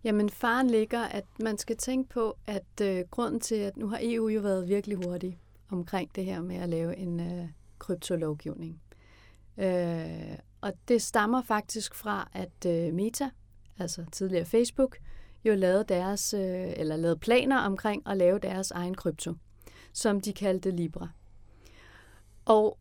Jamen, 0.04 0.30
faren 0.30 0.70
ligger, 0.70 1.02
at 1.02 1.26
man 1.40 1.58
skal 1.58 1.78
tænke 1.78 2.10
på, 2.10 2.38
at 2.48 2.82
øh, 2.82 3.06
grunden 3.12 3.40
til, 3.40 3.56
at 3.56 3.78
nu 3.78 3.88
har 3.88 4.00
EU 4.02 4.28
jo 4.28 4.42
været 4.42 4.68
virkelig 4.68 4.98
hurtig 4.98 5.40
omkring 5.70 6.16
det 6.16 6.26
her 6.26 6.42
med 6.42 6.56
at 6.56 6.70
lave 6.70 6.98
en 6.98 7.20
øh, 7.20 7.48
kryptolovgivning. 7.80 8.82
Øh, 9.58 10.38
og 10.62 10.74
det 10.88 11.02
stammer 11.02 11.42
faktisk 11.42 11.96
fra, 11.96 12.30
at 12.34 12.66
øh, 12.66 12.94
Meta, 12.94 13.30
altså 13.80 14.06
tidligere 14.12 14.46
Facebook, 14.46 14.98
jo 15.46 15.56
lavede 15.56 15.84
deres, 15.84 16.34
øh, 16.34 16.74
eller 16.78 16.96
lavede 16.96 17.20
planer 17.20 17.60
omkring 17.60 18.08
at 18.08 18.18
lave 18.18 18.40
deres 18.40 18.72
egen 18.72 18.96
krypto, 18.96 19.34
som 19.94 20.22
de 20.22 20.34
kaldte 20.34 20.72
Libra. 20.72 21.10
Og 22.46 22.78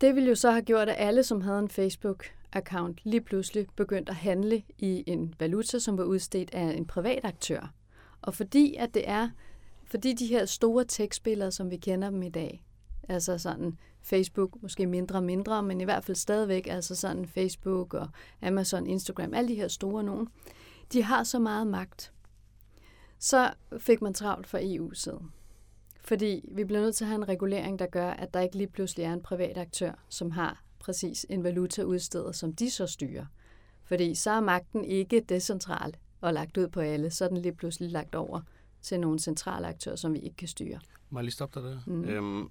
det 0.00 0.14
ville 0.14 0.28
jo 0.28 0.34
så 0.34 0.50
have 0.50 0.62
gjort, 0.62 0.88
at 0.88 0.94
alle, 0.98 1.22
som 1.22 1.40
havde 1.40 1.58
en 1.58 1.70
Facebook-account, 1.70 2.94
lige 3.04 3.20
pludselig 3.20 3.66
begyndte 3.76 4.10
at 4.10 4.16
handle 4.16 4.62
i 4.78 5.04
en 5.06 5.34
valuta, 5.38 5.78
som 5.78 5.98
var 5.98 6.04
udstedt 6.04 6.54
af 6.54 6.62
en 6.62 6.86
privat 6.86 7.24
aktør. 7.24 7.72
Og 8.22 8.34
fordi 8.34 8.74
at 8.74 8.94
det 8.94 9.08
er, 9.08 9.28
fordi 9.84 10.12
de 10.12 10.26
her 10.26 10.44
store 10.44 10.84
tekstspillere, 10.84 11.52
som 11.52 11.70
vi 11.70 11.76
kender 11.76 12.10
dem 12.10 12.22
i 12.22 12.28
dag, 12.28 12.64
altså 13.08 13.38
sådan 13.38 13.78
Facebook, 14.02 14.62
måske 14.62 14.86
mindre 14.86 15.16
og 15.18 15.24
mindre, 15.24 15.62
men 15.62 15.80
i 15.80 15.84
hvert 15.84 16.04
fald 16.04 16.16
stadigvæk, 16.16 16.66
altså 16.66 16.96
sådan 16.96 17.26
Facebook 17.26 17.94
og 17.94 18.08
Amazon, 18.42 18.86
Instagram, 18.86 19.34
alle 19.34 19.48
de 19.48 19.54
her 19.54 19.68
store 19.68 20.04
nogen, 20.04 20.28
de 20.92 21.02
har 21.02 21.24
så 21.24 21.38
meget 21.38 21.66
magt. 21.66 22.12
Så 23.18 23.50
fik 23.78 24.02
man 24.02 24.14
travlt 24.14 24.46
fra 24.46 24.58
EU-siden. 24.62 25.32
Fordi 26.08 26.48
vi 26.52 26.64
bliver 26.64 26.80
nødt 26.80 26.96
til 26.96 27.04
at 27.04 27.08
have 27.08 27.22
en 27.22 27.28
regulering, 27.28 27.78
der 27.78 27.86
gør, 27.86 28.10
at 28.10 28.34
der 28.34 28.40
ikke 28.40 28.56
lige 28.56 28.68
pludselig 28.68 29.04
er 29.04 29.12
en 29.12 29.22
privat 29.22 29.58
aktør, 29.58 29.92
som 30.08 30.30
har 30.30 30.62
præcis 30.78 31.26
en 31.28 31.44
valuta 31.44 31.82
udstedet, 31.82 32.36
som 32.36 32.52
de 32.54 32.70
så 32.70 32.86
styrer. 32.86 33.26
Fordi 33.84 34.14
så 34.14 34.30
er 34.30 34.40
magten 34.40 34.84
ikke 34.84 35.20
decentral 35.20 35.96
og 36.20 36.32
lagt 36.32 36.56
ud 36.56 36.68
på 36.68 36.80
alle, 36.80 37.10
så 37.10 37.24
er 37.24 37.28
den 37.28 37.36
lige 37.36 37.54
pludselig 37.54 37.90
lagt 37.90 38.14
over 38.14 38.40
til 38.82 39.00
nogle 39.00 39.18
centrale 39.18 39.66
aktører, 39.66 39.96
som 39.96 40.14
vi 40.14 40.18
ikke 40.18 40.36
kan 40.36 40.48
styre. 40.48 40.80
Må 41.10 41.18
jeg 41.18 41.24
lige 41.24 41.32
stoppe 41.32 41.60
dig 41.60 41.70
der? 41.70 41.80
Mm. 41.86 42.04
Øhm, 42.04 42.50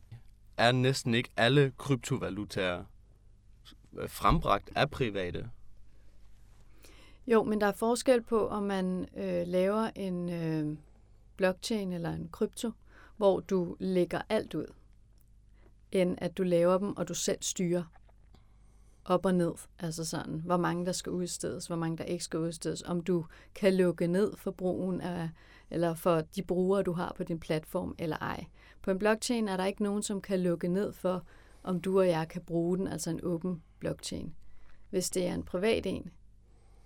er 0.58 0.72
næsten 0.72 1.14
ikke 1.14 1.30
alle 1.38 1.72
kryptovalutaer 1.78 2.84
frembragt 4.08 4.70
af 4.76 4.90
private? 4.90 5.50
Jo, 7.28 7.44
men 7.44 7.62
der 7.62 7.68
er 7.68 7.72
forskel 7.72 8.22
på, 8.22 8.48
om 8.48 8.64
man 8.64 9.08
øh, 9.18 9.48
laver 9.48 9.90
en 9.96 10.30
øh, 10.30 10.78
blockchain 11.38 11.94
eller 11.94 12.14
en 12.14 12.30
krypto, 12.32 12.72
hvor 13.18 13.40
du 13.40 13.76
lægger 13.80 14.22
alt 14.30 14.56
ud, 14.56 14.74
end 15.92 16.16
at 16.18 16.38
du 16.38 16.44
laver 16.44 16.78
dem, 16.78 16.98
og 16.98 17.08
du 17.08 17.14
selv 17.14 17.38
styrer 17.42 17.84
op 19.06 19.26
og 19.26 19.36
ned. 19.36 19.54
Altså 19.80 20.06
sådan, 20.06 20.42
hvor 20.46 20.58
mange 20.58 20.86
der 20.86 20.92
skal 20.92 21.12
udstedes, 21.12 21.68
hvor 21.68 21.76
mange 21.76 21.98
der 21.98 22.04
ikke 22.04 22.24
skal 22.24 22.40
udstedes, 22.40 22.82
om 22.84 23.02
du 23.02 23.26
kan 23.56 23.76
lukke 23.76 24.08
ned 24.08 24.36
for 24.36 24.52
brugen 24.52 25.02
af, 25.02 25.30
eller 25.70 25.94
for 25.94 26.22
de 26.22 26.44
brugere, 26.44 26.84
du 26.84 26.92
har 26.92 27.14
på 27.18 27.24
din 27.24 27.40
platform, 27.40 27.96
eller 28.00 28.18
ej. 28.18 28.46
På 28.82 28.92
en 28.92 29.00
blockchain 29.00 29.48
er 29.48 29.58
der 29.58 29.66
ikke 29.66 29.84
nogen, 29.84 30.04
som 30.04 30.22
kan 30.22 30.40
lukke 30.40 30.68
ned 30.68 30.94
for, 30.94 31.24
om 31.64 31.82
du 31.82 32.00
og 32.00 32.08
jeg 32.08 32.28
kan 32.30 32.42
bruge 32.42 32.78
den, 32.78 32.88
altså 32.88 33.10
en 33.10 33.20
åben 33.24 33.64
blockchain. 33.80 34.36
Hvis 34.90 35.10
det 35.10 35.28
er 35.28 35.34
en 35.34 35.44
privat 35.44 35.86
en, 35.86 36.12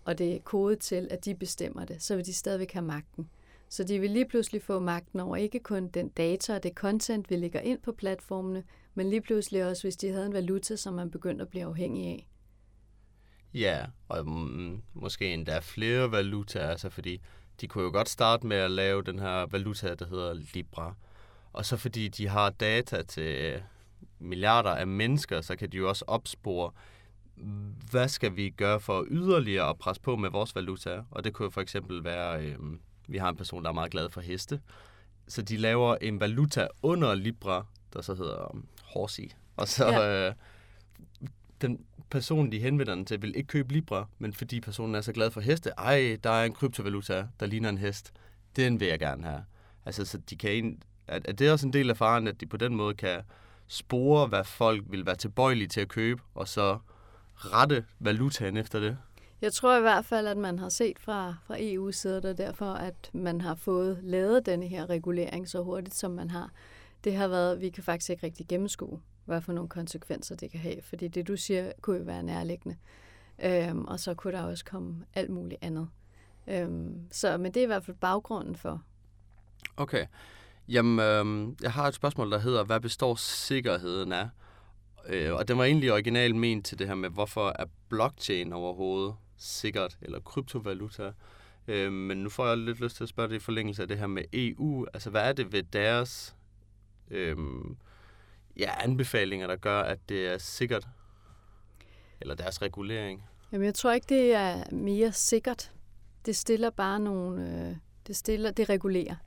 og 0.05 0.17
det 0.17 0.35
er 0.35 0.39
kodet 0.39 0.79
til, 0.79 1.07
at 1.11 1.25
de 1.25 1.35
bestemmer 1.35 1.85
det, 1.85 2.01
så 2.01 2.15
vil 2.15 2.25
de 2.25 2.33
stadigvæk 2.33 2.71
have 2.71 2.85
magten. 2.85 3.29
Så 3.71 3.83
de 3.83 3.99
vil 3.99 4.11
lige 4.11 4.25
pludselig 4.25 4.61
få 4.63 4.79
magten 4.79 5.19
over 5.19 5.35
ikke 5.35 5.59
kun 5.59 5.87
den 5.87 6.09
data 6.09 6.55
og 6.55 6.63
det 6.63 6.71
content, 6.75 7.29
vi 7.29 7.35
lægger 7.35 7.59
ind 7.59 7.79
på 7.81 7.91
platformene, 7.91 8.63
men 8.93 9.09
lige 9.09 9.21
pludselig 9.21 9.65
også, 9.65 9.83
hvis 9.83 9.95
de 9.95 10.11
havde 10.11 10.25
en 10.25 10.33
valuta, 10.33 10.75
som 10.75 10.93
man 10.93 11.11
begyndte 11.11 11.41
at 11.41 11.49
blive 11.49 11.65
afhængig 11.65 12.07
af. 12.07 12.27
Ja, 13.53 13.85
og 14.09 14.25
måske 14.93 15.33
endda 15.33 15.59
flere 15.59 16.11
valutaer, 16.11 16.69
altså 16.69 16.89
fordi 16.89 17.21
de 17.61 17.67
kunne 17.67 17.83
jo 17.83 17.89
godt 17.91 18.09
starte 18.09 18.47
med 18.47 18.57
at 18.57 18.71
lave 18.71 19.03
den 19.03 19.19
her 19.19 19.45
valuta, 19.45 19.95
der 19.95 20.07
hedder 20.07 20.33
Libra. 20.53 20.95
Og 21.53 21.65
så 21.65 21.77
fordi 21.77 22.07
de 22.07 22.27
har 22.27 22.49
data 22.49 23.01
til 23.01 23.35
øh, 23.35 23.61
milliarder 24.19 24.75
af 24.75 24.87
mennesker, 24.87 25.41
så 25.41 25.55
kan 25.55 25.71
de 25.71 25.77
jo 25.77 25.89
også 25.89 26.05
opspore, 26.07 26.71
hvad 27.91 28.07
skal 28.07 28.35
vi 28.35 28.49
gøre 28.49 28.79
for 28.79 29.05
yderligere 29.09 29.69
at 29.69 29.77
presse 29.77 30.01
på 30.01 30.15
med 30.15 30.29
vores 30.29 30.55
valuta? 30.55 31.03
Og 31.11 31.23
det 31.23 31.33
kunne 31.33 31.51
for 31.51 31.61
eksempel 31.61 32.03
være, 32.03 32.45
øh, 32.45 32.57
vi 33.11 33.17
har 33.17 33.29
en 33.29 33.35
person, 33.35 33.63
der 33.63 33.69
er 33.69 33.73
meget 33.73 33.91
glad 33.91 34.09
for 34.09 34.21
heste, 34.21 34.61
så 35.27 35.41
de 35.41 35.57
laver 35.57 35.95
en 36.01 36.19
valuta 36.19 36.67
under 36.83 37.15
Libra, 37.15 37.65
der 37.93 38.01
så 38.01 38.15
hedder 38.15 38.51
um, 38.53 38.65
Horsey. 38.83 39.31
Og 39.55 39.67
så 39.67 39.87
ja. 39.87 40.27
øh, 40.27 40.33
den 41.61 41.85
person, 42.09 42.51
de 42.51 42.59
henvender 42.59 42.95
den 42.95 43.05
til, 43.05 43.21
vil 43.21 43.35
ikke 43.35 43.47
købe 43.47 43.73
Libra, 43.73 44.07
men 44.19 44.33
fordi 44.33 44.59
personen 44.59 44.95
er 44.95 45.01
så 45.01 45.11
glad 45.11 45.31
for 45.31 45.41
heste, 45.41 45.69
ej, 45.69 46.17
der 46.23 46.29
er 46.29 46.45
en 46.45 46.53
kryptovaluta, 46.53 47.27
der 47.39 47.45
ligner 47.45 47.69
en 47.69 47.77
hest, 47.77 48.13
den 48.55 48.79
vil 48.79 48.87
jeg 48.87 48.99
gerne 48.99 49.23
have. 49.23 49.43
Altså, 49.85 50.05
så 50.05 50.17
de 50.17 50.35
kan, 50.35 50.81
at, 51.07 51.27
at 51.27 51.39
det 51.39 51.47
er 51.47 51.51
også 51.51 51.67
en 51.67 51.73
del 51.73 51.89
af 51.89 51.97
faren, 51.97 52.27
at 52.27 52.41
de 52.41 52.45
på 52.45 52.57
den 52.57 52.75
måde 52.75 52.93
kan 52.93 53.21
spore, 53.67 54.27
hvad 54.27 54.43
folk 54.43 54.83
vil 54.89 55.05
være 55.05 55.15
tilbøjelige 55.15 55.67
til 55.67 55.81
at 55.81 55.87
købe, 55.87 56.21
og 56.35 56.47
så 56.47 56.79
rette 57.35 57.85
valutaen 57.99 58.57
efter 58.57 58.79
det. 58.79 58.97
Jeg 59.41 59.53
tror 59.53 59.77
i 59.77 59.81
hvert 59.81 60.05
fald, 60.05 60.27
at 60.27 60.37
man 60.37 60.59
har 60.59 60.69
set 60.69 60.99
fra, 60.99 61.35
fra 61.45 61.57
EU's 61.57 61.91
side, 61.91 62.21
der 62.21 62.33
derfor 62.33 62.73
at 62.73 63.09
man 63.13 63.41
har 63.41 63.55
fået 63.55 63.99
lavet 64.03 64.45
denne 64.45 64.67
her 64.67 64.89
regulering 64.89 65.49
så 65.49 65.63
hurtigt, 65.63 65.95
som 65.95 66.11
man 66.11 66.29
har. 66.29 66.51
Det 67.03 67.15
har 67.15 67.27
været, 67.27 67.51
at 67.51 67.61
vi 67.61 67.69
kan 67.69 67.83
faktisk 67.83 68.09
ikke 68.09 68.25
rigtig 68.25 68.47
gennemskue, 68.47 69.01
hvad 69.25 69.41
for 69.41 69.53
nogle 69.53 69.69
konsekvenser 69.69 70.35
det 70.35 70.51
kan 70.51 70.59
have. 70.59 70.81
Fordi 70.81 71.07
det, 71.07 71.27
du 71.27 71.37
siger, 71.37 71.71
kunne 71.81 71.97
jo 71.97 72.03
være 72.03 72.23
nærliggende. 72.23 72.77
Øhm, 73.43 73.85
og 73.85 73.99
så 73.99 74.13
kunne 74.13 74.33
der 74.33 74.43
også 74.43 74.65
komme 74.65 75.05
alt 75.13 75.29
muligt 75.29 75.63
andet. 75.63 75.89
Øhm, 76.47 77.07
så, 77.11 77.37
men 77.37 77.53
det 77.53 77.59
er 77.59 77.63
i 77.63 77.67
hvert 77.67 77.85
fald 77.85 77.97
baggrunden 77.97 78.55
for. 78.55 78.81
Okay. 79.77 80.05
Jamen, 80.67 80.99
øh, 80.99 81.55
jeg 81.61 81.71
har 81.71 81.87
et 81.87 81.93
spørgsmål, 81.93 82.31
der 82.31 82.39
hedder, 82.39 82.63
hvad 82.63 82.79
består 82.79 83.15
sikkerheden 83.15 84.11
af? 84.11 84.29
Øh, 85.07 85.33
og 85.33 85.47
den 85.47 85.57
var 85.57 85.63
egentlig 85.63 85.91
originalt 85.91 86.35
ment 86.35 86.65
til 86.65 86.79
det 86.79 86.87
her 86.87 86.95
med, 86.95 87.09
hvorfor 87.09 87.53
er 87.59 87.65
blockchain 87.89 88.53
overhovedet 88.53 89.15
sikkert, 89.41 89.97
eller 90.01 90.19
kryptovaluta. 90.19 91.11
Øh, 91.67 91.91
men 91.91 92.17
nu 92.17 92.29
får 92.29 92.47
jeg 92.47 92.57
lidt 92.57 92.79
lyst 92.79 92.95
til 92.95 93.03
at 93.03 93.09
spørge 93.09 93.29
dig 93.29 93.35
i 93.35 93.39
forlængelse 93.39 93.81
af 93.81 93.87
det 93.87 93.97
her 93.97 94.07
med 94.07 94.23
EU. 94.33 94.85
Altså, 94.93 95.09
hvad 95.09 95.21
er 95.21 95.33
det 95.33 95.53
ved 95.53 95.63
deres 95.63 96.35
øh, 97.09 97.37
ja, 98.57 98.83
anbefalinger, 98.83 99.47
der 99.47 99.55
gør, 99.55 99.81
at 99.81 99.99
det 100.09 100.27
er 100.27 100.37
sikkert? 100.37 100.87
Eller 102.21 102.35
deres 102.35 102.61
regulering? 102.61 103.23
Jamen, 103.51 103.65
jeg 103.65 103.75
tror 103.75 103.91
ikke, 103.91 104.07
det 104.09 104.33
er 104.33 104.63
mere 104.71 105.11
sikkert. 105.11 105.71
Det 106.25 106.35
stiller 106.35 106.69
bare 106.69 106.99
nogle... 106.99 107.67
Øh, 107.69 107.75
det 108.07 108.15
stiller, 108.15 108.51
det 108.51 108.69
regulerer. 108.69 109.15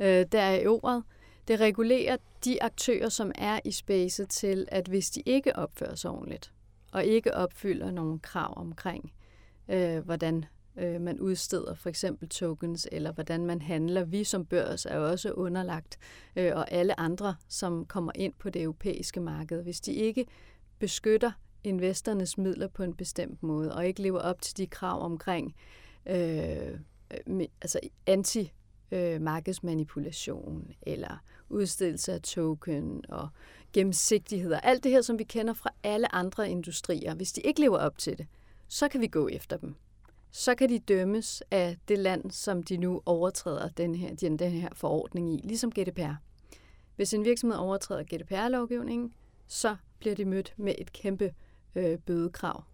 Øh, 0.00 0.26
der 0.32 0.40
er 0.40 0.68
ordet. 0.68 1.02
Det 1.48 1.60
regulerer 1.60 2.16
de 2.44 2.62
aktører, 2.62 3.08
som 3.08 3.32
er 3.34 3.60
i 3.64 3.72
spacet 3.72 4.28
til, 4.28 4.68
at 4.68 4.88
hvis 4.88 5.10
de 5.10 5.20
ikke 5.26 5.56
opfører 5.56 5.94
sig 5.94 6.10
ordentligt, 6.10 6.52
og 6.92 7.04
ikke 7.04 7.34
opfylder 7.34 7.90
nogle 7.90 8.18
krav 8.18 8.54
omkring, 8.56 9.12
øh, 9.68 9.98
hvordan 9.98 10.44
øh, 10.76 11.00
man 11.00 11.20
udsteder 11.20 11.74
for 11.74 11.88
eksempel 11.88 12.28
tokens, 12.28 12.88
eller 12.92 13.12
hvordan 13.12 13.46
man 13.46 13.62
handler. 13.62 14.04
Vi 14.04 14.24
som 14.24 14.44
børs 14.44 14.86
er 14.86 14.98
også 14.98 15.32
underlagt, 15.32 15.98
øh, 16.36 16.52
og 16.54 16.72
alle 16.72 17.00
andre, 17.00 17.34
som 17.48 17.86
kommer 17.86 18.12
ind 18.14 18.32
på 18.38 18.50
det 18.50 18.62
europæiske 18.62 19.20
marked. 19.20 19.62
Hvis 19.62 19.80
de 19.80 19.92
ikke 19.92 20.26
beskytter 20.78 21.32
investorernes 21.64 22.38
midler 22.38 22.68
på 22.68 22.82
en 22.82 22.94
bestemt 22.94 23.42
måde, 23.42 23.74
og 23.74 23.86
ikke 23.86 24.02
lever 24.02 24.20
op 24.20 24.42
til 24.42 24.56
de 24.56 24.66
krav 24.66 25.02
omkring 25.02 25.54
øh, 26.06 26.78
altså 27.62 27.80
anti 28.06 28.52
øh, 28.92 29.20
markedsmanipulation 29.20 30.70
eller 30.82 31.22
udstedelse 31.48 32.12
af 32.12 32.22
token 32.22 33.04
og 33.08 33.28
gennemsigtighed 33.72 34.52
og 34.52 34.66
alt 34.66 34.84
det 34.84 34.92
her, 34.92 35.02
som 35.02 35.18
vi 35.18 35.24
kender 35.24 35.54
fra 35.54 35.70
alle 35.82 36.14
andre 36.14 36.50
industrier. 36.50 37.14
Hvis 37.14 37.32
de 37.32 37.40
ikke 37.40 37.60
lever 37.60 37.78
op 37.78 37.98
til 37.98 38.18
det, 38.18 38.26
så 38.68 38.88
kan 38.88 39.00
vi 39.00 39.06
gå 39.06 39.28
efter 39.28 39.56
dem. 39.56 39.74
Så 40.30 40.54
kan 40.54 40.68
de 40.68 40.78
dømmes 40.78 41.42
af 41.50 41.76
det 41.88 41.98
land, 41.98 42.30
som 42.30 42.62
de 42.62 42.76
nu 42.76 43.02
overtræder 43.06 43.68
den 43.68 43.94
her, 43.94 44.14
den, 44.14 44.38
den 44.38 44.52
her 44.52 44.68
forordning 44.72 45.34
i, 45.34 45.40
ligesom 45.44 45.70
GDPR. 45.70 46.14
Hvis 46.96 47.14
en 47.14 47.24
virksomhed 47.24 47.58
overtræder 47.58 48.02
GDPR-lovgivningen, 48.02 49.12
så 49.46 49.76
bliver 49.98 50.14
de 50.14 50.24
mødt 50.24 50.54
med 50.56 50.74
et 50.78 50.92
kæmpe 50.92 51.34
øh, 51.74 51.98
bødekrav. 51.98 52.64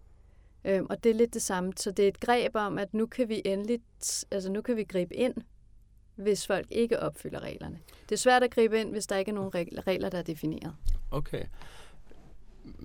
Øhm, 0.65 0.87
og 0.89 1.03
det 1.03 1.09
er 1.09 1.13
lidt 1.13 1.33
det 1.33 1.41
samme. 1.41 1.73
Så 1.77 1.91
det 1.91 2.03
er 2.03 2.07
et 2.07 2.19
greb 2.19 2.55
om, 2.55 2.77
at 2.77 2.93
nu 2.93 3.05
kan 3.05 3.29
vi 3.29 3.41
endelig, 3.45 3.81
altså 4.31 4.51
nu 4.51 4.61
kan 4.61 4.75
vi 4.75 4.83
gribe 4.83 5.15
ind, 5.15 5.33
hvis 6.15 6.47
folk 6.47 6.67
ikke 6.71 6.99
opfylder 6.99 7.39
reglerne. 7.39 7.79
Det 8.09 8.15
er 8.15 8.19
svært 8.19 8.43
at 8.43 8.51
gribe 8.51 8.81
ind, 8.81 8.89
hvis 8.89 9.07
der 9.07 9.17
ikke 9.17 9.29
er 9.29 9.35
nogen 9.35 9.51
regler, 9.87 10.09
der 10.09 10.17
er 10.17 10.23
defineret. 10.23 10.75
Okay. 11.11 11.45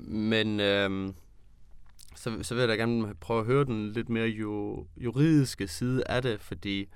Men 0.06 0.60
øhm, 0.60 1.14
så, 2.18 2.38
så 2.42 2.54
vil 2.54 2.60
jeg 2.60 2.68
da 2.68 2.74
gerne 2.74 3.14
prøve 3.14 3.40
at 3.40 3.46
høre 3.46 3.64
den 3.64 3.92
lidt 3.92 4.08
mere 4.08 4.26
jo, 4.26 4.86
juridiske 4.96 5.68
side 5.68 6.02
af 6.06 6.22
det, 6.22 6.40
fordi 6.40 6.88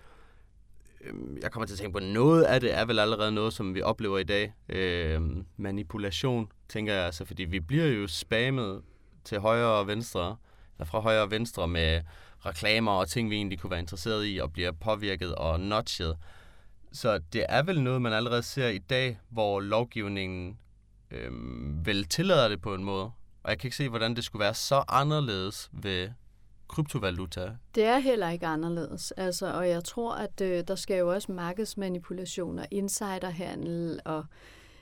øh, 1.00 1.14
jeg 1.42 1.52
kommer 1.52 1.66
til 1.66 1.74
at 1.74 1.78
tænke 1.78 1.92
på, 1.92 1.98
at 1.98 2.12
noget 2.12 2.42
af 2.42 2.60
det 2.60 2.74
er 2.74 2.84
vel 2.84 2.98
allerede 2.98 3.32
noget, 3.32 3.52
som 3.52 3.74
vi 3.74 3.82
oplever 3.82 4.18
i 4.18 4.24
dag. 4.24 4.54
Øh, 4.68 5.20
manipulation, 5.56 6.48
tænker 6.68 6.94
jeg 6.94 7.04
altså, 7.04 7.24
fordi 7.24 7.44
vi 7.44 7.60
bliver 7.60 7.86
jo 7.86 8.06
spammet 8.06 8.82
til 9.24 9.38
højre 9.38 9.78
og 9.78 9.86
venstre, 9.86 10.36
eller 10.76 10.86
fra 10.86 11.00
højre 11.00 11.22
og 11.22 11.30
venstre 11.30 11.68
med 11.68 12.00
reklamer 12.46 12.92
og 12.92 13.08
ting, 13.08 13.30
vi 13.30 13.36
egentlig 13.36 13.58
kunne 13.58 13.70
være 13.70 13.80
interesseret 13.80 14.26
i, 14.26 14.38
og 14.38 14.52
bliver 14.52 14.72
påvirket 14.72 15.34
og 15.34 15.60
notchet. 15.60 16.16
Så 16.92 17.20
det 17.32 17.46
er 17.48 17.62
vel 17.62 17.82
noget, 17.82 18.02
man 18.02 18.12
allerede 18.12 18.42
ser 18.42 18.68
i 18.68 18.78
dag, 18.78 19.18
hvor 19.30 19.60
lovgivningen 19.60 20.58
øh, 21.10 21.30
vel 21.86 22.04
tillader 22.04 22.48
det 22.48 22.62
på 22.62 22.74
en 22.74 22.84
måde. 22.84 23.10
Og 23.42 23.50
jeg 23.50 23.58
kan 23.58 23.68
ikke 23.68 23.76
se, 23.76 23.88
hvordan 23.88 24.16
det 24.16 24.24
skulle 24.24 24.40
være 24.40 24.54
så 24.54 24.84
anderledes 24.88 25.70
ved 25.72 26.08
kryptovaluta. 26.68 27.56
Det 27.74 27.84
er 27.84 27.98
heller 27.98 28.30
ikke 28.30 28.46
anderledes. 28.46 29.10
Altså, 29.10 29.52
og 29.52 29.68
jeg 29.68 29.84
tror, 29.84 30.14
at 30.14 30.40
øh, 30.40 30.64
der 30.68 30.74
skal 30.74 30.98
jo 30.98 31.12
også 31.12 31.32
markedsmanipulationer, 31.32 32.66
insiderhandel 32.70 34.00
og 34.04 34.24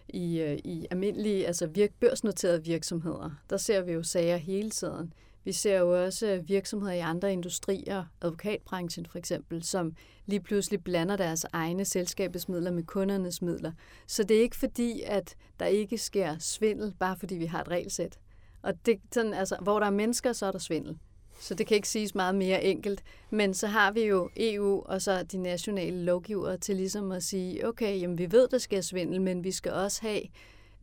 i, 0.08 0.40
øh, 0.40 0.58
i 0.64 0.86
almindelige 0.90 1.46
altså 1.46 1.66
virk, 1.66 1.90
børsnoterede 2.00 2.64
virksomheder. 2.64 3.30
Der 3.50 3.56
ser 3.56 3.80
vi 3.80 3.92
jo 3.92 4.02
sager 4.02 4.36
hele 4.36 4.70
tiden. 4.70 5.12
Vi 5.44 5.52
ser 5.52 5.78
jo 5.78 6.04
også 6.04 6.26
øh, 6.26 6.48
virksomheder 6.48 6.92
i 6.92 6.98
andre 6.98 7.32
industrier, 7.32 8.04
advokatbranchen 8.20 9.06
for 9.06 9.18
eksempel, 9.18 9.62
som 9.62 9.92
lige 10.26 10.40
pludselig 10.40 10.84
blander 10.84 11.16
deres 11.16 11.46
egne 11.52 11.84
selskabets 11.84 12.48
midler 12.48 12.70
med 12.70 12.82
kundernes 12.82 13.42
midler. 13.42 13.72
Så 14.06 14.22
det 14.22 14.36
er 14.36 14.40
ikke 14.40 14.56
fordi, 14.56 15.02
at 15.06 15.34
der 15.60 15.66
ikke 15.66 15.98
sker 15.98 16.36
svindel, 16.38 16.94
bare 16.98 17.16
fordi 17.16 17.34
vi 17.34 17.46
har 17.46 17.60
et 17.60 17.68
regelsæt. 17.68 18.18
Og 18.62 18.86
det, 18.86 19.00
sådan, 19.12 19.34
altså, 19.34 19.56
hvor 19.62 19.78
der 19.78 19.86
er 19.86 19.90
mennesker, 19.90 20.32
så 20.32 20.46
er 20.46 20.52
der 20.52 20.58
svindel. 20.58 20.98
Så 21.40 21.54
det 21.54 21.66
kan 21.66 21.74
ikke 21.74 21.88
siges 21.88 22.14
meget 22.14 22.34
mere 22.34 22.64
enkelt. 22.64 23.02
Men 23.30 23.54
så 23.54 23.66
har 23.66 23.92
vi 23.92 24.00
jo 24.00 24.30
EU 24.36 24.82
og 24.86 25.02
så 25.02 25.22
de 25.22 25.38
nationale 25.38 26.04
lovgivere 26.04 26.56
til 26.56 26.76
ligesom 26.76 27.12
at 27.12 27.22
sige, 27.22 27.68
okay, 27.68 28.00
jamen 28.00 28.18
vi 28.18 28.32
ved, 28.32 28.48
der 28.48 28.58
sker 28.58 28.80
svindel, 28.80 29.20
men 29.20 29.44
vi 29.44 29.52
skal 29.52 29.72
også 29.72 30.02
have 30.02 30.22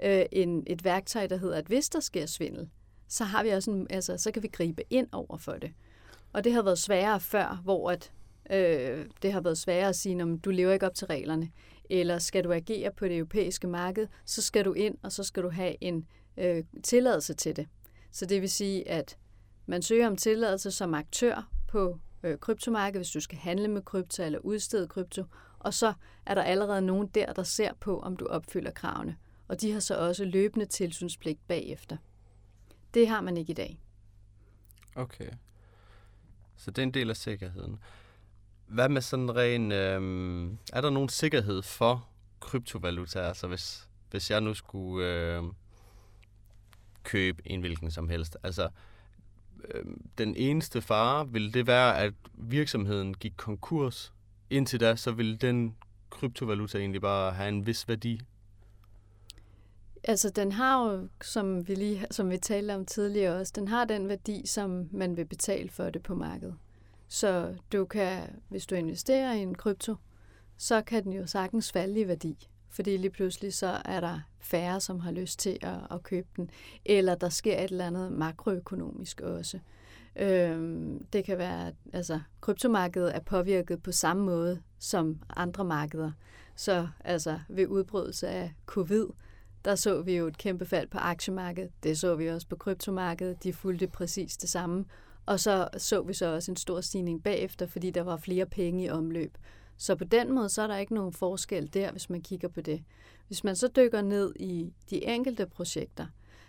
øh, 0.03 0.25
en, 0.31 0.63
et 0.67 0.83
værktøj, 0.83 1.27
der 1.27 1.37
hedder, 1.37 1.57
at 1.57 1.65
hvis 1.65 1.89
der 1.89 1.99
sker 1.99 2.25
svindel, 2.25 2.69
så 3.07 3.23
har 3.23 3.43
vi 3.43 3.49
også 3.49 3.71
en, 3.71 3.87
altså, 3.89 4.17
så 4.17 4.31
kan 4.31 4.43
vi 4.43 4.47
gribe 4.47 4.83
ind 4.89 5.07
over 5.11 5.37
for 5.37 5.51
det. 5.51 5.71
Og 6.33 6.43
det 6.43 6.53
har 6.53 6.61
været 6.61 6.79
sværere 6.79 7.19
før, 7.19 7.61
hvor 7.63 7.91
at, 7.91 8.11
øh, 8.49 9.05
det 9.21 9.33
har 9.33 9.41
været 9.41 9.57
sværere 9.57 9.89
at 9.89 9.95
sige, 9.95 10.23
om 10.23 10.39
du 10.39 10.49
lever 10.49 10.73
ikke 10.73 10.85
op 10.85 10.95
til 10.95 11.07
reglerne, 11.07 11.51
eller 11.89 12.19
skal 12.19 12.43
du 12.43 12.51
agere 12.51 12.91
på 12.91 13.05
det 13.05 13.17
europæiske 13.17 13.67
marked, 13.67 14.07
så 14.25 14.41
skal 14.41 14.65
du 14.65 14.73
ind, 14.73 14.97
og 15.03 15.11
så 15.11 15.23
skal 15.23 15.43
du 15.43 15.49
have 15.49 15.75
en 15.81 16.05
øh, 16.37 16.63
tilladelse 16.83 17.33
til 17.33 17.55
det. 17.55 17.67
Så 18.11 18.25
det 18.25 18.41
vil 18.41 18.49
sige, 18.49 18.89
at 18.89 19.17
man 19.65 19.81
søger 19.81 20.07
om 20.07 20.17
tilladelse 20.17 20.71
som 20.71 20.93
aktør 20.93 21.49
på 21.67 21.99
øh, 22.23 22.37
kryptomarkedet, 22.37 22.99
hvis 22.99 23.11
du 23.11 23.19
skal 23.19 23.37
handle 23.37 23.67
med 23.67 23.81
krypto 23.81 24.23
eller 24.23 24.39
udstede 24.39 24.87
krypto, 24.87 25.23
og 25.59 25.73
så 25.73 25.93
er 26.25 26.35
der 26.35 26.43
allerede 26.43 26.81
nogen 26.81 27.07
der, 27.07 27.33
der 27.33 27.43
ser 27.43 27.73
på, 27.79 27.99
om 27.99 28.17
du 28.17 28.25
opfylder 28.25 28.71
kravene. 28.71 29.17
Og 29.47 29.61
de 29.61 29.71
har 29.71 29.79
så 29.79 29.97
også 29.97 30.25
løbende 30.25 30.65
tilsynspligt 30.65 31.47
bagefter. 31.47 31.97
Det 32.93 33.07
har 33.07 33.21
man 33.21 33.37
ikke 33.37 33.51
i 33.51 33.53
dag. 33.53 33.81
Okay. 34.95 35.29
Så 36.55 36.71
det 36.71 36.77
er 36.77 36.83
en 36.83 36.93
del 36.93 37.09
af 37.09 37.17
sikkerheden. 37.17 37.79
Hvad 38.67 38.89
med 38.89 39.01
sådan 39.01 39.35
ren... 39.35 39.71
Øh, 39.71 40.51
er 40.73 40.81
der 40.81 40.89
nogen 40.89 41.09
sikkerhed 41.09 41.61
for 41.61 42.07
kryptovaluta? 42.39 43.19
Altså 43.19 43.47
hvis, 43.47 43.89
hvis 44.11 44.31
jeg 44.31 44.41
nu 44.41 44.53
skulle 44.53 45.07
øh, 45.07 45.43
købe 47.07 47.41
en 47.45 47.59
hvilken 47.59 47.91
som 47.91 48.09
helst. 48.09 48.37
Altså 48.43 48.69
øh, 49.73 49.85
den 50.17 50.35
eneste 50.35 50.81
fare 50.81 51.29
vil 51.29 51.53
det 51.53 51.67
være, 51.67 51.97
at 51.97 52.13
virksomheden 52.33 53.13
gik 53.13 53.33
konkurs. 53.37 54.13
Indtil 54.49 54.79
da, 54.79 54.95
så 54.95 55.11
vil 55.11 55.41
den 55.41 55.75
kryptovaluta 56.09 56.77
egentlig 56.77 57.01
bare 57.01 57.31
have 57.31 57.49
en 57.49 57.65
vis 57.65 57.87
værdi 57.87 58.21
Altså, 60.03 60.29
den 60.29 60.51
har 60.51 60.83
jo, 60.83 61.07
som 61.21 61.67
vi, 61.67 61.75
lige, 61.75 62.05
som 62.11 62.29
vi 62.29 62.37
talte 62.37 62.75
om 62.75 62.85
tidligere 62.85 63.39
også, 63.39 63.53
den 63.55 63.67
har 63.67 63.85
den 63.85 64.07
værdi, 64.07 64.47
som 64.47 64.89
man 64.91 65.17
vil 65.17 65.25
betale 65.25 65.69
for 65.69 65.89
det 65.89 66.03
på 66.03 66.15
markedet. 66.15 66.55
Så 67.07 67.55
du 67.71 67.85
kan, 67.85 68.21
hvis 68.49 68.65
du 68.65 68.75
investerer 68.75 69.33
i 69.33 69.41
en 69.41 69.55
krypto, 69.55 69.95
så 70.57 70.81
kan 70.81 71.03
den 71.03 71.13
jo 71.13 71.27
sagtens 71.27 71.71
falde 71.71 71.99
i 71.99 72.07
værdi. 72.07 72.47
Fordi 72.69 72.97
lige 72.97 73.09
pludselig 73.09 73.53
så 73.53 73.81
er 73.85 73.99
der 73.99 74.19
færre, 74.39 74.79
som 74.79 74.99
har 74.99 75.11
lyst 75.11 75.39
til 75.39 75.57
at, 75.61 75.77
at 75.91 76.03
købe 76.03 76.27
den. 76.35 76.49
Eller 76.85 77.15
der 77.15 77.29
sker 77.29 77.57
et 77.57 77.71
eller 77.71 77.87
andet 77.87 78.11
makroøkonomisk 78.11 79.21
også. 79.21 79.59
Øhm, 80.15 81.05
det 81.13 81.25
kan 81.25 81.37
være, 81.37 81.71
altså 81.93 82.19
kryptomarkedet 82.41 83.15
er 83.15 83.19
påvirket 83.19 83.83
på 83.83 83.91
samme 83.91 84.25
måde 84.25 84.61
som 84.79 85.19
andre 85.35 85.65
markeder. 85.65 86.11
Så 86.55 86.87
altså 87.03 87.39
ved 87.49 87.67
udbrydelse 87.67 88.27
af 88.27 88.53
covid, 88.65 89.07
der 89.65 89.75
så 89.75 90.01
vi 90.01 90.17
jo 90.17 90.27
et 90.27 90.37
kæmpe 90.37 90.65
fald 90.65 90.87
på 90.87 90.97
aktiemarkedet. 90.97 91.71
Det 91.83 91.99
så 91.99 92.15
vi 92.15 92.27
også 92.27 92.47
på 92.47 92.55
kryptomarkedet. 92.55 93.43
De 93.43 93.53
fulgte 93.53 93.87
præcis 93.87 94.37
det 94.37 94.49
samme. 94.49 94.85
Og 95.25 95.39
så 95.39 95.67
så 95.77 96.01
vi 96.01 96.13
så 96.13 96.25
også 96.25 96.51
en 96.51 96.57
stor 96.57 96.81
stigning 96.81 97.23
bagefter, 97.23 97.65
fordi 97.65 97.91
der 97.91 98.01
var 98.01 98.17
flere 98.17 98.45
penge 98.45 98.83
i 98.83 98.89
omløb. 98.89 99.37
Så 99.77 99.95
på 99.95 100.03
den 100.03 100.31
måde, 100.31 100.49
så 100.49 100.61
er 100.61 100.67
der 100.67 100.77
ikke 100.77 100.93
nogen 100.93 101.13
forskel 101.13 101.73
der, 101.73 101.91
hvis 101.91 102.09
man 102.09 102.21
kigger 102.21 102.47
på 102.47 102.61
det. 102.61 102.83
Hvis 103.27 103.43
man 103.43 103.55
så 103.55 103.67
dykker 103.67 104.01
ned 104.01 104.33
i 104.35 104.73
de 104.89 105.05
enkelte 105.05 105.45
projekter, 105.45 106.05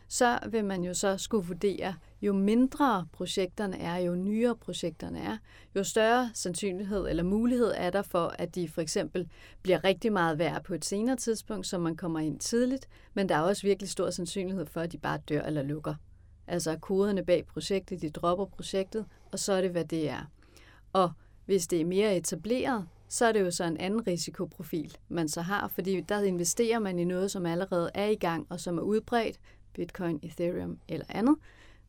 så 0.08 0.38
vil 0.50 0.64
man 0.64 0.84
jo 0.84 0.94
så 0.94 1.18
skulle 1.18 1.46
vurdere, 1.46 1.94
jo 2.22 2.32
mindre 2.32 3.06
projekterne 3.12 3.78
er, 3.78 3.96
jo 3.96 4.14
nyere 4.14 4.56
projekterne 4.56 5.20
er, 5.20 5.36
jo 5.76 5.84
større 5.84 6.30
sandsynlighed 6.34 7.08
eller 7.08 7.22
mulighed 7.22 7.72
er 7.76 7.90
der 7.90 8.02
for, 8.02 8.34
at 8.38 8.54
de 8.54 8.68
for 8.68 8.80
eksempel 8.80 9.28
bliver 9.62 9.84
rigtig 9.84 10.12
meget 10.12 10.38
værd 10.38 10.64
på 10.64 10.74
et 10.74 10.84
senere 10.84 11.16
tidspunkt, 11.16 11.66
så 11.66 11.78
man 11.78 11.96
kommer 11.96 12.20
ind 12.20 12.38
tidligt, 12.38 12.88
men 13.14 13.28
der 13.28 13.34
er 13.34 13.40
også 13.40 13.62
virkelig 13.62 13.90
stor 13.90 14.10
sandsynlighed 14.10 14.66
for, 14.66 14.80
at 14.80 14.92
de 14.92 14.98
bare 14.98 15.18
dør 15.28 15.42
eller 15.42 15.62
lukker. 15.62 15.94
Altså 16.46 16.76
koderne 16.76 17.24
bag 17.24 17.46
projektet, 17.46 18.02
de 18.02 18.10
dropper 18.10 18.44
projektet, 18.44 19.06
og 19.32 19.38
så 19.38 19.52
er 19.52 19.60
det, 19.60 19.70
hvad 19.70 19.84
det 19.84 20.08
er. 20.08 20.30
Og 20.92 21.10
hvis 21.46 21.66
det 21.66 21.80
er 21.80 21.84
mere 21.84 22.16
etableret, 22.16 22.86
så 23.08 23.26
er 23.26 23.32
det 23.32 23.40
jo 23.40 23.50
så 23.50 23.64
en 23.64 23.76
anden 23.76 24.06
risikoprofil, 24.06 24.96
man 25.08 25.28
så 25.28 25.40
har, 25.40 25.68
fordi 25.68 26.00
der 26.00 26.22
investerer 26.22 26.78
man 26.78 26.98
i 26.98 27.04
noget, 27.04 27.30
som 27.30 27.46
allerede 27.46 27.90
er 27.94 28.06
i 28.06 28.14
gang 28.14 28.46
og 28.50 28.60
som 28.60 28.78
er 28.78 28.82
udbredt, 28.82 29.40
Bitcoin, 29.74 30.20
Ethereum 30.22 30.78
eller 30.88 31.06
andet. 31.08 31.36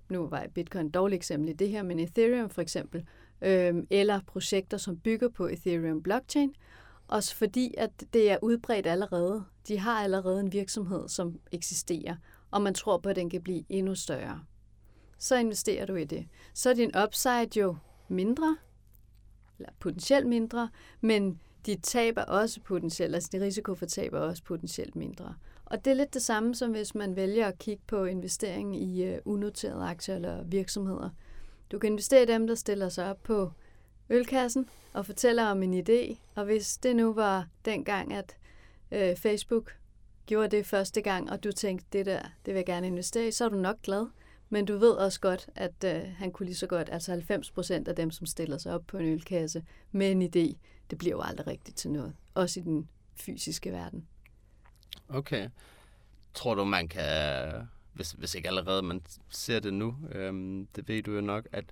Nu 0.10 0.28
var 0.28 0.48
Bitcoin 0.54 0.88
et 0.88 0.94
dårligt 0.94 1.20
eksempel 1.20 1.50
i 1.50 1.54
det 1.54 1.70
her, 1.70 1.84
men 1.84 2.00
Ethereum 2.00 2.50
for 2.50 2.62
eksempel, 2.62 3.08
øh, 3.42 3.76
eller 3.90 4.20
projekter, 4.28 4.78
som 4.78 4.98
bygger 4.98 5.30
på 5.30 5.48
Ethereum 5.48 6.04
blockchain, 6.04 6.54
også 7.08 7.36
fordi, 7.36 7.74
at 7.78 8.04
det 8.14 8.32
er 8.32 8.38
udbredt 8.42 8.88
allerede. 8.88 9.44
De 9.68 9.80
har 9.80 10.04
allerede 10.04 10.40
en 10.40 10.54
virksomhed, 10.54 11.10
som 11.10 11.40
eksisterer, 11.52 12.16
og 12.52 12.62
man 12.62 12.74
tror 12.74 12.98
på, 12.98 13.10
at 13.10 13.16
den 13.16 13.30
kan 13.30 13.42
blive 13.42 13.64
endnu 13.70 13.96
større. 13.96 14.42
Så 15.18 15.36
investerer 15.36 15.86
du 15.86 15.96
i 15.96 16.04
det. 16.04 16.28
Så 16.54 16.70
er 16.70 16.74
din 16.74 16.92
upside 17.06 17.60
jo 17.60 17.76
mindre, 18.08 18.58
eller 19.60 19.74
potentielt 19.80 20.28
mindre, 20.28 20.70
men 21.02 21.40
dit 21.66 21.80
tab 21.84 22.18
er 22.18 22.24
også 22.24 22.62
potentielt, 22.62 23.16
altså 23.16 23.30
din 23.32 23.42
risiko 23.42 23.76
for 23.76 23.86
tab 23.86 24.14
er 24.14 24.20
også 24.20 24.44
potentielt 24.44 24.96
mindre. 24.96 25.36
Og 25.66 25.86
det 25.86 25.92
er 25.92 25.96
lidt 25.96 26.14
det 26.14 26.22
samme, 26.22 26.56
som 26.56 26.72
hvis 26.72 26.96
man 26.96 27.16
vælger 27.16 27.48
at 27.48 27.60
kigge 27.60 27.84
på 27.88 28.06
investering 28.06 28.76
i 28.76 29.04
øh, 29.04 29.20
unoterede 29.26 29.84
aktier 29.84 30.16
eller 30.16 30.44
virksomheder. 30.44 31.10
Du 31.72 31.80
kan 31.80 31.92
investere 31.92 32.24
i 32.24 32.26
dem, 32.26 32.48
der 32.48 32.56
stiller 32.56 32.90
sig 32.90 33.10
op 33.10 33.24
på 33.24 33.52
ølkassen 34.10 34.70
og 34.94 35.06
fortæller 35.06 35.46
om 35.46 35.64
en 35.64 35.74
idé. 35.74 36.18
Og 36.36 36.46
hvis 36.46 36.78
det 36.78 36.96
nu 36.96 37.14
var 37.14 37.48
dengang, 37.66 38.14
at 38.14 38.38
øh, 38.92 39.16
Facebook 39.16 39.76
gjorde 40.26 40.58
det 40.58 40.66
første 40.66 41.02
gang, 41.02 41.32
og 41.32 41.44
du 41.44 41.52
tænkte, 41.52 41.86
det 41.94 42.06
der, 42.06 42.22
det 42.22 42.54
vil 42.54 42.56
jeg 42.56 42.66
gerne 42.66 42.88
investere 42.88 43.28
i, 43.28 43.32
så 43.32 43.46
er 43.46 43.50
du 43.50 43.56
nok 43.56 43.82
glad. 43.82 44.06
Men 44.50 44.66
du 44.66 44.78
ved 44.78 44.92
også 44.92 45.20
godt, 45.20 45.50
at 45.56 45.84
øh, 45.86 46.02
han 46.18 46.32
kunne 46.32 46.46
lige 46.46 46.56
så 46.56 46.68
godt, 46.68 46.90
altså 46.92 47.12
90 47.12 47.52
procent 47.52 47.88
af 47.88 47.96
dem, 47.96 48.12
som 48.12 48.26
stiller 48.26 48.58
sig 48.58 48.74
op 48.74 48.88
på 48.88 48.98
en 48.98 49.06
ølkasse 49.06 49.64
med 49.92 50.12
en 50.12 50.22
idé, 50.22 50.58
det 50.90 50.98
bliver 50.98 51.16
jo 51.16 51.22
aldrig 51.22 51.48
rigtigt 51.48 51.78
til 51.78 51.92
noget. 51.92 52.16
Også 52.34 52.60
i 52.60 52.64
den 52.64 52.90
fysiske 53.16 53.72
verden. 53.72 54.08
Okay. 55.10 55.50
Tror 56.34 56.56
du, 56.56 56.64
man 56.64 56.88
kan, 56.88 57.52
hvis, 57.94 58.12
hvis 58.12 58.36
ikke 58.36 58.48
allerede 58.48 58.82
man 58.82 59.02
ser 59.30 59.60
det 59.60 59.74
nu, 59.74 59.96
øhm, 60.12 60.68
det 60.76 60.88
ved 60.88 61.04
du 61.04 61.12
jo 61.12 61.22
nok, 61.22 61.48
at 61.52 61.66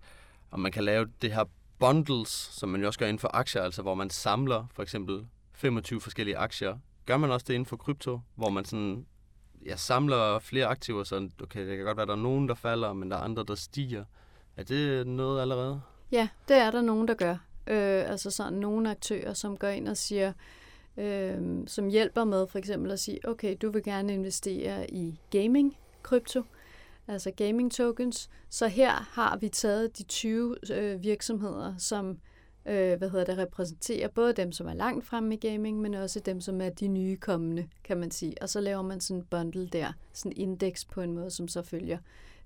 om 0.51 0.59
man 0.59 0.71
kan 0.71 0.83
lave 0.83 1.07
det 1.21 1.33
her 1.33 1.43
bundles, 1.79 2.29
som 2.29 2.69
man 2.69 2.81
jo 2.81 2.87
også 2.87 2.99
gør 2.99 3.05
inden 3.05 3.19
for 3.19 3.35
aktier, 3.35 3.61
altså 3.61 3.81
hvor 3.81 3.95
man 3.95 4.09
samler 4.09 4.67
for 4.71 4.83
eksempel 4.83 5.27
25 5.53 6.01
forskellige 6.01 6.37
aktier. 6.37 6.77
Gør 7.05 7.17
man 7.17 7.31
også 7.31 7.45
det 7.47 7.53
inden 7.53 7.65
for 7.65 7.77
krypto, 7.77 8.19
hvor 8.35 8.49
man 8.49 8.65
sådan 8.65 9.05
jeg 9.67 9.79
samler 9.79 10.39
flere 10.39 10.65
aktiver, 10.65 11.03
så 11.03 11.29
okay, 11.43 11.67
det 11.67 11.77
kan 11.77 11.85
godt 11.85 11.97
være, 11.97 12.01
at 12.01 12.07
der 12.07 12.15
er 12.15 12.21
nogen, 12.21 12.49
der 12.49 12.55
falder, 12.55 12.93
men 12.93 13.11
der 13.11 13.17
er 13.17 13.21
andre, 13.21 13.43
der 13.47 13.55
stiger. 13.55 14.03
Er 14.57 14.63
det 14.63 15.07
noget 15.07 15.41
allerede? 15.41 15.81
Ja, 16.11 16.27
det 16.47 16.57
er 16.57 16.71
der 16.71 16.81
nogen, 16.81 17.07
der 17.07 17.13
gør. 17.13 17.35
Øh, 17.67 18.09
altså 18.11 18.31
sådan 18.31 18.53
nogle 18.53 18.91
aktører, 18.91 19.33
som 19.33 19.57
går 19.57 19.67
ind 19.67 19.87
og 19.87 19.97
siger, 19.97 20.33
øh, 20.97 21.67
som 21.67 21.87
hjælper 21.87 22.23
med 22.23 22.47
for 22.47 22.59
eksempel 22.59 22.91
at 22.91 22.99
sige, 22.99 23.19
okay, 23.29 23.55
du 23.61 23.71
vil 23.71 23.83
gerne 23.83 24.13
investere 24.13 24.91
i 24.91 25.19
gaming, 25.29 25.77
krypto, 26.03 26.43
altså 27.07 27.31
gaming 27.31 27.71
tokens. 27.71 28.29
Så 28.49 28.67
her 28.67 28.91
har 28.91 29.37
vi 29.37 29.49
taget 29.49 29.97
de 29.97 30.03
20 30.03 30.55
øh, 30.71 31.03
virksomheder, 31.03 31.77
som 31.77 32.09
øh, 32.09 32.17
hvad 32.73 33.09
hedder 33.09 33.25
det, 33.25 33.37
repræsenterer 33.37 34.07
både 34.07 34.33
dem, 34.33 34.51
som 34.51 34.67
er 34.67 34.73
langt 34.73 35.05
fremme 35.05 35.35
i 35.35 35.37
gaming, 35.37 35.81
men 35.81 35.93
også 35.93 36.19
dem, 36.19 36.41
som 36.41 36.61
er 36.61 36.69
de 36.69 36.87
nye 36.87 37.17
kommende, 37.17 37.67
kan 37.83 37.97
man 37.97 38.11
sige. 38.11 38.35
Og 38.41 38.49
så 38.49 38.61
laver 38.61 38.81
man 38.81 38.99
sådan 38.99 39.21
en 39.21 39.27
bundle 39.29 39.67
der, 39.67 39.93
sådan 40.13 40.31
en 40.31 40.49
indeks 40.49 40.85
på 40.85 41.01
en 41.01 41.13
måde, 41.13 41.31
som 41.31 41.47
så 41.47 41.61
følger 41.61 41.97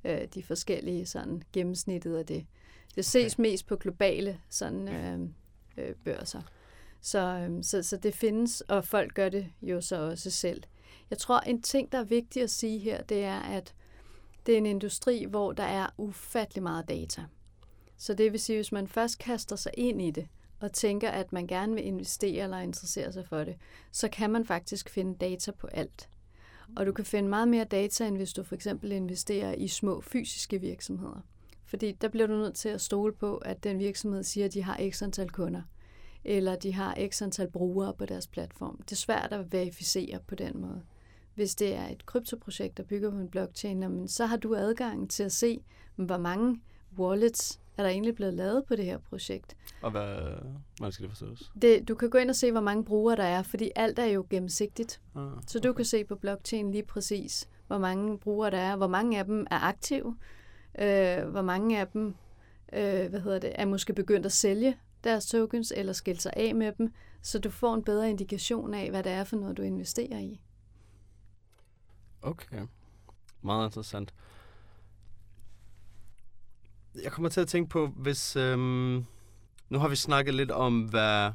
øh, 0.04 0.28
de 0.34 0.44
forskellige 0.44 1.06
sådan 1.06 1.44
gennemsnittet 1.54 2.16
af 2.16 2.26
det. 2.26 2.46
Det 2.96 3.06
ses 3.06 3.34
okay. 3.34 3.42
mest 3.42 3.68
på 3.68 3.76
globale 3.76 4.40
sådan, 4.50 4.88
øh, 4.88 5.20
øh, 5.78 5.96
børser. 6.06 6.42
Så, 7.02 7.20
øh, 7.20 7.64
så, 7.64 7.84
så 7.84 7.98
det 7.98 8.16
findes, 8.16 8.62
og 8.62 8.86
folk 8.86 9.14
gør 9.14 9.30
det 9.30 9.48
jo 9.62 9.82
så 9.82 10.02
også 10.02 10.32
selv. 10.32 10.64
Jeg 11.10 11.18
tror, 11.18 11.40
en 11.40 11.62
ting, 11.62 11.92
der 11.92 11.98
er 11.98 12.04
vigtigt 12.04 12.44
at 12.44 12.50
sige 12.50 12.80
her, 12.80 13.02
det 13.02 13.24
er, 13.24 13.40
at 13.40 13.74
det 14.46 14.54
er 14.54 14.58
en 14.58 14.66
industri, 14.66 15.26
hvor 15.26 15.52
der 15.52 15.64
er 15.64 15.88
ufattelig 15.98 16.64
meget 16.64 16.90
data. 16.90 17.24
Så 18.02 18.14
det 18.14 18.32
vil 18.32 18.40
sige, 18.40 18.58
hvis 18.58 18.72
man 18.72 18.88
først 18.88 19.20
kaster 19.20 19.56
sig 19.56 19.72
ind 19.78 20.02
i 20.02 20.12
det, 20.12 20.28
og 20.60 20.74
tænker, 20.74 21.10
at 21.10 21.34
man 21.34 21.48
gerne 21.48 21.76
vil 21.76 21.86
investere 21.86 22.44
eller 22.44 22.58
interessere 22.58 23.14
sig 23.14 23.28
for 23.28 23.44
det, 23.44 23.56
så 23.92 24.10
kan 24.10 24.30
man 24.30 24.46
faktisk 24.46 24.90
finde 24.90 25.16
data 25.16 25.52
på 25.52 25.68
alt. 25.68 26.10
Og 26.76 26.86
du 26.86 26.92
kan 26.92 27.06
finde 27.06 27.30
meget 27.30 27.48
mere 27.48 27.64
data, 27.64 28.08
end 28.08 28.18
hvis 28.18 28.34
du 28.34 28.44
for 28.44 28.56
eksempel 28.56 28.92
investerer 28.92 29.54
i 29.54 29.68
små 29.68 30.02
fysiske 30.02 30.62
virksomheder. 30.62 31.22
Fordi 31.66 31.92
der 31.92 32.08
bliver 32.08 32.28
du 32.28 32.34
nødt 32.34 32.56
til 32.56 32.70
at 32.70 32.82
stole 32.82 33.14
på, 33.14 33.38
at 33.38 33.64
den 33.64 33.80
virksomhed 33.80 34.24
siger, 34.24 34.46
at 34.46 34.54
de 34.54 34.64
har 34.64 34.90
x 34.92 35.02
antal 35.02 35.30
kunder, 35.30 35.62
eller 36.24 36.56
de 36.56 36.74
har 36.74 36.98
x 37.10 37.22
antal 37.22 37.52
brugere 37.52 37.94
på 37.94 38.06
deres 38.06 38.28
platform. 38.28 38.78
Det 38.82 38.92
er 38.92 38.96
svært 38.96 39.34
at 39.34 39.52
verificere 39.52 40.20
på 40.28 40.36
den 40.36 40.62
måde. 40.62 40.82
Hvis 41.36 41.56
det 41.56 41.76
er 41.76 41.88
et 41.88 42.06
kryptoprojekt, 42.06 42.78
der 42.78 42.84
bygger 42.84 43.12
på 43.12 43.18
en 43.18 43.30
blockchain, 43.30 44.08
så 44.08 44.26
har 44.26 44.38
du 44.38 44.56
adgang 44.56 45.10
til 45.10 45.24
at 45.24 45.32
se, 45.32 45.64
hvor 45.96 46.18
mange 46.18 46.62
wallets 46.98 47.61
er 47.82 47.86
der 47.86 47.90
egentlig 47.90 48.16
blevet 48.16 48.34
lavet 48.34 48.66
på 48.66 48.76
det 48.76 48.86
her 48.86 48.98
projekt. 48.98 49.56
Og 49.82 49.92
hvad, 49.92 50.18
hvad 50.80 50.92
skal 50.92 51.04
det 51.04 51.12
forstås? 51.12 51.52
Det, 51.62 51.88
du 51.88 51.96
kan 51.96 52.10
gå 52.10 52.18
ind 52.18 52.30
og 52.30 52.36
se, 52.36 52.52
hvor 52.52 52.62
mange 52.62 52.86
brugere 52.86 53.16
der 53.16 53.24
er, 53.24 53.44
fordi 53.44 53.72
alt 53.76 54.00
er 54.00 54.06
jo 54.06 54.26
gennemsigtigt. 54.30 55.02
Ah, 55.16 55.32
okay. 55.32 55.42
Så 55.48 55.60
du 55.60 55.74
kan 55.74 55.86
se 55.86 56.04
på 56.04 56.16
blockchain 56.16 56.72
lige 56.72 56.84
præcis, 56.84 57.50
hvor 57.68 57.78
mange 57.78 58.18
brugere 58.18 58.52
der 58.52 58.58
er, 58.58 58.76
hvor 58.76 58.88
mange 58.88 59.20
af 59.20 59.26
dem 59.26 59.48
er 59.52 59.60
aktive, 59.60 60.18
øh, 60.80 61.24
hvor 61.24 61.42
mange 61.42 61.80
af 61.80 61.88
dem 61.88 62.16
øh, 62.74 63.10
hvad 63.10 63.20
hedder 63.20 63.40
det, 63.40 63.52
er 63.56 63.66
måske 63.66 63.94
begyndt 63.94 64.26
at 64.26 64.32
sælge 64.32 64.78
deres 65.04 65.26
tokens 65.26 65.74
eller 65.76 65.94
skille 65.94 66.22
sig 66.22 66.34
af 66.36 66.56
med 66.56 66.72
dem, 66.72 66.94
så 67.22 67.40
du 67.40 67.50
får 67.50 67.74
en 67.76 67.84
bedre 67.84 68.10
indikation 68.10 68.74
af, 68.74 68.90
hvad 68.90 69.04
det 69.04 69.12
er 69.12 69.24
for 69.24 69.36
noget, 69.36 69.58
du 69.58 69.62
investerer 69.62 70.20
i. 70.20 70.42
Okay. 72.22 72.68
Meget 73.42 73.68
interessant. 73.68 74.14
Jeg 77.04 77.12
kommer 77.12 77.30
til 77.30 77.42
at 77.42 77.48
tænke 77.48 77.70
på, 77.70 77.88
hvis... 77.88 78.36
Øhm, 78.36 79.06
nu 79.70 79.80
har 79.80 79.88
vi 79.88 79.96
snakket 79.96 80.34
lidt 80.34 80.52
om, 80.52 80.82
hvad 80.82 81.32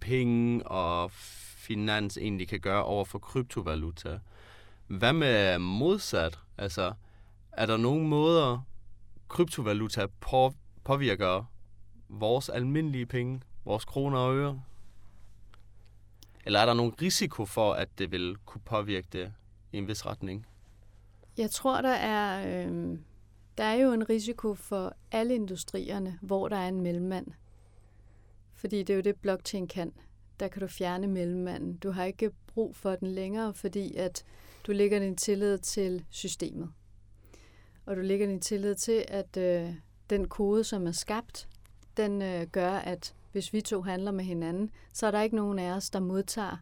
penge 0.00 0.66
og 0.66 1.10
finans 1.56 2.16
egentlig 2.16 2.48
kan 2.48 2.60
gøre 2.60 2.84
over 2.84 3.04
for 3.04 3.18
kryptovaluta. 3.18 4.18
Hvad 4.86 5.12
med 5.12 5.58
modsat? 5.58 6.38
Altså, 6.58 6.92
er 7.52 7.66
der 7.66 7.76
nogle 7.76 8.06
måder, 8.06 8.66
kryptovaluta 9.28 10.06
på, 10.20 10.54
påvirker 10.84 11.44
vores 12.08 12.48
almindelige 12.48 13.06
penge, 13.06 13.40
vores 13.64 13.84
kroner 13.84 14.18
og 14.18 14.36
øre? 14.36 14.62
Eller 16.44 16.60
er 16.60 16.66
der 16.66 16.74
nogen 16.74 16.94
risiko 17.02 17.44
for, 17.44 17.72
at 17.72 17.88
det 17.98 18.12
vil 18.12 18.36
kunne 18.46 18.62
påvirke 18.64 19.08
det 19.12 19.32
i 19.72 19.78
en 19.78 19.88
vis 19.88 20.06
retning? 20.06 20.46
Jeg 21.36 21.50
tror, 21.50 21.80
der 21.80 21.94
er, 21.94 22.46
øh, 22.66 22.98
der 23.60 23.66
er 23.66 23.74
jo 23.74 23.92
en 23.92 24.10
risiko 24.10 24.54
for 24.54 24.96
alle 25.12 25.34
industrierne, 25.34 26.18
hvor 26.22 26.48
der 26.48 26.56
er 26.56 26.68
en 26.68 26.80
mellemmand. 26.80 27.26
Fordi 28.54 28.78
det 28.82 28.90
er 28.90 28.94
jo 28.94 29.02
det, 29.02 29.16
blockchain 29.16 29.68
kan. 29.68 29.92
Der 30.40 30.48
kan 30.48 30.60
du 30.60 30.66
fjerne 30.66 31.06
mellemmanden. 31.06 31.76
Du 31.76 31.90
har 31.90 32.04
ikke 32.04 32.30
brug 32.46 32.76
for 32.76 32.96
den 32.96 33.08
længere, 33.08 33.54
fordi 33.54 33.94
at 33.94 34.24
du 34.66 34.72
lægger 34.72 34.98
din 34.98 35.16
tillid 35.16 35.58
til 35.58 36.04
systemet 36.10 36.72
og 37.86 37.96
du 37.96 38.00
lægger 38.00 38.26
din 38.26 38.40
tillid 38.40 38.74
til, 38.74 39.04
at 39.08 39.36
øh, 39.36 39.74
den 40.10 40.28
kode, 40.28 40.64
som 40.64 40.86
er 40.86 40.92
skabt, 40.92 41.48
den 41.96 42.22
øh, 42.22 42.46
gør, 42.46 42.72
at 42.72 43.14
hvis 43.32 43.52
vi 43.52 43.60
to 43.60 43.82
handler 43.82 44.10
med 44.10 44.24
hinanden, 44.24 44.70
så 44.92 45.06
er 45.06 45.10
der 45.10 45.22
ikke 45.22 45.36
nogen 45.36 45.58
af 45.58 45.72
os, 45.72 45.90
der 45.90 46.00
modtager 46.00 46.56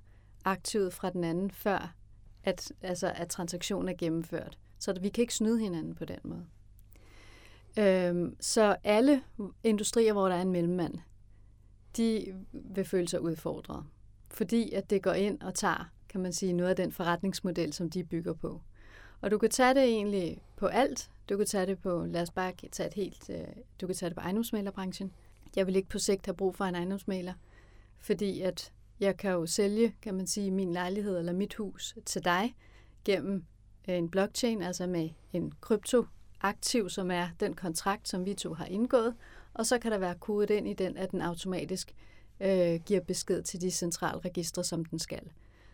aktivet 0.44 0.92
fra 0.92 1.10
den 1.10 1.24
anden, 1.24 1.50
før 1.50 1.94
at, 2.44 2.72
altså, 2.82 3.12
at 3.16 3.28
transaktionen 3.28 3.88
er 3.88 3.94
gennemført. 3.98 4.58
Så 4.78 4.92
vi 5.00 5.08
kan 5.08 5.22
ikke 5.22 5.34
snyde 5.34 5.60
hinanden 5.60 5.94
på 5.94 6.04
den 6.04 6.18
måde. 6.24 6.46
Øhm, 7.76 8.36
så 8.40 8.76
alle 8.84 9.22
industrier, 9.64 10.12
hvor 10.12 10.28
der 10.28 10.34
er 10.34 10.42
en 10.42 10.52
mellemmand, 10.52 10.94
de 11.96 12.34
vil 12.52 12.84
føle 12.84 13.08
sig 13.08 13.20
udfordret. 13.20 13.84
Fordi 14.30 14.72
at 14.72 14.90
det 14.90 15.02
går 15.02 15.12
ind 15.12 15.40
og 15.40 15.54
tager, 15.54 15.92
kan 16.08 16.20
man 16.20 16.32
sige, 16.32 16.52
noget 16.52 16.70
af 16.70 16.76
den 16.76 16.92
forretningsmodel, 16.92 17.72
som 17.72 17.90
de 17.90 18.04
bygger 18.04 18.32
på. 18.32 18.60
Og 19.20 19.30
du 19.30 19.38
kan 19.38 19.50
tage 19.50 19.74
det 19.74 19.82
egentlig 19.82 20.42
på 20.56 20.66
alt. 20.66 21.10
Du 21.28 21.36
kan 21.36 21.46
tage 21.46 21.66
det 21.66 21.78
på, 21.78 22.04
lad 22.08 22.22
os 22.22 22.30
bare 22.30 22.52
tage 22.72 22.86
et 22.86 22.94
helt, 22.94 23.30
øh, 23.30 23.46
du 23.80 23.86
kan 23.86 23.96
tage 23.96 24.10
det 24.10 24.16
på 24.16 24.20
ejendomsmalerbranchen. 24.20 25.12
Jeg 25.56 25.66
vil 25.66 25.76
ikke 25.76 25.88
på 25.88 25.98
sigt 25.98 26.26
have 26.26 26.36
brug 26.36 26.54
for 26.54 26.64
en 26.64 26.74
ejendomsmaler, 26.74 27.34
fordi 27.98 28.40
at 28.40 28.72
jeg 29.00 29.16
kan 29.16 29.30
jo 29.30 29.46
sælge, 29.46 29.94
kan 30.02 30.14
man 30.14 30.26
sige, 30.26 30.50
min 30.50 30.72
lejlighed 30.72 31.18
eller 31.18 31.32
mit 31.32 31.54
hus 31.54 31.94
til 32.06 32.24
dig 32.24 32.56
gennem 33.04 33.44
øh, 33.88 33.96
en 33.96 34.10
blockchain, 34.10 34.62
altså 34.62 34.86
med 34.86 35.10
en 35.32 35.52
krypto 35.60 36.04
aktiv, 36.40 36.90
som 36.90 37.10
er 37.10 37.28
den 37.40 37.54
kontrakt, 37.54 38.08
som 38.08 38.26
vi 38.26 38.34
to 38.34 38.54
har 38.54 38.66
indgået, 38.66 39.14
og 39.54 39.66
så 39.66 39.78
kan 39.78 39.92
der 39.92 39.98
være 39.98 40.14
kodet 40.14 40.50
ind 40.50 40.68
i 40.68 40.74
den, 40.74 40.96
at 40.96 41.10
den 41.10 41.22
automatisk 41.22 41.94
øh, 42.40 42.80
giver 42.86 43.00
besked 43.00 43.42
til 43.42 43.60
de 43.60 43.70
centralregistre, 43.70 44.64
som 44.64 44.84
den 44.84 44.98
skal. 44.98 45.30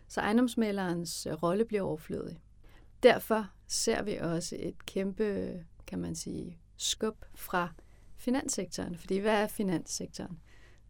Så 0.07 0.21
ejendomsmalerens 0.21 1.25
øh, 1.25 1.33
rolle 1.33 1.65
bliver 1.65 1.83
overflødig. 1.83 2.39
Derfor 3.03 3.49
ser 3.67 4.03
vi 4.03 4.15
også 4.15 4.55
et 4.59 4.85
kæmpe, 4.85 5.53
kan 5.87 5.99
man 5.99 6.15
sige, 6.15 6.59
skub 6.77 7.25
fra 7.35 7.69
finanssektoren. 8.17 8.97
Fordi 8.97 9.17
hvad 9.17 9.43
er 9.43 9.47
finanssektoren? 9.47 10.39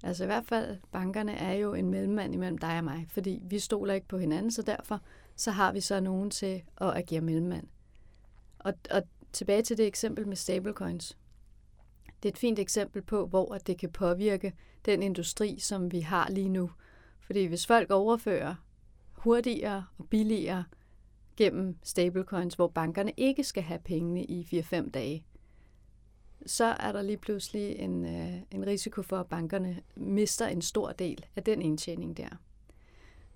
Altså 0.03 0.23
i 0.23 0.27
hvert 0.27 0.45
fald, 0.45 0.77
bankerne 0.91 1.33
er 1.33 1.53
jo 1.53 1.73
en 1.73 1.89
mellemmand 1.89 2.33
imellem 2.33 2.57
dig 2.57 2.77
og 2.77 2.83
mig, 2.83 3.05
fordi 3.09 3.41
vi 3.43 3.59
stoler 3.59 3.93
ikke 3.93 4.07
på 4.07 4.17
hinanden, 4.17 4.51
så 4.51 4.61
derfor 4.61 5.01
så 5.35 5.51
har 5.51 5.71
vi 5.71 5.81
så 5.81 5.99
nogen 5.99 6.29
til 6.29 6.63
at 6.81 6.97
agere 6.97 7.21
mellemmand. 7.21 7.67
Og, 8.59 8.73
og 8.91 9.03
tilbage 9.35 9.61
til 9.61 9.77
det 9.77 9.87
eksempel 9.87 10.27
med 10.27 10.35
stablecoins. 10.35 11.17
Det 12.23 12.29
er 12.29 12.33
et 12.33 12.37
fint 12.37 12.59
eksempel 12.59 13.01
på, 13.01 13.25
hvor 13.25 13.57
det 13.57 13.77
kan 13.77 13.91
påvirke 13.91 14.53
den 14.85 15.03
industri, 15.03 15.59
som 15.59 15.91
vi 15.91 15.99
har 15.99 16.29
lige 16.29 16.49
nu. 16.49 16.71
Fordi 17.19 17.45
hvis 17.45 17.67
folk 17.67 17.91
overfører 17.91 18.55
hurtigere 19.13 19.85
og 19.97 20.09
billigere 20.09 20.63
gennem 21.37 21.77
stablecoins, 21.83 22.55
hvor 22.55 22.67
bankerne 22.67 23.11
ikke 23.17 23.43
skal 23.43 23.63
have 23.63 23.79
pengene 23.79 24.23
i 24.23 24.63
4-5 24.73 24.89
dage, 24.89 25.25
så 26.45 26.65
er 26.65 26.91
der 26.91 27.01
lige 27.01 27.17
pludselig 27.17 27.75
en, 27.75 28.05
øh, 28.05 28.41
en 28.51 28.67
risiko 28.67 29.01
for, 29.01 29.17
at 29.17 29.27
bankerne 29.27 29.81
mister 29.95 30.47
en 30.47 30.61
stor 30.61 30.91
del 30.91 31.25
af 31.35 31.43
den 31.43 31.61
indtjening 31.61 32.17
der. 32.17 32.29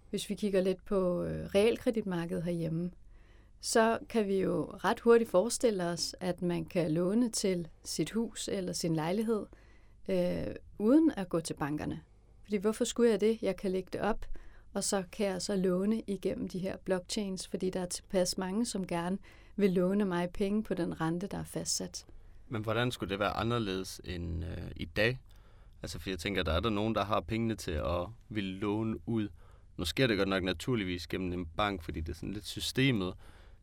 Hvis 0.09 0.29
vi 0.29 0.35
kigger 0.35 0.61
lidt 0.61 0.85
på 0.85 1.23
øh, 1.23 1.45
realkreditmarkedet 1.45 2.43
herhjemme, 2.43 2.91
så 3.61 3.99
kan 4.09 4.27
vi 4.27 4.41
jo 4.41 4.65
ret 4.65 4.99
hurtigt 4.99 5.29
forestille 5.29 5.85
os, 5.85 6.15
at 6.19 6.41
man 6.41 6.65
kan 6.65 6.91
låne 6.91 7.29
til 7.29 7.67
sit 7.83 8.11
hus 8.11 8.47
eller 8.47 8.73
sin 8.73 8.95
lejlighed, 8.95 9.45
øh, 10.09 10.55
uden 10.77 11.11
at 11.17 11.29
gå 11.29 11.39
til 11.39 11.53
bankerne. 11.53 12.01
Fordi 12.43 12.57
hvorfor 12.57 12.85
skulle 12.85 13.11
jeg 13.11 13.21
det? 13.21 13.41
Jeg 13.41 13.55
kan 13.55 13.71
lægge 13.71 13.89
det 13.93 14.01
op, 14.01 14.25
og 14.73 14.83
så 14.83 15.03
kan 15.11 15.25
jeg 15.25 15.41
så 15.41 15.55
låne 15.55 16.01
igennem 16.07 16.47
de 16.47 16.59
her 16.59 16.77
blockchains, 16.77 17.47
fordi 17.47 17.69
der 17.69 17.79
er 17.79 17.85
tilpas 17.85 18.37
mange, 18.37 18.65
som 18.65 18.87
gerne 18.87 19.17
vil 19.55 19.71
låne 19.71 20.05
mig 20.05 20.29
penge 20.29 20.63
på 20.63 20.73
den 20.73 21.01
rente, 21.01 21.27
der 21.27 21.37
er 21.37 21.43
fastsat. 21.43 22.05
Men 22.47 22.61
hvordan 22.61 22.91
skulle 22.91 23.09
det 23.09 23.19
være 23.19 23.31
anderledes 23.31 24.01
end 24.03 24.45
øh, 24.45 24.71
i 24.75 24.85
dag? 24.85 25.19
Altså, 25.81 25.99
for 25.99 26.09
jeg 26.09 26.19
tænker, 26.19 26.43
der 26.43 26.51
er 26.51 26.59
der 26.59 26.69
nogen, 26.69 26.95
der 26.95 27.05
har 27.05 27.21
pengene 27.21 27.55
til 27.55 27.71
at 27.71 28.07
ville 28.29 28.59
låne 28.59 28.97
ud. 29.05 29.29
Nu 29.77 29.85
sker 29.85 30.07
det 30.07 30.17
godt 30.17 30.29
nok 30.29 30.43
naturligvis 30.43 31.07
gennem 31.07 31.33
en 31.33 31.45
bank, 31.45 31.83
fordi 31.83 32.01
det 32.01 32.09
er 32.09 32.15
sådan 32.15 32.33
lidt 32.33 32.47
systemet. 32.47 33.13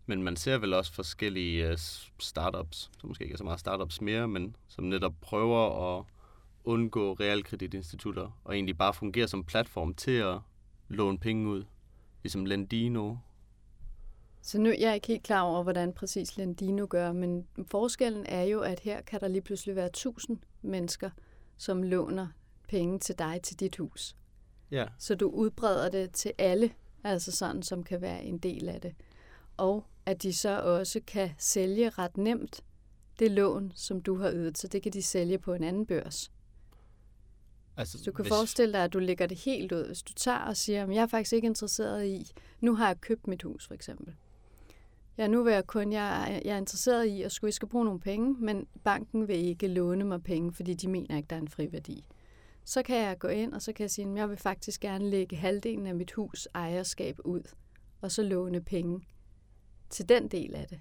Men 0.06 0.22
man 0.22 0.36
ser 0.36 0.58
vel 0.58 0.74
også 0.74 0.92
forskellige 0.92 1.72
uh, 1.72 1.78
startups, 2.18 2.90
som 3.00 3.08
måske 3.08 3.24
ikke 3.24 3.32
er 3.32 3.38
så 3.38 3.44
meget 3.44 3.60
startups 3.60 4.00
mere, 4.00 4.28
men 4.28 4.56
som 4.68 4.84
netop 4.84 5.14
prøver 5.20 5.98
at 5.98 6.04
undgå 6.64 7.12
realkreditinstitutter 7.12 8.40
og 8.44 8.54
egentlig 8.54 8.78
bare 8.78 8.94
fungere 8.94 9.28
som 9.28 9.44
platform 9.44 9.94
til 9.94 10.10
at 10.10 10.38
låne 10.88 11.18
penge 11.18 11.48
ud. 11.48 11.64
Ligesom 12.22 12.44
Lendino. 12.44 13.16
Så 14.42 14.58
nu 14.58 14.68
jeg 14.78 14.90
er 14.90 14.94
ikke 14.94 15.06
helt 15.06 15.22
klar 15.22 15.40
over, 15.40 15.62
hvordan 15.62 15.92
præcis 15.92 16.36
Lendino 16.36 16.86
gør, 16.90 17.12
men 17.12 17.46
forskellen 17.66 18.26
er 18.26 18.42
jo, 18.42 18.60
at 18.60 18.80
her 18.80 19.00
kan 19.00 19.20
der 19.20 19.28
lige 19.28 19.42
pludselig 19.42 19.76
være 19.76 19.88
tusind 19.88 20.38
mennesker, 20.62 21.10
som 21.56 21.82
låner 21.82 22.28
penge 22.68 22.98
til 22.98 23.18
dig 23.18 23.40
til 23.42 23.60
dit 23.60 23.76
hus. 23.76 24.16
Ja. 24.70 24.86
Så 24.98 25.14
du 25.14 25.28
udbreder 25.28 25.88
det 25.88 26.12
til 26.12 26.32
alle, 26.38 26.70
altså 27.04 27.32
sådan, 27.32 27.62
som 27.62 27.82
kan 27.82 28.00
være 28.00 28.24
en 28.24 28.38
del 28.38 28.68
af 28.68 28.80
det. 28.80 28.94
Og 29.56 29.86
at 30.06 30.22
de 30.22 30.32
så 30.32 30.60
også 30.60 31.00
kan 31.06 31.30
sælge 31.38 31.90
ret 31.90 32.16
nemt 32.16 32.64
det 33.18 33.30
lån, 33.30 33.72
som 33.74 34.00
du 34.00 34.18
har 34.18 34.32
ydet, 34.32 34.58
så 34.58 34.68
det 34.68 34.82
kan 34.82 34.92
de 34.92 35.02
sælge 35.02 35.38
på 35.38 35.54
en 35.54 35.64
anden 35.64 35.86
børs. 35.86 36.30
Altså, 37.76 37.98
Så 37.98 38.04
du 38.04 38.12
kan 38.12 38.24
hvis, 38.24 38.30
forestille 38.30 38.72
dig, 38.72 38.84
at 38.84 38.92
du 38.92 38.98
lægger 38.98 39.26
det 39.26 39.38
helt 39.38 39.72
ud. 39.72 39.86
Hvis 39.86 40.02
du 40.02 40.12
tager 40.12 40.38
og 40.38 40.56
siger, 40.56 40.82
at 40.82 40.94
jeg 40.94 41.02
er 41.02 41.06
faktisk 41.06 41.32
ikke 41.32 41.46
interesseret 41.46 42.06
i, 42.06 42.30
nu 42.60 42.74
har 42.74 42.86
jeg 42.86 43.00
købt 43.00 43.26
mit 43.26 43.42
hus 43.42 43.66
for 43.66 43.74
eksempel. 43.74 44.14
Ja, 45.18 45.26
nu 45.26 45.42
vil 45.42 45.52
jeg 45.52 45.66
kun, 45.66 45.92
jeg, 45.92 46.42
jeg 46.44 46.54
er 46.54 46.58
interesseret 46.58 47.04
i, 47.06 47.22
at 47.22 47.32
skulle, 47.32 47.48
jeg 47.48 47.54
skal 47.54 47.68
bruge 47.68 47.84
nogle 47.84 48.00
penge, 48.00 48.36
men 48.40 48.66
banken 48.84 49.28
vil 49.28 49.36
ikke 49.36 49.68
låne 49.68 50.04
mig 50.04 50.22
penge, 50.22 50.52
fordi 50.52 50.74
de 50.74 50.88
mener 50.88 51.16
ikke, 51.16 51.26
der 51.26 51.36
er 51.36 51.40
en 51.40 51.48
friværdi. 51.48 52.04
Så 52.64 52.82
kan 52.82 52.96
jeg 52.96 53.18
gå 53.18 53.28
ind, 53.28 53.54
og 53.54 53.62
så 53.62 53.72
kan 53.72 53.82
jeg 53.82 53.90
sige, 53.90 54.08
at 54.08 54.16
jeg 54.16 54.28
vil 54.28 54.36
faktisk 54.36 54.80
gerne 54.80 55.10
lægge 55.10 55.36
halvdelen 55.36 55.86
af 55.86 55.94
mit 55.94 56.12
hus 56.12 56.48
ejerskab 56.54 57.18
ud, 57.24 57.42
og 58.00 58.12
så 58.12 58.22
låne 58.22 58.60
penge 58.60 59.00
til 59.90 60.08
den 60.08 60.28
del 60.28 60.54
af 60.54 60.66
det. 60.68 60.80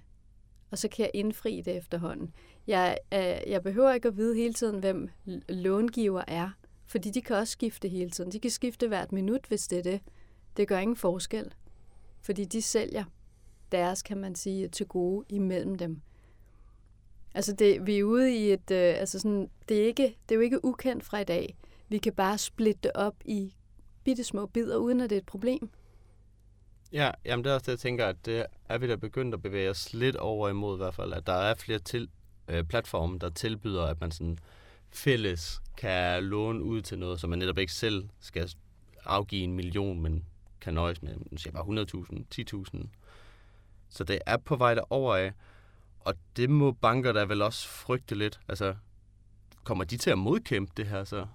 Og 0.70 0.78
så 0.78 0.88
kan 0.88 1.02
jeg 1.02 1.10
indfri 1.14 1.60
det 1.60 1.76
efterhånden. 1.76 2.34
Jeg, 2.66 2.98
øh, 3.14 3.50
jeg 3.50 3.62
behøver 3.62 3.92
ikke 3.92 4.08
at 4.08 4.16
vide 4.16 4.36
hele 4.36 4.54
tiden, 4.54 4.80
hvem 4.80 5.08
långiver 5.48 6.22
er, 6.28 6.50
fordi 6.86 7.10
de 7.10 7.22
kan 7.22 7.36
også 7.36 7.52
skifte 7.52 7.88
hele 7.88 8.10
tiden. 8.10 8.32
De 8.32 8.40
kan 8.40 8.50
skifte 8.50 8.88
hvert 8.88 9.12
minut, 9.12 9.46
hvis 9.48 9.68
det 9.68 9.78
er 9.78 9.82
det. 9.82 10.00
Det 10.56 10.68
gør 10.68 10.78
ingen 10.78 10.96
forskel, 10.96 11.54
fordi 12.20 12.44
de 12.44 12.62
sælger 12.62 13.04
deres, 13.72 14.02
kan 14.02 14.16
man 14.16 14.34
sige, 14.34 14.68
til 14.68 14.86
gode 14.86 15.24
imellem 15.28 15.74
dem. 15.74 16.00
Altså 17.34 17.52
det, 17.52 17.86
vi 17.86 17.98
er 17.98 18.04
ude 18.04 18.36
i 18.36 18.52
et, 18.52 18.70
øh, 18.70 18.94
altså 18.98 19.18
sådan, 19.18 19.50
det, 19.68 19.82
er 19.82 19.86
ikke, 19.86 20.16
det 20.28 20.34
er 20.34 20.36
jo 20.36 20.40
ikke 20.40 20.64
ukendt 20.64 21.04
fra 21.04 21.18
i 21.18 21.24
dag. 21.24 21.56
Vi 21.88 21.98
kan 21.98 22.12
bare 22.12 22.38
splitte 22.38 22.80
det 22.82 22.92
op 22.94 23.16
i 23.24 23.54
bitte 24.04 24.24
små 24.24 24.46
bidder, 24.46 24.76
uden 24.76 25.00
at 25.00 25.10
det 25.10 25.16
er 25.16 25.20
et 25.20 25.26
problem. 25.26 25.70
Ja, 26.96 27.10
jamen 27.24 27.44
det 27.44 27.50
er 27.50 27.54
også 27.54 27.64
det, 27.64 27.72
jeg 27.72 27.78
tænker, 27.78 28.06
at 28.06 28.26
det 28.26 28.46
er 28.68 28.78
vi 28.78 28.88
da 28.88 28.96
begyndt 28.96 29.34
at 29.34 29.42
bevæge 29.42 29.70
os 29.70 29.94
lidt 29.94 30.16
over 30.16 30.48
imod 30.48 30.76
i 30.76 30.82
hvert 30.82 30.94
fald, 30.94 31.12
at 31.12 31.26
der 31.26 31.32
er 31.32 31.54
flere 31.54 31.78
til, 31.78 32.08
øh, 32.48 32.64
platforme, 32.64 33.18
der 33.18 33.30
tilbyder, 33.30 33.82
at 33.82 34.00
man 34.00 34.10
sådan 34.10 34.38
fælles 34.90 35.62
kan 35.76 36.24
låne 36.24 36.62
ud 36.62 36.82
til 36.82 36.98
noget, 36.98 37.20
så 37.20 37.26
man 37.26 37.38
netop 37.38 37.58
ikke 37.58 37.72
selv 37.72 38.08
skal 38.20 38.50
afgive 39.04 39.42
en 39.42 39.54
million, 39.54 40.00
men 40.00 40.24
kan 40.60 40.74
nøjes 40.74 41.02
med, 41.02 41.16
nu 41.30 41.36
siger 41.36 41.50
jeg 41.50 41.52
bare 41.54 41.64
100.000, 41.64 42.24
10.000. 42.30 42.88
Så 43.88 44.04
det 44.04 44.18
er 44.26 44.36
på 44.36 44.56
vej 44.56 44.74
derover 44.74 45.16
af, 45.16 45.32
og 46.00 46.14
det 46.36 46.50
må 46.50 46.72
banker 46.72 47.12
da 47.12 47.24
vel 47.24 47.42
også 47.42 47.68
frygte 47.68 48.14
lidt. 48.14 48.40
Altså, 48.48 48.74
kommer 49.64 49.84
de 49.84 49.96
til 49.96 50.10
at 50.10 50.18
modkæmpe 50.18 50.72
det 50.76 50.86
her 50.86 51.04
så? 51.04 51.26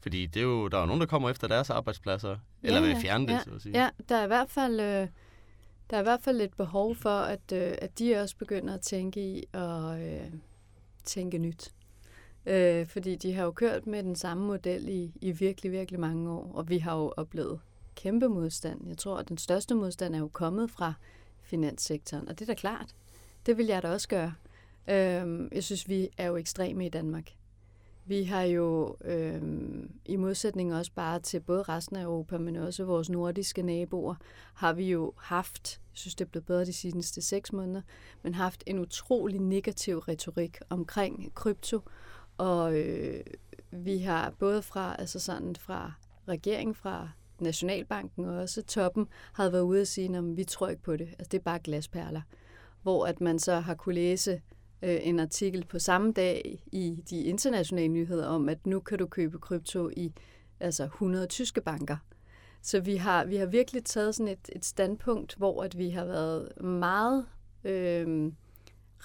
Fordi 0.00 0.26
det 0.26 0.40
er 0.40 0.44
jo, 0.44 0.68
der 0.68 0.76
er 0.76 0.80
jo 0.80 0.86
nogen, 0.86 1.00
der 1.00 1.06
kommer 1.06 1.30
efter 1.30 1.48
deres 1.48 1.70
arbejdspladser, 1.70 2.38
eller 2.64 2.80
vil 2.80 2.96
fjerne 2.96 3.26
det, 3.26 3.32
ja, 3.32 3.40
så 3.44 3.50
at 3.50 3.62
sige. 3.62 3.82
Ja, 3.82 3.88
der 4.08 4.16
er 4.16 4.24
i 4.24 4.26
hvert 4.26 4.50
fald, 4.50 4.80
øh, 4.80 5.08
der 5.90 5.96
er 5.96 6.00
i 6.00 6.02
hvert 6.02 6.22
fald 6.22 6.40
et 6.40 6.54
behov 6.56 6.94
for, 6.94 7.18
at, 7.18 7.52
øh, 7.52 7.74
at 7.78 7.98
de 7.98 8.16
også 8.16 8.36
begynder 8.36 8.74
at 8.74 8.80
tænke 8.80 9.20
i 9.20 9.44
at 9.52 10.00
øh, 10.00 10.30
tænke 11.04 11.38
nyt. 11.38 11.72
Øh, 12.46 12.86
fordi 12.86 13.16
de 13.16 13.32
har 13.32 13.44
jo 13.44 13.50
kørt 13.50 13.86
med 13.86 14.02
den 14.02 14.16
samme 14.16 14.46
model 14.46 14.88
i, 14.88 15.12
i 15.20 15.30
virkelig, 15.30 15.72
virkelig 15.72 16.00
mange 16.00 16.30
år, 16.30 16.52
og 16.54 16.68
vi 16.68 16.78
har 16.78 16.96
jo 16.96 17.12
oplevet 17.16 17.60
kæmpe 17.94 18.28
modstand. 18.28 18.88
Jeg 18.88 18.98
tror, 18.98 19.16
at 19.16 19.28
den 19.28 19.38
største 19.38 19.74
modstand 19.74 20.14
er 20.14 20.18
jo 20.18 20.28
kommet 20.28 20.70
fra 20.70 20.94
finanssektoren, 21.42 22.28
og 22.28 22.38
det 22.38 22.48
er 22.48 22.54
da 22.54 22.60
klart. 22.60 22.94
Det 23.46 23.58
vil 23.58 23.66
jeg 23.66 23.82
da 23.82 23.92
også 23.92 24.08
gøre. 24.08 24.34
Øh, 24.88 25.48
jeg 25.52 25.64
synes, 25.64 25.88
vi 25.88 26.08
er 26.18 26.26
jo 26.26 26.36
ekstreme 26.36 26.86
i 26.86 26.88
Danmark. 26.88 27.30
Vi 28.06 28.22
har 28.22 28.42
jo 28.42 28.96
øh, 29.04 29.42
i 30.04 30.16
modsætning 30.16 30.74
også 30.74 30.92
bare 30.94 31.20
til 31.20 31.40
både 31.40 31.62
resten 31.62 31.96
af 31.96 32.02
Europa, 32.02 32.38
men 32.38 32.56
også 32.56 32.84
vores 32.84 33.10
nordiske 33.10 33.62
naboer, 33.62 34.14
har 34.54 34.72
vi 34.72 34.90
jo 34.90 35.12
haft, 35.16 35.80
jeg 35.92 35.98
synes 35.98 36.14
det 36.14 36.24
er 36.24 36.28
blevet 36.28 36.46
bedre 36.46 36.64
de 36.64 36.72
seneste 36.72 37.22
seks 37.22 37.52
måneder, 37.52 37.82
men 38.22 38.34
haft 38.34 38.64
en 38.66 38.78
utrolig 38.78 39.40
negativ 39.40 39.98
retorik 39.98 40.58
omkring 40.70 41.34
krypto, 41.34 41.80
og 42.38 42.78
øh, 42.78 43.20
vi 43.70 43.98
har 43.98 44.30
både 44.30 44.62
fra, 44.62 44.96
altså 44.98 45.18
sådan 45.18 45.56
fra 45.56 45.92
regeringen, 46.28 46.74
fra 46.74 47.08
Nationalbanken 47.40 48.24
og 48.24 48.36
også 48.36 48.62
toppen, 48.62 49.08
har 49.32 49.50
været 49.50 49.62
ude 49.62 49.80
og 49.80 49.86
sige, 49.86 50.16
at 50.16 50.36
vi 50.36 50.44
tror 50.44 50.68
ikke 50.68 50.82
på 50.82 50.96
det. 50.96 51.08
Altså 51.18 51.28
det 51.30 51.38
er 51.38 51.42
bare 51.42 51.58
glasperler. 51.58 52.22
Hvor 52.82 53.06
at 53.06 53.20
man 53.20 53.38
så 53.38 53.54
har 53.54 53.74
kunne 53.74 53.94
læse 53.94 54.40
øh, 54.84 54.98
en 55.02 55.20
artikel 55.20 55.64
på 55.64 55.78
samme 55.78 56.12
dag 56.12 56.62
i 56.72 57.02
de 57.10 57.22
internationale 57.22 57.88
nyheder 57.88 58.26
om, 58.26 58.48
at 58.48 58.66
nu 58.66 58.80
kan 58.80 58.98
du 58.98 59.06
købe 59.06 59.38
krypto 59.38 59.90
i 59.96 60.12
altså 60.60 60.84
100 60.84 61.26
tyske 61.26 61.60
banker. 61.60 61.96
Så 62.62 62.80
vi 62.80 62.96
har, 62.96 63.24
vi 63.24 63.36
har 63.36 63.46
virkelig 63.46 63.84
taget 63.84 64.14
sådan 64.14 64.32
et, 64.32 64.50
et 64.52 64.64
standpunkt, 64.64 65.34
hvor 65.34 65.62
at 65.62 65.78
vi 65.78 65.90
har 65.90 66.04
været 66.04 66.62
meget 66.64 67.26
øh, 67.64 68.32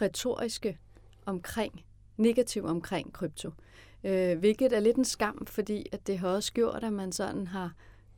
retoriske 0.01 0.77
omkring, 1.25 1.85
negativ 2.17 2.65
omkring 2.65 3.13
krypto. 3.13 3.51
Øh, 4.03 4.39
hvilket 4.39 4.73
er 4.73 4.79
lidt 4.79 4.97
en 4.97 5.05
skam, 5.05 5.45
fordi 5.45 5.85
at 5.91 6.07
det 6.07 6.19
har 6.19 6.29
også 6.29 6.53
gjort, 6.53 6.83
at 6.83 6.93
man 6.93 7.11
sådan 7.11 7.47
har 7.47 7.73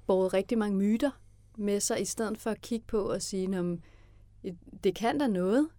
båret 0.08 0.34
rigtig 0.34 0.58
mange 0.58 0.78
myter 0.78 1.12
med 1.58 1.80
sig, 1.80 2.02
i 2.02 2.06
stedet 2.06 2.38
for 2.38 2.50
at 2.50 2.62
kigge 2.62 2.86
på 2.88 3.12
og 3.12 3.22
sige, 3.22 3.60
om 3.60 3.82
det 4.84 4.96
kan 4.96 5.20
der 5.20 5.28
noget, 5.28 5.70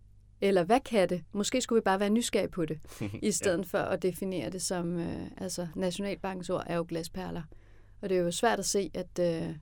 eller 0.42 0.64
hvad 0.64 0.80
kan 0.80 1.08
det? 1.08 1.24
Måske 1.32 1.60
skulle 1.60 1.80
vi 1.80 1.84
bare 1.84 2.00
være 2.00 2.10
nysgerrige 2.10 2.50
på 2.50 2.64
det, 2.64 2.80
i 3.22 3.32
stedet 3.32 3.58
ja. 3.58 3.78
for 3.78 3.78
at 3.78 4.02
definere 4.02 4.50
det 4.50 4.62
som, 4.62 4.98
øh, 4.98 5.26
altså 5.36 5.66
Nationalbankens 5.76 6.50
ord 6.50 6.64
er 6.66 6.76
jo 6.76 6.86
glasperler. 6.88 7.42
Og 8.00 8.08
det 8.08 8.16
er 8.16 8.22
jo 8.22 8.30
svært 8.30 8.58
at 8.58 8.66
se, 8.66 8.90
at, 8.94 9.18
øh, 9.20 9.54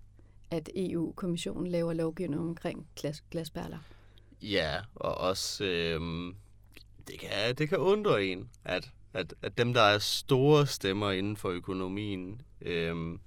at 0.51 0.69
EU-kommissionen 0.77 1.67
laver 1.67 1.93
lovgivning 1.93 2.43
omkring 2.43 2.87
glas, 2.97 3.21
glasperler. 3.31 3.79
Ja, 4.43 4.77
og 4.95 5.15
også, 5.15 5.65
øh, 5.65 6.01
det, 7.09 7.21
kan, 7.21 7.55
det 7.59 7.69
kan 7.69 7.79
undre 7.79 8.25
en, 8.25 8.51
at, 8.65 8.91
at, 9.15 9.35
at 9.43 9.59
dem, 9.59 9.75
der 9.75 9.81
er 9.81 9.99
store 9.99 10.67
stemmer 10.67 11.11
inden 11.11 11.37
for 11.37 11.49
økonomien, 11.49 12.41
øh, 12.61 13.19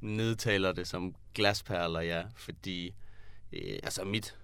nedtaler 0.00 0.72
det 0.72 0.86
som 0.86 1.14
glasperler, 1.34 2.00
ja, 2.00 2.22
fordi 2.36 2.94
øh, 3.52 3.78
altså 3.82 4.04
mit, 4.04 4.36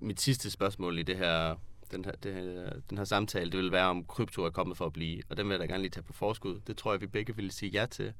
mit 0.00 0.20
sidste 0.20 0.50
spørgsmål 0.50 0.98
i 0.98 1.02
det 1.02 1.16
her, 1.16 1.56
den 1.90 2.04
her, 2.04 2.12
det 2.12 2.34
her, 2.34 2.70
den 2.90 2.98
her 2.98 3.04
samtale, 3.04 3.50
det 3.50 3.58
vil 3.58 3.72
være, 3.72 3.86
om 3.86 4.04
krypto 4.04 4.44
er 4.44 4.50
kommet 4.50 4.76
for 4.76 4.86
at 4.86 4.92
blive, 4.92 5.22
og 5.28 5.36
den 5.36 5.46
vil 5.46 5.52
jeg 5.52 5.60
da 5.60 5.66
gerne 5.66 5.82
lige 5.82 5.90
tage 5.90 6.02
på 6.02 6.12
forskud. 6.12 6.60
Det 6.66 6.76
tror 6.76 6.92
jeg, 6.92 7.00
vi 7.00 7.06
begge 7.06 7.36
ville 7.36 7.52
sige 7.52 7.70
ja 7.70 7.86
til. 7.86 8.12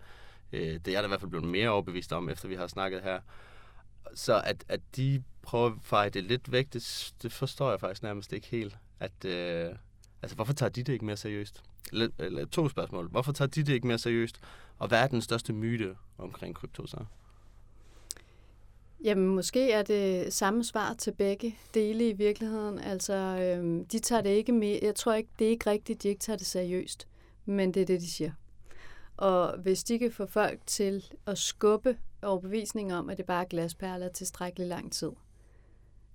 Øh, 0.53 0.61
det 0.61 0.89
er 0.89 0.93
jeg 0.93 1.03
da 1.03 1.07
i 1.07 1.09
hvert 1.09 1.21
fald 1.21 1.31
blevet 1.31 1.47
mere 1.49 1.71
overbevist 1.71 2.13
om, 2.13 2.29
efter 2.29 2.49
vi 2.49 2.55
har 2.55 2.67
snakket 2.67 3.03
her. 3.03 3.21
Så 4.15 4.43
at, 4.45 4.65
at 4.69 4.81
de 4.97 5.23
prøver 5.43 5.67
at 5.67 5.73
feje 5.83 6.11
det 6.11 6.25
lidt 6.25 6.53
væk, 6.53 6.73
det, 6.73 7.13
det 7.23 7.33
forstår 7.33 7.71
jeg 7.71 7.81
faktisk 7.81 8.03
nærmest 8.03 8.33
ikke 8.33 8.47
helt. 8.47 8.77
At, 9.01 9.25
øh, 9.25 9.71
altså, 10.23 10.35
hvorfor 10.35 10.53
tager 10.53 10.71
de 10.71 10.83
det 10.83 10.93
ikke 10.93 11.05
mere 11.05 11.17
seriøst? 11.17 11.63
Eller, 11.93 12.09
eller 12.19 12.47
to 12.47 12.69
spørgsmål. 12.69 13.09
Hvorfor 13.09 13.33
tager 13.33 13.49
de 13.49 13.63
det 13.63 13.73
ikke 13.73 13.87
mere 13.87 13.99
seriøst? 13.99 14.41
Og 14.79 14.89
hvad 14.89 15.03
er 15.03 15.07
den 15.07 15.23
største 15.23 15.53
myte 15.53 15.97
omkring 16.19 16.55
krypto 16.55 16.87
så? 16.87 17.05
Jamen, 19.05 19.29
måske 19.29 19.73
er 19.73 19.83
det 19.83 20.33
samme 20.33 20.65
svar 20.65 20.95
til 20.95 21.13
begge 21.13 21.59
dele 21.75 22.09
i 22.09 22.13
virkeligheden. 22.13 22.79
Altså, 22.79 23.15
øhm, 23.15 23.85
de 23.85 23.99
tager 23.99 24.23
det 24.23 24.31
ikke 24.31 24.53
med. 24.53 24.79
Jeg 24.83 24.95
tror 24.95 25.15
ikke, 25.15 25.31
det 25.39 25.47
er 25.47 25.51
ikke 25.51 25.71
rigtigt, 25.71 26.03
de 26.03 26.09
ikke 26.09 26.21
tager 26.21 26.37
det 26.37 26.47
seriøst. 26.47 27.09
Men 27.45 27.75
det 27.75 27.83
er 27.83 27.87
det, 27.87 28.01
de 28.01 28.11
siger. 28.11 28.33
Og 29.17 29.59
hvis 29.59 29.85
de 29.85 29.99
kan 29.99 30.13
få 30.13 30.27
folk 30.27 30.61
til 30.67 31.05
at 31.27 31.39
skubbe 31.39 31.99
overbevisningen 32.23 32.95
om, 32.95 33.11
at 33.11 33.17
det 33.17 33.27
bare 33.27 33.45
er 33.45 33.49
glasperler 33.49 34.09
tilstrækkelig 34.09 34.69
lang 34.69 34.93
tid, 34.93 35.11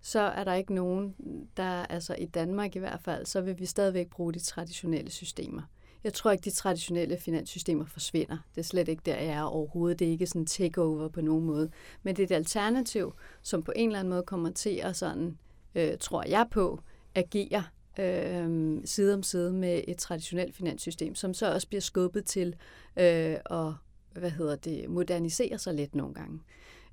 så 0.01 0.19
er 0.19 0.43
der 0.43 0.53
ikke 0.53 0.73
nogen, 0.73 1.15
der, 1.57 1.85
altså 1.85 2.15
i 2.15 2.25
Danmark 2.25 2.75
i 2.75 2.79
hvert 2.79 3.01
fald, 3.01 3.25
så 3.25 3.41
vil 3.41 3.59
vi 3.59 3.65
stadigvæk 3.65 4.09
bruge 4.09 4.33
de 4.33 4.39
traditionelle 4.39 5.11
systemer. 5.11 5.61
Jeg 6.03 6.13
tror 6.13 6.31
ikke, 6.31 6.43
de 6.43 6.51
traditionelle 6.51 7.17
finanssystemer 7.17 7.85
forsvinder. 7.85 8.37
Det 8.55 8.61
er 8.61 8.65
slet 8.65 8.87
ikke 8.87 9.01
der, 9.05 9.15
jeg 9.15 9.33
er 9.33 9.43
overhovedet. 9.43 9.99
Det 9.99 10.07
er 10.07 10.11
ikke 10.11 10.27
sådan 10.27 10.41
en 10.41 10.45
takeover 10.45 11.07
på 11.07 11.21
nogen 11.21 11.45
måde. 11.45 11.69
Men 12.03 12.15
det 12.15 12.23
er 12.23 12.35
et 12.35 12.39
alternativ, 12.39 13.13
som 13.41 13.63
på 13.63 13.71
en 13.75 13.89
eller 13.89 13.99
anden 13.99 14.09
måde 14.09 14.23
kommer 14.23 14.49
til 14.49 14.79
at 14.83 14.95
sådan, 14.95 15.37
øh, 15.75 15.97
tror 15.99 16.23
jeg 16.27 16.47
på, 16.51 16.79
agere 17.15 17.63
øh, 17.99 18.77
side 18.85 19.13
om 19.13 19.23
side 19.23 19.53
med 19.53 19.81
et 19.87 19.97
traditionelt 19.97 20.55
finanssystem, 20.55 21.15
som 21.15 21.33
så 21.33 21.53
også 21.53 21.67
bliver 21.67 21.81
skubbet 21.81 22.25
til 22.25 22.55
øh, 22.97 23.37
at 23.51 23.73
hvad 24.13 24.29
hedder 24.29 24.55
det, 24.55 24.89
modernisere 24.89 25.57
sig 25.57 25.73
lidt 25.73 25.95
nogle 25.95 26.13
gange. 26.13 26.39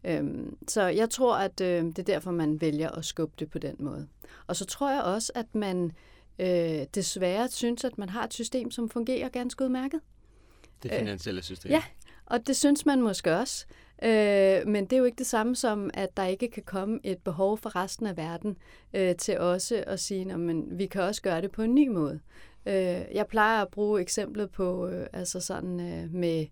Øhm, 0.04 0.56
så 0.68 0.82
jeg 0.82 1.10
tror, 1.10 1.36
at 1.36 1.60
øh, 1.60 1.84
det 1.84 1.98
er 1.98 2.02
derfor, 2.02 2.30
man 2.30 2.60
vælger 2.60 2.90
at 2.90 3.04
skubbe 3.04 3.34
det 3.38 3.50
på 3.50 3.58
den 3.58 3.76
måde. 3.78 4.08
Og 4.46 4.56
så 4.56 4.64
tror 4.64 4.90
jeg 4.90 5.02
også, 5.02 5.32
at 5.34 5.54
man 5.54 5.92
øh, 6.40 6.86
desværre 6.94 7.48
synes, 7.48 7.84
at 7.84 7.98
man 7.98 8.08
har 8.08 8.24
et 8.24 8.34
system, 8.34 8.70
som 8.70 8.88
fungerer 8.88 9.28
ganske 9.28 9.64
udmærket. 9.64 10.00
Det 10.82 10.92
finansielle 10.92 11.42
system. 11.42 11.70
Ja, 11.70 11.82
og 12.26 12.46
det 12.46 12.56
synes 12.56 12.86
man 12.86 13.02
måske 13.02 13.36
også. 13.36 13.66
Øh, 14.02 14.66
men 14.66 14.84
det 14.84 14.92
er 14.92 14.98
jo 14.98 15.04
ikke 15.04 15.18
det 15.18 15.26
samme 15.26 15.56
som, 15.56 15.90
at 15.94 16.16
der 16.16 16.24
ikke 16.24 16.50
kan 16.50 16.62
komme 16.62 17.00
et 17.04 17.18
behov 17.18 17.58
for 17.58 17.76
resten 17.76 18.06
af 18.06 18.16
verden 18.16 18.56
øh, 18.94 19.16
til 19.16 19.38
også 19.38 19.84
at 19.86 20.00
sige, 20.00 20.32
at 20.32 20.38
vi 20.78 20.86
kan 20.86 21.02
også 21.02 21.22
gøre 21.22 21.42
det 21.42 21.52
på 21.52 21.62
en 21.62 21.74
ny 21.74 21.88
måde. 21.88 22.20
Øh, 22.66 22.74
jeg 23.14 23.26
plejer 23.28 23.62
at 23.62 23.68
bruge 23.68 24.00
eksemplet 24.00 24.50
på, 24.50 24.88
øh, 24.88 25.06
altså 25.12 25.40
sådan 25.40 25.80
øh, 25.80 26.14
med 26.14 26.46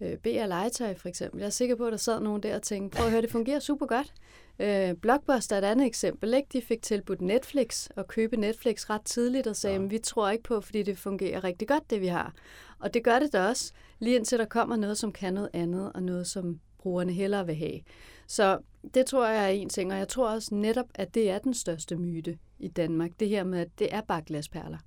øh, 0.00 0.16
BR 0.18 0.46
Legetøj 0.46 0.94
for 0.94 1.08
eksempel. 1.08 1.38
Jeg 1.38 1.46
er 1.46 1.50
sikker 1.50 1.76
på, 1.76 1.86
at 1.86 1.92
der 1.92 1.98
sad 1.98 2.20
nogen 2.20 2.42
der 2.42 2.54
og 2.56 2.62
tænkte, 2.62 2.96
prøv 2.96 3.06
at 3.06 3.12
høre, 3.12 3.22
det 3.22 3.30
fungerer 3.30 3.58
super 3.58 3.86
godt. 3.86 4.12
Øh, 4.58 4.94
Blockbuster 4.94 5.56
er 5.56 5.60
et 5.60 5.64
andet 5.64 5.86
eksempel. 5.86 6.34
Ikke? 6.34 6.48
De 6.52 6.62
fik 6.62 6.82
tilbudt 6.82 7.20
Netflix 7.20 7.88
og 7.96 8.08
købe 8.08 8.36
Netflix 8.36 8.90
ret 8.90 9.04
tidligt 9.04 9.46
og 9.46 9.56
sagde, 9.56 9.80
ja. 9.80 9.86
vi 9.86 9.98
tror 9.98 10.30
ikke 10.30 10.44
på, 10.44 10.60
fordi 10.60 10.82
det 10.82 10.98
fungerer 10.98 11.44
rigtig 11.44 11.68
godt, 11.68 11.90
det 11.90 12.00
vi 12.00 12.06
har. 12.06 12.32
Og 12.78 12.94
det 12.94 13.04
gør 13.04 13.18
det 13.18 13.32
da 13.32 13.48
også, 13.48 13.72
lige 13.98 14.16
indtil 14.16 14.38
der 14.38 14.44
kommer 14.44 14.76
noget, 14.76 14.98
som 14.98 15.12
kan 15.12 15.34
noget 15.34 15.50
andet, 15.52 15.92
og 15.92 16.02
noget, 16.02 16.26
som 16.26 16.60
brugerne 16.78 17.12
hellere 17.12 17.46
vil 17.46 17.54
have. 17.54 17.80
Så 18.26 18.58
det 18.94 19.06
tror 19.06 19.26
jeg 19.26 19.44
er 19.44 19.48
en 19.48 19.68
ting, 19.68 19.92
og 19.92 19.98
jeg 19.98 20.08
tror 20.08 20.30
også 20.30 20.54
netop, 20.54 20.86
at 20.94 21.14
det 21.14 21.30
er 21.30 21.38
den 21.38 21.54
største 21.54 21.96
myte 21.96 22.38
i 22.58 22.68
Danmark. 22.68 23.10
Det 23.20 23.28
her 23.28 23.44
med, 23.44 23.58
at 23.60 23.78
det 23.78 23.94
er 23.94 24.00
bare 24.00 24.22
glasperler. 24.26 24.78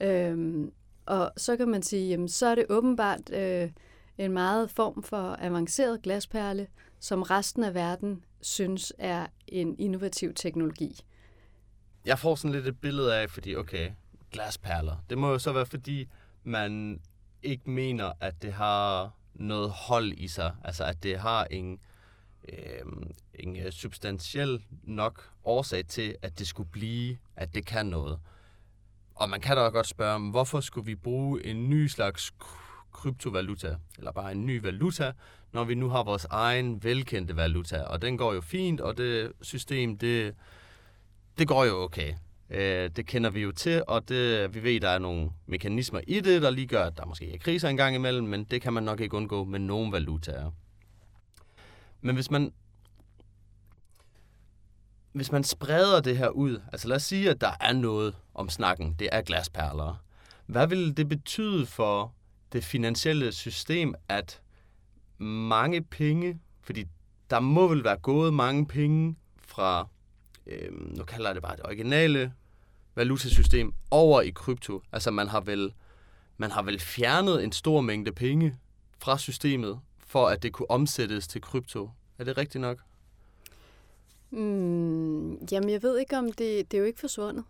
Øhm, 0.00 0.72
og 1.06 1.32
så 1.36 1.56
kan 1.56 1.68
man 1.68 1.82
sige, 1.82 2.08
jamen, 2.08 2.28
så 2.28 2.46
er 2.46 2.54
det 2.54 2.66
åbenbart 2.70 3.32
øh, 3.32 3.70
en 4.18 4.32
meget 4.32 4.70
form 4.70 5.02
for 5.02 5.36
avanceret 5.38 6.02
glasperle, 6.02 6.66
som 7.00 7.22
resten 7.22 7.64
af 7.64 7.74
verden 7.74 8.24
synes 8.42 8.92
er 8.98 9.26
en 9.46 9.76
innovativ 9.78 10.34
teknologi. 10.34 11.00
Jeg 12.04 12.18
får 12.18 12.34
sådan 12.34 12.52
lidt 12.52 12.66
et 12.66 12.80
billede 12.80 13.16
af, 13.16 13.30
fordi 13.30 13.56
okay, 13.56 13.90
glasperler. 14.32 14.96
Det 15.10 15.18
må 15.18 15.30
jo 15.30 15.38
så 15.38 15.52
være, 15.52 15.66
fordi 15.66 16.08
man 16.44 17.00
ikke 17.42 17.70
mener, 17.70 18.12
at 18.20 18.42
det 18.42 18.52
har 18.52 19.10
noget 19.34 19.70
hold 19.70 20.12
i 20.12 20.28
sig. 20.28 20.54
Altså, 20.64 20.84
at 20.84 21.02
det 21.02 21.18
har 21.18 21.44
en, 21.44 21.80
øhm, 22.48 23.02
øh, 23.02 23.10
en 23.34 23.72
substantiel 23.72 24.64
nok 24.82 25.30
årsag 25.44 25.86
til, 25.86 26.16
at 26.22 26.38
det 26.38 26.46
skulle 26.46 26.68
blive, 26.68 27.18
at 27.36 27.54
det 27.54 27.66
kan 27.66 27.86
noget. 27.86 28.20
Og 29.14 29.30
man 29.30 29.40
kan 29.40 29.56
da 29.56 29.62
godt 29.62 29.86
spørge, 29.86 30.30
hvorfor 30.30 30.60
skulle 30.60 30.86
vi 30.86 30.94
bruge 30.94 31.44
en 31.44 31.70
ny 31.70 31.86
slags 31.86 32.32
kryptovaluta, 32.90 33.76
eller 33.98 34.12
bare 34.12 34.32
en 34.32 34.46
ny 34.46 34.62
valuta, 34.62 35.12
når 35.52 35.64
vi 35.64 35.74
nu 35.74 35.88
har 35.88 36.02
vores 36.02 36.24
egen 36.24 36.84
velkendte 36.84 37.36
valuta. 37.36 37.82
Og 37.82 38.02
den 38.02 38.18
går 38.18 38.34
jo 38.34 38.40
fint, 38.40 38.80
og 38.80 38.96
det 38.96 39.32
system, 39.40 39.98
det, 39.98 40.34
det 41.38 41.48
går 41.48 41.64
jo 41.64 41.82
okay. 41.82 42.14
Øh, 42.50 42.90
det 42.96 43.06
kender 43.06 43.30
vi 43.30 43.40
jo 43.40 43.52
til, 43.52 43.82
og 43.88 44.08
det, 44.08 44.54
vi 44.54 44.62
ved, 44.62 44.80
der 44.80 44.88
er 44.88 44.98
nogle 44.98 45.30
mekanismer 45.46 46.00
i 46.06 46.20
det, 46.20 46.42
der 46.42 46.50
lige 46.50 46.66
gør, 46.66 46.84
at 46.84 46.96
der 46.96 47.06
måske 47.06 47.34
er 47.34 47.38
kriser 47.38 47.68
engang 47.68 47.94
imellem, 47.94 48.26
men 48.26 48.44
det 48.44 48.62
kan 48.62 48.72
man 48.72 48.82
nok 48.82 49.00
ikke 49.00 49.16
undgå 49.16 49.44
med 49.44 49.58
nogen 49.58 49.92
valutaer. 49.92 50.50
Men 52.00 52.14
hvis 52.14 52.30
man 52.30 52.52
hvis 55.12 55.32
man 55.32 55.44
spreder 55.44 56.00
det 56.00 56.18
her 56.18 56.28
ud, 56.28 56.60
altså 56.72 56.88
lad 56.88 56.96
os 56.96 57.02
sige, 57.02 57.30
at 57.30 57.40
der 57.40 57.52
er 57.60 57.72
noget 57.72 58.14
om 58.34 58.48
snakken, 58.48 58.94
det 58.98 59.08
er 59.12 59.22
glasperler. 59.22 60.02
Hvad 60.46 60.66
vil 60.66 60.96
det 60.96 61.08
betyde 61.08 61.66
for 61.66 62.14
det 62.52 62.64
finansielle 62.64 63.32
system, 63.32 63.94
at 64.08 64.40
mange 65.22 65.82
penge, 65.82 66.38
fordi 66.60 66.84
der 67.30 67.40
må 67.40 67.68
vel 67.68 67.84
være 67.84 67.96
gået 67.96 68.34
mange 68.34 68.66
penge 68.66 69.16
fra, 69.38 69.88
øh, 70.46 70.96
nu 70.96 71.04
kalder 71.04 71.28
jeg 71.28 71.34
det 71.34 71.42
bare 71.42 71.56
det 71.56 71.66
originale 71.66 72.32
valutasystem, 72.94 73.74
over 73.90 74.20
i 74.20 74.30
krypto. 74.30 74.82
Altså 74.92 75.10
man 75.10 75.28
har 75.28 75.40
vel, 75.40 75.72
man 76.36 76.50
har 76.50 76.62
vel 76.62 76.80
fjernet 76.80 77.44
en 77.44 77.52
stor 77.52 77.80
mængde 77.80 78.12
penge 78.12 78.56
fra 78.98 79.18
systemet, 79.18 79.80
for 80.06 80.26
at 80.26 80.42
det 80.42 80.52
kunne 80.52 80.70
omsættes 80.70 81.28
til 81.28 81.40
krypto. 81.40 81.90
Er 82.18 82.24
det 82.24 82.38
rigtigt 82.38 82.62
nok? 82.62 82.78
Mm, 84.30 85.34
jamen, 85.44 85.70
jeg 85.70 85.82
ved 85.82 85.98
ikke, 85.98 86.18
om 86.18 86.26
det, 86.26 86.70
det 86.70 86.74
er 86.74 86.78
jo 86.78 86.84
ikke 86.84 87.00
forsvundet. 87.00 87.44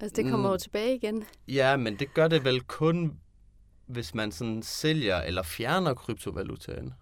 Altså, 0.00 0.16
det 0.16 0.30
kommer 0.30 0.48
mm. 0.48 0.52
jo 0.52 0.58
tilbage 0.58 0.94
igen. 0.94 1.24
Ja, 1.48 1.76
men 1.76 1.98
det 1.98 2.14
gør 2.14 2.28
det 2.28 2.44
vel 2.44 2.60
kun, 2.60 3.18
hvis 3.86 4.14
man 4.14 4.32
sådan 4.32 4.62
sælger 4.62 5.20
eller 5.20 5.42
fjerner 5.42 5.94
kryptovalutaen. 5.94 6.94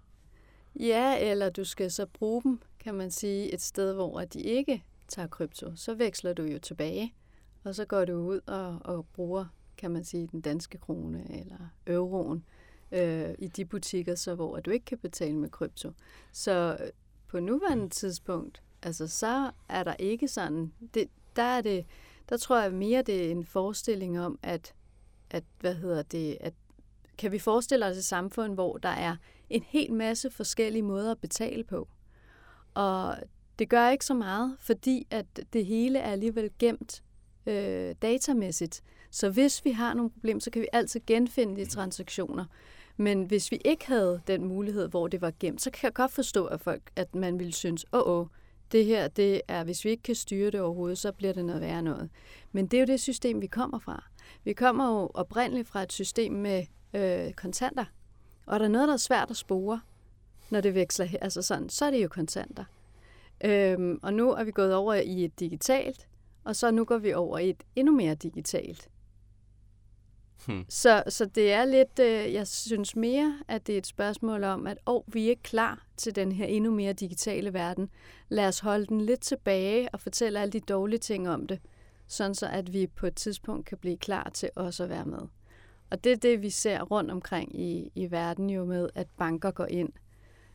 Ja, 0.81 1.31
eller 1.31 1.51
du 1.51 1.65
skal 1.65 1.91
så 1.91 2.07
bruge 2.07 2.43
dem, 2.43 2.61
kan 2.81 2.95
man 2.95 3.11
sige, 3.11 3.55
et 3.55 3.63
sted, 3.63 3.95
hvor 3.95 4.21
de 4.21 4.41
ikke 4.41 4.85
tager 5.09 5.29
krypto. 5.29 5.77
Så 5.77 5.95
veksler 5.95 6.33
du 6.33 6.43
jo 6.43 6.59
tilbage, 6.59 7.15
og 7.65 7.75
så 7.75 7.85
går 7.85 8.05
du 8.05 8.15
ud 8.15 8.41
og, 8.47 8.79
og 8.85 9.07
bruger, 9.07 9.45
kan 9.77 9.91
man 9.91 10.05
sige, 10.05 10.29
den 10.33 10.41
danske 10.41 10.79
krone 10.79 11.41
eller 11.41 11.69
euroen 11.87 12.45
øh, 12.93 13.35
i 13.39 13.49
de 13.49 13.65
butikker, 13.65 14.15
så 14.15 14.35
hvor 14.35 14.61
du 14.61 14.71
ikke 14.71 14.85
kan 14.85 14.99
betale 14.99 15.37
med 15.37 15.51
krypto. 15.51 15.93
Så 16.33 16.77
øh, 16.81 16.89
på 17.29 17.41
nuværende 17.41 17.89
tidspunkt, 17.89 18.63
altså 18.83 19.09
så 19.09 19.51
er 19.69 19.85
der 19.85 19.95
ikke 19.95 20.29
sådan, 20.29 20.73
det, 20.95 21.09
der 21.37 21.43
er 21.43 21.61
det, 21.61 21.87
der 22.29 22.37
tror 22.37 22.61
jeg 22.61 22.73
mere, 22.73 23.03
det 23.03 23.27
er 23.27 23.31
en 23.31 23.45
forestilling 23.45 24.21
om, 24.21 24.39
at, 24.43 24.75
at 25.31 25.45
hvad 25.61 25.75
hedder 25.75 26.03
det, 26.03 26.39
at 26.41 26.55
kan 27.19 27.33
vi 27.33 27.39
forestille 27.39 27.87
os 27.87 27.97
et 27.97 28.05
samfund, 28.05 28.55
hvor 28.55 28.77
der 28.77 28.89
er 28.89 29.17
en 29.51 29.63
hel 29.63 29.93
masse 29.93 30.31
forskellige 30.31 30.83
måder 30.83 31.11
at 31.11 31.19
betale 31.19 31.65
på. 31.65 31.89
Og 32.75 33.17
det 33.59 33.69
gør 33.69 33.89
ikke 33.89 34.05
så 34.05 34.15
meget, 34.15 34.57
fordi 34.61 35.07
at 35.11 35.27
det 35.53 35.67
hele 35.67 35.99
er 35.99 36.13
alligevel 36.13 36.51
gemt 36.59 37.03
øh, 37.47 37.95
datamæssigt. 38.03 38.83
Så 39.11 39.31
hvis 39.31 39.65
vi 39.65 39.71
har 39.71 39.95
nogle 39.95 40.11
problemer, 40.11 40.41
så 40.41 40.51
kan 40.51 40.63
vi 40.63 40.69
altid 40.73 41.01
genfinde 41.07 41.57
de 41.57 41.65
transaktioner. 41.65 42.45
Men 42.97 43.23
hvis 43.23 43.51
vi 43.51 43.61
ikke 43.65 43.87
havde 43.87 44.21
den 44.27 44.45
mulighed, 44.45 44.89
hvor 44.89 45.09
det 45.09 45.21
var 45.21 45.33
gemt, 45.41 45.63
så 45.63 45.71
kan 45.71 45.87
jeg 45.87 45.95
godt 45.95 46.13
forstå, 46.13 46.47
at, 46.47 46.61
folk, 46.61 46.91
at 46.97 47.15
man 47.15 47.39
ville 47.39 47.53
synes, 47.53 47.87
åh, 47.93 48.01
oh, 48.01 48.21
oh, 48.21 48.27
det 48.73 48.85
her, 48.85 49.09
det 49.09 49.43
er, 49.49 49.65
hvis 49.65 49.85
vi 49.85 49.91
ikke 49.91 50.03
kan 50.03 50.15
styre 50.15 50.51
det 50.51 50.61
overhovedet, 50.61 50.99
så 50.99 51.13
bliver 51.13 51.33
det 51.33 51.45
noget 51.45 51.61
værre 51.63 51.83
noget. 51.83 52.11
Men 52.53 52.67
det 52.67 52.77
er 52.77 52.81
jo 52.81 52.87
det 52.87 53.01
system, 53.01 53.41
vi 53.41 53.47
kommer 53.47 53.79
fra. 53.79 54.05
Vi 54.45 54.53
kommer 54.53 55.01
jo 55.01 55.11
oprindeligt 55.15 55.69
fra 55.69 55.83
et 55.83 55.93
system 55.93 56.33
med 56.33 56.65
øh, 56.95 57.33
kontanter. 57.33 57.85
Og 58.47 58.61
der 58.61 58.67
er 58.67 58.71
noget, 58.71 58.89
der 58.89 58.95
er 58.95 58.99
svært 58.99 59.31
at 59.31 59.37
spore, 59.37 59.81
når 60.51 60.61
det 60.61 60.75
veksler, 60.75 61.09
altså 61.21 61.43
sådan, 61.43 61.69
så 61.69 61.85
er 61.85 61.91
det 61.91 62.03
jo 62.03 62.09
kontanter. 62.09 62.65
Øhm, 63.45 63.99
og 64.03 64.15
nu 64.15 64.31
er 64.31 64.45
vi 64.45 64.51
gået 64.51 64.75
over 64.75 64.95
i 64.95 65.25
et 65.25 65.41
digitalt, 65.41 66.09
og 66.45 66.57
så 66.57 66.71
nu 66.71 66.85
går 66.85 66.99
vi 66.99 67.13
over 67.13 67.39
i 67.39 67.51
et 67.51 67.63
endnu 67.77 67.93
mere 67.95 68.15
digitalt. 68.15 68.89
Hmm. 70.47 70.65
Så, 70.69 71.03
så 71.09 71.25
det 71.25 71.53
er 71.53 71.65
lidt, 71.65 71.99
øh, 71.99 72.33
jeg 72.33 72.47
synes 72.47 72.97
mere, 72.97 73.39
at 73.49 73.67
det 73.67 73.73
er 73.73 73.79
et 73.79 73.87
spørgsmål 73.87 74.45
om, 74.45 74.67
at 74.67 74.79
oh, 74.87 75.03
vi 75.07 75.25
er 75.25 75.31
ikke 75.31 75.43
klar 75.43 75.87
til 75.97 76.17
den 76.17 76.33
her 76.33 76.47
endnu 76.47 76.71
mere 76.71 76.93
digitale 76.93 77.53
verden. 77.53 77.91
Lad 78.29 78.49
os 78.49 78.59
holde 78.59 78.87
den 78.87 79.01
lidt 79.01 79.21
tilbage 79.21 79.89
og 79.93 80.01
fortælle 80.01 80.41
alle 80.41 80.53
de 80.53 80.61
dårlige 80.61 80.99
ting 80.99 81.29
om 81.29 81.47
det, 81.47 81.61
sådan 82.07 82.35
så 82.35 82.47
at 82.47 82.73
vi 82.73 82.87
på 82.87 83.07
et 83.07 83.15
tidspunkt 83.15 83.67
kan 83.67 83.79
blive 83.79 83.97
klar 83.97 84.31
til 84.35 84.51
også 84.55 84.83
at 84.83 84.89
være 84.89 85.05
med. 85.05 85.21
Og 85.91 86.05
det 86.05 86.13
er 86.13 86.17
det, 86.17 86.43
vi 86.43 86.51
ser 86.51 86.83
rundt 86.83 87.11
omkring 87.11 87.61
i, 87.61 87.93
i 87.95 88.11
verden 88.11 88.51
jo 88.51 88.65
med, 88.65 88.89
at 88.95 89.09
banker 89.17 89.51
går 89.51 89.67
ind. 89.67 89.93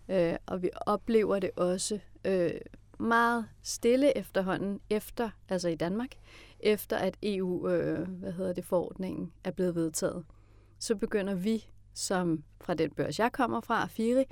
Øh, 0.10 0.36
og 0.46 0.62
vi 0.62 0.70
oplever 0.86 1.40
det 1.40 1.52
også 1.56 2.00
øh, 2.26 2.52
meget 3.00 3.46
stille 3.62 4.18
efterhånden, 4.18 4.80
efter, 4.90 5.30
altså 5.50 5.70
i 5.70 5.76
Danmark, 5.76 6.10
efter 6.60 6.98
at 6.98 7.18
EU, 7.24 7.70
øh, 7.70 8.08
hvad 8.08 8.32
hedder 8.32 8.54
det, 8.54 8.66
forordningen 8.66 9.32
er 9.44 9.52
blevet 9.52 9.76
vedtaget. 9.76 10.26
Så 10.80 10.96
begynder 10.96 11.36
vi, 11.36 11.66
som 11.94 12.44
fra 12.62 12.74
den 12.74 12.92
børs, 12.92 13.20
jeg 13.20 13.32
kommer 13.32 13.62
fra, 13.62 13.88
Firi, 13.88 14.24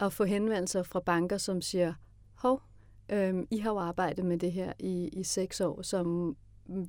at 0.00 0.12
få 0.12 0.24
henvendelser 0.24 0.82
fra 0.82 1.00
banker, 1.00 1.38
som 1.38 1.60
siger, 1.60 1.94
hov, 2.34 2.62
øh, 3.08 3.34
I 3.50 3.58
har 3.58 3.70
jo 3.70 3.78
arbejdet 3.78 4.24
med 4.24 4.38
det 4.38 4.52
her 4.52 4.72
i, 4.78 5.08
i 5.08 5.22
seks 5.22 5.60
år, 5.60 5.82
som 5.82 6.36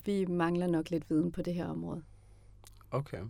vi 0.06 0.26
mangler 0.26 0.68
nok 0.68 0.90
lidt 0.90 1.10
viden 1.10 1.32
på 1.32 1.42
det 1.42 1.54
her 1.54 1.68
område. 1.68 2.04
Okay. 2.92 3.22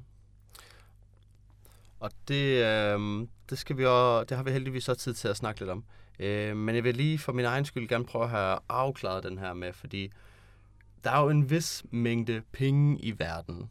Og 2.05 2.11
det, 2.27 2.65
øh, 2.65 3.27
det, 3.49 3.57
skal 3.57 3.77
vi 3.77 3.85
også, 3.85 4.23
det 4.23 4.37
har 4.37 4.43
vi 4.43 4.51
heldigvis 4.51 4.89
også 4.89 5.01
tid 5.01 5.13
til 5.13 5.27
at 5.27 5.37
snakke 5.37 5.61
lidt 5.61 5.69
om. 5.69 5.83
Øh, 6.19 6.57
men 6.57 6.75
jeg 6.75 6.83
vil 6.83 6.95
lige 6.95 7.19
for 7.19 7.31
min 7.33 7.45
egen 7.45 7.65
skyld 7.65 7.87
gerne 7.87 8.05
prøve 8.05 8.23
at 8.23 8.29
have 8.29 8.59
afklaret 8.69 9.23
den 9.23 9.37
her 9.37 9.53
med, 9.53 9.73
fordi 9.73 10.11
der 11.03 11.11
er 11.11 11.21
jo 11.21 11.29
en 11.29 11.49
vis 11.49 11.83
mængde 11.91 12.41
penge 12.51 12.99
i 12.99 13.19
verden. 13.19 13.69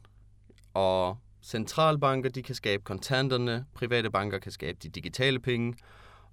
Og 0.74 1.18
centralbanker, 1.42 2.30
de 2.30 2.42
kan 2.42 2.54
skabe 2.54 2.82
kontanterne, 2.82 3.66
private 3.74 4.10
banker 4.10 4.38
kan 4.38 4.52
skabe 4.52 4.78
de 4.82 4.88
digitale 4.88 5.38
penge, 5.38 5.74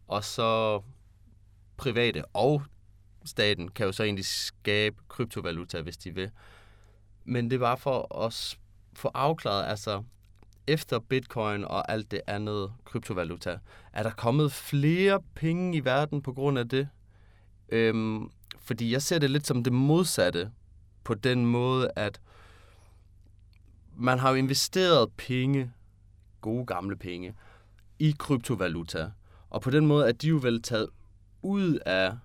og 0.08 0.24
så 0.24 0.82
private 1.78 2.26
og 2.26 2.64
staten 3.26 3.72
kan 3.72 3.86
jo 3.86 3.92
så 3.92 4.04
egentlig 4.04 4.26
skabe 4.26 4.98
kryptovaluta, 5.08 5.82
hvis 5.82 5.98
de 5.98 6.16
vil. 6.16 6.32
Men 7.24 7.52
det 7.52 7.60
var 7.60 7.76
for 7.76 8.26
at 8.26 8.58
få 8.94 9.12
afklaret, 9.14 9.70
altså 9.70 10.04
efter 10.68 11.00
bitcoin 11.00 11.66
og 11.66 11.92
alt 11.92 12.12
det 12.12 12.22
andet 12.28 12.74
kryptovaluta, 12.86 13.60
er 13.94 14.04
der 14.04 14.10
kommet 14.10 14.52
flere 14.52 15.20
penge 15.36 15.78
i 15.78 15.86
verden 15.86 16.22
på 16.22 16.34
grund 16.34 16.60
af 16.60 16.70
det? 16.70 16.88
Øhm, 17.70 18.30
fordi 18.60 18.92
jeg 18.92 19.02
ser 19.02 19.20
det 19.20 19.30
lidt 19.30 19.48
som 19.48 19.64
det 19.64 19.74
modsatte, 19.74 20.52
på 21.04 21.14
den 21.14 21.46
måde, 21.46 21.92
at 21.96 22.22
man 23.96 24.20
har 24.20 24.30
jo 24.30 24.36
investeret 24.36 25.12
penge, 25.18 25.72
gode 26.42 26.66
gamle 26.66 26.96
penge, 26.96 27.36
i 28.00 28.16
kryptovaluta. 28.20 29.12
Og 29.50 29.62
på 29.62 29.70
den 29.70 29.86
måde 29.86 30.08
er 30.08 30.12
de 30.12 30.28
jo 30.28 30.40
vel 30.42 30.62
taget 30.62 30.88
ud 31.42 31.80
af 31.86 32.18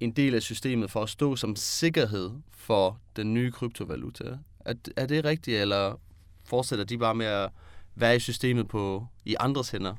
en 0.00 0.10
del 0.10 0.34
af 0.34 0.42
systemet 0.42 0.90
for 0.90 1.02
at 1.02 1.08
stå 1.08 1.36
som 1.36 1.56
sikkerhed 1.56 2.30
for 2.50 3.00
den 3.16 3.34
nye 3.34 3.52
kryptovaluta. 3.52 4.38
Er, 4.60 4.74
er 4.96 5.06
det 5.06 5.24
rigtigt, 5.24 5.60
eller 5.60 6.00
fortsætter 6.48 6.84
de 6.84 6.98
bare 6.98 7.14
med 7.14 7.26
at 7.26 7.50
være 7.94 8.16
i 8.16 8.18
systemet 8.18 8.68
på 8.68 9.06
i 9.24 9.36
andres 9.40 9.70
hænder? 9.70 9.94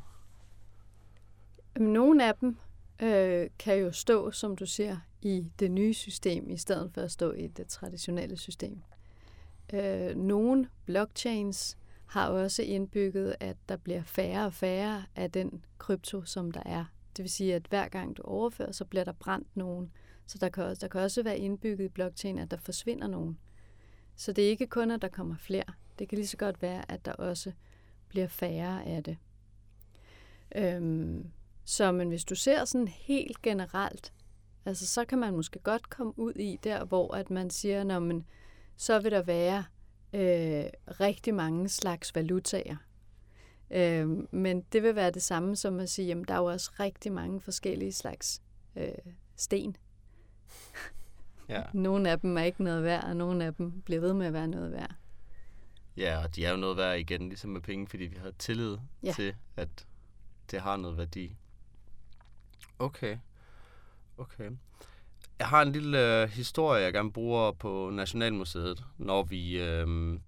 Nogle 1.80 2.28
af 2.28 2.36
dem 2.36 2.58
øh, 3.02 3.50
kan 3.60 3.78
jo 3.78 3.92
stå, 3.92 4.32
som 4.32 4.56
du 4.56 4.66
siger, 4.66 4.98
i 5.22 5.52
det 5.60 5.72
nye 5.72 5.94
system, 5.94 6.50
i 6.50 6.58
stedet 6.58 6.92
for 6.94 7.02
at 7.02 7.12
stå 7.12 7.32
i 7.32 7.48
det 7.48 7.68
traditionelle 7.68 8.38
system. 8.38 8.82
Øh, 9.74 10.16
nogle 10.16 10.70
blockchains 10.86 11.78
har 12.06 12.28
også 12.28 12.64
indbygget, 12.64 13.36
at 13.40 13.58
der 13.70 13.78
bliver 13.78 14.04
færre 14.04 14.46
og 14.46 14.54
færre 14.54 15.04
af 15.16 15.32
den 15.32 15.66
krypto, 15.78 16.26
som 16.26 16.52
der 16.52 16.64
er. 16.66 16.86
Det 17.18 17.24
vil 17.24 17.30
sige, 17.30 17.56
at 17.56 17.66
hver 17.70 17.88
gang 17.88 18.18
du 18.18 18.22
overfører, 18.22 18.72
så 18.72 18.86
bliver 18.86 19.04
der 19.04 19.12
brændt 19.12 19.48
nogen. 19.56 19.92
Så 20.26 20.38
der 20.38 20.50
kan, 20.50 20.64
også, 20.64 20.80
der 20.82 20.88
kan 20.88 21.02
også 21.02 21.24
være 21.24 21.38
indbygget 21.38 21.86
i 21.86 21.90
blockchain, 21.90 22.40
at 22.40 22.52
der 22.52 22.58
forsvinder 22.58 23.08
nogen. 23.08 23.38
Så 24.16 24.32
det 24.32 24.46
er 24.46 24.50
ikke 24.50 24.68
kun, 24.68 24.92
at 24.92 25.02
der 25.02 25.08
kommer 25.08 25.36
flere. 25.38 25.64
Det 26.00 26.10
kan 26.10 26.18
lige 26.18 26.28
så 26.28 26.38
godt 26.38 26.62
være, 26.62 26.92
at 26.92 27.06
der 27.06 27.12
også 27.12 27.52
bliver 28.08 28.28
færre 28.28 28.86
af 28.86 29.04
det. 29.04 29.18
Øhm, 30.56 31.32
så 31.66 31.92
men 31.92 32.10
hvis 32.10 32.26
du 32.26 32.36
ser 32.36 32.66
sådan 32.66 32.88
helt 32.88 33.42
generelt, 33.42 34.14
altså 34.66 34.88
så 34.88 35.06
kan 35.06 35.20
man 35.20 35.36
måske 35.36 35.60
godt 35.60 35.90
komme 35.90 36.20
ud 36.20 36.34
i 36.34 36.60
der, 36.64 36.86
hvor 36.86 37.16
at 37.16 37.30
man 37.30 37.50
siger, 37.50 37.84
når 37.84 38.00
man, 38.00 38.26
så 38.78 39.00
vil 39.00 39.12
der 39.12 39.22
være 39.22 39.64
øh, 40.14 40.66
rigtig 41.00 41.34
mange 41.34 41.70
slags 41.70 42.16
valutaer. 42.16 42.76
Øh, 43.72 44.10
men 44.32 44.62
det 44.62 44.84
vil 44.84 44.96
være 44.96 45.12
det 45.12 45.22
samme 45.22 45.56
som 45.56 45.80
at 45.80 45.90
sige, 45.90 46.12
at 46.12 46.28
der 46.28 46.34
er 46.34 46.38
jo 46.38 46.46
også 46.46 46.72
rigtig 46.80 47.12
mange 47.12 47.42
forskellige 47.42 47.94
slags 47.94 48.42
øh, 48.76 49.14
sten. 49.36 49.76
Ja. 51.50 51.64
nogle 51.74 52.10
af 52.10 52.20
dem 52.20 52.38
er 52.38 52.44
ikke 52.44 52.64
noget 52.64 52.84
værd, 52.84 53.04
og 53.04 53.16
nogle 53.16 53.46
af 53.46 53.54
dem 53.54 53.82
bliver 53.82 54.02
ved 54.02 54.14
med 54.14 54.26
at 54.26 54.34
være 54.34 54.48
noget 54.48 54.72
værd. 54.72 54.96
Ja, 56.00 56.24
og 56.24 56.36
de 56.36 56.46
er 56.46 56.52
jo 56.52 56.58
noget 56.58 56.78
værd 56.78 57.00
igen, 57.00 57.30
ligesom 57.30 57.50
med 57.50 57.62
penge, 57.62 57.88
fordi 57.88 58.04
vi 58.04 58.18
har 58.24 58.32
tillid 58.40 58.78
ja. 59.04 59.12
til, 59.12 59.36
at 59.56 59.88
det 60.52 60.62
har 60.62 60.78
noget 60.78 60.98
værdi. 60.98 61.36
Okay. 62.80 63.18
Okay. 64.18 64.52
Jeg 65.40 65.48
har 65.48 65.62
en 65.62 65.72
lille 65.72 66.22
øh, 66.22 66.30
historie, 66.30 66.84
jeg 66.84 66.94
gerne 66.94 67.12
bruger 67.12 67.52
på 67.52 67.90
Nationalmuseet, 67.90 68.84
når 68.98 69.24
vi 69.24 69.60
øh, 69.60 70.20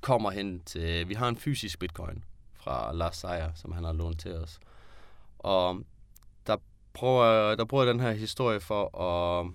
kommer 0.00 0.30
hen 0.30 0.60
til... 0.60 1.08
Vi 1.08 1.14
har 1.14 1.28
en 1.28 1.36
fysisk 1.36 1.78
bitcoin 1.78 2.24
fra 2.54 2.92
Lars 2.92 3.16
Seier, 3.16 3.54
som 3.54 3.72
han 3.72 3.84
har 3.84 3.92
lånt 3.92 4.20
til 4.20 4.34
os. 4.34 4.60
Og 5.38 5.84
der 6.46 6.56
prøver, 6.92 7.54
der 7.54 7.64
bruger 7.64 7.84
jeg 7.84 7.94
den 7.94 8.00
her 8.00 8.12
historie 8.12 8.60
for 8.60 8.98
at 9.00 9.46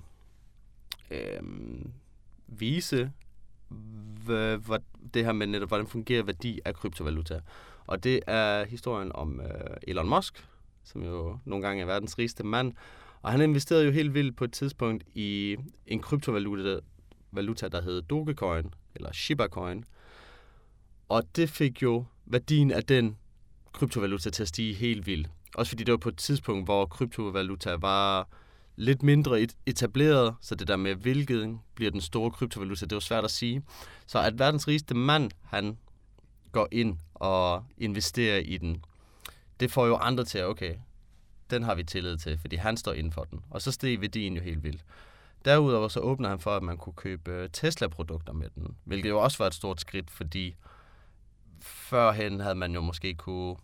øh, 1.11 1.41
vise, 2.47 3.11
hvad, 4.25 4.79
det 5.13 5.25
her 5.25 5.31
med 5.31 5.47
netop, 5.47 5.67
hvordan 5.67 5.87
fungerer 5.87 6.23
værdi 6.23 6.59
af 6.65 6.73
kryptovaluta. 6.73 7.39
Og 7.87 8.03
det 8.03 8.19
er 8.27 8.65
historien 8.65 9.11
om 9.15 9.41
øh, 9.41 9.77
Elon 9.87 10.09
Musk, 10.09 10.47
som 10.83 11.03
jo 11.03 11.37
nogle 11.45 11.67
gange 11.67 11.81
er 11.81 11.85
verdens 11.85 12.17
rigeste 12.19 12.43
mand. 12.43 12.73
Og 13.21 13.31
han 13.31 13.41
investerede 13.41 13.85
jo 13.85 13.91
helt 13.91 14.13
vildt 14.13 14.35
på 14.35 14.43
et 14.43 14.51
tidspunkt 14.51 15.03
i 15.15 15.57
en 15.87 15.99
kryptovaluta, 15.99 16.79
valuta, 17.31 17.67
der 17.67 17.81
hed 17.81 18.01
Dogecoin, 18.01 18.73
eller 18.95 19.11
Shiba 19.13 19.47
Coin. 19.47 19.85
Og 21.09 21.23
det 21.35 21.49
fik 21.49 21.81
jo 21.81 22.05
værdien 22.25 22.71
af 22.71 22.83
den 22.83 23.17
kryptovaluta 23.73 24.29
til 24.29 24.43
at 24.43 24.47
stige 24.47 24.73
helt 24.73 25.07
vildt. 25.07 25.29
Også 25.55 25.69
fordi 25.69 25.83
det 25.83 25.91
var 25.91 25.97
på 25.97 26.09
et 26.09 26.17
tidspunkt, 26.17 26.65
hvor 26.67 26.85
kryptovaluta 26.85 27.75
var 27.75 28.27
lidt 28.75 29.03
mindre 29.03 29.47
etableret, 29.65 30.35
så 30.41 30.55
det 30.55 30.67
der 30.67 30.75
med, 30.75 30.95
hvilket 30.95 31.59
bliver 31.75 31.91
den 31.91 32.01
store 32.01 32.31
kryptovaluta, 32.31 32.85
det 32.85 32.95
var 32.95 32.99
svært 32.99 33.23
at 33.23 33.31
sige. 33.31 33.63
Så 34.07 34.19
at 34.19 34.39
verdens 34.39 34.67
rigeste 34.67 34.95
mand, 34.95 35.31
han 35.43 35.77
går 36.51 36.67
ind 36.71 36.97
og 37.13 37.65
investerer 37.77 38.37
i 38.37 38.57
den, 38.57 38.83
det 39.59 39.71
får 39.71 39.85
jo 39.87 39.95
andre 39.95 40.25
til, 40.25 40.37
at, 40.37 40.45
okay, 40.45 40.75
den 41.49 41.63
har 41.63 41.75
vi 41.75 41.83
tillid 41.83 42.17
til, 42.17 42.37
fordi 42.37 42.55
han 42.55 42.77
står 42.77 42.93
inden 42.93 43.13
for 43.13 43.23
den. 43.23 43.45
Og 43.49 43.61
så 43.61 43.71
steg 43.71 44.01
værdien 44.01 44.35
jo 44.35 44.41
helt 44.41 44.63
vildt. 44.63 44.85
Derudover 45.45 45.87
så 45.87 45.99
åbner 45.99 46.29
han 46.29 46.39
for, 46.39 46.55
at 46.55 46.63
man 46.63 46.77
kunne 46.77 46.93
købe 46.93 47.31
øh, 47.31 47.49
Tesla-produkter 47.53 48.33
med 48.33 48.49
den, 48.55 48.77
hvilket 48.83 49.09
jo 49.09 49.23
også 49.23 49.37
var 49.37 49.47
et 49.47 49.53
stort 49.53 49.81
skridt, 49.81 50.11
fordi 50.11 50.55
førhen 51.61 52.39
havde 52.39 52.55
man 52.55 52.73
jo 52.73 52.81
måske 52.81 53.13
kunne 53.13 53.55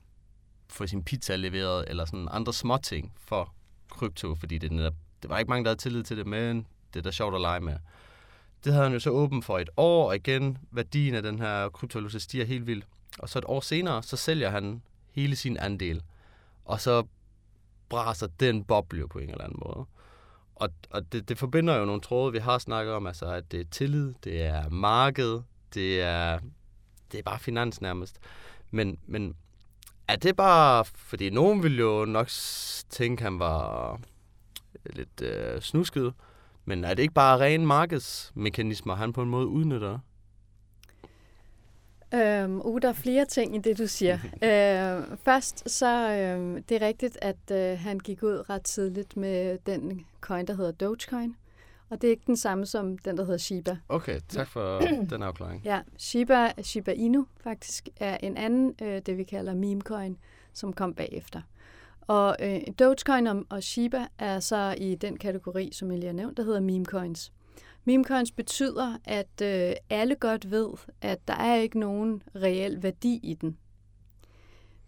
få 0.69 0.87
sin 0.87 1.03
pizza 1.03 1.35
leveret, 1.35 1.85
eller 1.87 2.05
sådan 2.05 2.27
andre 2.31 2.53
små 2.53 2.77
ting 2.77 3.13
for 3.17 3.53
krypto, 3.91 4.35
fordi 4.35 4.57
det, 4.57 4.71
netop, 4.71 4.93
det 5.21 5.29
var 5.29 5.39
ikke 5.39 5.49
mange, 5.49 5.63
der 5.63 5.69
havde 5.69 5.81
tillid 5.81 6.03
til 6.03 6.17
det, 6.17 6.27
men 6.27 6.67
det 6.93 6.99
er 6.99 7.03
da 7.03 7.11
sjovt 7.11 7.35
at 7.35 7.41
lege 7.41 7.59
med. 7.59 7.75
Det 8.63 8.73
havde 8.73 8.83
han 8.83 8.93
jo 8.93 8.99
så 8.99 9.09
åbent 9.09 9.45
for 9.45 9.59
et 9.59 9.69
år, 9.77 10.07
og 10.07 10.15
igen, 10.15 10.57
værdien 10.71 11.15
af 11.15 11.23
den 11.23 11.39
her 11.39 11.69
kryptovaluta 11.69 12.19
stiger 12.19 12.45
helt 12.45 12.67
vildt. 12.67 12.87
Og 13.19 13.29
så 13.29 13.39
et 13.39 13.45
år 13.47 13.59
senere, 13.59 14.03
så 14.03 14.17
sælger 14.17 14.49
han 14.49 14.81
hele 15.11 15.35
sin 15.35 15.57
andel. 15.57 16.03
Og 16.65 16.81
så 16.81 17.03
braser 17.89 18.27
den 18.39 18.63
boble 18.63 19.07
på 19.07 19.19
en 19.19 19.29
eller 19.29 19.43
anden 19.43 19.59
måde. 19.65 19.85
Og, 20.55 20.69
og 20.89 21.11
det, 21.11 21.29
det 21.29 21.37
forbinder 21.37 21.75
jo 21.75 21.85
nogle 21.85 22.01
tråde, 22.01 22.31
vi 22.31 22.39
har 22.39 22.57
snakket 22.57 22.93
om, 22.93 23.07
altså 23.07 23.25
at 23.25 23.51
det 23.51 23.59
er 23.59 23.65
tillid, 23.71 24.13
det 24.23 24.41
er 24.41 24.69
marked, 24.69 25.41
det 25.73 26.01
er, 26.01 26.39
det 27.11 27.17
er 27.17 27.23
bare 27.23 27.39
finans 27.39 27.81
nærmest. 27.81 28.19
Men, 28.71 28.97
men 29.07 29.35
er 30.11 30.15
det 30.15 30.35
bare, 30.35 30.85
fordi 30.85 31.29
nogen 31.29 31.63
vil 31.63 31.79
jo 31.79 32.05
nok 32.05 32.27
tænke, 32.89 33.23
han 33.23 33.39
var 33.39 33.99
lidt 34.85 35.21
øh, 35.21 35.61
snusket, 35.61 36.13
men 36.65 36.83
er 36.83 36.93
det 36.93 37.01
ikke 37.03 37.13
bare 37.13 37.39
ren 37.39 37.65
markedsmekanismer, 37.65 38.95
han 38.95 39.13
på 39.13 39.21
en 39.21 39.29
måde 39.29 39.47
udnytter? 39.47 39.99
Øhm, 42.13 42.61
uh, 42.63 42.81
der 42.81 42.89
er 42.89 42.93
flere 42.93 43.25
ting 43.25 43.55
i 43.55 43.59
det, 43.59 43.77
du 43.77 43.87
siger. 43.87 44.19
øh, 44.47 45.17
først 45.25 45.69
så 45.69 46.11
øh, 46.11 46.61
det 46.69 46.81
er 46.81 46.87
rigtigt, 46.87 47.17
at 47.21 47.51
øh, 47.51 47.79
han 47.79 47.99
gik 47.99 48.23
ud 48.23 48.49
ret 48.49 48.63
tidligt 48.63 49.17
med 49.17 49.57
den 49.65 50.05
coin, 50.21 50.47
der 50.47 50.53
hedder 50.53 50.71
Dogecoin. 50.71 51.35
Og 51.91 52.01
det 52.01 52.07
er 52.07 52.11
ikke 52.11 52.27
den 52.27 52.37
samme 52.37 52.65
som 52.65 52.97
den, 52.97 53.17
der 53.17 53.23
hedder 53.23 53.37
Shiba. 53.37 53.77
Okay, 53.89 54.19
tak 54.29 54.47
for 54.47 54.79
den 55.09 55.23
afklaring. 55.23 55.61
Ja, 55.65 55.81
Shiba, 55.97 56.51
Shiba 56.61 56.91
Inu 56.91 57.25
faktisk 57.43 57.89
er 57.99 58.17
en 58.17 58.37
anden, 58.37 58.75
øh, 58.81 59.01
det 59.05 59.17
vi 59.17 59.23
kalder 59.23 59.53
meme 59.53 59.81
coin, 59.81 60.17
som 60.53 60.73
kom 60.73 60.93
bagefter. 60.93 61.41
Og 62.01 62.35
øh, 62.39 62.59
Dogecoin 62.79 63.27
og, 63.27 63.43
og 63.49 63.63
Shiba 63.63 64.05
er 64.19 64.39
så 64.39 64.75
i 64.77 64.95
den 64.95 65.17
kategori, 65.17 65.69
som 65.73 65.91
jeg 65.91 65.99
lige 65.99 66.07
har 66.07 66.13
nævnt, 66.13 66.37
der 66.37 66.43
hedder 66.43 66.59
meme 66.59 66.85
coins. 66.85 67.31
Meme 67.85 68.03
coins 68.03 68.31
betyder, 68.31 68.97
at 69.05 69.41
øh, 69.43 69.73
alle 69.89 70.15
godt 70.15 70.51
ved, 70.51 70.67
at 71.01 71.27
der 71.27 71.33
er 71.33 71.55
ikke 71.55 71.79
nogen 71.79 72.23
reel 72.35 72.83
værdi 72.83 73.19
i 73.23 73.33
den. 73.33 73.57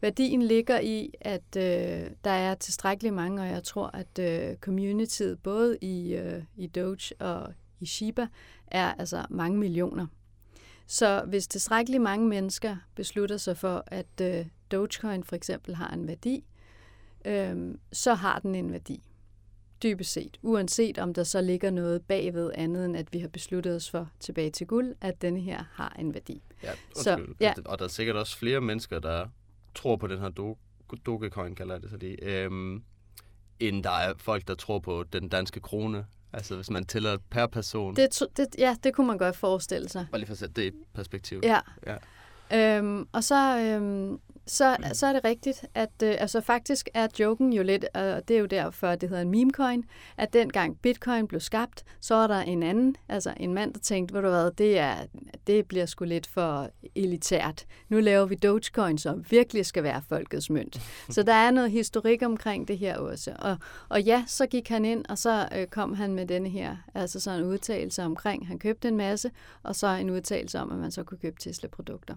Værdien 0.03 0.41
ligger 0.41 0.79
i, 0.79 1.13
at 1.21 1.55
øh, 1.57 2.11
der 2.23 2.31
er 2.31 2.55
tilstrækkeligt 2.55 3.13
mange, 3.13 3.41
og 3.41 3.47
jeg 3.47 3.63
tror, 3.63 3.87
at 3.93 4.19
øh, 4.19 4.57
communityet 4.57 5.39
både 5.43 5.77
i, 5.81 6.15
øh, 6.15 6.43
i 6.55 6.67
Doge 6.67 7.15
og 7.19 7.53
i 7.79 7.85
Shiba 7.85 8.27
er 8.67 8.93
altså 8.93 9.25
mange 9.29 9.57
millioner. 9.57 10.07
Så 10.87 11.23
hvis 11.27 11.47
tilstrækkeligt 11.47 12.03
mange 12.03 12.27
mennesker 12.27 12.75
beslutter 12.95 13.37
sig 13.37 13.57
for, 13.57 13.83
at 13.87 14.21
øh, 14.21 14.45
Dogecoin 14.71 15.23
for 15.23 15.35
eksempel 15.35 15.75
har 15.75 15.89
en 15.93 16.07
værdi, 16.07 16.43
øh, 17.25 17.75
så 17.91 18.13
har 18.13 18.39
den 18.39 18.55
en 18.55 18.71
værdi. 18.71 19.03
dybest 19.83 20.11
set, 20.13 20.37
uanset 20.41 20.97
om 20.97 21.13
der 21.13 21.23
så 21.23 21.41
ligger 21.41 21.71
noget 21.71 22.01
bagved 22.01 22.51
andet, 22.55 22.85
end 22.85 22.97
at 22.97 23.13
vi 23.13 23.19
har 23.19 23.27
besluttet 23.27 23.75
os 23.75 23.89
for 23.89 24.09
tilbage 24.19 24.49
til 24.51 24.67
guld, 24.67 24.95
at 25.01 25.21
denne 25.21 25.39
her 25.39 25.63
har 25.71 25.95
en 25.99 26.13
værdi. 26.13 26.41
Ja, 26.63 26.71
Så, 26.95 27.15
undskyld. 27.15 27.35
ja. 27.39 27.53
Og 27.65 27.79
der 27.79 27.85
er 27.85 27.89
sikkert 27.89 28.15
også 28.15 28.37
flere 28.37 28.61
mennesker, 28.61 28.99
der 28.99 29.27
tror 29.75 29.95
på 29.95 30.07
den 30.07 30.19
her 30.19 30.29
do- 30.39 30.57
Dogecoin, 31.05 31.55
kalder 31.55 31.77
det 31.77 31.89
så 31.89 31.97
lige, 31.97 32.23
øhm, 32.23 32.83
end 33.59 33.83
der 33.83 33.89
er 33.89 34.13
folk, 34.17 34.47
der 34.47 34.55
tror 34.55 34.79
på 34.79 35.03
den 35.13 35.29
danske 35.29 35.59
krone. 35.59 36.05
Altså 36.33 36.55
hvis 36.55 36.69
man 36.69 36.85
tæller 36.85 37.17
per 37.29 37.47
person. 37.47 37.95
Det, 37.95 38.19
det, 38.37 38.47
ja, 38.57 38.75
det 38.83 38.93
kunne 38.93 39.07
man 39.07 39.17
godt 39.17 39.35
forestille 39.35 39.89
sig. 39.89 40.07
Bare 40.11 40.19
lige 40.19 40.27
for 40.27 40.33
at 40.33 40.37
sætte 40.37 40.61
det 40.61 40.73
i 40.73 40.77
perspektiv. 40.93 41.39
Ja. 41.43 41.59
Ja. 42.51 42.77
Øhm, 42.77 43.07
og 43.11 43.23
så, 43.23 43.59
øhm, 43.59 44.19
så, 44.47 44.77
så 44.93 45.07
er 45.07 45.13
det 45.13 45.23
rigtigt, 45.23 45.65
at 45.73 45.89
øh, 46.03 46.15
altså 46.19 46.41
faktisk 46.41 46.89
er 46.93 47.07
joken 47.19 47.53
jo 47.53 47.63
lidt, 47.63 47.85
og 47.93 48.27
det 48.27 48.35
er 48.35 48.39
jo 48.39 48.45
derfor, 48.45 48.95
det 48.95 49.09
hedder 49.09 49.21
en 49.21 49.29
memecoin, 49.29 49.85
at 50.17 50.33
dengang 50.33 50.77
bitcoin 50.81 51.27
blev 51.27 51.41
skabt, 51.41 51.83
så 52.01 52.15
var 52.15 52.27
der 52.27 52.39
en 52.39 52.63
anden, 52.63 52.95
altså 53.09 53.33
en 53.37 53.53
mand, 53.53 53.73
der 53.73 53.79
tænkte, 53.79 54.13
ved 54.13 54.21
du 54.21 54.29
hvad, 54.29 54.51
det, 54.51 54.79
er, 54.79 54.95
det 55.47 55.67
bliver 55.67 55.85
sgu 55.85 56.05
lidt 56.05 56.27
for 56.27 56.69
elitært. 56.95 57.65
Nu 57.89 57.99
laver 57.99 58.25
vi 58.25 58.35
Dogecoin, 58.35 58.97
som 58.97 59.25
virkelig 59.29 59.65
skal 59.65 59.83
være 59.83 60.01
folkets 60.09 60.49
mønt. 60.49 60.81
Så 61.09 61.23
der 61.23 61.33
er 61.33 61.51
noget 61.51 61.71
historik 61.71 62.21
omkring 62.21 62.67
det 62.67 62.77
her 62.77 62.97
også. 62.97 63.35
Og, 63.39 63.57
og 63.89 64.01
ja, 64.01 64.23
så 64.27 64.47
gik 64.47 64.69
han 64.69 64.85
ind, 64.85 65.05
og 65.09 65.17
så 65.17 65.47
øh, 65.55 65.67
kom 65.67 65.93
han 65.93 66.13
med 66.13 66.25
denne 66.25 66.49
her, 66.49 66.77
altså 66.93 67.19
sådan 67.19 67.39
en 67.39 67.45
udtalelse 67.45 68.03
omkring, 68.03 68.47
han 68.47 68.59
købte 68.59 68.87
en 68.87 68.97
masse, 68.97 69.31
og 69.63 69.75
så 69.75 69.87
en 69.87 70.09
udtalelse 70.09 70.59
om, 70.59 70.71
at 70.71 70.77
man 70.77 70.91
så 70.91 71.03
kunne 71.03 71.17
købe 71.17 71.35
Tesla-produkter. 71.39 72.15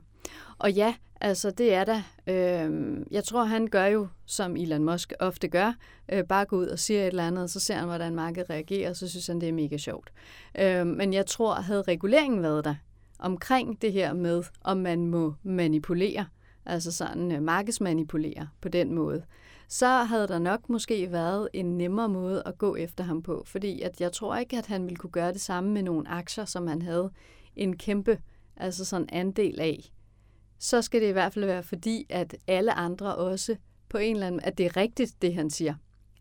Og 0.58 0.72
ja, 0.72 0.94
altså 1.20 1.50
det 1.50 1.74
er 1.74 1.84
der. 1.84 2.02
Øh, 2.26 2.96
jeg 3.10 3.24
tror, 3.24 3.44
han 3.44 3.66
gør 3.66 3.84
jo, 3.84 4.08
som 4.26 4.56
Elon 4.56 4.84
Musk 4.84 5.12
ofte 5.20 5.48
gør, 5.48 5.72
øh, 6.12 6.24
bare 6.24 6.44
gå 6.44 6.56
ud 6.56 6.66
og 6.66 6.78
siger 6.78 7.00
et 7.00 7.06
eller 7.06 7.26
andet, 7.26 7.50
så 7.50 7.60
ser 7.60 7.74
han, 7.74 7.84
hvordan 7.84 8.14
markedet 8.14 8.50
reagerer, 8.50 8.90
og 8.90 8.96
så 8.96 9.08
synes 9.08 9.26
han, 9.26 9.40
det 9.40 9.48
er 9.48 9.52
mega 9.52 9.76
sjovt. 9.76 10.12
Øh, 10.58 10.86
men 10.86 11.12
jeg 11.12 11.26
tror, 11.26 11.54
havde 11.54 11.82
reguleringen 11.82 12.42
været 12.42 12.64
der 12.64 12.74
omkring 13.18 13.82
det 13.82 13.92
her 13.92 14.12
med, 14.12 14.42
om 14.64 14.76
man 14.76 15.06
må 15.06 15.34
manipulere, 15.42 16.26
altså 16.66 16.92
sådan 16.92 17.32
øh, 17.32 17.42
markedsmanipulere 17.42 18.48
på 18.60 18.68
den 18.68 18.94
måde, 18.94 19.22
så 19.68 19.86
havde 19.86 20.28
der 20.28 20.38
nok 20.38 20.68
måske 20.68 21.12
været 21.12 21.48
en 21.52 21.78
nemmere 21.78 22.08
måde 22.08 22.42
at 22.46 22.58
gå 22.58 22.76
efter 22.76 23.04
ham 23.04 23.22
på, 23.22 23.42
fordi 23.46 23.80
at 23.80 24.00
jeg 24.00 24.12
tror 24.12 24.36
ikke, 24.36 24.58
at 24.58 24.66
han 24.66 24.84
ville 24.84 24.96
kunne 24.96 25.10
gøre 25.10 25.32
det 25.32 25.40
samme 25.40 25.70
med 25.70 25.82
nogle 25.82 26.08
aktier, 26.08 26.44
som 26.44 26.66
han 26.66 26.82
havde 26.82 27.10
en 27.56 27.76
kæmpe 27.76 28.18
altså 28.56 28.84
sådan 28.84 29.08
andel 29.12 29.60
af 29.60 29.92
så 30.58 30.82
skal 30.82 31.00
det 31.00 31.08
i 31.08 31.12
hvert 31.12 31.32
fald 31.32 31.44
være 31.44 31.62
fordi, 31.62 32.06
at 32.08 32.36
alle 32.46 32.72
andre 32.72 33.14
også 33.14 33.56
på 33.88 33.98
en 33.98 34.16
eller 34.16 34.26
anden 34.26 34.40
at 34.44 34.58
det 34.58 34.66
er 34.66 34.76
rigtigt, 34.76 35.22
det 35.22 35.34
han 35.34 35.50
siger. 35.50 35.74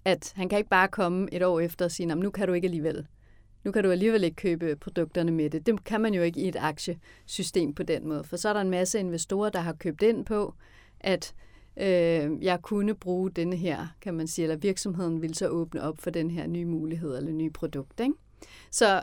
At 0.06 0.34
han 0.36 0.50
kan 0.50 0.58
ikke 0.58 0.70
bare 0.70 0.88
komme 0.88 1.28
et 1.32 1.44
år 1.44 1.60
efter 1.60 1.86
og 1.86 1.92
sige, 1.92 2.08
men 2.08 2.18
nu 2.18 2.30
kan 2.30 2.48
du 2.48 2.54
ikke 2.54 2.66
alligevel. 2.66 3.08
Nu 3.64 3.72
kan 3.72 3.84
du 3.84 3.92
alligevel 3.92 4.24
ikke 4.24 4.36
købe 4.36 4.76
produkterne 4.76 5.32
med 5.32 5.50
det. 5.50 5.66
Det 5.66 5.84
kan 5.84 6.02
man 6.02 6.14
jo 6.14 6.22
ikke 6.22 6.40
i 6.40 6.48
et 6.48 6.56
aktiesystem 6.60 7.74
på 7.74 7.84
den 7.84 8.08
måde. 8.08 8.24
For 8.24 8.38
så 8.38 8.50
er 8.50 8.54
der 8.54 8.62
en 8.62 8.70
masse 8.70 9.00
investorer, 9.00 9.50
der 9.50 9.60
har 9.60 9.74
købt 9.74 10.02
ind 10.02 10.26
på, 10.26 10.54
at 11.00 11.34
øh, 11.78 12.44
jeg 12.44 12.62
kunne 12.62 12.96
bruge 12.96 13.32
denne 13.32 13.56
her, 13.56 13.88
kan 14.02 14.14
man 14.14 14.28
sige, 14.28 14.44
eller 14.44 14.56
virksomheden 14.56 15.22
vil 15.22 15.36
så 15.36 15.48
åbne 15.48 15.82
op 15.82 15.98
for 15.98 16.10
den 16.10 16.32
her 16.32 16.48
nye 16.48 16.66
mulighed 16.66 17.18
eller 17.18 17.32
nye 17.32 17.50
produkt. 17.50 18.00
Ikke? 18.00 18.14
Så 18.72 19.02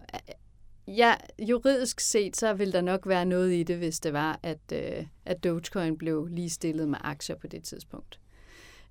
Ja, 0.87 1.15
juridisk 1.39 2.01
set, 2.01 2.37
så 2.37 2.55
vil 2.55 2.73
der 2.73 2.81
nok 2.81 3.07
være 3.07 3.25
noget 3.25 3.53
i 3.53 3.63
det, 3.63 3.77
hvis 3.77 4.01
det 4.01 4.13
var, 4.13 4.41
at, 4.43 4.73
øh, 4.73 5.07
at 5.25 5.45
Dogecoin 5.45 5.99
blev 5.99 6.27
ligestillet 6.27 6.89
med 6.89 6.99
aktier 7.01 7.37
på 7.37 7.47
det 7.47 7.65
tidspunkt. 7.65 8.21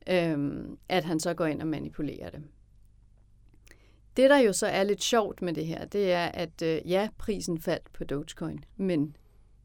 Øhm, 0.10 0.78
at 0.89 1.04
han 1.04 1.20
så 1.20 1.34
går 1.34 1.46
ind 1.46 1.62
og 1.62 1.68
manipulerer 1.68 2.30
det. 2.30 2.44
Det, 4.18 4.30
der 4.30 4.38
jo 4.38 4.54
så 4.54 4.68
er 4.68 4.84
lidt 4.84 5.04
sjovt 5.04 5.42
med 5.42 5.54
det 5.54 5.66
her, 5.66 5.86
det 5.86 6.12
er, 6.12 6.26
at 6.26 6.62
øh, 6.62 6.82
ja, 6.86 7.10
prisen 7.18 7.62
faldt 7.62 7.94
på 7.94 8.04
Dogecoin, 8.04 8.64
men 8.78 9.16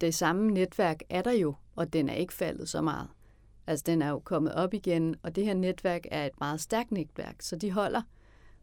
det 0.01 0.15
samme 0.15 0.51
netværk 0.51 1.01
er 1.11 1.23
der 1.23 1.33
jo, 1.33 1.55
og 1.77 1.93
den 1.93 2.09
er 2.09 2.15
ikke 2.15 2.33
faldet 2.33 2.69
så 2.69 2.81
meget. 2.81 3.09
Altså, 3.67 3.83
den 3.87 4.03
er 4.03 4.09
jo 4.09 4.19
kommet 4.19 4.55
op 4.55 4.75
igen, 4.75 5.17
og 5.23 5.37
det 5.37 5.45
her 5.45 5.55
netværk 5.55 6.07
er 6.11 6.27
et 6.27 6.41
meget 6.41 6.61
stærkt 6.61 6.91
netværk, 6.91 7.37
så 7.41 7.57
de 7.57 7.71
holder 7.71 8.03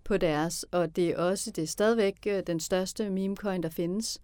på 0.04 0.18
deres, 0.18 0.66
og 0.72 0.96
det 0.96 1.10
er 1.10 1.18
også 1.18 1.52
det 1.52 1.62
er 1.62 1.68
stadigvæk 1.68 2.18
øh, 2.28 2.44
den 2.48 2.60
største 2.60 3.10
memecoin, 3.10 3.64
der 3.64 3.70
findes. 3.70 4.22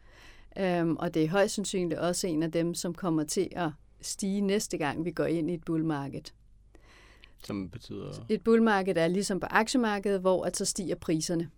Um, 0.82 0.98
og 0.98 1.14
det 1.14 1.24
er 1.24 1.30
højst 1.30 1.56
sandsynligt 1.56 2.00
også 2.00 2.28
en 2.28 2.44
af 2.44 2.52
dem, 2.52 2.74
som 2.74 2.94
kommer 2.94 3.24
til 3.24 3.48
at 3.52 3.70
stige 4.02 4.42
næste 4.42 4.78
gang, 4.78 5.06
vi 5.06 5.12
går 5.12 5.26
ind 5.26 5.52
i 5.52 5.54
et 5.54 5.64
bullmarked. 5.66 6.22
Som 7.44 7.70
betyder... 7.70 8.26
Et 8.30 8.44
bullmarked 8.44 8.98
er 8.98 9.08
ligesom 9.08 9.40
på 9.40 9.48
aktiemarkedet, 9.50 10.22
hvor 10.22 10.46
at 10.46 10.58
så 10.58 10.66
stiger 10.66 10.96
priserne. 10.96 11.50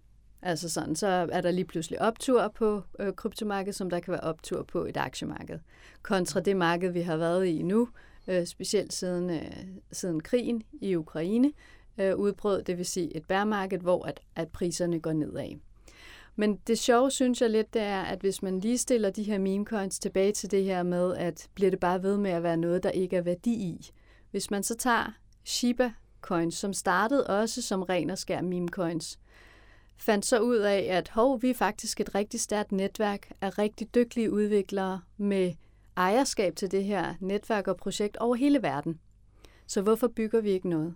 Altså 0.42 0.70
sådan, 0.70 0.96
så 0.96 1.08
er 1.08 1.42
der 1.42 1.52
lige 1.52 1.66
pludselig 1.66 2.02
optur 2.02 2.52
på 2.56 2.82
øh, 3.00 3.14
kryptomarkedet, 3.14 3.76
som 3.76 3.90
der 3.90 4.00
kan 4.00 4.12
være 4.12 4.22
optur 4.22 4.64
på 4.64 4.86
et 4.86 4.98
aktiemarked. 4.98 5.60
Kontra 6.02 6.40
det 6.40 6.58
marked, 6.58 6.92
vi 6.92 7.02
har 7.02 7.18
været 7.18 7.46
i 7.46 7.62
nu, 7.62 7.90
øh, 8.28 8.46
specielt 8.46 8.94
siden, 8.94 9.30
øh, 9.30 9.52
siden 9.92 10.24
krigen 10.24 10.64
i 10.82 10.96
Ukraine, 10.96 11.52
øh, 11.98 12.16
udbrud, 12.16 12.62
det 12.62 12.78
vil 12.78 12.86
sige 12.86 13.18
et 13.18 13.28
bærmarked, 13.28 13.80
hvor 13.80 14.06
at, 14.06 14.22
at 14.36 14.50
priserne 14.50 15.00
går 15.00 15.14
nedad. 15.14 15.60
Men 16.36 16.56
det 16.68 16.80
sjove, 16.80 17.12
synes 17.12 17.42
jeg 17.42 17.50
lidt, 17.50 17.74
det 17.74 17.82
er, 17.82 18.02
at 18.02 18.20
hvis 18.20 18.42
man 18.42 18.60
lige 18.60 18.78
stiller 18.78 19.10
de 19.10 19.24
her 19.24 19.38
meme 19.38 19.66
coins 19.66 20.00
tilbage 20.00 20.32
til 20.32 20.52
det 20.52 20.64
her 20.64 20.84
med, 20.84 21.16
at 21.16 21.48
bliver 21.54 21.70
det 21.70 21.80
bare 21.80 22.04
ved 22.04 22.18
med 22.18 22.32
at 22.32 22.44
være 22.44 22.58
noget, 22.58 22.84
der 22.84 22.90
ikke 22.90 23.16
er 23.16 23.22
værdi 23.22 23.52
i. 23.52 23.92
Hvis 24.32 24.52
man 24.52 24.64
så 24.64 24.76
tager 24.76 25.18
Shiba 25.46 25.92
coins, 26.22 26.56
som 26.56 26.74
startede 26.74 27.28
også 27.28 27.62
som 27.62 27.84
ren 27.84 28.10
og 28.10 28.18
skær 28.18 28.42
meme 28.42 28.68
coins, 28.68 29.20
fandt 29.98 30.26
så 30.26 30.40
ud 30.40 30.58
af, 30.58 30.88
at 30.90 31.10
hov, 31.10 31.42
vi 31.42 31.50
er 31.50 31.54
faktisk 31.54 32.00
et 32.00 32.16
rigtig 32.16 32.40
stærkt 32.40 32.72
netværk 32.72 33.32
af 33.42 33.58
rigtig 33.58 33.96
dygtige 33.96 34.32
udviklere 34.32 35.02
med 35.18 35.54
ejerskab 35.98 36.56
til 36.56 36.72
det 36.72 36.84
her 36.84 37.16
netværk 37.20 37.68
og 37.68 37.78
projekt 37.78 38.18
over 38.18 38.36
hele 38.36 38.62
verden. 38.62 39.00
Så 39.68 39.82
hvorfor 39.82 40.08
bygger 40.08 40.42
vi 40.42 40.50
ikke 40.50 40.70
noget? 40.70 40.96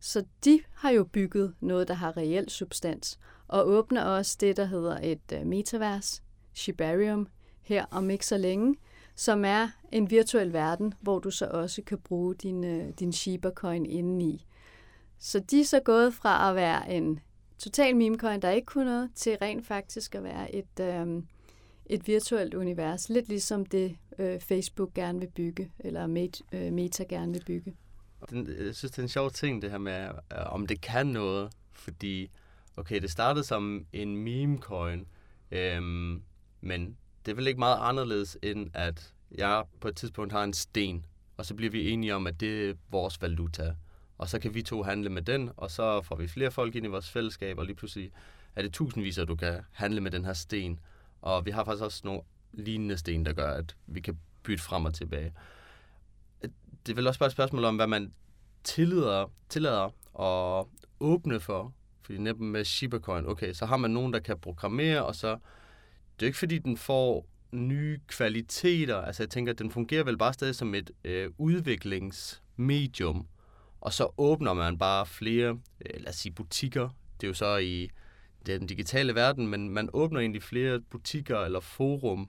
Så 0.00 0.24
de 0.44 0.60
har 0.74 0.90
jo 0.90 1.04
bygget 1.04 1.54
noget, 1.60 1.88
der 1.88 1.94
har 1.94 2.16
reel 2.16 2.48
substans, 2.48 3.18
og 3.48 3.68
åbner 3.68 4.04
også 4.04 4.36
det, 4.40 4.56
der 4.56 4.64
hedder 4.64 4.98
et 5.02 5.32
øh, 5.32 5.46
metavers, 5.46 6.22
Shibarium, 6.54 7.28
her 7.62 7.84
om 7.90 8.10
ikke 8.10 8.26
så 8.26 8.38
længe, 8.38 8.76
som 9.14 9.44
er 9.44 9.68
en 9.92 10.10
virtuel 10.10 10.52
verden, 10.52 10.94
hvor 11.00 11.18
du 11.18 11.30
så 11.30 11.46
også 11.46 11.82
kan 11.82 11.98
bruge 11.98 12.34
din, 12.34 12.64
øh, 12.64 12.88
din 12.98 13.12
Shiba-coin 13.12 13.84
indeni. 13.84 14.46
Så 15.18 15.40
de 15.40 15.60
er 15.60 15.64
så 15.64 15.80
gået 15.80 16.14
fra 16.14 16.50
at 16.50 16.56
være 16.56 16.92
en 16.92 17.20
total 17.58 17.96
meme-coin, 17.96 18.40
der 18.40 18.50
ikke 18.50 18.66
kunne 18.66 18.84
noget, 18.84 19.10
til 19.14 19.36
rent 19.42 19.66
faktisk 19.66 20.14
at 20.14 20.24
være 20.24 20.54
et, 20.54 21.02
um, 21.02 21.26
et 21.86 22.06
virtuelt 22.06 22.54
univers. 22.54 23.08
Lidt 23.08 23.28
ligesom 23.28 23.66
det 23.66 23.96
øh, 24.18 24.40
Facebook 24.40 24.94
gerne 24.94 25.20
vil 25.20 25.30
bygge, 25.34 25.72
eller 25.78 26.06
Meta 26.70 27.04
gerne 27.08 27.32
vil 27.32 27.44
bygge. 27.46 27.74
Den, 28.30 28.66
jeg 28.66 28.74
synes, 28.74 28.92
det 28.92 28.98
er 28.98 29.02
en 29.02 29.08
sjov 29.08 29.30
ting, 29.30 29.62
det 29.62 29.70
her 29.70 29.78
med, 29.78 30.08
øh, 30.08 30.52
om 30.54 30.66
det 30.66 30.80
kan 30.80 31.06
noget. 31.06 31.52
Fordi, 31.72 32.30
okay, 32.76 33.02
det 33.02 33.10
startede 33.10 33.44
som 33.44 33.86
en 33.92 34.16
meme-coin, 34.16 35.06
øhm, 35.50 36.22
men 36.60 36.96
det 37.26 37.32
er 37.32 37.36
vel 37.36 37.46
ikke 37.46 37.58
meget 37.58 37.78
anderledes, 37.80 38.38
end 38.42 38.70
at 38.74 39.14
jeg 39.30 39.64
på 39.80 39.88
et 39.88 39.96
tidspunkt 39.96 40.32
har 40.32 40.44
en 40.44 40.52
sten, 40.52 41.06
og 41.36 41.46
så 41.46 41.54
bliver 41.54 41.70
vi 41.70 41.90
enige 41.90 42.14
om, 42.14 42.26
at 42.26 42.40
det 42.40 42.70
er 42.70 42.74
vores 42.90 43.22
valuta. 43.22 43.74
Og 44.18 44.28
så 44.28 44.38
kan 44.38 44.54
vi 44.54 44.62
to 44.62 44.82
handle 44.82 45.10
med 45.10 45.22
den, 45.22 45.50
og 45.56 45.70
så 45.70 46.02
får 46.02 46.16
vi 46.16 46.28
flere 46.28 46.50
folk 46.50 46.74
ind 46.74 46.86
i 46.86 46.88
vores 46.88 47.10
fællesskab, 47.10 47.58
og 47.58 47.64
lige 47.64 47.76
pludselig 47.76 48.12
er 48.56 48.62
det 48.62 48.72
tusindvis, 48.72 49.18
at 49.18 49.28
du 49.28 49.36
kan 49.36 49.60
handle 49.72 50.00
med 50.00 50.10
den 50.10 50.24
her 50.24 50.32
sten. 50.32 50.80
Og 51.22 51.46
vi 51.46 51.50
har 51.50 51.64
faktisk 51.64 51.84
også 51.84 52.00
nogle 52.04 52.22
lignende 52.52 52.98
sten, 52.98 53.26
der 53.26 53.32
gør, 53.32 53.50
at 53.50 53.76
vi 53.86 54.00
kan 54.00 54.18
bytte 54.42 54.64
frem 54.64 54.84
og 54.84 54.94
tilbage 54.94 55.32
det 56.86 56.92
er 56.92 56.96
vel 56.96 57.06
også 57.06 57.18
bare 57.18 57.26
et 57.26 57.32
spørgsmål 57.32 57.64
om, 57.64 57.76
hvad 57.76 57.86
man 57.86 58.12
tillader, 58.64 59.32
tillader 59.48 59.84
at 60.20 60.66
åbne 61.00 61.40
for. 61.40 61.74
Fordi 62.02 62.18
netop 62.18 62.40
med 62.40 62.64
Shiba-coin, 62.64 63.26
okay, 63.26 63.52
så 63.52 63.66
har 63.66 63.76
man 63.76 63.90
nogen, 63.90 64.12
der 64.12 64.18
kan 64.18 64.38
programmere, 64.38 65.04
og 65.04 65.14
så... 65.14 65.28
Det 65.28 66.26
er 66.26 66.26
jo 66.26 66.28
ikke, 66.28 66.38
fordi 66.38 66.58
den 66.58 66.76
får 66.76 67.26
nye 67.52 68.00
kvaliteter. 68.06 68.96
Altså, 68.96 69.22
jeg 69.22 69.30
tænker, 69.30 69.52
at 69.52 69.58
den 69.58 69.70
fungerer 69.70 70.04
vel 70.04 70.18
bare 70.18 70.32
stadig 70.32 70.54
som 70.54 70.74
et 70.74 70.90
øh, 71.04 71.30
udviklingsmedium. 71.38 73.26
Og 73.80 73.92
så 73.92 74.08
åbner 74.18 74.54
man 74.54 74.78
bare 74.78 75.06
flere, 75.06 75.48
øh, 75.86 76.00
lad 76.00 76.08
os 76.08 76.16
sige, 76.16 76.32
butikker. 76.32 76.88
Det 77.20 77.26
er 77.26 77.28
jo 77.28 77.34
så 77.34 77.56
i 77.56 77.90
den 78.46 78.66
digitale 78.66 79.14
verden, 79.14 79.48
men 79.48 79.70
man 79.70 79.90
åbner 79.92 80.20
egentlig 80.20 80.42
flere 80.42 80.80
butikker 80.80 81.38
eller 81.38 81.60
forum, 81.60 82.28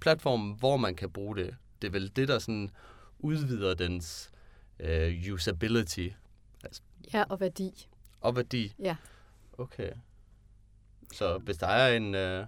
platform, 0.00 0.50
hvor 0.50 0.76
man 0.76 0.94
kan 0.94 1.10
bruge 1.10 1.36
det. 1.36 1.54
Det 1.82 1.88
er 1.88 1.92
vel 1.92 2.16
det, 2.16 2.28
der 2.28 2.38
sådan 2.38 2.70
udvider 3.18 3.74
dens 3.74 4.30
øh, 4.80 5.32
usability. 5.32 6.08
Altså, 6.64 6.82
ja, 7.12 7.24
og 7.28 7.40
værdi. 7.40 7.88
Og 8.20 8.36
værdi? 8.36 8.74
Ja. 8.78 8.96
Okay. 9.58 9.92
Så 11.12 11.38
hvis 11.38 11.56
der 11.56 11.66
er 11.66 11.96
en... 11.96 12.14
Øh, 12.14 12.46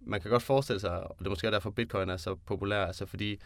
man 0.00 0.20
kan 0.20 0.30
godt 0.30 0.42
forestille 0.42 0.80
sig, 0.80 1.00
og 1.00 1.16
det 1.18 1.26
er 1.26 1.30
måske 1.30 1.50
derfor 1.50 1.70
bitcoin 1.70 2.10
er 2.10 2.16
så 2.16 2.34
populær, 2.34 2.84
altså 2.84 3.06
fordi 3.06 3.40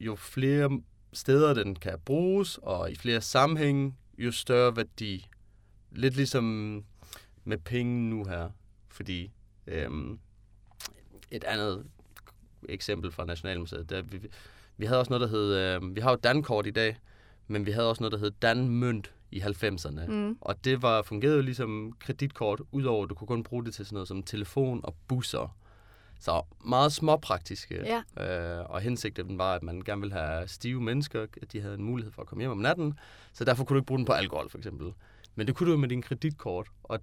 jo 0.00 0.16
flere 0.16 0.80
steder 1.12 1.54
den 1.54 1.74
kan 1.74 1.98
bruges, 2.04 2.58
og 2.62 2.90
i 2.90 2.94
flere 2.94 3.20
sammenhænge, 3.20 3.94
jo 4.18 4.32
større 4.32 4.76
værdi 4.76 5.28
lidt 5.90 6.16
ligesom 6.16 6.44
med 7.44 7.58
penge 7.58 8.10
nu 8.10 8.24
her, 8.24 8.50
fordi 8.88 9.32
øhm, 9.66 10.18
et 11.30 11.44
andet 11.44 11.86
eksempel 12.68 13.12
fra 13.12 13.24
Nationalmuseet, 13.24 13.90
der 13.90 14.02
vi, 14.02 14.20
vi 14.76 14.86
havde 14.86 15.00
også 15.00 15.10
noget, 15.10 15.20
der 15.20 15.38
hed, 15.38 15.54
øh, 15.54 15.96
vi 15.96 16.00
har 16.00 16.10
jo 16.10 16.16
Dankort 16.16 16.66
i 16.66 16.70
dag, 16.70 16.96
men 17.46 17.66
vi 17.66 17.70
havde 17.70 17.88
også 17.88 18.02
noget, 18.02 18.12
der 18.12 18.18
hed 18.18 18.30
Danmønt 18.30 19.12
i 19.30 19.40
90'erne. 19.40 20.06
Mm. 20.06 20.38
Og 20.40 20.64
det 20.64 20.82
var 20.82 21.02
fungerede 21.02 21.36
jo 21.36 21.42
ligesom 21.42 21.92
kreditkort, 21.98 22.62
udover 22.72 23.04
at 23.04 23.10
du 23.10 23.14
kunne 23.14 23.28
kun 23.28 23.42
bruge 23.42 23.64
det 23.64 23.74
til 23.74 23.86
sådan 23.86 23.94
noget 23.94 24.08
som 24.08 24.22
telefon 24.22 24.80
og 24.84 24.94
busser. 25.08 25.56
Så 26.20 26.42
meget 26.64 26.92
småpraktiske. 26.92 28.02
Ja. 28.16 28.58
Øh, 28.60 28.70
og 28.70 28.80
hensigten 28.80 29.38
var, 29.38 29.54
at 29.54 29.62
man 29.62 29.80
gerne 29.80 30.00
ville 30.00 30.14
have 30.14 30.48
stive 30.48 30.80
mennesker, 30.80 31.22
at 31.42 31.52
de 31.52 31.60
havde 31.60 31.74
en 31.74 31.82
mulighed 31.82 32.12
for 32.12 32.22
at 32.22 32.28
komme 32.28 32.42
hjem 32.42 32.50
om 32.50 32.58
natten. 32.58 32.98
Så 33.32 33.44
derfor 33.44 33.64
kunne 33.64 33.74
du 33.74 33.78
ikke 33.78 33.86
bruge 33.86 33.98
den 33.98 34.06
på 34.06 34.12
alkohol, 34.12 34.50
for 34.50 34.58
eksempel. 34.58 34.92
Men 35.34 35.46
det 35.46 35.54
kunne 35.54 35.72
du 35.72 35.76
med 35.76 35.88
din 35.88 36.02
kreditkort. 36.02 36.68
Og 36.82 36.98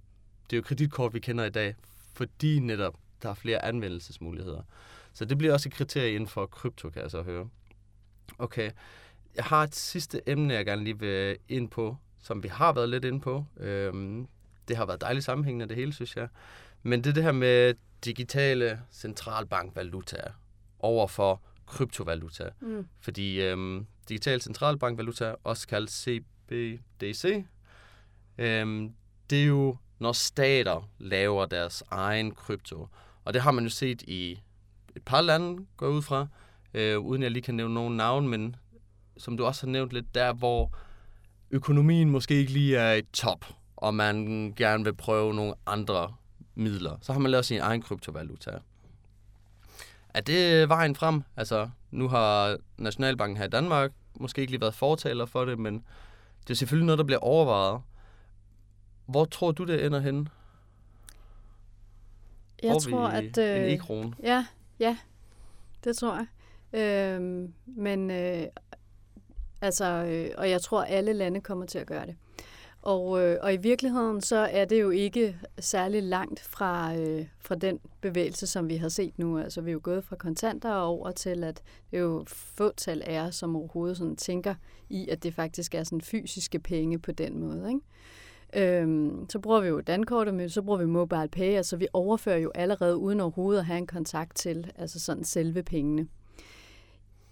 det 0.50 0.56
er 0.56 0.58
jo 0.58 0.62
kreditkort, 0.64 1.14
vi 1.14 1.20
kender 1.20 1.46
i 1.46 1.50
dag, 1.50 1.76
fordi 2.14 2.60
netop 2.60 2.96
der 3.24 3.30
er 3.30 3.34
flere 3.34 3.66
anvendelsesmuligheder. 3.66 4.62
Så 5.14 5.26
det 5.26 5.38
bliver 5.38 5.54
også 5.54 5.70
et 5.70 5.74
kriterie 5.74 6.14
inden 6.14 6.28
for 6.28 6.46
krypto, 6.46 6.90
kan 6.90 7.02
jeg 7.02 7.12
så 7.12 7.22
høre. 7.22 7.50
Okay, 8.38 8.72
jeg 9.36 9.44
har 9.44 9.64
et 9.64 9.76
sidste 9.76 10.30
emne, 10.30 10.54
jeg 10.54 10.66
gerne 10.66 10.84
lige 10.84 11.00
vil 11.00 11.38
ind 11.50 11.70
på, 11.70 11.98
som 12.20 12.44
vi 12.44 12.48
har 12.48 12.74
været 12.74 12.90
lidt 12.90 13.06
inde 13.06 13.20
på. 13.20 13.46
Øhm, 13.58 14.28
det 14.68 14.78
har 14.78 14.86
været 14.86 15.02
dejligt 15.02 15.26
sammenhængende, 15.26 15.68
det 15.68 15.76
hele, 15.76 15.94
synes 15.94 16.16
jeg. 16.16 16.28
Men 16.84 17.04
det 17.04 17.10
er 17.10 17.14
det 17.14 17.24
her 17.24 17.32
med 17.32 17.74
digitale 18.06 18.82
centralbankvalutaer 18.92 20.32
over 20.80 21.08
for 21.08 21.42
kryptovaluta. 21.66 22.50
Mm. 22.62 22.88
Fordi 23.00 23.42
øhm, 23.42 23.88
digital 24.10 24.42
centralbankvaluta, 24.42 25.36
også 25.44 25.68
kaldt 25.68 25.92
CBDC, 25.92 27.46
øhm, 28.38 28.94
det 29.30 29.42
er 29.42 29.46
jo, 29.46 29.78
når 30.00 30.12
stater 30.12 30.90
laver 31.00 31.46
deres 31.46 31.84
egen 31.92 32.32
krypto. 32.32 32.88
Og 33.26 33.34
det 33.34 33.42
har 33.42 33.52
man 33.52 33.64
jo 33.64 33.70
set 33.70 34.02
i 34.02 34.42
et 34.96 35.04
par 35.06 35.22
lande, 35.22 35.66
går 35.78 35.88
ud 35.88 36.02
fra, 36.02 36.28
øh, 36.74 37.00
uden 37.00 37.22
jeg 37.22 37.32
lige 37.32 37.44
kan 37.44 37.56
nævne 37.56 37.74
nogen 37.74 37.98
navn, 37.98 38.28
men 38.28 38.56
som 39.18 39.38
du 39.38 39.46
også 39.46 39.66
har 39.66 39.72
nævnt 39.72 39.94
lidt, 39.94 40.16
der 40.16 40.34
hvor 40.34 40.72
økonomien 41.52 42.10
måske 42.10 42.34
ikke 42.36 42.52
lige 42.54 42.78
er 42.78 42.94
i 42.94 43.02
top, 43.02 43.46
og 43.76 43.96
man 43.96 44.18
gerne 44.56 44.84
vil 44.84 44.94
prøve 44.94 45.34
nogle 45.34 45.54
andre 45.66 46.14
midler, 46.56 46.98
så 47.02 47.14
har 47.14 47.20
man 47.20 47.32
lavet 47.32 47.46
sin 47.46 47.60
egen 47.60 47.82
kryptovaluta. 47.82 48.52
Er 50.14 50.22
det 50.22 50.70
vejen 50.70 50.96
frem? 50.96 51.24
Altså, 51.38 51.70
nu 51.92 52.08
har 52.08 52.58
Nationalbanken 52.78 53.38
her 53.38 53.46
i 53.46 53.50
Danmark 53.50 53.92
måske 54.20 54.42
ikke 54.42 54.52
lige 54.52 54.62
været 54.62 54.74
fortaler 54.74 55.26
for 55.26 55.46
det, 55.46 55.60
men 55.60 55.84
det 56.48 56.50
er 56.50 56.56
selvfølgelig 56.56 56.86
noget, 56.86 56.98
der 56.98 57.06
bliver 57.06 57.20
overvejet. 57.20 57.82
Hvor 59.06 59.26
tror 59.26 59.52
du, 59.52 59.64
det 59.64 59.86
ender 59.86 60.00
henne? 60.00 60.28
Jeg 62.64 62.72
Får 62.72 62.80
tror, 62.80 63.08
at... 63.08 63.38
en 63.38 63.40
Øh, 63.40 63.72
e-krone? 63.72 64.14
ja, 64.24 64.46
ja, 64.80 64.98
det 65.84 65.98
tror 65.98 66.16
jeg. 66.16 66.28
Øhm, 66.74 67.54
men 67.66 68.12
øh, 68.12 68.44
altså, 69.62 69.86
øh, 69.86 70.30
og 70.38 70.50
jeg 70.50 70.62
tror, 70.62 70.84
alle 70.84 71.14
lande 71.14 71.42
kommer 71.42 71.66
til 71.66 71.80
at 71.80 71.88
gøre 71.88 72.06
det. 72.06 72.16
Og, 72.84 73.22
øh, 73.22 73.38
og 73.42 73.54
i 73.54 73.58
virkeligheden 73.58 74.22
så 74.22 74.38
er 74.38 74.66
det 74.66 74.82
jo 74.82 74.90
ikke 74.90 75.38
særlig 75.60 76.04
langt 76.04 76.40
fra, 76.40 76.96
øh, 76.96 77.26
fra 77.40 77.56
den 77.56 77.80
bevægelse, 78.02 78.48
som 78.48 78.70
vi 78.70 78.76
har 78.76 78.90
set 78.90 79.20
nu. 79.20 79.40
Altså 79.40 79.62
vi 79.62 79.72
er 79.72 79.74
jo 79.74 79.80
gået 79.84 80.04
fra 80.04 80.16
kontanter 80.16 80.74
over 80.74 81.12
til, 81.12 81.44
at 81.44 81.62
det 81.92 81.98
er 81.98 82.02
jo 82.02 82.24
fåtal 82.28 83.02
er, 83.06 83.32
som 83.32 83.56
overhovedet 83.56 83.98
sådan 83.98 84.16
tænker 84.16 84.56
i, 84.90 85.10
at 85.10 85.24
det 85.24 85.34
faktisk 85.34 85.76
er 85.76 85.84
sådan 85.84 86.02
fysiske 86.02 86.60
penge 86.60 87.00
på 87.00 87.12
den 87.12 87.40
måde. 87.40 87.70
Ikke? 87.70 87.82
Øhm, 88.82 89.26
så 89.30 89.40
bruger 89.40 89.62
vi 89.62 89.68
jo 89.68 89.82
dankortet, 89.82 90.34
men 90.34 90.50
så 90.50 90.62
bruger 90.62 90.80
vi 90.80 90.86
mobile 90.86 91.28
pay, 91.28 91.56
altså 91.56 91.78
vi 91.78 91.88
overfører 91.94 92.38
jo 92.38 92.52
allerede 92.56 92.98
uden 92.98 93.20
overhovedet 93.20 93.60
at 93.60 93.66
have 93.66 93.78
en 93.78 93.88
kontakt 93.88 94.36
til, 94.36 94.72
altså 94.76 95.00
sådan 95.00 95.24
selve 95.24 95.64
pengene. 95.64 96.08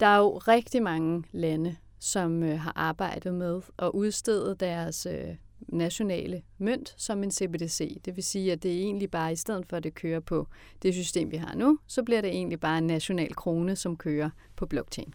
Der 0.02 0.08
er 0.08 0.18
jo 0.18 0.38
rigtig 0.38 0.84
mange 0.84 1.24
lande, 1.32 1.76
som 2.00 2.44
øh, 2.44 2.60
har 2.60 2.74
arbejdet 2.76 3.34
med 3.34 3.62
at 3.80 3.90
udstede 3.94 4.56
deres 4.60 5.06
øh, 5.06 5.36
nationale 5.68 6.42
mønt 6.58 6.94
som 6.98 7.24
en 7.24 7.32
CBDC. 7.32 8.02
Det 8.06 8.16
vil 8.16 8.24
sige, 8.24 8.52
at 8.52 8.64
det 8.64 8.72
er 8.72 8.80
egentlig 8.80 9.12
bare, 9.12 9.32
i 9.32 9.36
stedet 9.36 9.66
for 9.66 9.78
at 9.78 9.84
det 9.84 9.96
kører 9.96 10.20
på 10.20 10.48
det 10.84 10.94
system, 10.94 11.32
vi 11.32 11.38
har 11.38 11.56
nu, 11.56 11.80
så 11.88 12.04
bliver 12.04 12.22
det 12.22 12.30
egentlig 12.30 12.60
bare 12.60 12.78
en 12.78 12.88
national 12.88 13.36
krone, 13.36 13.76
som 13.76 13.98
kører 13.98 14.30
på 14.56 14.66
blockchain. 14.66 15.14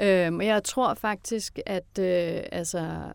Øhm, 0.00 0.36
og 0.36 0.46
jeg 0.46 0.64
tror 0.64 0.94
faktisk, 0.94 1.58
at 1.66 1.98
øh, 1.98 2.42
altså, 2.52 3.12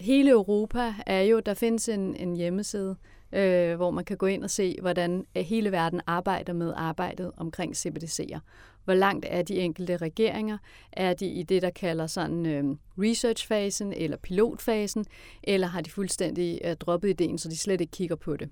hele 0.00 0.30
Europa 0.30 0.94
er 1.06 1.20
jo, 1.20 1.40
der 1.40 1.54
findes 1.54 1.88
en, 1.88 2.16
en 2.16 2.36
hjemmeside, 2.36 2.96
øh, 3.32 3.76
hvor 3.76 3.90
man 3.90 4.04
kan 4.04 4.16
gå 4.16 4.26
ind 4.26 4.44
og 4.44 4.50
se, 4.50 4.76
hvordan 4.80 5.26
øh, 5.36 5.42
hele 5.42 5.72
verden 5.72 6.00
arbejder 6.06 6.52
med 6.52 6.72
arbejdet 6.76 7.32
omkring 7.36 7.74
CBDC'er. 7.76 8.38
Hvor 8.84 8.94
langt 8.94 9.26
er 9.28 9.42
de 9.42 9.58
enkelte 9.58 9.96
regeringer? 9.96 10.58
Er 10.92 11.14
de 11.14 11.26
i 11.26 11.42
det, 11.42 11.62
der 11.62 11.70
kalder 11.70 12.06
sådan 12.06 12.46
øh, 12.46 12.64
research-fasen 12.98 13.92
eller 13.92 14.16
pilotfasen? 14.16 15.04
Eller 15.42 15.66
har 15.66 15.80
de 15.80 15.90
fuldstændig 15.90 16.60
øh, 16.64 16.76
droppet 16.76 17.08
ideen, 17.08 17.38
så 17.38 17.48
de 17.48 17.58
slet 17.58 17.80
ikke 17.80 17.90
kigger 17.90 18.16
på 18.16 18.36
det? 18.36 18.48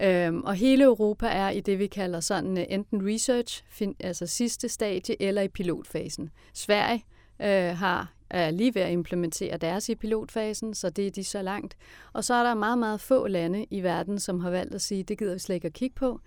Øhm, 0.00 0.40
og 0.40 0.54
hele 0.54 0.84
Europa 0.84 1.26
er 1.26 1.50
i 1.50 1.60
det, 1.60 1.78
vi 1.78 1.86
kalder 1.86 2.20
sådan 2.20 2.58
øh, 2.58 2.64
enten 2.68 3.08
research, 3.14 3.64
fin, 3.70 3.96
altså 4.00 4.26
sidste 4.26 4.68
stadie, 4.68 5.22
eller 5.22 5.42
i 5.42 5.48
pilotfasen. 5.48 6.30
Sverige 6.54 7.04
øh, 7.40 7.76
har 7.76 8.12
er 8.30 8.50
lige 8.50 8.74
ved 8.74 8.82
at 8.82 8.92
implementere 8.92 9.56
deres 9.56 9.88
i 9.88 9.94
pilotfasen, 9.94 10.74
så 10.74 10.90
det 10.90 11.06
er 11.06 11.10
de 11.10 11.24
så 11.24 11.42
langt. 11.42 11.76
Og 12.12 12.24
så 12.24 12.34
er 12.34 12.42
der 12.42 12.54
meget, 12.54 12.78
meget 12.78 13.00
få 13.00 13.26
lande 13.26 13.66
i 13.70 13.82
verden, 13.82 14.18
som 14.18 14.40
har 14.40 14.50
valgt 14.50 14.74
at 14.74 14.82
sige, 14.82 15.02
det 15.02 15.18
gider 15.18 15.32
vi 15.32 15.38
slet 15.38 15.54
ikke 15.54 15.66
at 15.66 15.72
kigge 15.72 15.94
på. 15.94 16.20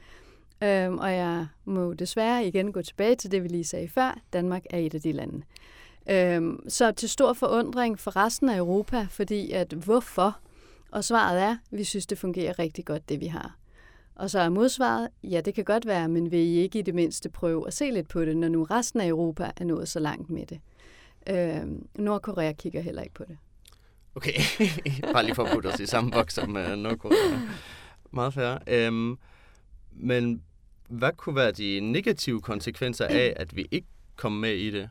Øhm, 0.64 0.98
og 0.98 1.14
jeg 1.14 1.48
må 1.66 1.94
desværre 1.94 2.46
igen 2.48 2.72
gå 2.72 2.82
tilbage 2.82 3.16
til 3.16 3.32
det, 3.32 3.44
vi 3.44 3.48
lige 3.48 3.64
sagde 3.64 3.90
før. 3.90 4.20
Danmark 4.34 4.64
er 4.70 4.78
et 4.78 4.94
af 4.94 5.02
de 5.02 5.12
lande. 5.12 5.42
Øhm, 6.10 6.70
så 6.70 6.92
til 6.92 7.10
stor 7.10 7.34
forundring 7.34 8.00
for 8.00 8.16
resten 8.16 8.50
af 8.50 8.58
Europa, 8.58 9.08
fordi 9.10 9.52
at 9.52 9.74
hvorfor? 9.74 10.40
Og 10.92 11.04
svaret 11.04 11.42
er, 11.42 11.58
vi 11.72 11.84
synes, 11.84 12.06
det 12.06 12.18
fungerer 12.18 12.60
rigtig 12.60 12.86
godt, 12.86 13.10
det 13.10 13.20
vi 13.20 13.26
har. 13.26 13.58
Og 14.16 14.30
så 14.30 14.40
er 14.40 14.50
modsvaret, 14.50 15.08
ja, 15.24 15.42
det 15.42 15.54
kan 15.54 15.64
godt 15.64 15.86
være, 15.86 16.08
men 16.08 16.32
vil 16.32 16.40
I 16.40 16.56
ikke 16.56 16.80
i 16.80 16.82
det 16.82 16.96
mindste 16.96 17.30
prøve 17.30 17.68
at 17.68 17.74
se 17.74 17.92
lidt 17.92 18.08
på 18.08 18.26
det, 18.26 18.38
når 18.38 18.48
nu 18.48 18.64
resten 18.64 19.02
af 19.02 19.08
Europa 19.08 19.52
er 19.58 19.64
nået 19.64 19.88
så 19.88 20.00
langt 20.00 20.30
med 20.30 20.46
det? 20.46 20.60
Øhm, 21.30 21.88
Nordkorea 21.96 22.52
kigger 22.52 22.82
heller 22.82 23.02
ikke 23.02 23.14
på 23.14 23.24
det. 23.28 23.38
Okay, 24.16 24.34
bare 25.14 25.24
lige 25.24 25.36
for 25.36 25.44
at 25.44 25.54
putte 25.54 25.68
os 25.68 25.80
i 25.80 25.86
samme 25.86 26.12
boks 26.12 26.34
som 26.34 26.56
uh, 26.56 26.72
Nordkorea. 26.78 27.40
Meget 28.12 28.34
færre. 28.34 28.60
Øhm, 28.68 29.18
men 29.92 30.44
hvad 30.92 31.12
kunne 31.18 31.36
være 31.36 31.52
de 31.52 31.80
negative 31.80 32.42
konsekvenser 32.42 33.06
af, 33.06 33.34
at 33.36 33.56
vi 33.56 33.68
ikke 33.72 33.88
kom 34.16 34.32
med 34.32 34.54
i 34.54 34.72
det? 34.72 34.90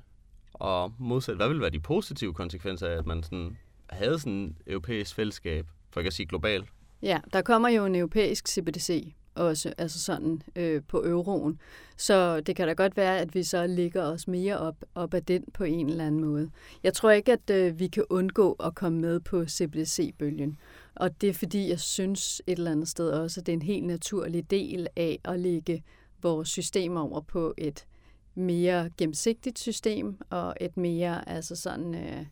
Og 0.53 0.93
modsat, 0.99 1.37
hvad 1.37 1.49
ville 1.49 1.61
være 1.61 1.71
de 1.71 1.81
positive 1.81 2.35
konsekvenser 2.35 2.87
af, 2.87 2.99
at 2.99 3.07
man 3.07 3.23
sådan 3.23 3.57
havde 3.91 4.19
sådan 4.19 4.57
et 4.67 4.73
europæisk 4.73 5.15
fællesskab, 5.15 5.67
for 5.91 6.01
ikke 6.01 6.09
at 6.09 6.15
sige 6.15 6.27
globalt? 6.27 6.69
Ja, 7.03 7.21
der 7.33 7.43
kommer 7.43 7.69
jo 7.69 7.85
en 7.85 7.95
europæisk 7.95 8.49
CBDC 8.49 9.15
også, 9.35 9.73
altså 9.79 10.01
sådan 10.01 10.43
øh, 10.57 10.83
på 10.89 11.05
euroen. 11.05 11.61
Så 11.97 12.41
det 12.41 12.57
kan 12.57 12.69
da 12.69 12.73
godt 12.73 12.97
være, 12.97 13.19
at 13.19 13.35
vi 13.35 13.43
så 13.43 13.67
ligger 13.67 14.03
os 14.03 14.29
mere 14.29 14.59
op, 14.59 14.85
op 14.95 15.15
af 15.15 15.25
den 15.25 15.45
på 15.55 15.65
en 15.65 15.89
eller 15.89 16.07
anden 16.07 16.21
måde. 16.21 16.51
Jeg 16.83 16.95
tror 16.95 17.11
ikke, 17.11 17.33
at 17.33 17.51
øh, 17.51 17.79
vi 17.79 17.87
kan 17.87 18.05
undgå 18.11 18.53
at 18.53 18.75
komme 18.75 19.01
med 19.01 19.21
på 19.21 19.45
CBDC-bølgen. 19.47 20.59
Og 20.95 21.21
det 21.21 21.29
er 21.29 21.35
fordi, 21.35 21.69
jeg 21.69 21.81
synes 21.81 22.43
et 22.47 22.59
eller 22.59 22.71
andet 22.71 22.89
sted 22.89 23.11
også, 23.11 23.41
at 23.41 23.47
det 23.47 23.53
er 23.53 23.57
en 23.57 23.63
helt 23.63 23.87
naturlig 23.87 24.51
del 24.51 24.89
af 24.97 25.21
at 25.25 25.41
lægge 25.41 25.83
vores 26.23 26.49
system 26.49 26.97
over 26.97 27.21
på 27.21 27.55
et 27.59 27.87
mere 28.35 28.91
gennemsigtigt 28.97 29.59
system 29.59 30.19
og 30.31 30.55
et 30.61 30.77
mere 30.77 31.29
altså 31.29 31.57
sådan 31.57 31.95
øh, 31.95 32.27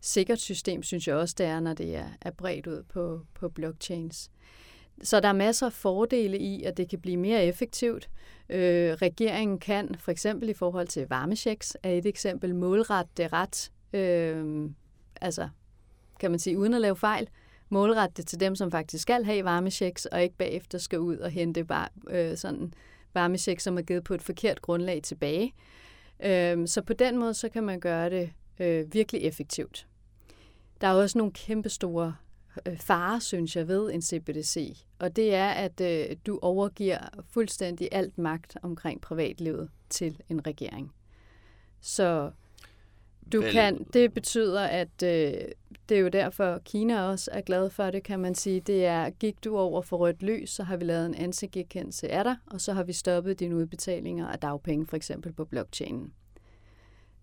sikkert 0.00 0.40
system, 0.40 0.82
synes 0.82 1.08
jeg 1.08 1.16
også, 1.16 1.34
det 1.38 1.46
er, 1.46 1.60
når 1.60 1.74
det 1.74 1.96
er, 1.96 2.08
er 2.20 2.30
bredt 2.30 2.66
ud 2.66 2.82
på, 2.82 3.20
på 3.34 3.48
blockchains. 3.48 4.30
Så 5.02 5.20
der 5.20 5.28
er 5.28 5.32
masser 5.32 5.66
af 5.66 5.72
fordele 5.72 6.38
i, 6.38 6.62
at 6.62 6.76
det 6.76 6.88
kan 6.88 7.00
blive 7.00 7.16
mere 7.16 7.44
effektivt. 7.44 8.10
Øh, 8.48 8.92
regeringen 8.92 9.58
kan, 9.58 9.94
for 9.98 10.10
eksempel 10.10 10.48
i 10.48 10.54
forhold 10.54 10.88
til 10.88 11.06
varmechecks, 11.08 11.76
er 11.82 11.90
et 11.90 12.06
eksempel, 12.06 12.54
målret 12.54 13.06
det 13.16 13.32
ret, 13.32 13.72
øh, 13.92 14.70
altså 15.20 15.48
kan 16.20 16.30
man 16.30 16.40
sige, 16.40 16.58
uden 16.58 16.74
at 16.74 16.80
lave 16.80 16.96
fejl, 16.96 17.28
målrette 17.70 18.14
det 18.16 18.26
til 18.26 18.40
dem, 18.40 18.54
som 18.54 18.70
faktisk 18.70 19.02
skal 19.02 19.24
have 19.24 19.44
varmechecks, 19.44 20.06
og 20.06 20.22
ikke 20.22 20.36
bagefter 20.36 20.78
skal 20.78 20.98
ud 20.98 21.16
og 21.16 21.30
hente 21.30 21.64
bare, 21.64 21.88
øh, 22.10 22.36
sådan 22.36 22.74
varmechecks, 23.14 23.62
som 23.62 23.78
er 23.78 23.82
givet 23.82 24.04
på 24.04 24.14
et 24.14 24.22
forkert 24.22 24.62
grundlag 24.62 25.02
tilbage. 25.02 25.54
Øh, 26.24 26.68
så 26.68 26.82
på 26.82 26.92
den 26.92 27.18
måde, 27.18 27.34
så 27.34 27.48
kan 27.48 27.64
man 27.64 27.80
gøre 27.80 28.10
det 28.10 28.32
øh, 28.60 28.94
virkelig 28.94 29.22
effektivt. 29.22 29.86
Der 30.80 30.86
er 30.86 30.94
også 30.94 31.18
nogle 31.18 31.32
kæmpe 31.32 31.68
store 31.68 32.14
øh, 32.66 32.78
fare, 32.78 33.20
synes 33.20 33.56
jeg, 33.56 33.68
ved 33.68 33.92
en 33.92 34.02
CBDC. 34.02 34.84
Og 34.98 35.16
det 35.16 35.34
er, 35.34 35.48
at 35.48 35.80
øh, 35.80 36.16
du 36.26 36.38
overgiver 36.42 36.98
fuldstændig 37.30 37.88
alt 37.92 38.18
magt 38.18 38.56
omkring 38.62 39.00
privatlivet 39.00 39.70
til 39.90 40.20
en 40.28 40.46
regering. 40.46 40.92
Så 41.80 42.30
du 43.32 43.40
Vel- 43.42 43.52
kan, 43.52 43.84
det 43.92 44.14
betyder, 44.14 44.60
at 44.60 45.02
øh, 45.02 45.34
det 45.88 45.96
er 45.96 46.00
jo 46.00 46.08
derfor, 46.08 46.58
Kina 46.64 47.02
også 47.02 47.30
er 47.32 47.40
glad 47.40 47.70
for 47.70 47.90
det, 47.90 48.02
kan 48.02 48.20
man 48.20 48.34
sige. 48.34 48.60
Det 48.60 48.86
er, 48.86 49.10
gik 49.10 49.44
du 49.44 49.58
over 49.58 49.82
for 49.82 49.96
rødt 49.96 50.22
lys, 50.22 50.50
så 50.50 50.62
har 50.62 50.76
vi 50.76 50.84
lavet 50.84 51.06
en 51.06 51.14
ansigtgenkendelse 51.14 52.08
af 52.08 52.24
dig, 52.24 52.36
og 52.46 52.60
så 52.60 52.72
har 52.72 52.82
vi 52.82 52.92
stoppet 52.92 53.40
dine 53.40 53.56
udbetalinger 53.56 54.28
af 54.28 54.38
dagpenge, 54.38 54.86
for 54.86 54.96
eksempel 54.96 55.32
på 55.32 55.44
blockchainen. 55.44 56.12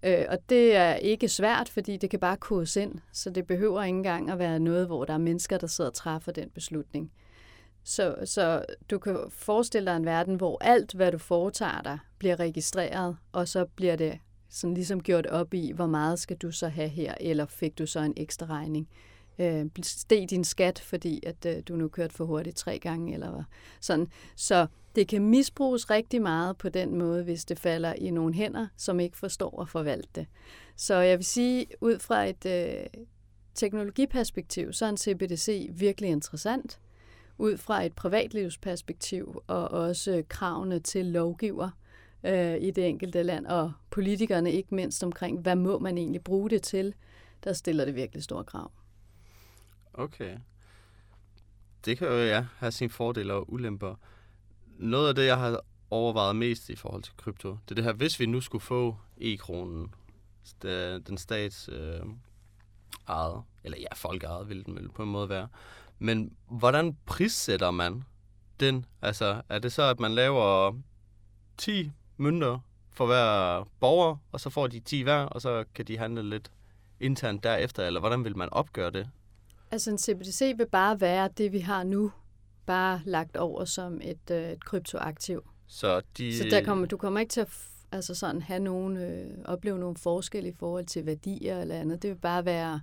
Øh, 0.03 0.25
og 0.29 0.37
det 0.49 0.75
er 0.75 0.93
ikke 0.95 1.27
svært, 1.27 1.69
fordi 1.69 1.97
det 1.97 2.09
kan 2.09 2.19
bare 2.19 2.37
kodes 2.37 2.75
ind, 2.75 2.95
så 3.11 3.29
det 3.29 3.47
behøver 3.47 3.83
ikke 3.83 3.97
engang 3.97 4.29
at 4.29 4.39
være 4.39 4.59
noget, 4.59 4.87
hvor 4.87 5.05
der 5.05 5.13
er 5.13 5.17
mennesker, 5.17 5.57
der 5.57 5.67
sidder 5.67 5.89
og 5.89 5.95
træffer 5.95 6.31
den 6.31 6.49
beslutning. 6.49 7.11
Så, 7.83 8.15
så 8.25 8.65
du 8.91 8.99
kan 8.99 9.17
forestille 9.29 9.91
dig 9.91 9.97
en 9.97 10.05
verden, 10.05 10.35
hvor 10.35 10.57
alt, 10.61 10.93
hvad 10.93 11.11
du 11.11 11.17
foretager 11.17 11.81
dig, 11.81 11.99
bliver 12.19 12.39
registreret, 12.39 13.17
og 13.31 13.47
så 13.47 13.65
bliver 13.65 13.95
det 13.95 14.19
sådan 14.49 14.73
ligesom 14.73 15.03
gjort 15.03 15.25
op 15.25 15.53
i, 15.53 15.71
hvor 15.71 15.87
meget 15.87 16.19
skal 16.19 16.37
du 16.37 16.51
så 16.51 16.67
have 16.67 16.89
her, 16.89 17.13
eller 17.19 17.45
fik 17.45 17.77
du 17.77 17.85
så 17.85 17.99
en 17.99 18.13
ekstra 18.17 18.45
regning. 18.45 18.89
Øh, 19.39 19.65
steg 19.83 20.29
din 20.29 20.43
skat, 20.43 20.79
fordi 20.79 21.23
at 21.25 21.45
øh, 21.45 21.63
du 21.67 21.75
nu 21.75 21.87
kørt 21.87 22.13
for 22.13 22.25
hurtigt 22.25 22.55
tre 22.55 22.79
gange, 22.79 23.13
eller 23.13 23.31
hvad. 23.31 23.43
sådan. 23.81 24.07
Så 24.35 24.67
det 24.95 25.07
kan 25.07 25.21
misbruges 25.21 25.89
rigtig 25.89 26.21
meget 26.21 26.57
på 26.57 26.69
den 26.69 26.95
måde, 26.95 27.23
hvis 27.23 27.45
det 27.45 27.59
falder 27.59 27.93
i 27.93 28.11
nogle 28.11 28.33
hænder, 28.33 28.67
som 28.77 28.99
ikke 28.99 29.17
forstår 29.17 29.61
at 29.61 29.69
forvalte 29.69 30.09
det. 30.15 30.27
Så 30.75 30.95
jeg 30.95 31.17
vil 31.17 31.25
sige, 31.25 31.65
ud 31.81 31.99
fra 31.99 32.25
et 32.25 32.45
øh, 32.45 33.01
teknologiperspektiv, 33.55 34.73
så 34.73 34.85
er 34.85 34.89
en 34.89 34.97
CBDC 34.97 35.69
virkelig 35.71 36.09
interessant. 36.09 36.79
Ud 37.37 37.57
fra 37.57 37.83
et 37.83 37.93
privatlivsperspektiv 37.93 39.41
og 39.47 39.71
også 39.71 40.23
kravene 40.29 40.79
til 40.79 41.05
lovgiver 41.05 41.65
øh, 41.65 41.86
Øh, 42.23 42.57
i 42.61 42.71
det 42.71 42.87
enkelte 42.87 43.23
land, 43.23 43.45
og 43.45 43.73
politikerne 43.89 44.51
ikke 44.51 44.75
mindst 44.75 45.03
omkring, 45.03 45.41
hvad 45.41 45.55
må 45.55 45.79
man 45.79 45.97
egentlig 45.97 46.23
bruge 46.23 46.49
det 46.49 46.61
til, 46.61 46.93
der 47.43 47.53
stiller 47.53 47.85
det 47.85 47.95
virkelig 47.95 48.23
store 48.23 48.43
krav. 48.43 48.71
Okay. 49.93 50.37
Det 51.85 51.97
kan 51.97 52.07
jo 52.07 52.13
ja, 52.13 52.45
have 52.57 52.71
sine 52.71 52.89
fordele 52.89 53.33
og 53.33 53.53
ulemper. 53.53 53.95
Noget 54.77 55.09
af 55.09 55.15
det, 55.15 55.25
jeg 55.25 55.37
har 55.37 55.59
overvejet 55.89 56.35
mest 56.35 56.69
i 56.69 56.75
forhold 56.75 57.03
til 57.03 57.13
krypto, 57.17 57.49
det 57.49 57.71
er 57.71 57.75
det 57.75 57.83
her, 57.83 57.93
hvis 57.93 58.19
vi 58.19 58.25
nu 58.25 58.41
skulle 58.41 58.61
få 58.61 58.97
e-kronen, 59.17 59.93
den 61.07 61.17
stats 61.17 61.69
øh, 61.71 62.01
ejet, 63.07 63.43
eller 63.63 63.77
ja, 63.77 63.93
folk 63.95 64.23
ejet 64.23 64.49
vil 64.49 64.65
den 64.65 64.75
vel 64.75 64.89
på 64.89 65.03
en 65.03 65.09
måde 65.09 65.29
være, 65.29 65.47
men 65.99 66.35
hvordan 66.49 66.97
prissætter 67.05 67.71
man 67.71 68.03
den? 68.59 68.85
Altså, 69.01 69.41
er 69.49 69.59
det 69.59 69.71
så, 69.71 69.83
at 69.83 69.99
man 69.99 70.11
laver 70.11 70.73
10 71.57 71.91
mønter 72.17 72.59
for 72.91 73.05
hver 73.05 73.63
borger, 73.79 74.15
og 74.31 74.39
så 74.39 74.49
får 74.49 74.67
de 74.67 74.79
10 74.79 75.01
hver, 75.01 75.21
og 75.21 75.41
så 75.41 75.63
kan 75.75 75.85
de 75.85 75.97
handle 75.97 76.29
lidt 76.29 76.51
internt 76.99 77.43
derefter, 77.43 77.85
eller 77.85 77.99
hvordan 77.99 78.23
vil 78.23 78.37
man 78.37 78.49
opgøre 78.51 78.91
det? 78.91 79.09
Altså 79.71 79.91
en 79.91 79.97
CBDC 79.97 80.53
vil 80.57 80.67
bare 80.71 81.01
være 81.01 81.29
det, 81.37 81.51
vi 81.51 81.59
har 81.59 81.83
nu, 81.83 82.11
bare 82.65 83.01
lagt 83.05 83.37
over 83.37 83.65
som 83.65 84.01
et, 84.03 84.31
øh, 84.31 84.49
et 84.49 84.65
kryptoaktiv. 84.65 85.43
Så, 85.67 86.01
de, 86.17 86.37
Så 86.37 86.43
der 86.43 86.63
kommer, 86.63 86.85
du 86.85 86.97
kommer 86.97 87.19
ikke 87.19 87.31
til 87.31 87.41
at 87.41 87.49
altså 87.91 88.15
sådan, 88.15 88.41
have 88.41 88.59
nogen, 88.59 88.97
øh, 88.97 89.37
opleve 89.45 89.79
nogle 89.79 89.97
forskel 89.97 90.45
i 90.45 90.51
forhold 90.51 90.85
til 90.85 91.05
værdier 91.05 91.61
eller 91.61 91.75
andet. 91.75 92.01
Det 92.01 92.09
vil 92.09 92.15
bare 92.15 92.45
være 92.45 92.81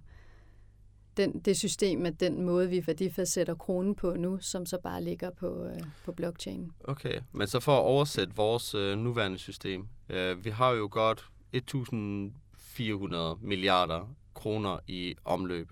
den, 1.17 1.41
det 1.41 1.57
system, 1.57 1.99
med 1.99 2.13
den 2.13 2.43
måde, 2.43 2.71
vi 2.71 2.87
værdifastsætter 2.87 3.55
kronen 3.55 3.95
på 3.95 4.15
nu, 4.15 4.39
som 4.41 4.67
så 4.67 4.79
bare 4.83 5.03
ligger 5.03 5.31
på, 5.31 5.65
øh, 5.65 5.81
på 6.05 6.13
blockchain. 6.13 6.73
Okay, 6.85 7.21
men 7.33 7.47
så 7.47 7.61
for 7.61 7.77
at 7.77 7.83
oversætte 7.83 8.37
vores 8.37 8.75
øh, 8.75 8.99
nuværende 8.99 9.39
system. 9.39 9.89
Øh, 10.09 10.45
vi 10.45 10.51
har 10.51 10.71
jo 10.71 10.89
godt 10.91 11.31
1.400 11.57 13.39
milliarder 13.41 14.15
kroner 14.35 14.79
i 14.87 15.15
omløb. 15.25 15.71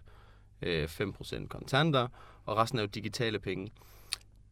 Øh, 0.62 0.85
5% 0.85 1.47
kontanter, 1.47 2.09
og 2.44 2.56
resten 2.56 2.78
er 2.78 2.82
jo 2.82 2.89
digitale 2.94 3.39
penge. 3.39 3.73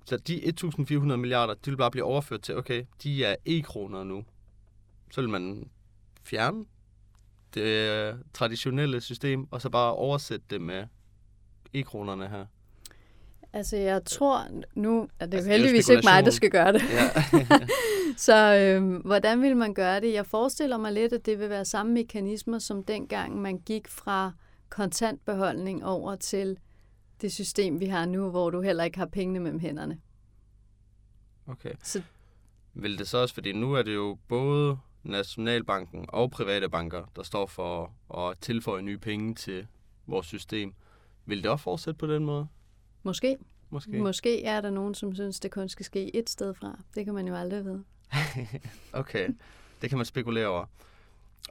Så 0.04 0.16
de 0.16 0.36
1.400 0.36 1.16
milliarder, 1.16 1.54
de 1.54 1.70
vil 1.70 1.76
bare 1.76 1.90
blive 1.90 2.04
overført 2.04 2.42
til, 2.42 2.56
okay, 2.56 2.84
de 3.02 3.24
er 3.24 3.36
e-kroner 3.46 4.04
nu. 4.04 4.24
Så 5.10 5.20
vil 5.20 5.30
man 5.30 5.70
fjerne 6.22 6.64
det 7.54 7.62
øh, 7.62 8.14
traditionelle 8.34 9.00
system, 9.00 9.46
og 9.50 9.62
så 9.62 9.70
bare 9.70 9.94
oversætte 9.94 10.46
det 10.50 10.60
med 10.60 10.84
e-kronerne 11.74 12.28
her. 12.28 12.46
Altså 13.52 13.76
jeg 13.76 14.04
tror 14.04 14.46
nu, 14.74 15.08
at 15.18 15.32
det 15.32 15.34
er 15.34 15.38
Altså, 15.38 15.50
jo 15.50 15.54
det 15.54 15.60
er 15.60 15.64
heldigvis 15.64 15.88
ikke 15.88 16.02
mig, 16.04 16.24
der 16.24 16.30
skal 16.30 16.50
gøre 16.50 16.72
det. 16.72 16.82
Ja. 16.90 17.08
Så 18.16 18.54
øh, 18.56 18.94
hvordan 19.06 19.42
vil 19.42 19.56
man 19.56 19.74
gøre 19.74 20.00
det? 20.00 20.12
Jeg 20.12 20.26
forestiller 20.26 20.76
mig 20.78 20.92
lidt, 20.92 21.12
at 21.12 21.26
det 21.26 21.38
vil 21.38 21.50
være 21.50 21.64
samme 21.64 21.92
mekanismer, 21.92 22.58
som 22.58 22.84
dengang 22.84 23.40
man 23.40 23.58
gik 23.58 23.88
fra 23.88 24.32
kontantbeholdning 24.68 25.84
over 25.84 26.16
til 26.16 26.58
det 27.20 27.32
system, 27.32 27.80
vi 27.80 27.86
har 27.86 28.06
nu, 28.06 28.30
hvor 28.30 28.50
du 28.50 28.60
heller 28.60 28.84
ikke 28.84 28.98
har 28.98 29.06
pengene 29.06 29.40
mellem 29.40 29.60
hænderne. 29.60 29.98
okay. 31.46 31.72
Så 31.82 32.02
Vil 32.74 32.98
det 32.98 33.08
så 33.08 33.18
også, 33.18 33.34
fordi 33.34 33.52
nu 33.52 33.72
er 33.74 33.82
det 33.82 33.94
jo 33.94 34.18
både 34.28 34.78
Nationalbanken 35.02 36.04
og 36.08 36.30
private 36.30 36.68
banker, 36.68 37.04
der 37.16 37.22
står 37.22 37.46
for 37.46 37.92
at 38.18 38.38
tilføje 38.40 38.82
nye 38.82 38.98
penge 38.98 39.34
til 39.34 39.66
vores 40.06 40.26
system. 40.26 40.74
Vil 41.26 41.42
det 41.42 41.50
også 41.50 41.62
fortsætte 41.62 41.98
på 41.98 42.06
den 42.06 42.24
måde? 42.24 42.46
måske, 43.02 43.36
Måske? 43.70 43.98
måske 43.98 44.44
er 44.44 44.60
der 44.60 44.70
nogen, 44.70 44.94
som 44.94 45.14
synes, 45.14 45.40
det 45.40 45.50
kun 45.50 45.68
skal 45.68 45.84
ske 45.86 46.16
et 46.16 46.30
sted 46.30 46.54
fra. 46.54 46.78
Det 46.94 47.04
kan 47.04 47.14
man 47.14 47.28
jo 47.28 47.34
aldrig 47.34 47.64
vide. 47.64 47.84
Okay, 48.92 49.28
det 49.82 49.88
kan 49.88 49.98
man 49.98 50.04
spekulere 50.06 50.46
over. 50.46 50.64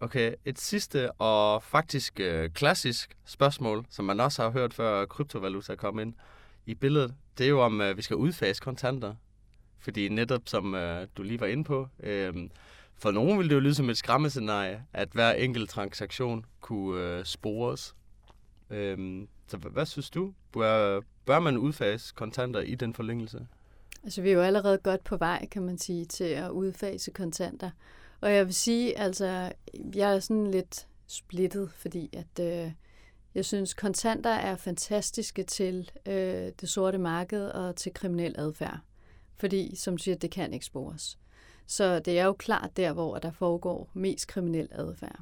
Okay, 0.02 0.34
et 0.46 0.60
sidste 0.60 1.12
og 1.12 1.64
faktisk 1.64 2.20
øh, 2.20 2.50
klassisk 2.50 3.18
spørgsmål, 3.26 3.86
som 3.90 4.06
man 4.06 4.20
også 4.20 4.42
har 4.44 4.50
hørt 4.50 4.74
før 4.74 5.06
kryptovaluta 5.06 5.76
kom 5.76 6.00
ind 6.00 6.14
i 6.66 6.76
billedet, 6.76 7.14
det 7.38 7.46
er 7.46 7.50
jo 7.50 7.62
om, 7.62 7.82
øh, 7.82 7.98
vi 7.98 8.02
skal 8.02 8.16
udfase 8.16 8.62
kontanter. 8.62 9.16
Fordi 9.80 10.10
netop 10.10 10.42
som 10.46 10.76
øh, 10.76 11.08
du 11.18 11.24
lige 11.24 11.40
var 11.40 11.48
inde 11.48 11.64
på, 11.64 11.88
øh, 12.00 12.34
for 13.00 13.12
nogen 13.12 13.38
ville 13.38 13.50
det 13.50 13.56
jo 13.56 13.60
lyde 13.60 13.76
som 13.76 13.90
et 13.90 13.98
skræmmescenarie, 13.98 14.84
at 14.94 15.10
hver 15.12 15.32
enkelt 15.32 15.70
transaktion 15.70 16.46
kunne 16.62 17.02
øh, 17.02 17.26
spores. 17.26 17.96
Øhm, 18.70 19.28
så 19.48 19.58
hvad, 19.58 19.72
hvad 19.72 19.86
synes 19.86 20.10
du? 20.10 20.34
Bør, 20.52 21.02
bør 21.26 21.40
man 21.40 21.58
udfase 21.58 22.14
kontanter 22.16 22.60
i 22.60 22.76
den 22.76 22.94
forlængelse? 22.94 23.48
Altså, 24.04 24.22
vi 24.22 24.30
er 24.30 24.34
jo 24.34 24.42
allerede 24.42 24.78
godt 24.78 25.04
på 25.04 25.18
vej, 25.18 25.46
kan 25.46 25.62
man 25.64 25.78
sige, 25.78 26.06
til 26.06 26.24
at 26.24 26.50
udfase 26.50 27.12
kontanter. 27.12 27.72
Og 28.22 28.34
jeg 28.34 28.46
vil 28.46 28.54
sige, 28.54 28.98
altså, 28.98 29.52
jeg 29.96 30.16
er 30.16 30.20
sådan 30.20 30.52
lidt 30.52 30.88
splittet, 31.08 31.72
fordi 31.76 32.10
at 32.14 32.46
øh, 32.46 32.72
jeg 33.36 33.46
synes, 33.46 33.74
kontanter 33.74 34.30
er 34.30 34.56
fantastiske 34.56 35.44
til 35.44 35.92
øh, 36.06 36.52
det 36.62 36.70
sorte 36.70 36.98
marked 36.98 37.48
og 37.48 37.76
til 37.76 37.94
kriminel 37.94 38.36
adfærd. 38.38 38.80
Fordi, 39.36 39.76
som 39.76 39.98
du 39.98 40.04
siger, 40.04 40.16
det 40.16 40.32
kan 40.32 40.54
ikke 40.54 40.66
spores. 40.66 41.18
Så 41.70 42.00
det 42.00 42.20
er 42.20 42.26
jo 42.26 42.34
klart 42.34 42.78
der, 42.78 42.94
hvor 42.94 43.18
der 43.18 43.32
foregår 43.32 43.90
mest 43.94 44.28
kriminel 44.28 44.68
adfærd. 44.72 45.20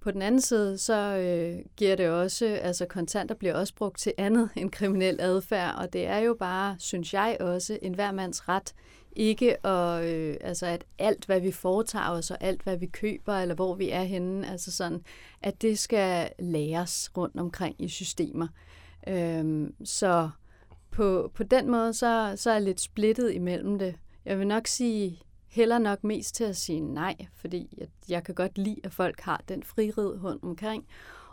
På 0.00 0.10
den 0.10 0.22
anden 0.22 0.40
side, 0.40 0.78
så 0.78 1.16
øh, 1.16 1.64
giver 1.76 1.96
det 1.96 2.08
også, 2.08 2.46
altså 2.46 2.86
kontanter 2.86 3.34
bliver 3.34 3.54
også 3.54 3.74
brugt 3.74 3.98
til 3.98 4.12
andet 4.18 4.50
end 4.56 4.70
kriminel 4.70 5.20
adfærd, 5.20 5.74
og 5.74 5.92
det 5.92 6.06
er 6.06 6.18
jo 6.18 6.36
bare, 6.38 6.76
synes 6.78 7.14
jeg 7.14 7.36
også, 7.40 7.78
en 7.82 7.94
hver 7.94 8.12
mands 8.12 8.48
ret, 8.48 8.74
ikke 9.16 9.66
at, 9.66 10.04
øh, 10.04 10.36
altså 10.40 10.66
at 10.66 10.84
alt, 10.98 11.26
hvad 11.26 11.40
vi 11.40 11.52
foretager 11.52 12.10
os, 12.10 12.30
og 12.30 12.36
alt, 12.40 12.62
hvad 12.62 12.76
vi 12.76 12.86
køber, 12.86 13.34
eller 13.34 13.54
hvor 13.54 13.74
vi 13.74 13.90
er 13.90 14.02
henne, 14.02 14.50
altså 14.50 14.72
sådan, 14.72 15.04
at 15.42 15.62
det 15.62 15.78
skal 15.78 16.30
læres 16.38 17.10
rundt 17.16 17.36
omkring 17.36 17.74
i 17.78 17.88
systemer. 17.88 18.48
Øhm, 19.08 19.74
så 19.84 20.30
på, 20.90 21.30
på 21.34 21.42
den 21.42 21.70
måde, 21.70 21.94
så, 21.94 22.32
så 22.36 22.50
er 22.50 22.54
jeg 22.54 22.62
lidt 22.62 22.80
splittet 22.80 23.34
imellem 23.34 23.78
det. 23.78 23.94
Jeg 24.24 24.38
vil 24.38 24.46
nok 24.46 24.66
sige, 24.66 25.22
heller 25.50 25.78
nok 25.78 26.04
mest 26.04 26.34
til 26.34 26.44
at 26.44 26.56
sige 26.56 26.80
nej, 26.80 27.16
fordi 27.34 27.74
jeg, 27.78 27.88
jeg 28.08 28.24
kan 28.24 28.34
godt 28.34 28.58
lide, 28.58 28.80
at 28.84 28.92
folk 28.92 29.20
har 29.20 29.42
den 29.48 29.62
frihed 29.62 30.24
rundt 30.24 30.44
omkring, 30.44 30.86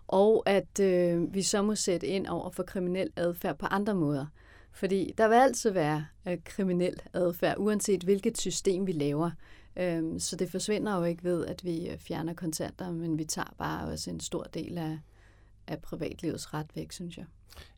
og 0.07 0.44
at 0.45 0.80
øh, 0.80 1.34
vi 1.34 1.41
så 1.41 1.61
må 1.61 1.76
sætte 1.76 2.07
ind 2.07 2.27
over 2.27 2.49
for 2.49 2.64
kriminel 2.64 3.10
adfærd 3.15 3.57
på 3.57 3.65
andre 3.65 3.95
måder. 3.95 4.26
Fordi 4.72 5.14
der 5.18 5.27
vil 5.27 5.35
altid 5.35 5.72
være 5.72 6.06
øh, 6.27 6.38
kriminel 6.45 7.02
adfærd, 7.14 7.56
uanset 7.57 8.03
hvilket 8.03 8.38
system 8.38 8.88
vi 8.88 8.91
laver. 8.91 9.31
Øhm, 9.76 10.19
så 10.19 10.35
det 10.35 10.52
forsvinder 10.52 10.98
jo 10.98 11.03
ikke 11.03 11.23
ved, 11.23 11.45
at 11.45 11.64
vi 11.64 11.89
øh, 11.89 11.98
fjerner 11.98 12.34
kontanter, 12.34 12.91
men 12.91 13.18
vi 13.18 13.26
tager 13.26 13.53
bare 13.57 13.88
også 13.88 14.10
en 14.10 14.19
stor 14.19 14.44
del 14.44 14.77
af, 14.77 14.99
af 15.68 15.81
privatlivets 15.81 16.53
ret 16.53 16.76
væk, 16.76 16.91
synes 16.91 17.18
jeg. 17.18 17.26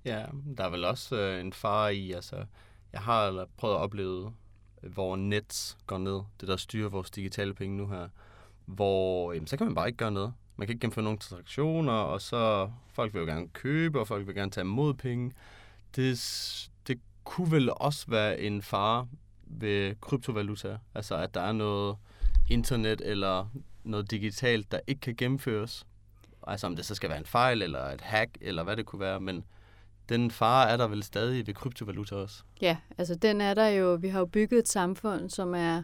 Ja, 0.05 0.25
der 0.57 0.63
er 0.63 0.69
vel 0.69 0.85
også 0.85 1.15
øh, 1.15 1.41
en 1.41 1.53
fare 1.53 1.95
i, 1.95 2.11
altså, 2.11 2.45
jeg 2.93 3.01
har 3.01 3.47
prøvet 3.57 3.75
at 3.75 3.79
opleve, 3.79 4.33
hvor 4.81 5.15
Nets 5.15 5.77
går 5.87 5.97
ned, 5.97 6.21
det 6.39 6.47
der 6.47 6.57
styrer 6.57 6.89
vores 6.89 7.11
digitale 7.11 7.53
penge 7.53 7.77
nu 7.77 7.87
her, 7.87 8.07
hvor 8.65 9.33
jamen, 9.33 9.47
så 9.47 9.57
kan 9.57 9.67
man 9.67 9.75
bare 9.75 9.87
ikke 9.87 9.97
gøre 9.97 10.11
noget. 10.11 10.33
Man 10.55 10.67
kan 10.67 10.73
ikke 10.73 10.81
gennemføre 10.81 11.03
nogen 11.03 11.19
transaktioner, 11.19 11.93
og 11.93 12.21
så 12.21 12.71
folk 12.93 13.13
vil 13.13 13.19
jo 13.19 13.25
gerne 13.25 13.47
købe, 13.47 13.99
og 13.99 14.07
folk 14.07 14.27
vil 14.27 14.35
gerne 14.35 14.51
tage 14.51 14.65
imod 14.65 14.93
penge. 14.93 15.31
Det, 15.95 16.69
det 16.87 16.99
kunne 17.23 17.51
vel 17.51 17.69
også 17.75 18.05
være 18.07 18.39
en 18.39 18.61
fare 18.61 19.07
ved 19.43 19.95
kryptovaluta, 20.01 20.77
altså 20.95 21.15
at 21.15 21.33
der 21.33 21.41
er 21.41 21.51
noget 21.51 21.97
internet 22.49 23.01
eller 23.05 23.45
noget 23.83 24.11
digitalt, 24.11 24.71
der 24.71 24.79
ikke 24.87 25.01
kan 25.01 25.15
gennemføres 25.15 25.85
Altså 26.47 26.67
om 26.67 26.75
det 26.75 26.85
så 26.85 26.95
skal 26.95 27.09
være 27.09 27.19
en 27.19 27.25
fejl, 27.25 27.61
eller 27.61 27.85
et 27.85 28.01
hack, 28.01 28.37
eller 28.41 28.63
hvad 28.63 28.77
det 28.77 28.85
kunne 28.85 28.99
være, 28.99 29.19
men 29.19 29.43
den 30.09 30.31
fare 30.31 30.69
er 30.69 30.77
der 30.77 30.87
vel 30.87 31.03
stadig 31.03 31.47
ved 31.47 31.53
kryptovaluta 31.53 32.15
også. 32.15 32.43
Ja, 32.61 32.77
altså 32.97 33.15
den 33.15 33.41
er 33.41 33.53
der 33.53 33.67
jo. 33.67 33.95
Vi 33.95 34.07
har 34.07 34.19
jo 34.19 34.25
bygget 34.25 34.59
et 34.59 34.67
samfund, 34.67 35.29
som 35.29 35.55
er 35.55 35.83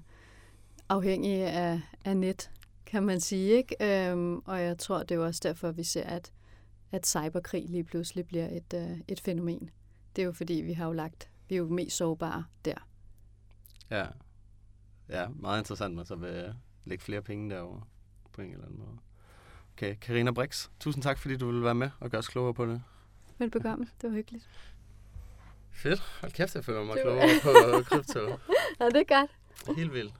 afhængig 0.89 1.41
af, 1.41 1.81
af 2.05 2.17
net, 2.17 2.51
kan 2.85 3.03
man 3.03 3.19
sige. 3.19 3.49
Ikke? 3.51 3.75
Øhm, 4.11 4.37
og 4.37 4.61
jeg 4.61 4.77
tror, 4.77 4.99
det 4.99 5.11
er 5.11 5.15
jo 5.15 5.25
også 5.25 5.41
derfor, 5.43 5.71
vi 5.71 5.83
ser, 5.83 6.03
at, 6.03 6.33
at 6.91 7.07
cyberkrig 7.07 7.65
lige 7.69 7.83
pludselig 7.83 8.27
bliver 8.27 8.47
et, 8.47 8.73
øh, 8.73 8.97
et 9.07 9.19
fænomen. 9.19 9.69
Det 10.15 10.21
er 10.21 10.25
jo 10.25 10.31
fordi, 10.31 10.53
vi 10.53 10.73
har 10.73 10.85
jo 10.85 10.91
lagt, 10.91 11.29
vi 11.49 11.55
er 11.55 11.59
jo 11.59 11.67
mest 11.67 11.97
sårbare 11.97 12.43
der. 12.65 12.87
Ja. 13.91 14.05
Ja, 15.09 15.27
meget 15.35 15.59
interessant, 15.59 15.99
at 15.99 16.07
så 16.07 16.15
vil 16.15 16.53
lægge 16.85 17.03
flere 17.03 17.21
penge 17.21 17.49
derovre 17.49 17.81
på 18.33 18.41
en 18.41 18.51
eller 18.51 18.65
anden 18.65 18.79
måde. 18.79 18.97
Okay, 19.73 19.95
Karina 20.01 20.31
Brix, 20.31 20.69
tusind 20.79 21.03
tak, 21.03 21.19
fordi 21.19 21.37
du 21.37 21.45
ville 21.45 21.63
være 21.63 21.75
med 21.75 21.89
og 21.99 22.09
gøre 22.09 22.19
os 22.19 22.27
klogere 22.27 22.53
på 22.53 22.65
det. 22.65 22.81
Velbekomme, 23.37 23.87
det 24.01 24.09
var 24.09 24.15
hyggeligt. 24.15 24.49
Fedt. 25.71 25.99
Hold 26.21 26.31
kæft, 26.31 26.55
jeg 26.55 26.65
føler 26.65 26.83
mig 26.83 26.97
klogere 27.01 27.29
på 27.43 27.49
krypto. 27.89 28.19
Ja, 28.79 28.85
det 28.85 28.95
er 29.11 29.19
godt. 29.21 29.31
Helt 29.77 29.93
vildt. 29.93 30.13